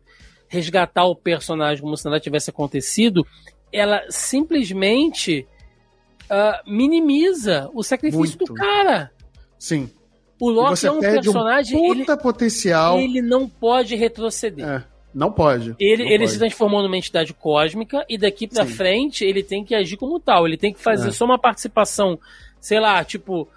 resgatar 0.48 1.06
o 1.06 1.16
personagem 1.16 1.82
como 1.82 1.98
se 1.98 2.06
nada 2.06 2.20
tivesse 2.20 2.50
acontecido, 2.50 3.26
ela 3.72 4.04
simplesmente 4.10 5.48
uh, 6.26 6.70
minimiza 6.70 7.70
o 7.74 7.82
sacrifício 7.82 8.38
Muito. 8.38 8.46
do 8.46 8.54
cara. 8.54 9.12
Sim. 9.58 9.90
O 10.40 10.50
Loki 10.50 10.86
é 10.86 10.92
um 10.92 11.00
personagem. 11.00 11.80
um 11.80 11.92
ele, 11.92 12.00
puta 12.02 12.18
potencial. 12.18 13.00
ele 13.00 13.22
não 13.22 13.48
pode 13.48 13.96
retroceder. 13.96 14.68
É, 14.68 14.84
não 15.14 15.32
pode. 15.32 15.76
Ele, 15.80 16.04
Não 16.04 16.10
ele 16.12 16.20
pode. 16.20 16.32
se 16.32 16.40
transformou 16.40 16.82
numa 16.82 16.98
entidade 16.98 17.34
cósmica 17.34 18.06
e 18.10 18.18
daqui 18.18 18.48
pra 18.48 18.66
Sim. 18.66 18.74
frente 18.74 19.24
ele 19.24 19.44
tem 19.44 19.64
que 19.64 19.76
agir 19.76 19.96
como 19.98 20.20
tal. 20.20 20.48
Ele 20.48 20.58
tem 20.58 20.74
que 20.74 20.80
fazer 20.82 21.10
É. 21.10 21.12
só 21.12 21.26
uma 21.26 21.38
participação, 21.40 22.18
sei 22.60 22.80
lá, 22.80 23.04
tipo. 23.04 23.48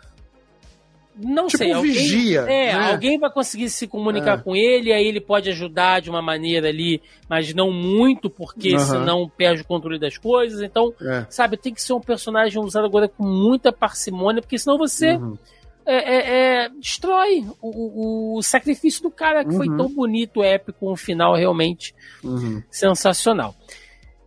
Não 1.19 1.47
Tipo 1.47 1.57
sei, 1.65 1.73
alguém, 1.73 1.93
vigia, 1.93 2.41
É, 2.43 2.75
né? 2.75 2.93
alguém 2.93 3.19
vai 3.19 3.31
conseguir 3.31 3.71
se 3.71 3.87
comunicar 3.87 4.39
É. 4.39 4.43
com 4.43 4.55
ele, 4.55 4.93
aí 4.93 5.07
ele 5.07 5.19
pode 5.19 5.49
ajudar 5.49 6.01
de 6.03 6.11
uma 6.11 6.21
maneira 6.21 6.69
ali, 6.69 7.01
mas 7.27 7.55
não 7.55 7.71
muito, 7.73 8.29
porque 8.29 8.79
senão 8.79 9.27
perde 9.27 9.63
o 9.63 9.65
controle 9.65 9.99
das 9.99 10.19
coisas. 10.19 10.61
Então, 10.61 10.93
É. 11.01 11.25
sabe, 11.31 11.57
tem 11.57 11.73
que 11.73 11.81
ser 11.81 11.95
um 11.95 12.01
personagem 12.03 12.61
usado 12.63 12.85
agora 12.85 13.09
com 13.09 13.25
muita 13.25 13.73
parcimônia, 13.73 14.43
porque 14.43 14.59
senão 14.59 14.77
você 14.77 15.13
Uhum. 15.15 15.39
É, 15.87 15.95
é, 15.97 16.65
é, 16.65 16.69
destrói 16.71 17.45
o, 17.63 18.37
o- 18.39 18.43
sacrifício 18.43 19.03
do 19.03 19.11
cara, 19.11 19.45
que 19.45 19.55
foi 19.55 19.69
Uhum. 19.69 19.77
tão 19.77 19.89
bonito, 19.89 20.43
épico, 20.43 20.91
um 20.93 20.97
final 20.97 21.35
realmente 21.35 21.95
Uhum. 22.25 22.63
sensacional. 22.71 23.55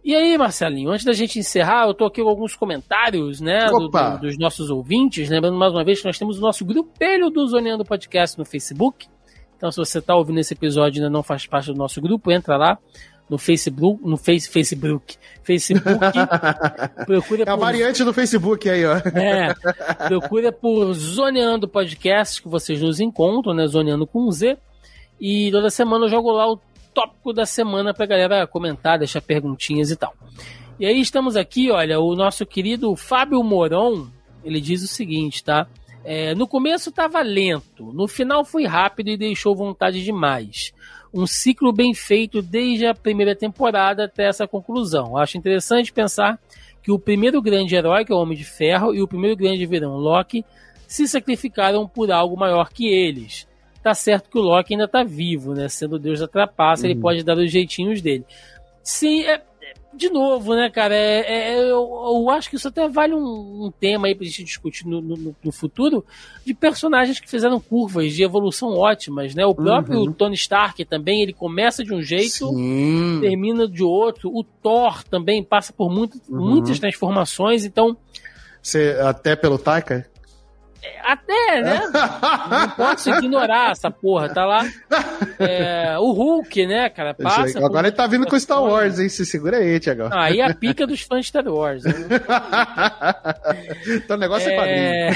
E 0.03 0.15
aí, 0.15 0.37
Marcelinho, 0.37 0.89
antes 0.89 1.03
da 1.05 1.11
gente 1.13 1.37
encerrar, 1.37 1.85
eu 1.85 1.93
tô 1.93 2.05
aqui 2.05 2.23
com 2.23 2.29
alguns 2.29 2.55
comentários, 2.55 3.41
né, 3.41 3.65
do- 3.67 3.89
do- 3.89 4.19
dos 4.21 4.37
nossos 4.37 4.69
ouvintes. 4.69 5.29
Lembrando 5.29 5.57
mais 5.57 5.73
uma 5.73 5.83
vez 5.83 5.99
que 5.99 6.05
nós 6.07 6.17
temos 6.17 6.37
o 6.39 6.41
nosso 6.41 6.63
grupelho 6.65 7.29
do 7.29 7.45
Zoneando 7.45 7.83
Podcast 7.83 8.37
no 8.37 8.45
Facebook. 8.45 9.07
Então, 9.57 9.69
se 9.71 9.77
você 9.77 10.01
tá 10.01 10.15
ouvindo 10.15 10.39
esse 10.39 10.53
episódio 10.53 10.97
e 10.97 11.03
ainda 11.03 11.09
não 11.11 11.21
faz 11.21 11.45
parte 11.45 11.67
do 11.67 11.77
nosso 11.77 12.01
grupo, 12.01 12.31
entra 12.31 12.55
lá 12.55 12.77
no 13.29 13.37
Facebook, 13.37 14.01
no 14.03 14.17
face, 14.17 14.49
Facebook, 14.49 15.17
Facebook, 15.43 15.99
procura 17.05 17.43
É 17.43 17.49
a 17.49 17.55
por 17.55 17.59
variante 17.59 18.03
do 18.03 18.13
Facebook 18.13 18.69
aí, 18.69 18.85
ó. 18.85 18.95
é, 18.97 19.53
procura 20.07 20.51
por 20.51 20.93
Zoneando 20.93 21.67
Podcast, 21.67 22.41
que 22.41 22.47
vocês 22.47 22.81
nos 22.81 22.99
encontram, 22.99 23.53
né? 23.53 23.67
Zoneando 23.67 24.07
com 24.07 24.29
Z. 24.31 24.57
E 25.19 25.51
toda 25.51 25.69
semana 25.69 26.05
eu 26.05 26.09
jogo 26.09 26.31
lá 26.31 26.49
o 26.51 26.59
tópico 26.93 27.33
da 27.33 27.45
semana 27.45 27.93
pra 27.93 28.05
galera 28.05 28.47
comentar, 28.47 28.97
deixar 28.97 29.21
perguntinhas 29.21 29.91
e 29.91 29.95
tal. 29.95 30.13
E 30.79 30.85
aí 30.85 30.99
estamos 30.99 31.35
aqui, 31.35 31.69
olha, 31.71 31.99
o 31.99 32.15
nosso 32.15 32.45
querido 32.45 32.95
Fábio 32.95 33.43
Moron, 33.43 34.07
ele 34.43 34.61
diz 34.61 34.81
o 34.81 34.87
seguinte, 34.87 35.43
tá? 35.43 35.67
É, 36.03 36.33
no 36.33 36.47
começo 36.47 36.89
estava 36.89 37.21
lento, 37.21 37.91
no 37.93 38.07
final 38.07 38.45
foi 38.45 38.65
rápido 38.65 39.09
e 39.09 39.17
deixou 39.17 39.55
vontade 39.55 40.01
demais. 40.03 40.71
Um 41.13 41.25
ciclo 41.25 41.73
bem 41.73 41.93
feito 41.93 42.41
desde 42.41 42.85
a 42.85 42.93
primeira 42.93 43.35
temporada 43.35 44.05
até 44.05 44.27
essa 44.27 44.47
conclusão. 44.47 45.17
Acho 45.17 45.37
interessante 45.37 45.91
pensar 45.91 46.39
que 46.83 46.91
o 46.91 46.99
primeiro 46.99 47.41
grande 47.41 47.75
herói, 47.75 48.05
que 48.05 48.11
é 48.11 48.15
o 48.15 48.19
Homem 48.19 48.37
de 48.37 48.43
Ferro, 48.45 48.93
e 48.93 49.01
o 49.01 49.07
primeiro 49.07 49.35
grande 49.35 49.65
vilão, 49.65 49.97
Loki, 49.97 50.45
se 50.87 51.07
sacrificaram 51.07 51.87
por 51.87 52.11
algo 52.11 52.37
maior 52.37 52.69
que 52.71 52.87
eles. 52.87 53.47
Tá 53.81 53.93
certo 53.93 54.29
que 54.29 54.37
o 54.37 54.41
Loki 54.41 54.73
ainda 54.73 54.87
tá 54.87 55.03
vivo, 55.03 55.53
né? 55.53 55.67
Sendo 55.69 55.97
deus 55.97 56.19
da 56.19 56.27
trapaça, 56.27 56.85
ele 56.85 56.95
Uhum. 56.95 57.01
pode 57.01 57.23
dar 57.23 57.37
os 57.37 57.51
jeitinhos 57.51 58.01
dele. 58.01 58.25
Sim, 58.83 59.21
é- 59.23 59.41
de 59.93 60.09
novo, 60.09 60.53
né, 60.55 60.69
cara? 60.69 60.93
É, 60.95 61.53
é- 61.55 61.59
eu, 61.59 61.89
eu 61.89 62.29
acho 62.29 62.49
que 62.49 62.55
isso 62.55 62.67
até 62.67 62.87
vale 62.87 63.13
um, 63.13 63.65
um 63.65 63.71
tema 63.79 64.07
aí 64.07 64.15
pra 64.15 64.25
gente 64.25 64.43
discutir 64.43 64.85
no, 64.87 65.01
no- 65.01 65.35
no 65.43 65.51
futuro 65.51 66.05
de 66.45 66.53
personagens 66.53 67.19
que 67.19 67.29
fizeram 67.29 67.59
curvas 67.59 68.13
de 68.13 68.23
evolução 68.23 68.69
ótimas, 68.77 69.33
né? 69.35 69.45
O 69.45 69.55
próprio 69.55 69.99
Uhum. 70.01 70.13
Tony 70.13 70.35
Stark 70.35 70.83
também, 70.85 71.21
ele 71.21 71.33
começa 71.33 71.83
de 71.83 71.93
um 71.93 72.01
jeito, 72.01 72.49
Sim. 72.49 73.17
termina 73.21 73.67
de 73.67 73.83
outro. 73.83 74.29
O 74.33 74.43
Thor 74.43 75.03
também 75.03 75.43
passa 75.43 75.73
por 75.73 75.89
muito, 75.91 76.19
Uhum. 76.29 76.49
muitas 76.49 76.79
transformações, 76.79 77.65
então, 77.65 77.97
Você, 78.61 78.97
até 79.01 79.35
pelo 79.35 79.57
Taika? 79.57 80.05
Até, 81.03 81.61
né? 81.61 81.81
Não 82.49 82.69
posso 82.71 83.09
ignorar 83.09 83.71
essa 83.71 83.89
porra, 83.91 84.29
tá 84.33 84.45
lá. 84.45 84.65
É, 85.39 85.97
o 85.99 86.11
Hulk, 86.11 86.65
né, 86.67 86.89
cara? 86.89 87.13
Passa. 87.13 87.57
Agora 87.57 87.71
por- 87.71 87.85
ele 87.85 87.91
tá 87.91 88.07
vindo 88.07 88.25
com 88.25 88.39
Star 88.39 88.63
Wars, 88.63 88.99
hein? 88.99 89.09
Se 89.09 89.25
segura 89.25 89.57
aí, 89.57 89.79
Tiagão. 89.79 90.09
Ah, 90.11 90.25
Aí 90.25 90.41
a 90.41 90.53
pica 90.53 90.85
dos 90.87 91.01
fãs 91.01 91.21
de 91.21 91.27
Star 91.27 91.47
Wars. 91.47 91.83
Né? 91.83 91.93
então 93.95 94.15
o 94.15 94.19
negócio 94.19 94.49
é, 94.49 94.55
quadrinho. 94.55 94.77
É... 94.77 95.11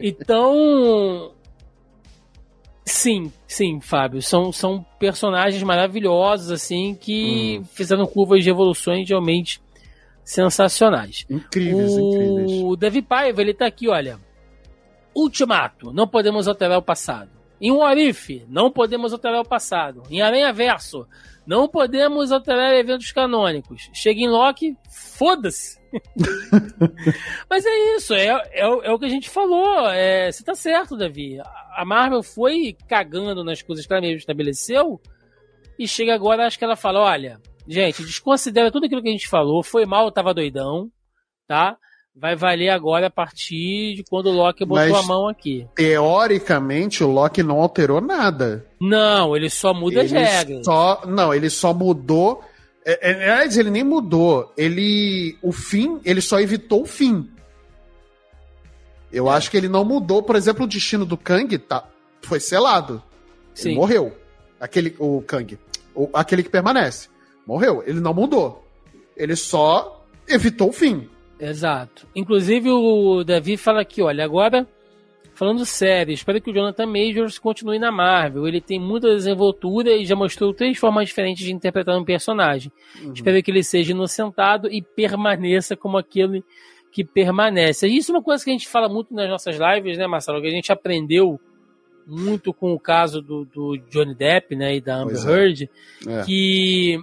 Então. 0.00 1.32
Sim, 2.84 3.30
sim, 3.46 3.80
Fábio. 3.80 4.22
São, 4.22 4.50
são 4.50 4.84
personagens 4.98 5.62
maravilhosos, 5.62 6.50
assim, 6.50 6.96
que 6.98 7.58
Hum. 7.60 7.64
fizeram 7.74 8.06
curvas 8.06 8.42
de 8.42 8.48
evoluções 8.48 9.06
realmente 9.08 9.60
sensacionais. 10.32 11.24
Incríveis, 11.30 11.92
incríveis. 11.92 12.52
O 12.62 12.76
Davi 12.76 13.00
Paiva, 13.00 13.40
ele 13.40 13.54
tá 13.54 13.66
aqui, 13.66 13.88
olha. 13.88 14.18
Ultimato, 15.14 15.92
não 15.92 16.06
podemos 16.06 16.46
alterar 16.46 16.78
o 16.78 16.82
passado. 16.82 17.30
Em 17.60 17.72
Warif, 17.72 18.44
não 18.48 18.70
podemos 18.70 19.12
alterar 19.12 19.40
o 19.40 19.48
passado. 19.48 20.02
Em 20.10 20.20
Aranha 20.20 20.52
Verso, 20.52 21.08
não 21.46 21.66
podemos 21.66 22.30
alterar 22.30 22.72
eventos 22.74 23.10
canônicos. 23.10 23.90
Chega 23.92 24.20
em 24.20 24.28
Loki, 24.28 24.76
foda-se. 24.90 25.78
Mas 27.50 27.64
é 27.66 27.96
isso, 27.96 28.14
é, 28.14 28.26
é, 28.52 28.68
o- 28.68 28.82
é 28.82 28.92
o 28.92 28.98
que 28.98 29.06
a 29.06 29.10
gente 29.10 29.28
falou. 29.30 29.88
É, 29.90 30.30
você 30.30 30.44
tá 30.44 30.54
certo, 30.54 30.96
Davi. 30.96 31.38
A 31.74 31.84
Marvel 31.84 32.22
foi 32.22 32.76
cagando 32.86 33.42
nas 33.42 33.62
coisas 33.62 33.86
que 33.86 33.92
ela 33.92 34.02
mesmo 34.02 34.18
estabeleceu. 34.18 35.00
E 35.78 35.88
chega 35.88 36.14
agora, 36.14 36.46
acho 36.46 36.58
que 36.58 36.64
ela 36.64 36.76
fala: 36.76 37.00
olha, 37.00 37.40
gente, 37.68 38.02
desconsidera 38.04 38.70
tudo 38.72 38.86
aquilo 38.86 39.02
que 39.02 39.08
a 39.08 39.12
gente 39.12 39.28
falou. 39.28 39.62
Foi 39.62 39.84
mal, 39.86 40.06
eu 40.06 40.10
tava 40.12 40.32
doidão, 40.34 40.90
tá? 41.46 41.76
Vai 42.20 42.34
valer 42.34 42.70
agora 42.70 43.06
a 43.06 43.10
partir 43.10 43.94
de 43.94 44.04
quando 44.10 44.26
o 44.26 44.32
Loki 44.32 44.64
botou 44.64 44.88
Mas- 44.90 45.04
a 45.04 45.06
mão 45.06 45.28
aqui. 45.28 45.68
Teoricamente, 45.76 47.04
o 47.04 47.08
Loki 47.12 47.44
não 47.44 47.60
alterou 47.60 48.00
nada. 48.00 48.66
Não, 48.80 49.36
ele 49.36 49.48
só 49.48 49.72
muda 49.72 50.02
as 50.02 50.10
Ele 50.10 50.18
regras. 50.24 50.64
Só, 50.64 51.02
não, 51.06 51.32
ele 51.32 51.48
só 51.48 51.72
mudou. 51.72 52.42
é, 52.84 53.10
é, 53.10 53.30
Aliás, 53.30 53.56
ele 53.56 53.70
nem 53.70 53.84
mudou. 53.84 54.52
Ele. 54.56 55.38
O 55.42 55.52
fim, 55.52 56.00
ele 56.04 56.20
só 56.20 56.40
evitou 56.40 56.82
o 56.82 56.86
fim. 56.86 57.30
Eu 59.12 59.30
É. 59.30 59.34
acho 59.34 59.50
que 59.50 59.56
ele 59.56 59.68
não 59.68 59.84
mudou, 59.84 60.22
por 60.22 60.34
exemplo, 60.36 60.64
o 60.64 60.68
destino 60.68 61.04
do 61.06 61.16
Kang 61.16 61.56
tá, 61.58 61.84
foi 62.22 62.40
selado. 62.40 63.02
Sim. 63.54 63.70
Ele 63.70 63.76
morreu. 63.78 64.16
Aquele, 64.60 64.94
o 64.98 65.22
Kang. 65.22 65.58
O, 65.94 66.08
aquele 66.12 66.42
que 66.42 66.50
permanece. 66.50 67.08
Morreu. 67.48 67.82
Ele 67.86 67.98
não 67.98 68.12
mudou. 68.12 68.62
Ele 69.16 69.34
só 69.34 70.04
evitou 70.28 70.68
o 70.68 70.72
fim. 70.72 71.08
Exato. 71.40 72.06
Inclusive 72.14 72.70
o 72.70 73.24
Davi 73.24 73.56
fala 73.56 73.80
aqui, 73.80 74.02
olha, 74.02 74.22
agora 74.22 74.68
falando 75.34 75.64
sério, 75.64 76.12
espero 76.12 76.40
que 76.42 76.50
o 76.50 76.52
Jonathan 76.52 76.86
Majors 76.86 77.38
continue 77.38 77.78
na 77.78 77.92
Marvel. 77.92 78.46
Ele 78.46 78.60
tem 78.60 78.78
muita 78.80 79.08
desenvoltura 79.14 79.92
e 79.92 80.04
já 80.04 80.16
mostrou 80.16 80.52
três 80.52 80.76
formas 80.76 81.06
diferentes 81.08 81.46
de 81.46 81.52
interpretar 81.52 81.96
um 81.96 82.04
personagem. 82.04 82.72
Uhum. 83.00 83.12
Espero 83.12 83.40
que 83.42 83.50
ele 83.50 83.62
seja 83.62 83.92
inocentado 83.92 84.68
e 84.68 84.82
permaneça 84.82 85.76
como 85.76 85.96
aquele 85.96 86.44
que 86.90 87.04
permanece. 87.04 87.86
Isso 87.86 88.10
é 88.10 88.16
uma 88.16 88.22
coisa 88.22 88.42
que 88.42 88.50
a 88.50 88.52
gente 88.52 88.66
fala 88.68 88.88
muito 88.88 89.14
nas 89.14 89.30
nossas 89.30 89.56
lives, 89.56 89.96
né, 89.96 90.08
Marcelo? 90.08 90.40
Que 90.40 90.48
a 90.48 90.50
gente 90.50 90.72
aprendeu 90.72 91.40
muito 92.04 92.52
com 92.52 92.72
o 92.72 92.80
caso 92.80 93.22
do, 93.22 93.44
do 93.44 93.76
Johnny 93.90 94.14
Depp, 94.16 94.56
né, 94.56 94.76
e 94.76 94.80
da 94.80 94.96
Amber 94.96 95.14
Pois 95.14 95.26
é. 95.26 95.30
Heard, 95.30 95.70
É. 96.06 96.22
que 96.24 96.98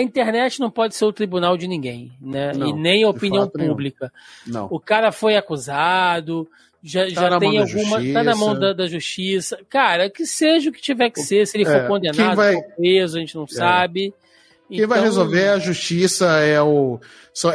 a 0.00 0.02
internet 0.02 0.60
não 0.60 0.70
pode 0.70 0.94
ser 0.94 1.04
o 1.04 1.12
tribunal 1.12 1.56
de 1.56 1.66
ninguém, 1.66 2.12
né? 2.20 2.52
Não, 2.52 2.68
e 2.68 2.72
nem 2.72 3.02
a 3.02 3.08
opinião 3.08 3.50
nenhum. 3.54 3.70
pública. 3.70 4.12
Não. 4.46 4.68
O 4.70 4.78
cara 4.78 5.10
foi 5.10 5.36
acusado, 5.36 6.48
já, 6.82 7.04
Tá 7.06 7.08
já 7.30 7.38
tem 7.40 7.58
alguma. 7.58 8.00
Tá 8.12 8.22
na 8.22 8.36
mão 8.36 8.56
da, 8.56 8.72
da 8.72 8.86
justiça. 8.86 9.58
Cara, 9.68 10.08
que 10.08 10.24
seja 10.24 10.70
o 10.70 10.72
que 10.72 10.80
tiver 10.80 11.10
que 11.10 11.20
ser, 11.20 11.46
se 11.46 11.56
ele 11.56 11.64
for 11.64 11.72
É, 11.72 11.78
quem 11.80 11.88
condenado, 11.88 12.36
vai- 12.36 12.54
for 12.54 12.62
preso, 12.76 13.16
a 13.16 13.20
gente 13.20 13.34
não 13.34 13.46
sabe. 13.48 14.14
Quem 14.68 14.86
vai 14.86 14.98
Então, 14.98 15.02
resolver 15.04 15.40
é 15.40 15.48
a 15.50 15.58
justiça, 15.58 16.26
é, 16.40 16.60
o, 16.60 17.00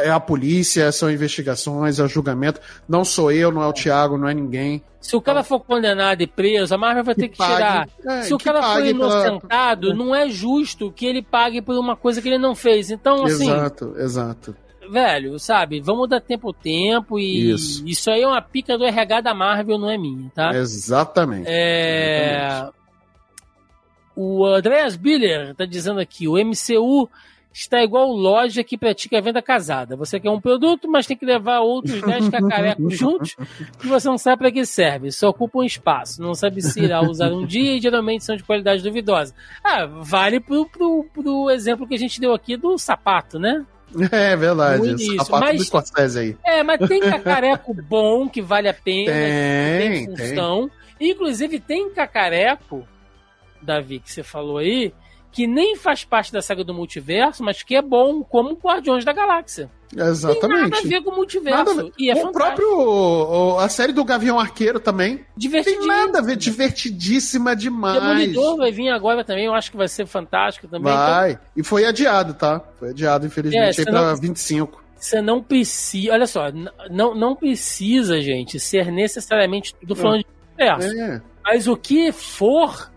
é 0.02 0.10
a 0.10 0.18
polícia, 0.18 0.90
são 0.90 1.10
investigações, 1.10 1.98
é 2.00 2.02
o 2.02 2.08
julgamento. 2.08 2.60
Não 2.88 3.04
sou 3.04 3.30
eu, 3.30 3.52
não 3.52 3.62
é 3.62 3.66
o 3.66 3.72
Thiago, 3.72 4.18
não 4.18 4.28
é 4.28 4.34
ninguém. 4.34 4.82
Se 5.00 5.14
o 5.14 5.20
cara 5.20 5.44
for 5.44 5.60
condenado 5.60 6.22
e 6.22 6.26
preso, 6.26 6.74
a 6.74 6.78
Marvel 6.78 7.04
vai 7.04 7.14
ter 7.14 7.28
que 7.28 7.36
pague- 7.36 7.54
tirar. 7.54 7.88
é, 8.06 8.22
Se 8.22 8.34
o 8.34 8.38
que 8.38 8.44
cara 8.44 8.60
for 8.62 8.68
pague 8.74 8.94
pela- 8.94 9.06
inocentado, 9.06 9.94
não 9.94 10.14
é 10.14 10.28
justo 10.28 10.90
que 10.90 11.06
ele 11.06 11.22
pague 11.22 11.60
por 11.62 11.76
uma 11.78 11.94
coisa 11.94 12.20
que 12.22 12.28
ele 12.28 12.38
não 12.38 12.54
fez. 12.54 12.90
Então, 12.90 13.24
assim, 13.24 13.44
Exato, 13.50 13.94
exato. 13.98 14.56
velho, 14.90 15.38
sabe, 15.38 15.80
vamos 15.80 16.08
dar 16.08 16.20
tempo 16.20 16.48
ao 16.48 16.52
tempo 16.54 17.18
e 17.18 17.50
Isso. 17.50 17.86
isso 17.86 18.10
aí 18.10 18.22
é 18.22 18.26
uma 18.26 18.40
pica 18.42 18.76
do 18.78 18.84
RH 18.84 19.20
da 19.20 19.34
Marvel, 19.34 19.78
não 19.78 19.90
é 19.90 19.96
minha, 19.98 20.30
tá? 20.34 20.54
Exatamente. 20.56 21.44
É... 21.46 22.66
O 24.16 24.44
Andreas 24.46 24.96
Biller 24.96 25.54
tá 25.54 25.64
dizendo 25.64 26.00
aqui, 26.00 26.28
o 26.28 26.34
MCU 26.34 27.08
está 27.54 27.82
igual 27.82 28.10
loja 28.10 28.64
que 28.64 28.76
pratica 28.76 29.20
venda 29.20 29.40
casada. 29.40 29.96
Você 29.96 30.18
quer 30.18 30.30
um 30.30 30.40
produto, 30.40 30.88
mas 30.88 31.06
tem 31.06 31.16
que 31.16 31.24
levar 31.24 31.60
outros 31.60 32.02
10 32.02 32.28
cacarecos 32.28 32.94
juntos 32.98 33.36
e 33.82 33.86
você 33.86 34.08
não 34.08 34.18
sabe 34.18 34.38
para 34.38 34.50
que 34.50 34.66
serve. 34.66 35.12
Só 35.12 35.28
ocupa 35.28 35.58
um 35.58 35.64
espaço. 35.64 36.20
Não 36.20 36.34
sabe 36.34 36.60
se 36.60 36.80
irá 36.80 37.00
usar 37.00 37.32
um 37.32 37.46
dia 37.46 37.76
e 37.76 37.80
geralmente 37.80 38.24
são 38.24 38.36
de 38.36 38.42
qualidade 38.42 38.82
duvidosa. 38.82 39.32
Ah, 39.62 39.86
vale 39.86 40.40
pro, 40.40 40.66
pro, 40.66 41.06
pro 41.14 41.50
exemplo 41.50 41.86
que 41.86 41.94
a 41.94 41.98
gente 41.98 42.20
deu 42.20 42.34
aqui 42.34 42.56
do 42.56 42.76
sapato, 42.76 43.38
né? 43.38 43.64
É 44.10 44.36
verdade. 44.36 45.16
Sapato 45.18 45.44
mas, 45.44 45.56
do 45.58 45.64
Scorsese 45.64 46.18
aí. 46.18 46.36
É, 46.44 46.64
mas 46.64 46.88
tem 46.88 46.98
cacareco 47.00 47.72
bom 47.72 48.28
que 48.28 48.42
vale 48.42 48.68
a 48.68 48.74
pena, 48.74 49.12
tem, 49.12 50.06
tem 50.06 50.16
função. 50.16 50.70
Tem. 50.98 51.10
Inclusive 51.10 51.60
tem 51.60 51.90
cacareco, 51.90 52.86
Davi, 53.64 53.98
que 53.98 54.12
você 54.12 54.22
falou 54.22 54.58
aí, 54.58 54.92
que 55.34 55.48
nem 55.48 55.74
faz 55.74 56.04
parte 56.04 56.32
da 56.32 56.40
saga 56.40 56.62
do 56.62 56.72
multiverso, 56.72 57.42
mas 57.42 57.62
que 57.62 57.74
é 57.74 57.82
bom 57.82 58.22
como 58.22 58.54
Guardiões 58.54 59.04
da 59.04 59.12
Galáxia. 59.12 59.68
Exatamente. 59.96 60.40
Tem 60.40 60.70
nada 60.70 60.78
a 60.78 60.88
ver 60.88 61.02
com 61.02 61.10
o 61.10 61.16
multiverso. 61.16 61.92
E 61.98 62.08
é 62.08 62.14
o 62.14 62.30
próprio. 62.30 63.58
A 63.58 63.68
série 63.68 63.92
do 63.92 64.04
Gavião 64.04 64.38
Arqueiro 64.38 64.78
também. 64.78 65.24
Divertidíssima. 65.36 65.92
Tem 65.92 66.06
nada 66.06 66.18
a 66.20 66.22
ver. 66.22 66.36
Divertidíssima 66.36 67.56
demais. 67.56 68.00
Demolidor 68.00 68.56
vai 68.58 68.70
vir 68.70 68.90
agora 68.90 69.24
também. 69.24 69.46
Eu 69.46 69.54
acho 69.54 69.72
que 69.72 69.76
vai 69.76 69.88
ser 69.88 70.06
fantástico 70.06 70.68
também. 70.68 70.92
Vai. 70.92 71.32
Então... 71.32 71.44
E 71.56 71.62
foi 71.64 71.84
adiado, 71.84 72.34
tá? 72.34 72.60
Foi 72.78 72.90
adiado, 72.90 73.26
infelizmente, 73.26 73.80
é, 73.80 73.80
aí 73.80 73.84
pra 73.84 74.12
não... 74.12 74.16
25. 74.16 74.84
Você 74.96 75.20
não 75.20 75.42
precisa. 75.42 76.12
Olha 76.12 76.26
só, 76.26 76.44
não, 76.90 77.14
não 77.14 77.34
precisa, 77.34 78.20
gente, 78.20 78.58
ser 78.60 78.90
necessariamente 78.92 79.74
tudo 79.74 79.96
falando 79.96 80.24
é. 80.56 80.64
de 80.64 80.70
multiverso. 80.70 81.00
É. 81.00 81.22
Mas 81.44 81.66
o 81.66 81.76
que 81.76 82.10
for 82.10 82.90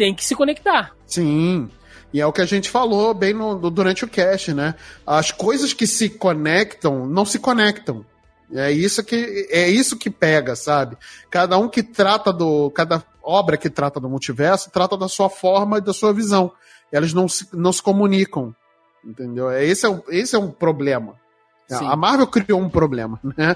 tem 0.00 0.14
que 0.14 0.24
se 0.24 0.34
conectar. 0.34 0.96
Sim. 1.06 1.68
E 2.10 2.22
é 2.22 2.26
o 2.26 2.32
que 2.32 2.40
a 2.40 2.46
gente 2.46 2.70
falou 2.70 3.12
bem 3.12 3.34
no, 3.34 3.70
durante 3.70 4.02
o 4.02 4.08
cast, 4.08 4.54
né? 4.54 4.74
As 5.06 5.30
coisas 5.30 5.74
que 5.74 5.86
se 5.86 6.08
conectam 6.08 7.06
não 7.06 7.26
se 7.26 7.38
conectam. 7.38 8.02
É 8.50 8.72
isso 8.72 9.04
que 9.04 9.46
é 9.50 9.68
isso 9.68 9.98
que 9.98 10.08
pega, 10.08 10.56
sabe? 10.56 10.96
Cada 11.30 11.58
um 11.58 11.68
que 11.68 11.82
trata 11.82 12.32
do 12.32 12.70
cada 12.70 13.04
obra 13.22 13.58
que 13.58 13.68
trata 13.68 14.00
do 14.00 14.08
multiverso 14.08 14.70
trata 14.70 14.96
da 14.96 15.06
sua 15.06 15.28
forma 15.28 15.76
e 15.76 15.82
da 15.82 15.92
sua 15.92 16.14
visão. 16.14 16.50
Elas 16.90 17.12
não 17.12 17.28
se, 17.28 17.46
não 17.52 17.70
se 17.70 17.82
comunicam, 17.82 18.54
entendeu? 19.04 19.50
É, 19.50 19.62
esse 19.66 19.84
é 19.84 19.90
um, 19.90 20.02
esse 20.08 20.34
é 20.34 20.38
um 20.38 20.50
problema. 20.50 21.14
Sim. 21.68 21.86
A 21.86 21.94
Marvel 21.94 22.26
criou 22.26 22.58
um 22.58 22.70
problema, 22.70 23.20
né? 23.36 23.54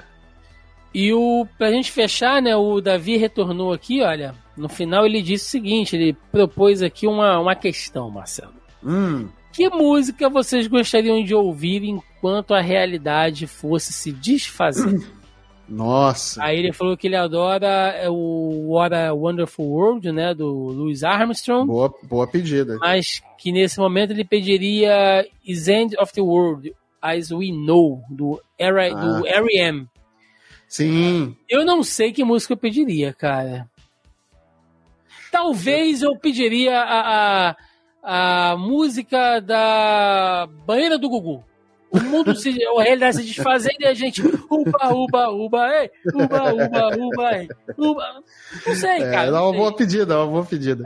E 0.95 1.11
o 1.11 1.45
pra 1.57 1.71
gente 1.71 1.91
fechar, 1.91 2.41
né, 2.41 2.55
o 2.55 2.79
Davi 2.79 3.17
retornou 3.17 3.73
aqui, 3.73 4.01
olha, 4.01 4.33
no 4.55 4.69
final 4.69 5.05
ele 5.05 5.21
disse 5.21 5.45
o 5.45 5.49
seguinte, 5.49 5.93
ele 5.93 6.15
propôs 6.31 6.81
aqui 6.81 7.05
uma, 7.05 7.37
uma 7.37 7.53
questão, 7.53 8.09
Marcelo. 8.09 8.53
Hum. 8.81 9.27
Que 9.51 9.67
música 9.67 10.29
vocês 10.29 10.67
gostariam 10.67 11.21
de 11.21 11.35
ouvir 11.35 11.83
enquanto 11.83 12.53
a 12.53 12.61
realidade 12.61 13.45
fosse 13.45 13.91
se 13.91 14.09
desfazer? 14.13 15.05
Nossa. 15.67 16.41
Aí 16.41 16.59
ele 16.59 16.71
falou 16.71 16.95
que 16.95 17.07
ele 17.07 17.17
adora 17.17 17.67
é, 17.67 18.09
o 18.09 18.67
What 18.69 18.95
a 18.95 19.13
Wonderful 19.13 19.65
World, 19.65 20.13
né, 20.13 20.33
do 20.33 20.47
Louis 20.47 21.03
Armstrong. 21.03 21.67
Boa, 21.67 21.93
boa 22.03 22.25
pedida. 22.25 22.77
Mas 22.79 23.21
que 23.37 23.51
nesse 23.51 23.79
momento 23.79 24.11
ele 24.11 24.23
pediria 24.23 25.27
Is 25.45 25.67
End 25.67 25.93
of 25.99 26.13
the 26.13 26.21
World, 26.21 26.73
As 27.01 27.31
We 27.31 27.47
Know, 27.47 28.01
do, 28.09 28.41
R 28.57 28.93
ah. 28.93 28.93
do 28.93 29.27
R.E.M. 29.27 29.89
Sim. 30.75 31.37
Eu 31.47 31.63
não 31.63 31.81
sei 31.81 32.11
que 32.11 32.21
música 32.21 32.51
eu 32.51 32.57
pediria, 32.57 33.13
cara. 33.13 33.65
Talvez 35.31 36.01
eu 36.01 36.17
pediria 36.17 36.81
a, 36.81 37.55
a, 38.03 38.51
a 38.51 38.57
música 38.57 39.39
da 39.39 40.49
banheira 40.65 40.97
do 40.97 41.07
Gugu. 41.07 41.45
O 41.89 41.99
mundo 42.01 42.35
se. 42.35 42.49
A 42.77 42.83
realidade 42.83 43.15
se 43.15 43.23
desfazendo 43.23 43.77
e 43.79 43.85
a 43.85 43.93
gente. 43.93 44.21
Uba, 44.21 44.93
uba, 44.93 45.29
uba, 45.29 45.69
ei! 45.79 45.91
Uba, 46.13 46.53
uba, 46.53 46.97
uba, 46.97 47.37
ei! 47.37 47.47
Uba. 47.77 48.21
Não 48.67 48.75
sei, 48.75 49.01
é, 49.01 49.11
cara. 49.11 49.29
É 49.29 49.31
uma 49.31 49.53
boa 49.53 49.73
pedida, 49.73 50.13
é 50.13 50.17
uma 50.17 50.27
boa 50.27 50.45
pedida. 50.45 50.83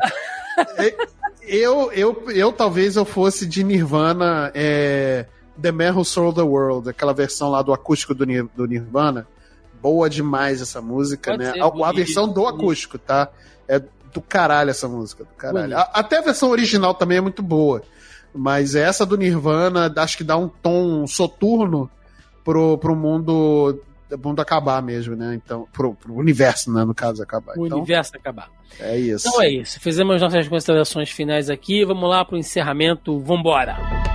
eu, 1.42 1.92
eu, 1.94 2.30
eu 2.30 2.52
talvez 2.52 2.96
eu 2.96 3.06
fosse 3.06 3.48
de 3.48 3.64
Nirvana. 3.64 4.52
É, 4.54 5.26
The 5.60 5.72
Man 5.72 5.94
Who 5.96 6.06
Sold 6.06 6.36
the 6.36 6.44
World, 6.44 6.88
aquela 6.88 7.12
versão 7.12 7.50
lá 7.50 7.64
do 7.64 7.74
acústico 7.74 8.14
do, 8.14 8.24
do 8.56 8.68
Nirvana 8.68 9.26
boa 9.82 10.10
demais 10.10 10.62
essa 10.62 10.82
música, 10.82 11.32
Pode 11.32 11.44
né? 11.44 11.50
A, 11.62 11.70
bonito, 11.70 11.86
a, 11.86 11.92
versão 11.92 12.28
do 12.28 12.48
acústico, 12.48 12.98
tá? 12.98 13.30
É 13.68 13.82
do 14.14 14.22
caralho 14.22 14.70
essa 14.70 14.88
música, 14.88 15.24
do 15.24 15.34
caralho. 15.36 15.78
A, 15.78 15.82
até 15.94 16.18
a 16.18 16.22
versão 16.22 16.50
original 16.50 16.94
também 16.94 17.18
é 17.18 17.22
muito 17.22 17.44
boa. 17.44 17.82
Mas 18.34 18.76
essa 18.76 19.06
do 19.06 19.18
Nirvana, 19.18 19.92
acho 19.98 20.18
que 20.18 20.24
dá 20.24 20.38
um 20.38 20.48
tom 20.48 21.08
soturno 21.08 21.90
pro, 22.44 22.78
pro 22.78 22.96
mundo 22.96 23.80
mundo 24.24 24.40
acabar 24.40 24.82
mesmo, 24.82 25.16
né? 25.16 25.36
Então, 25.36 25.68
pro, 25.72 25.94
pro 25.94 26.14
universo, 26.16 26.72
né? 26.74 26.84
No 26.84 26.96
caso, 26.96 27.22
acabar. 27.22 27.58
O 27.58 27.66
então, 27.66 27.78
universo 27.78 28.12
acabar. 28.16 28.50
É 28.80 28.98
isso. 28.98 29.28
Então 29.28 29.42
é 29.42 29.50
isso. 29.50 29.80
Fizemos 29.80 30.22
nossas 30.22 30.48
considerações 30.48 31.10
finais 31.10 31.50
aqui. 31.50 31.86
Vamos 31.86 32.10
lá 32.10 32.24
pro 32.26 32.38
encerramento. 32.38 33.20
Vambora! 33.20 34.09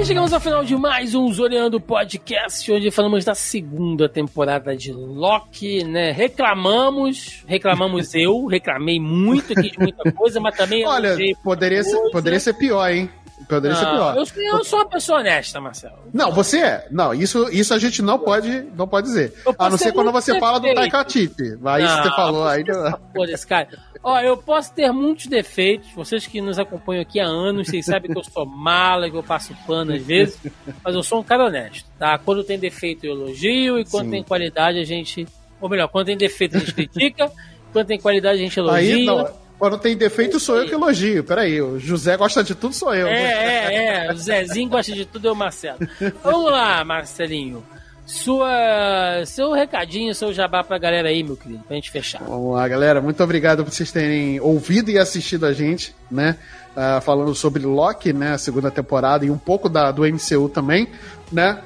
E 0.00 0.04
chegamos 0.04 0.32
ao 0.32 0.38
final 0.38 0.64
de 0.64 0.76
mais 0.76 1.12
um 1.12 1.32
Zoreando 1.32 1.80
Podcast, 1.80 2.70
onde 2.70 2.88
falamos 2.88 3.24
da 3.24 3.34
segunda 3.34 4.08
temporada 4.08 4.76
de 4.76 4.92
Loki, 4.92 5.82
né? 5.82 6.12
Reclamamos, 6.12 7.42
reclamamos 7.48 8.14
eu, 8.14 8.46
reclamei 8.46 9.00
muito 9.00 9.54
aqui 9.54 9.72
de 9.72 9.78
muita 9.80 10.12
coisa, 10.12 10.38
mas 10.38 10.56
também. 10.56 10.86
Olha, 10.86 11.16
poderia 11.42 11.82
ser, 11.82 11.98
poderia 12.12 12.38
ser 12.38 12.54
pior, 12.54 12.88
hein? 12.88 13.10
Poderia 13.46 13.76
não, 13.76 13.82
ser 13.82 13.90
pior. 13.90 14.16
Eu, 14.16 14.58
eu, 14.58 14.64
sou 14.64 14.80
uma 14.80 14.88
pessoa 14.88 15.20
honesta, 15.20 15.60
Marcelo. 15.60 15.98
Não, 16.12 16.32
você 16.32 16.58
é. 16.58 16.88
Não, 16.90 17.14
isso, 17.14 17.48
isso 17.50 17.72
a 17.72 17.78
gente 17.78 18.02
não 18.02 18.18
pode, 18.18 18.66
não 18.76 18.88
pode 18.88 19.06
dizer. 19.06 19.34
A 19.58 19.70
não 19.70 19.78
ser 19.78 19.92
quando 19.92 20.10
você 20.12 20.38
fala 20.38 20.58
do 20.58 20.72
Taika 20.74 20.98
Waititi. 20.98 21.42
Isso 21.44 21.58
você 21.58 22.10
falou 22.16 22.46
aí. 22.46 22.64
Porra, 22.64 23.30
esse 23.30 23.46
cara. 23.46 23.68
Ó, 24.02 24.20
eu 24.20 24.36
posso 24.36 24.72
ter 24.72 24.90
muitos 24.92 25.26
defeitos. 25.26 25.90
Vocês 25.94 26.26
que 26.26 26.40
nos 26.40 26.58
acompanham 26.58 27.02
aqui 27.02 27.20
há 27.20 27.26
anos, 27.26 27.68
vocês 27.68 27.84
sabem 27.84 28.10
que 28.10 28.18
eu 28.18 28.24
sou 28.24 28.46
mala, 28.46 29.10
que 29.10 29.16
eu 29.16 29.22
passo 29.22 29.54
pano 29.66 29.92
às 29.92 30.02
vezes. 30.02 30.38
Mas 30.84 30.94
eu 30.94 31.02
sou 31.02 31.20
um 31.20 31.24
cara 31.24 31.46
honesto, 31.46 31.88
tá? 31.98 32.18
Quando 32.18 32.44
tem 32.44 32.58
defeito, 32.58 33.06
eu 33.06 33.12
elogio. 33.12 33.78
E 33.78 33.84
quando 33.84 34.06
Sim. 34.06 34.10
tem 34.12 34.22
qualidade, 34.22 34.78
a 34.78 34.84
gente. 34.84 35.26
Ou 35.60 35.68
melhor, 35.68 35.88
quando 35.88 36.06
tem 36.06 36.16
defeito, 36.16 36.56
a 36.56 36.60
gente 36.60 36.74
critica. 36.74 37.30
Quando 37.70 37.86
tem 37.86 38.00
qualidade, 38.00 38.38
a 38.38 38.42
gente 38.42 38.58
elogia. 38.58 38.96
Aí, 38.96 39.04
não. 39.04 39.28
Quando 39.58 39.76
tem 39.76 39.96
defeito, 39.96 40.38
sou 40.38 40.56
eu 40.56 40.66
que 40.66 40.74
elogio. 40.74 41.24
Peraí, 41.24 41.60
o 41.60 41.78
José 41.80 42.16
gosta 42.16 42.44
de 42.44 42.54
tudo, 42.54 42.74
sou 42.74 42.94
eu. 42.94 43.08
É, 43.08 43.22
é, 43.24 44.06
é. 44.06 44.12
O 44.12 44.16
Zezinho 44.16 44.68
gosta 44.68 44.92
de 44.92 45.04
tudo, 45.04 45.28
é 45.28 45.32
o 45.32 45.36
Marcelo. 45.36 45.78
Vamos 46.22 46.52
lá, 46.52 46.84
Marcelinho. 46.84 47.64
Sua, 48.06 49.22
seu 49.26 49.52
recadinho, 49.52 50.14
seu 50.14 50.32
jabá 50.32 50.64
pra 50.64 50.78
galera 50.78 51.08
aí, 51.08 51.22
meu 51.22 51.36
querido, 51.36 51.62
pra 51.64 51.74
gente 51.74 51.90
fechar. 51.90 52.22
Vamos 52.22 52.54
lá, 52.54 52.66
galera. 52.66 53.02
Muito 53.02 53.22
obrigado 53.22 53.64
por 53.64 53.70
vocês 53.70 53.92
terem 53.92 54.40
ouvido 54.40 54.90
e 54.90 54.96
assistido 54.96 55.44
a 55.44 55.52
gente, 55.52 55.94
né? 56.10 56.38
Uh, 56.74 57.02
falando 57.02 57.34
sobre 57.34 57.66
Loki, 57.66 58.12
né? 58.12 58.32
A 58.32 58.38
segunda 58.38 58.70
temporada 58.70 59.26
e 59.26 59.30
um 59.30 59.36
pouco 59.36 59.68
da, 59.68 59.90
do 59.90 60.04
MCU 60.06 60.48
também, 60.48 60.88
né? 61.30 61.60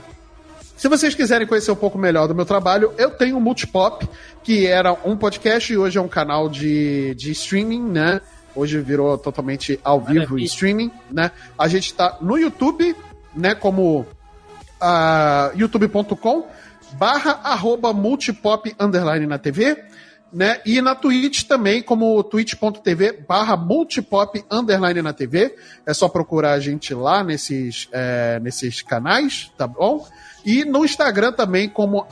Se 0.76 0.88
vocês 0.88 1.14
quiserem 1.14 1.46
conhecer 1.46 1.70
um 1.70 1.76
pouco 1.76 1.98
melhor 1.98 2.26
do 2.26 2.34
meu 2.34 2.44
trabalho, 2.44 2.92
eu 2.98 3.10
tenho 3.10 3.36
o 3.36 3.40
Multipop, 3.40 4.08
que 4.42 4.66
era 4.66 4.92
um 5.04 5.16
podcast 5.16 5.72
e 5.72 5.76
hoje 5.76 5.98
é 5.98 6.00
um 6.00 6.08
canal 6.08 6.48
de, 6.48 7.14
de 7.14 7.30
streaming, 7.32 7.82
né? 7.82 8.20
Hoje 8.54 8.80
virou 8.80 9.16
totalmente 9.16 9.78
ao 9.82 10.00
vivo 10.00 10.38
e 10.38 10.44
streaming, 10.44 10.90
né? 11.10 11.30
A 11.58 11.68
gente 11.68 11.86
está 11.86 12.18
no 12.20 12.36
YouTube, 12.36 12.96
né? 13.34 13.54
Como 13.54 14.00
uh, 14.00 15.56
youtube.com 15.56 16.46
barra 16.94 17.40
arroba 17.42 17.92
multipop 17.92 18.74
underline 18.78 19.26
na 19.26 19.38
TV, 19.38 19.82
né? 20.32 20.60
E 20.64 20.80
na 20.80 20.94
Twitch 20.94 21.42
também, 21.44 21.82
como 21.82 22.24
twitch.tv 22.24 23.24
barra 23.28 23.54
multipop 23.56 24.42
underline 24.50 25.02
na 25.02 25.12
TV. 25.12 25.54
É 25.84 25.92
só 25.92 26.08
procurar 26.08 26.52
a 26.52 26.60
gente 26.60 26.94
lá 26.94 27.22
nesses, 27.22 27.86
é, 27.92 28.40
nesses 28.40 28.80
canais, 28.80 29.52
tá 29.58 29.66
bom? 29.66 30.06
E 30.44 30.64
no 30.64 30.84
Instagram 30.84 31.32
também 31.32 31.68
como 31.68 32.04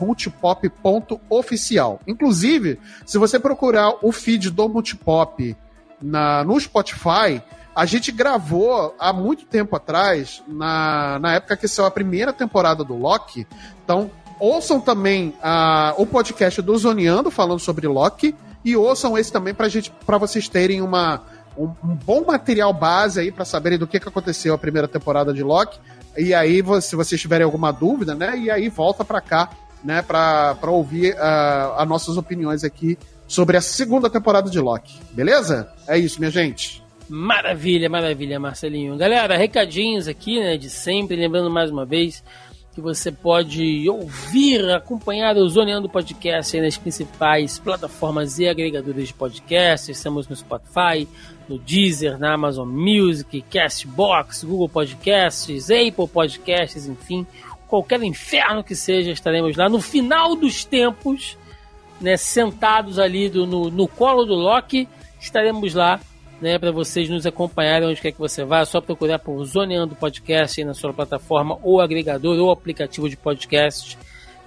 multipop.oficial. 0.00 2.00
Inclusive, 2.06 2.78
se 3.06 3.18
você 3.18 3.40
procurar 3.40 3.94
o 4.02 4.12
feed 4.12 4.50
do 4.50 4.68
Multipop 4.68 5.56
na, 6.00 6.44
no 6.44 6.60
Spotify, 6.60 7.42
a 7.74 7.86
gente 7.86 8.12
gravou 8.12 8.94
há 8.98 9.12
muito 9.12 9.46
tempo 9.46 9.74
atrás, 9.74 10.42
na, 10.46 11.18
na 11.18 11.34
época 11.34 11.56
que 11.56 11.66
saiu 11.66 11.86
a 11.86 11.90
primeira 11.90 12.32
temporada 12.32 12.84
do 12.84 12.94
Loki. 12.94 13.46
Então, 13.82 14.08
ouçam 14.42 14.80
também 14.80 15.28
uh, 15.38 16.02
o 16.02 16.04
podcast 16.04 16.60
do 16.60 16.76
Zoneando 16.76 17.30
falando 17.30 17.60
sobre 17.60 17.86
Loki 17.86 18.34
e 18.64 18.76
ouçam 18.76 19.16
esse 19.16 19.32
também 19.32 19.54
pra, 19.54 19.68
gente, 19.68 19.92
pra 20.04 20.18
vocês 20.18 20.48
terem 20.48 20.82
uma, 20.82 21.22
um, 21.56 21.66
um 21.84 21.94
bom 21.94 22.24
material 22.24 22.72
base 22.72 23.20
aí 23.20 23.30
para 23.30 23.44
saberem 23.44 23.78
do 23.78 23.86
que, 23.86 24.00
que 24.00 24.08
aconteceu 24.08 24.52
a 24.52 24.58
primeira 24.58 24.88
temporada 24.88 25.32
de 25.32 25.44
Loki. 25.44 25.78
E 26.18 26.34
aí, 26.34 26.60
se 26.80 26.96
vocês 26.96 27.20
tiverem 27.20 27.44
alguma 27.44 27.70
dúvida, 27.70 28.16
né? 28.16 28.36
E 28.36 28.50
aí 28.50 28.68
volta 28.68 29.04
para 29.04 29.20
cá 29.20 29.48
né, 29.84 30.02
para 30.02 30.58
ouvir 30.66 31.14
uh, 31.14 31.78
as 31.78 31.88
nossas 31.88 32.16
opiniões 32.16 32.64
aqui 32.64 32.98
sobre 33.28 33.56
a 33.56 33.60
segunda 33.60 34.10
temporada 34.10 34.50
de 34.50 34.58
Loki. 34.58 34.98
Beleza? 35.12 35.72
É 35.86 35.96
isso, 35.96 36.18
minha 36.18 36.32
gente. 36.32 36.82
Maravilha, 37.08 37.88
maravilha, 37.88 38.40
Marcelinho. 38.40 38.96
Galera, 38.96 39.36
recadinhos 39.36 40.08
aqui, 40.08 40.40
né, 40.40 40.56
de 40.56 40.68
sempre, 40.68 41.14
lembrando 41.14 41.48
mais 41.48 41.70
uma 41.70 41.86
vez 41.86 42.24
que 42.74 42.80
você 42.80 43.12
pode 43.12 43.88
ouvir, 43.88 44.70
acompanhar 44.70 45.36
o 45.36 45.48
Zoneando 45.48 45.90
Podcast 45.90 46.58
nas 46.58 46.78
principais 46.78 47.58
plataformas 47.58 48.38
e 48.38 48.48
agregadores 48.48 49.08
de 49.08 49.14
podcast. 49.14 49.92
Estamos 49.92 50.26
no 50.26 50.34
Spotify, 50.34 51.06
no 51.46 51.58
Deezer, 51.58 52.18
na 52.18 52.32
Amazon 52.32 52.66
Music, 52.68 53.42
Castbox, 53.50 54.44
Google 54.44 54.70
Podcasts, 54.70 55.70
Apple 55.70 56.08
Podcasts, 56.08 56.86
enfim, 56.86 57.26
qualquer 57.68 58.02
inferno 58.02 58.64
que 58.64 58.74
seja, 58.74 59.10
estaremos 59.10 59.54
lá 59.54 59.68
no 59.68 59.80
final 59.80 60.34
dos 60.34 60.64
tempos, 60.64 61.36
né, 62.00 62.16
sentados 62.16 62.98
ali 62.98 63.28
do, 63.28 63.46
no, 63.46 63.70
no 63.70 63.86
colo 63.86 64.24
do 64.24 64.34
Loki, 64.34 64.88
estaremos 65.20 65.74
lá 65.74 66.00
né, 66.42 66.58
para 66.58 66.72
vocês 66.72 67.08
nos 67.08 67.24
acompanharem 67.24 67.88
onde 67.88 68.00
quer 68.00 68.10
que 68.10 68.18
você 68.18 68.44
vá, 68.44 68.60
é 68.60 68.64
só 68.64 68.80
procurar 68.80 69.20
por 69.20 69.42
Zoneando 69.44 69.94
Podcast 69.94 70.62
na 70.64 70.74
sua 70.74 70.92
plataforma 70.92 71.56
ou 71.62 71.80
agregador 71.80 72.36
ou 72.36 72.50
aplicativo 72.50 73.08
de 73.08 73.16
podcast 73.16 73.96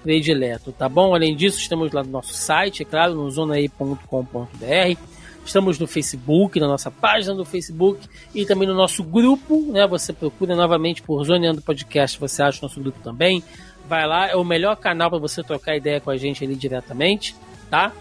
predileto, 0.04 0.74
tá 0.74 0.90
bom? 0.90 1.16
Além 1.16 1.34
disso, 1.34 1.58
estamos 1.58 1.94
lá 1.94 2.04
no 2.04 2.12
nosso 2.12 2.34
site, 2.34 2.84
é 2.84 2.86
claro, 2.86 3.16
no 3.16 3.32
zonaí.com.br. 3.32 5.00
Estamos 5.46 5.80
no 5.80 5.88
Facebook, 5.88 6.60
na 6.60 6.68
nossa 6.68 6.92
página 6.92 7.34
do 7.34 7.46
Facebook 7.46 8.08
e 8.34 8.46
também 8.46 8.68
no 8.68 8.74
nosso 8.74 9.02
grupo, 9.02 9.62
né? 9.72 9.88
Você 9.88 10.12
procura 10.12 10.54
novamente 10.54 11.02
por 11.02 11.24
Zoneando 11.24 11.62
Podcast, 11.62 12.20
você 12.20 12.44
acha 12.44 12.60
o 12.60 12.64
nosso 12.64 12.82
grupo 12.82 13.00
também. 13.02 13.42
Vai 13.88 14.06
lá, 14.06 14.28
é 14.28 14.36
o 14.36 14.44
melhor 14.44 14.76
canal 14.76 15.10
para 15.10 15.20
você 15.20 15.42
trocar 15.42 15.78
ideia 15.78 16.02
com 16.02 16.10
a 16.10 16.18
gente 16.18 16.44
ali 16.44 16.56
diretamente, 16.56 17.36
tá? 17.70 17.94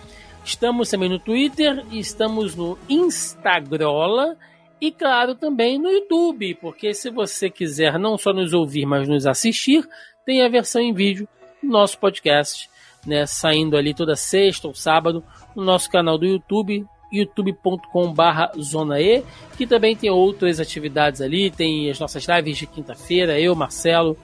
Estamos 0.44 0.90
também 0.90 1.08
no 1.08 1.18
Twitter, 1.18 1.84
estamos 1.90 2.54
no 2.54 2.78
Instagram 2.88 4.36
e, 4.78 4.92
claro, 4.92 5.34
também 5.34 5.78
no 5.78 5.88
YouTube, 5.88 6.54
porque 6.56 6.92
se 6.92 7.10
você 7.10 7.48
quiser 7.48 7.98
não 7.98 8.18
só 8.18 8.32
nos 8.32 8.52
ouvir, 8.52 8.84
mas 8.84 9.08
nos 9.08 9.26
assistir, 9.26 9.88
tem 10.26 10.44
a 10.44 10.48
versão 10.48 10.82
em 10.82 10.92
vídeo 10.92 11.26
do 11.62 11.68
nosso 11.70 11.98
podcast, 11.98 12.68
né, 13.06 13.24
saindo 13.24 13.76
ali 13.76 13.94
toda 13.94 14.14
sexta 14.14 14.68
ou 14.68 14.74
sábado 14.74 15.24
no 15.56 15.64
nosso 15.64 15.90
canal 15.90 16.18
do 16.18 16.26
YouTube, 16.26 16.84
youtube.com/barra 17.10 18.52
Zona 18.60 19.00
E, 19.00 19.24
que 19.56 19.66
também 19.66 19.96
tem 19.96 20.10
outras 20.10 20.60
atividades 20.60 21.22
ali, 21.22 21.50
tem 21.50 21.90
as 21.90 21.98
nossas 21.98 22.26
lives 22.26 22.58
de 22.58 22.66
quinta-feira, 22.66 23.40
eu, 23.40 23.54
Marcelo, 23.54 24.14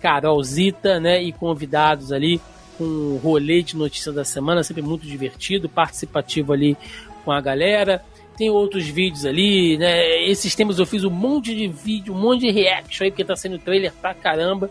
Carol 0.00 0.42
Zita, 0.42 0.98
né, 0.98 1.22
e 1.22 1.32
convidados 1.32 2.12
ali 2.12 2.40
com 2.76 2.84
o 2.84 3.20
rolê 3.22 3.62
de 3.62 3.76
notícias 3.76 4.14
da 4.14 4.24
semana, 4.24 4.62
sempre 4.62 4.82
muito 4.82 5.06
divertido, 5.06 5.68
participativo 5.68 6.52
ali 6.52 6.76
com 7.24 7.32
a 7.32 7.40
galera. 7.40 8.02
Tem 8.36 8.50
outros 8.50 8.86
vídeos 8.86 9.24
ali, 9.24 9.78
né? 9.78 10.24
Esses 10.24 10.54
temas 10.54 10.78
eu 10.78 10.86
fiz 10.86 11.04
um 11.04 11.10
monte 11.10 11.54
de 11.54 11.66
vídeo, 11.68 12.14
um 12.14 12.18
monte 12.18 12.40
de 12.40 12.50
reaction 12.50 13.04
aí, 13.04 13.10
porque 13.10 13.24
tá 13.24 13.34
sendo 13.34 13.58
trailer 13.58 13.92
pra 13.92 14.14
caramba. 14.14 14.70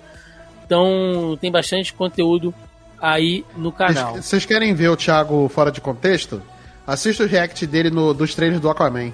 Então 0.65 1.37
tem 1.41 1.51
bastante 1.51 1.93
conteúdo 1.93 2.53
aí 3.01 3.43
no 3.57 3.71
canal. 3.71 4.15
Vocês 4.15 4.45
querem 4.45 4.73
ver 4.73 4.89
o 4.89 4.95
Thiago 4.95 5.49
fora 5.49 5.71
de 5.71 5.81
contexto? 5.81 6.41
Assista 6.85 7.23
o 7.23 7.27
react 7.27 7.65
dele 7.65 7.89
no, 7.89 8.13
dos 8.13 8.35
trailers 8.35 8.61
do 8.61 8.69
Aquaman. 8.69 9.11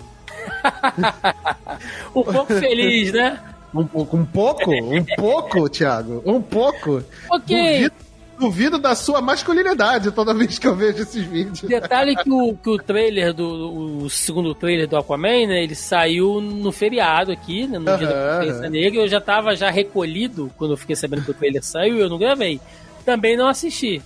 um 2.13 2.23
pouco 2.23 2.53
feliz, 2.55 3.13
né? 3.13 3.39
Um, 3.73 3.87
um 3.93 4.25
pouco? 4.25 4.71
Um 4.73 5.05
pouco, 5.15 5.69
Thiago? 5.69 6.21
Um 6.25 6.41
pouco? 6.41 7.01
Ok. 7.31 7.55
Duvido 7.55 8.10
duvido 8.41 8.79
da 8.79 8.95
sua 8.95 9.21
masculinidade 9.21 10.11
toda 10.11 10.33
vez 10.33 10.57
que 10.57 10.67
eu 10.67 10.75
vejo 10.75 11.03
esses 11.03 11.23
vídeos. 11.23 11.61
Detalhe 11.61 12.15
que 12.15 12.31
o, 12.31 12.55
que 12.55 12.69
o 12.69 12.77
trailer 12.77 13.33
do. 13.33 14.01
O 14.03 14.09
segundo 14.09 14.55
trailer 14.55 14.87
do 14.87 14.97
Aquaman, 14.97 15.47
né? 15.47 15.63
Ele 15.63 15.75
saiu 15.75 16.41
no 16.41 16.71
feriado 16.71 17.31
aqui, 17.31 17.67
né, 17.67 17.77
no 17.77 17.97
dia 17.97 18.07
da 18.07 18.69
Negra. 18.69 19.01
Eu 19.01 19.07
já 19.07 19.21
tava 19.21 19.55
já 19.55 19.69
recolhido 19.69 20.51
quando 20.57 20.71
eu 20.71 20.77
fiquei 20.77 20.95
sabendo 20.95 21.23
que 21.23 21.31
o 21.31 21.35
trailer 21.35 21.63
saiu 21.63 21.97
e 21.97 21.99
eu 22.01 22.09
não 22.09 22.17
gravei. 22.17 22.59
Também 23.05 23.37
não 23.37 23.47
assisti. 23.47 24.01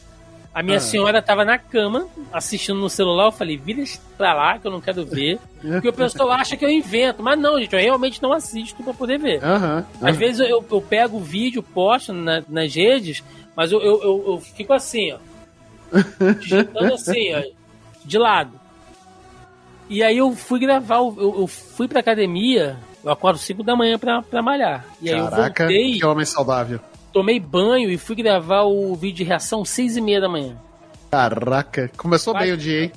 A 0.56 0.64
minha 0.64 0.78
ah. 0.78 0.80
senhora 0.80 1.22
tava 1.22 1.44
na 1.44 1.60
cama, 1.60 2.08
assistindo 2.32 2.80
no 2.80 2.90
celular, 2.90 3.26
eu 3.26 3.32
falei, 3.34 3.58
vira 3.58 3.84
pra 4.18 4.34
lá 4.34 4.58
que 4.58 4.66
eu 4.66 4.72
não 4.72 4.80
quero 4.80 5.06
ver. 5.06 5.38
Porque 5.60 5.90
o 5.90 5.94
pessoal 5.94 6.32
acha 6.32 6.56
que 6.56 6.64
eu 6.64 6.70
invento. 6.70 7.22
Mas 7.22 7.38
não, 7.38 7.60
gente, 7.60 7.76
eu 7.76 7.82
realmente 7.82 8.24
não 8.24 8.32
assisto 8.32 8.82
pra 8.82 8.94
poder 8.94 9.20
ver. 9.20 9.44
Uhum, 9.44 9.84
Às 10.02 10.16
vezes 10.16 10.40
eu, 10.40 10.66
eu 10.72 10.82
pego 10.82 11.18
o 11.18 11.22
vídeo, 11.22 11.62
posto 11.62 12.14
na, 12.14 12.42
nas 12.48 12.74
redes, 12.74 13.22
mas 13.54 13.74
eu, 13.74 13.82
eu, 13.82 14.02
eu, 14.02 14.24
eu 14.28 14.40
fico 14.40 14.72
assim, 14.72 15.12
ó. 15.12 15.18
Digitando 16.40 16.94
assim, 16.94 17.34
ó. 17.34 17.44
De 18.06 18.18
lado. 18.18 18.58
E 19.90 20.02
aí 20.02 20.18
eu 20.18 20.32
fui 20.32 20.62
gravar, 20.62 21.00
eu, 21.00 21.36
eu 21.40 21.48
fui 21.48 21.86
pra 21.86 22.00
academia, 22.00 22.78
eu 23.04 23.12
acordo 23.12 23.38
5 23.40 23.62
da 23.62 23.76
manhã 23.76 24.00
pra, 24.00 24.22
pra 24.22 24.42
malhar. 24.42 24.86
E 25.02 25.10
aí 25.10 25.20
Caraca, 25.20 25.64
eu 25.64 25.68
voltei. 25.68 26.00
Que 26.00 26.06
homem 26.06 26.26
saudável. 26.26 26.80
Tomei 27.16 27.40
banho 27.40 27.90
e 27.90 27.98
fui 27.98 28.14
gravar 28.14 28.64
o 28.64 28.94
vídeo 28.94 29.20
de 29.20 29.24
reação 29.24 29.64
6 29.64 29.96
e 29.96 30.02
meia 30.02 30.20
da 30.20 30.28
manhã. 30.28 30.58
Caraca, 31.10 31.90
começou 31.96 32.34
Vai. 32.34 32.44
bem 32.44 32.52
o 32.52 32.58
dia, 32.58 32.84
hein? 32.84 32.92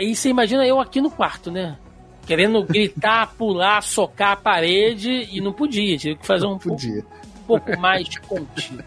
Aí 0.00 0.16
você 0.16 0.30
imagina 0.30 0.66
eu 0.66 0.80
aqui 0.80 0.98
no 0.98 1.10
quarto, 1.10 1.50
né? 1.50 1.76
Querendo 2.26 2.64
gritar, 2.64 3.34
pular, 3.36 3.82
socar 3.82 4.32
a 4.32 4.36
parede 4.36 5.28
e 5.30 5.42
não 5.42 5.52
podia. 5.52 5.98
Tive 5.98 6.16
que 6.16 6.26
fazer 6.26 6.46
um, 6.46 6.56
pouco, 6.56 6.82
um 6.82 7.42
pouco 7.46 7.78
mais 7.78 8.16
contido 8.16 8.82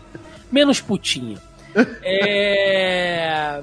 menos 0.52 0.82
putinha. 0.82 1.38
é... 2.04 3.62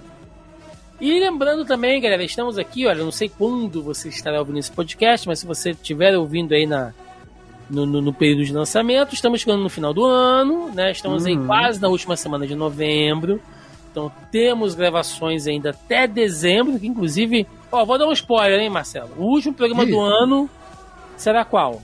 E 1.01 1.19
lembrando 1.19 1.65
também, 1.65 2.01
galera, 2.01 2.23
estamos 2.23 2.57
aqui, 2.57 2.87
olha, 2.87 3.03
não 3.03 3.11
sei 3.11 3.29
quando 3.29 3.83
você 3.83 4.11
estará 4.11 4.39
ouvindo 4.39 4.61
esse 4.61 4.71
podcast, 4.71 5.27
mas 5.27 5.41
se 5.41 5.47
você 5.47 5.71
estiver 5.71 6.17
ouvindo 6.17 6.55
aí 6.55 6.67
na, 6.67 6.95
no, 7.69 7.87
no, 7.87 8.01
no, 8.01 8.13
período 8.13 8.45
de 8.45 8.53
lançamento, 8.53 9.15
estamos 9.15 9.41
chegando 9.41 9.63
no 9.63 9.69
final 9.69 9.93
do 9.95 10.05
ano, 10.05 10.71
né? 10.73 10.91
Estamos 10.91 11.25
uhum. 11.25 11.29
aí 11.29 11.47
quase 11.47 11.81
na 11.81 11.89
última 11.89 12.17
semana 12.17 12.47
de 12.47 12.55
novembro. 12.55 13.41
Então 13.91 14.11
temos 14.31 14.75
gravações 14.75 15.47
ainda 15.47 15.71
até 15.71 16.07
dezembro, 16.07 16.79
que 16.79 16.87
inclusive. 16.87 17.47
Ó, 17.71 17.85
vou 17.85 17.99
dar 17.99 18.07
um 18.07 18.13
spoiler, 18.13 18.61
hein, 18.61 18.71
Marcelo? 18.71 19.11
O 19.17 19.25
último 19.25 19.55
programa 19.55 19.87
do 19.87 20.01
ano 20.01 20.51
será 21.17 21.45
qual? 21.45 21.81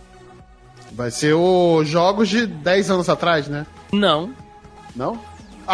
Vai 0.93 1.11
ser 1.11 1.35
o 1.35 1.85
Jogos 1.85 2.29
de 2.29 2.47
10 2.47 2.91
anos 2.91 3.09
atrás, 3.09 3.49
né? 3.49 3.67
Não. 3.93 4.31
Não? 4.95 5.21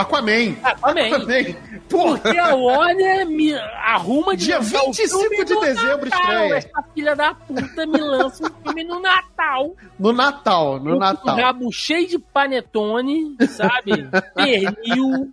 Aquaman. 0.00 0.56
Aquaman. 0.62 1.06
Aquaman. 1.14 1.56
Porra. 1.88 2.18
Porque 2.18 2.38
a 2.38 2.54
Warner 2.54 3.26
me 3.26 3.54
arruma 3.54 4.36
de 4.36 4.46
Dia 4.46 4.58
25 4.60 5.44
de 5.44 5.60
dezembro 5.60 6.08
Natal. 6.10 6.20
estreia. 6.20 6.54
Essa 6.56 6.82
filha 6.94 7.16
da 7.16 7.34
puta 7.34 7.86
me 7.86 7.98
lança 8.00 8.44
um 8.46 8.62
filme 8.62 8.84
no 8.84 9.00
Natal. 9.00 9.74
No 9.98 10.12
Natal, 10.12 10.80
no 10.80 10.98
Natal. 10.98 11.36
Rabo 11.36 11.72
cheio 11.72 12.06
de 12.08 12.18
panetone, 12.18 13.36
sabe? 13.48 14.08
Pernil, 14.34 15.32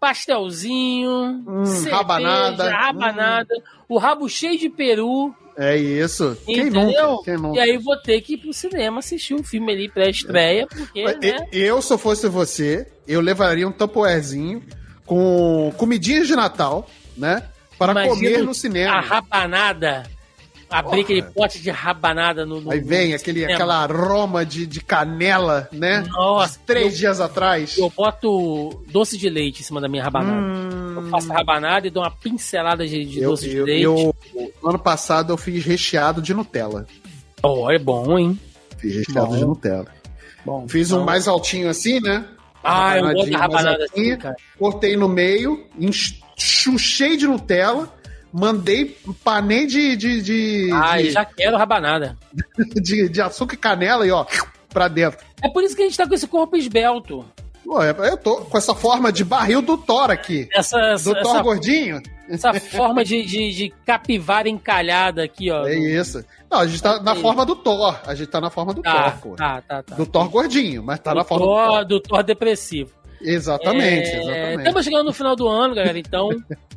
pastelzinho, 0.00 1.44
hum, 1.46 1.64
cerveja, 1.64 1.96
rabanada. 1.96 2.70
rabanada. 2.70 3.54
Hum. 3.56 3.62
O 3.88 3.98
rabo 3.98 4.28
cheio 4.28 4.58
de 4.58 4.68
peru. 4.68 5.34
É 5.56 5.76
isso. 5.76 6.36
Quem 6.44 6.68
Entendeu? 6.68 7.18
Quem 7.24 7.36
nunca? 7.36 7.58
E 7.58 7.60
aí 7.60 7.78
vou 7.78 7.96
ter 7.96 8.20
que 8.20 8.34
ir 8.34 8.38
pro 8.38 8.52
cinema 8.52 8.98
assistir 8.98 9.34
um 9.34 9.42
filme 9.42 9.72
ali 9.72 9.88
pré-estreia, 9.88 10.66
porque, 10.66 11.04
né? 11.04 11.46
Eu, 11.50 11.80
se 11.80 11.92
eu 11.92 11.98
fosse 11.98 12.28
você, 12.28 12.86
eu 13.08 13.20
levaria 13.20 13.66
um 13.66 13.72
tupperwarezinho 13.72 14.62
com 15.06 15.72
comidinhas 15.78 16.26
de 16.26 16.36
Natal, 16.36 16.88
né? 17.16 17.42
Para 17.78 17.92
Imagina 17.92 18.14
comer 18.14 18.42
no 18.42 18.54
cinema. 18.54 18.96
A 18.96 19.00
rabanada 19.00 20.04
Abrir 20.68 21.02
aquele 21.02 21.22
pote 21.22 21.60
de 21.60 21.70
rabanada 21.70 22.44
no. 22.44 22.60
no 22.60 22.72
Aí 22.72 22.80
vem 22.80 23.10
no 23.10 23.16
aquele, 23.16 23.44
aquela 23.44 23.82
aroma 23.82 24.44
de, 24.44 24.66
de 24.66 24.80
canela, 24.80 25.68
né? 25.72 26.04
Nossa. 26.08 26.58
Três 26.66 26.94
eu, 26.94 26.98
dias 26.98 27.20
atrás. 27.20 27.78
Eu 27.78 27.90
boto 27.90 28.82
doce 28.88 29.16
de 29.16 29.28
leite 29.28 29.60
em 29.60 29.64
cima 29.64 29.80
da 29.80 29.88
minha 29.88 30.02
rabanada. 30.02 30.40
Hum... 30.40 30.94
Eu 30.96 31.10
faço 31.10 31.28
rabanada 31.28 31.86
e 31.86 31.90
dou 31.90 32.02
uma 32.02 32.10
pincelada 32.10 32.86
de, 32.86 33.04
de 33.04 33.20
eu, 33.20 33.30
doce 33.30 33.48
de 33.48 33.62
leite. 33.62 33.82
Eu, 33.82 34.14
no 34.62 34.70
ano 34.70 34.78
passado 34.78 35.32
eu 35.32 35.36
fiz 35.36 35.64
recheado 35.64 36.20
de 36.20 36.34
Nutella. 36.34 36.86
Oh, 37.42 37.70
é 37.70 37.78
bom, 37.78 38.18
hein? 38.18 38.40
Fiz 38.78 38.96
recheado 38.96 39.28
bom. 39.28 39.36
de 39.36 39.44
Nutella. 39.44 39.86
Bom, 40.44 40.68
fiz 40.68 40.90
um 40.90 41.04
mais 41.04 41.28
altinho 41.28 41.68
assim, 41.68 42.00
né? 42.00 42.24
Ah, 42.62 42.98
eu 42.98 43.12
gosto 43.12 43.30
da 43.30 43.38
rabanada 43.38 43.84
assim, 43.84 44.16
cara. 44.16 44.36
Cortei 44.58 44.96
no 44.96 45.08
meio, 45.08 45.66
enxuchei 45.78 47.16
de 47.16 47.26
Nutella 47.26 47.92
mandei 48.36 48.96
panê 49.24 49.66
de. 49.66 49.96
de, 49.96 50.20
de 50.20 50.70
ah, 50.72 51.00
de, 51.00 51.10
já 51.10 51.24
quero 51.24 51.56
rabanada. 51.56 52.16
De, 52.74 53.08
de 53.08 53.20
açúcar 53.20 53.54
e 53.54 53.58
canela 53.58 54.06
e 54.06 54.10
ó, 54.10 54.26
pra 54.68 54.88
dentro. 54.88 55.18
É 55.42 55.48
por 55.48 55.62
isso 55.62 55.74
que 55.74 55.82
a 55.82 55.84
gente 55.86 55.96
tá 55.96 56.06
com 56.06 56.14
esse 56.14 56.26
corpo 56.26 56.56
esbelto. 56.56 57.24
Pô, 57.64 57.82
é, 57.82 57.90
eu 57.90 58.16
tô 58.16 58.36
com 58.42 58.58
essa 58.58 58.74
forma 58.74 59.10
de 59.10 59.24
barril 59.24 59.60
do 59.60 59.76
Thor 59.76 60.10
aqui. 60.10 60.48
Essa, 60.52 60.78
essa 60.92 61.04
do 61.04 61.20
Thor 61.20 61.34
essa, 61.34 61.42
gordinho. 61.42 62.02
Essa 62.28 62.54
forma 62.54 63.04
de, 63.04 63.24
de, 63.24 63.52
de, 63.52 63.74
capivara 63.84 64.48
encalhada 64.48 65.24
aqui, 65.24 65.50
ó. 65.50 65.66
É 65.66 65.74
isso. 65.74 66.24
Não, 66.50 66.60
a 66.60 66.66
gente 66.66 66.82
tá 66.82 67.02
na 67.02 67.16
forma 67.16 67.44
do 67.44 67.56
Thor. 67.56 67.98
A 68.06 68.14
gente 68.14 68.28
tá 68.28 68.40
na 68.40 68.50
forma 68.50 68.72
do 68.72 68.82
tá, 68.82 69.10
Thor, 69.10 69.20
pô. 69.20 69.36
Tá, 69.36 69.62
tá, 69.62 69.82
tá. 69.82 69.96
Do 69.96 70.06
Thor 70.06 70.28
gordinho, 70.28 70.82
mas 70.82 71.00
tá 71.00 71.10
do 71.12 71.16
na 71.16 71.24
forma 71.24 71.44
Thor, 71.44 71.56
do 71.56 71.70
Thor. 71.70 71.84
Do 71.86 72.00
Thor 72.00 72.22
depressivo. 72.22 72.92
Exatamente, 73.20 74.08
É, 74.10 74.22
exatamente. 74.22 74.58
Estamos 74.58 74.84
chegando 74.84 75.06
no 75.06 75.12
final 75.12 75.34
do 75.34 75.48
ano, 75.48 75.74
galera, 75.74 75.98
então. 75.98 76.28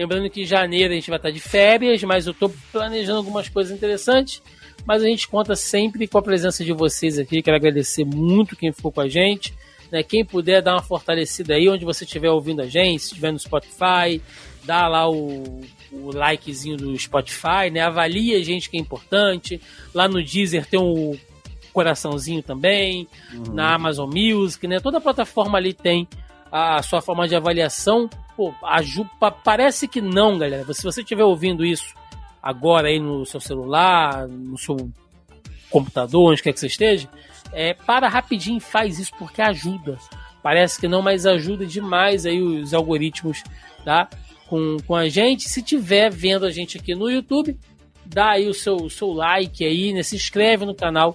lembrando 0.00 0.30
que 0.30 0.42
em 0.42 0.46
janeiro 0.46 0.92
a 0.92 0.96
gente 0.96 1.10
vai 1.10 1.18
estar 1.18 1.30
de 1.30 1.40
férias, 1.40 2.02
mas 2.04 2.26
eu 2.26 2.32
estou 2.32 2.50
planejando 2.72 3.18
algumas 3.18 3.50
coisas 3.50 3.76
interessantes. 3.76 4.42
Mas 4.86 5.02
a 5.02 5.06
gente 5.06 5.28
conta 5.28 5.54
sempre 5.54 6.08
com 6.08 6.16
a 6.16 6.22
presença 6.22 6.64
de 6.64 6.72
vocês 6.72 7.18
aqui. 7.18 7.42
Quero 7.42 7.56
agradecer 7.56 8.02
muito 8.02 8.56
quem 8.56 8.72
ficou 8.72 8.90
com 8.90 9.02
a 9.02 9.08
gente. 9.08 9.52
Né? 9.92 10.02
Quem 10.02 10.24
puder 10.24 10.62
dar 10.62 10.72
uma 10.72 10.82
fortalecida 10.82 11.54
aí, 11.54 11.68
onde 11.68 11.84
você 11.84 12.04
estiver 12.04 12.30
ouvindo 12.30 12.62
a 12.62 12.66
gente, 12.66 13.00
se 13.00 13.08
estiver 13.08 13.30
no 13.30 13.38
Spotify, 13.38 14.22
dá 14.64 14.88
lá 14.88 15.06
o, 15.06 15.60
o 15.92 16.10
likezinho 16.12 16.78
do 16.78 16.98
Spotify, 16.98 17.70
né? 17.70 17.80
Avalie 17.80 18.34
a 18.34 18.42
gente 18.42 18.70
que 18.70 18.78
é 18.78 18.80
importante. 18.80 19.60
Lá 19.92 20.08
no 20.08 20.24
Deezer 20.24 20.64
tem 20.64 20.80
um 20.80 21.14
coraçãozinho 21.74 22.42
também, 22.42 23.06
na 23.52 23.74
Amazon 23.74 24.08
Music, 24.10 24.66
né? 24.66 24.80
Toda 24.80 24.98
plataforma 24.98 25.58
ali 25.58 25.74
tem 25.74 26.08
a 26.50 26.82
sua 26.82 27.02
forma 27.02 27.28
de 27.28 27.36
avaliação. 27.36 28.08
Pô, 28.40 28.54
aju- 28.62 29.04
pa- 29.20 29.30
parece 29.30 29.86
que 29.86 30.00
não, 30.00 30.38
galera. 30.38 30.64
Se 30.72 30.82
você 30.82 31.02
estiver 31.02 31.24
ouvindo 31.24 31.62
isso 31.62 31.94
agora 32.42 32.88
aí 32.88 32.98
no 32.98 33.26
seu 33.26 33.38
celular, 33.38 34.26
no 34.26 34.56
seu 34.56 34.90
computador, 35.68 36.32
onde 36.32 36.42
quer 36.42 36.54
que 36.54 36.58
você 36.60 36.68
esteja, 36.68 37.06
é, 37.52 37.74
para 37.74 38.08
rapidinho 38.08 38.56
e 38.56 38.60
faz 38.60 38.98
isso 38.98 39.12
porque 39.18 39.42
ajuda. 39.42 39.98
Parece 40.42 40.80
que 40.80 40.88
não, 40.88 41.02
mas 41.02 41.26
ajuda 41.26 41.66
demais 41.66 42.24
aí 42.24 42.40
os 42.40 42.72
algoritmos, 42.72 43.42
tá? 43.84 44.08
Com, 44.48 44.78
com 44.86 44.94
a 44.96 45.06
gente. 45.06 45.46
Se 45.46 45.60
tiver 45.60 46.10
vendo 46.10 46.46
a 46.46 46.50
gente 46.50 46.78
aqui 46.78 46.94
no 46.94 47.10
YouTube, 47.10 47.58
dá 48.06 48.30
aí 48.30 48.48
o 48.48 48.54
seu, 48.54 48.76
o 48.76 48.88
seu 48.88 49.12
like 49.12 49.62
aí, 49.62 49.92
né? 49.92 50.02
Se 50.02 50.16
inscreve 50.16 50.64
no 50.64 50.74
canal 50.74 51.14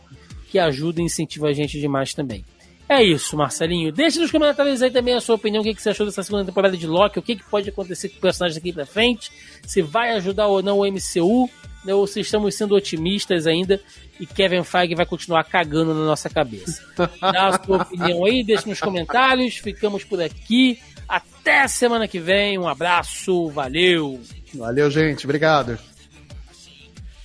que 0.51 0.59
ajuda 0.59 1.01
e 1.01 1.05
incentiva 1.05 1.47
a 1.47 1.53
gente 1.53 1.79
demais 1.79 2.13
também. 2.13 2.45
É 2.87 3.03
isso, 3.03 3.35
Marcelinho. 3.35 3.91
Deixe 3.91 4.19
nos 4.19 4.31
comentários 4.31 4.81
aí 4.81 4.91
também 4.91 5.15
a 5.15 5.21
sua 5.21 5.35
opinião, 5.35 5.61
o 5.61 5.63
que, 5.63 5.73
que 5.73 5.81
você 5.81 5.89
achou 5.89 6.05
dessa 6.05 6.21
segunda 6.21 6.45
temporada 6.45 6.77
de 6.77 6.85
Loki, 6.85 7.17
o 7.17 7.21
que, 7.21 7.35
que 7.35 7.43
pode 7.43 7.69
acontecer 7.69 8.09
com 8.09 8.17
o 8.17 8.21
personagem 8.21 8.59
daqui 8.59 8.71
pra 8.71 8.85
frente, 8.85 9.31
se 9.65 9.81
vai 9.81 10.11
ajudar 10.11 10.47
ou 10.47 10.61
não 10.61 10.79
o 10.79 10.85
MCU, 10.85 11.49
né, 11.83 11.93
ou 11.93 12.05
se 12.05 12.19
estamos 12.19 12.55
sendo 12.55 12.75
otimistas 12.75 13.47
ainda 13.47 13.81
e 14.19 14.25
Kevin 14.25 14.63
Feige 14.63 14.95
vai 14.95 15.05
continuar 15.05 15.43
cagando 15.43 15.93
na 15.93 16.05
nossa 16.05 16.29
cabeça. 16.29 16.83
Dá 17.19 17.47
a 17.47 17.63
sua 17.63 17.81
opinião 17.81 18.25
aí, 18.25 18.43
deixe 18.43 18.67
nos 18.67 18.79
comentários, 18.79 19.57
ficamos 19.57 20.03
por 20.03 20.21
aqui. 20.21 20.79
Até 21.07 21.67
semana 21.67 22.07
que 22.07 22.19
vem, 22.19 22.57
um 22.57 22.67
abraço, 22.67 23.49
valeu! 23.49 24.19
Valeu, 24.53 24.89
gente. 24.89 25.25
Obrigado. 25.25 25.77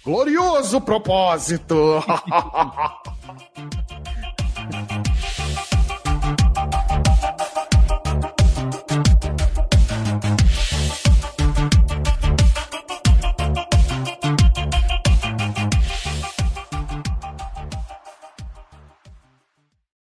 Glorioso 0.05 0.81
propósito! 0.81 2.03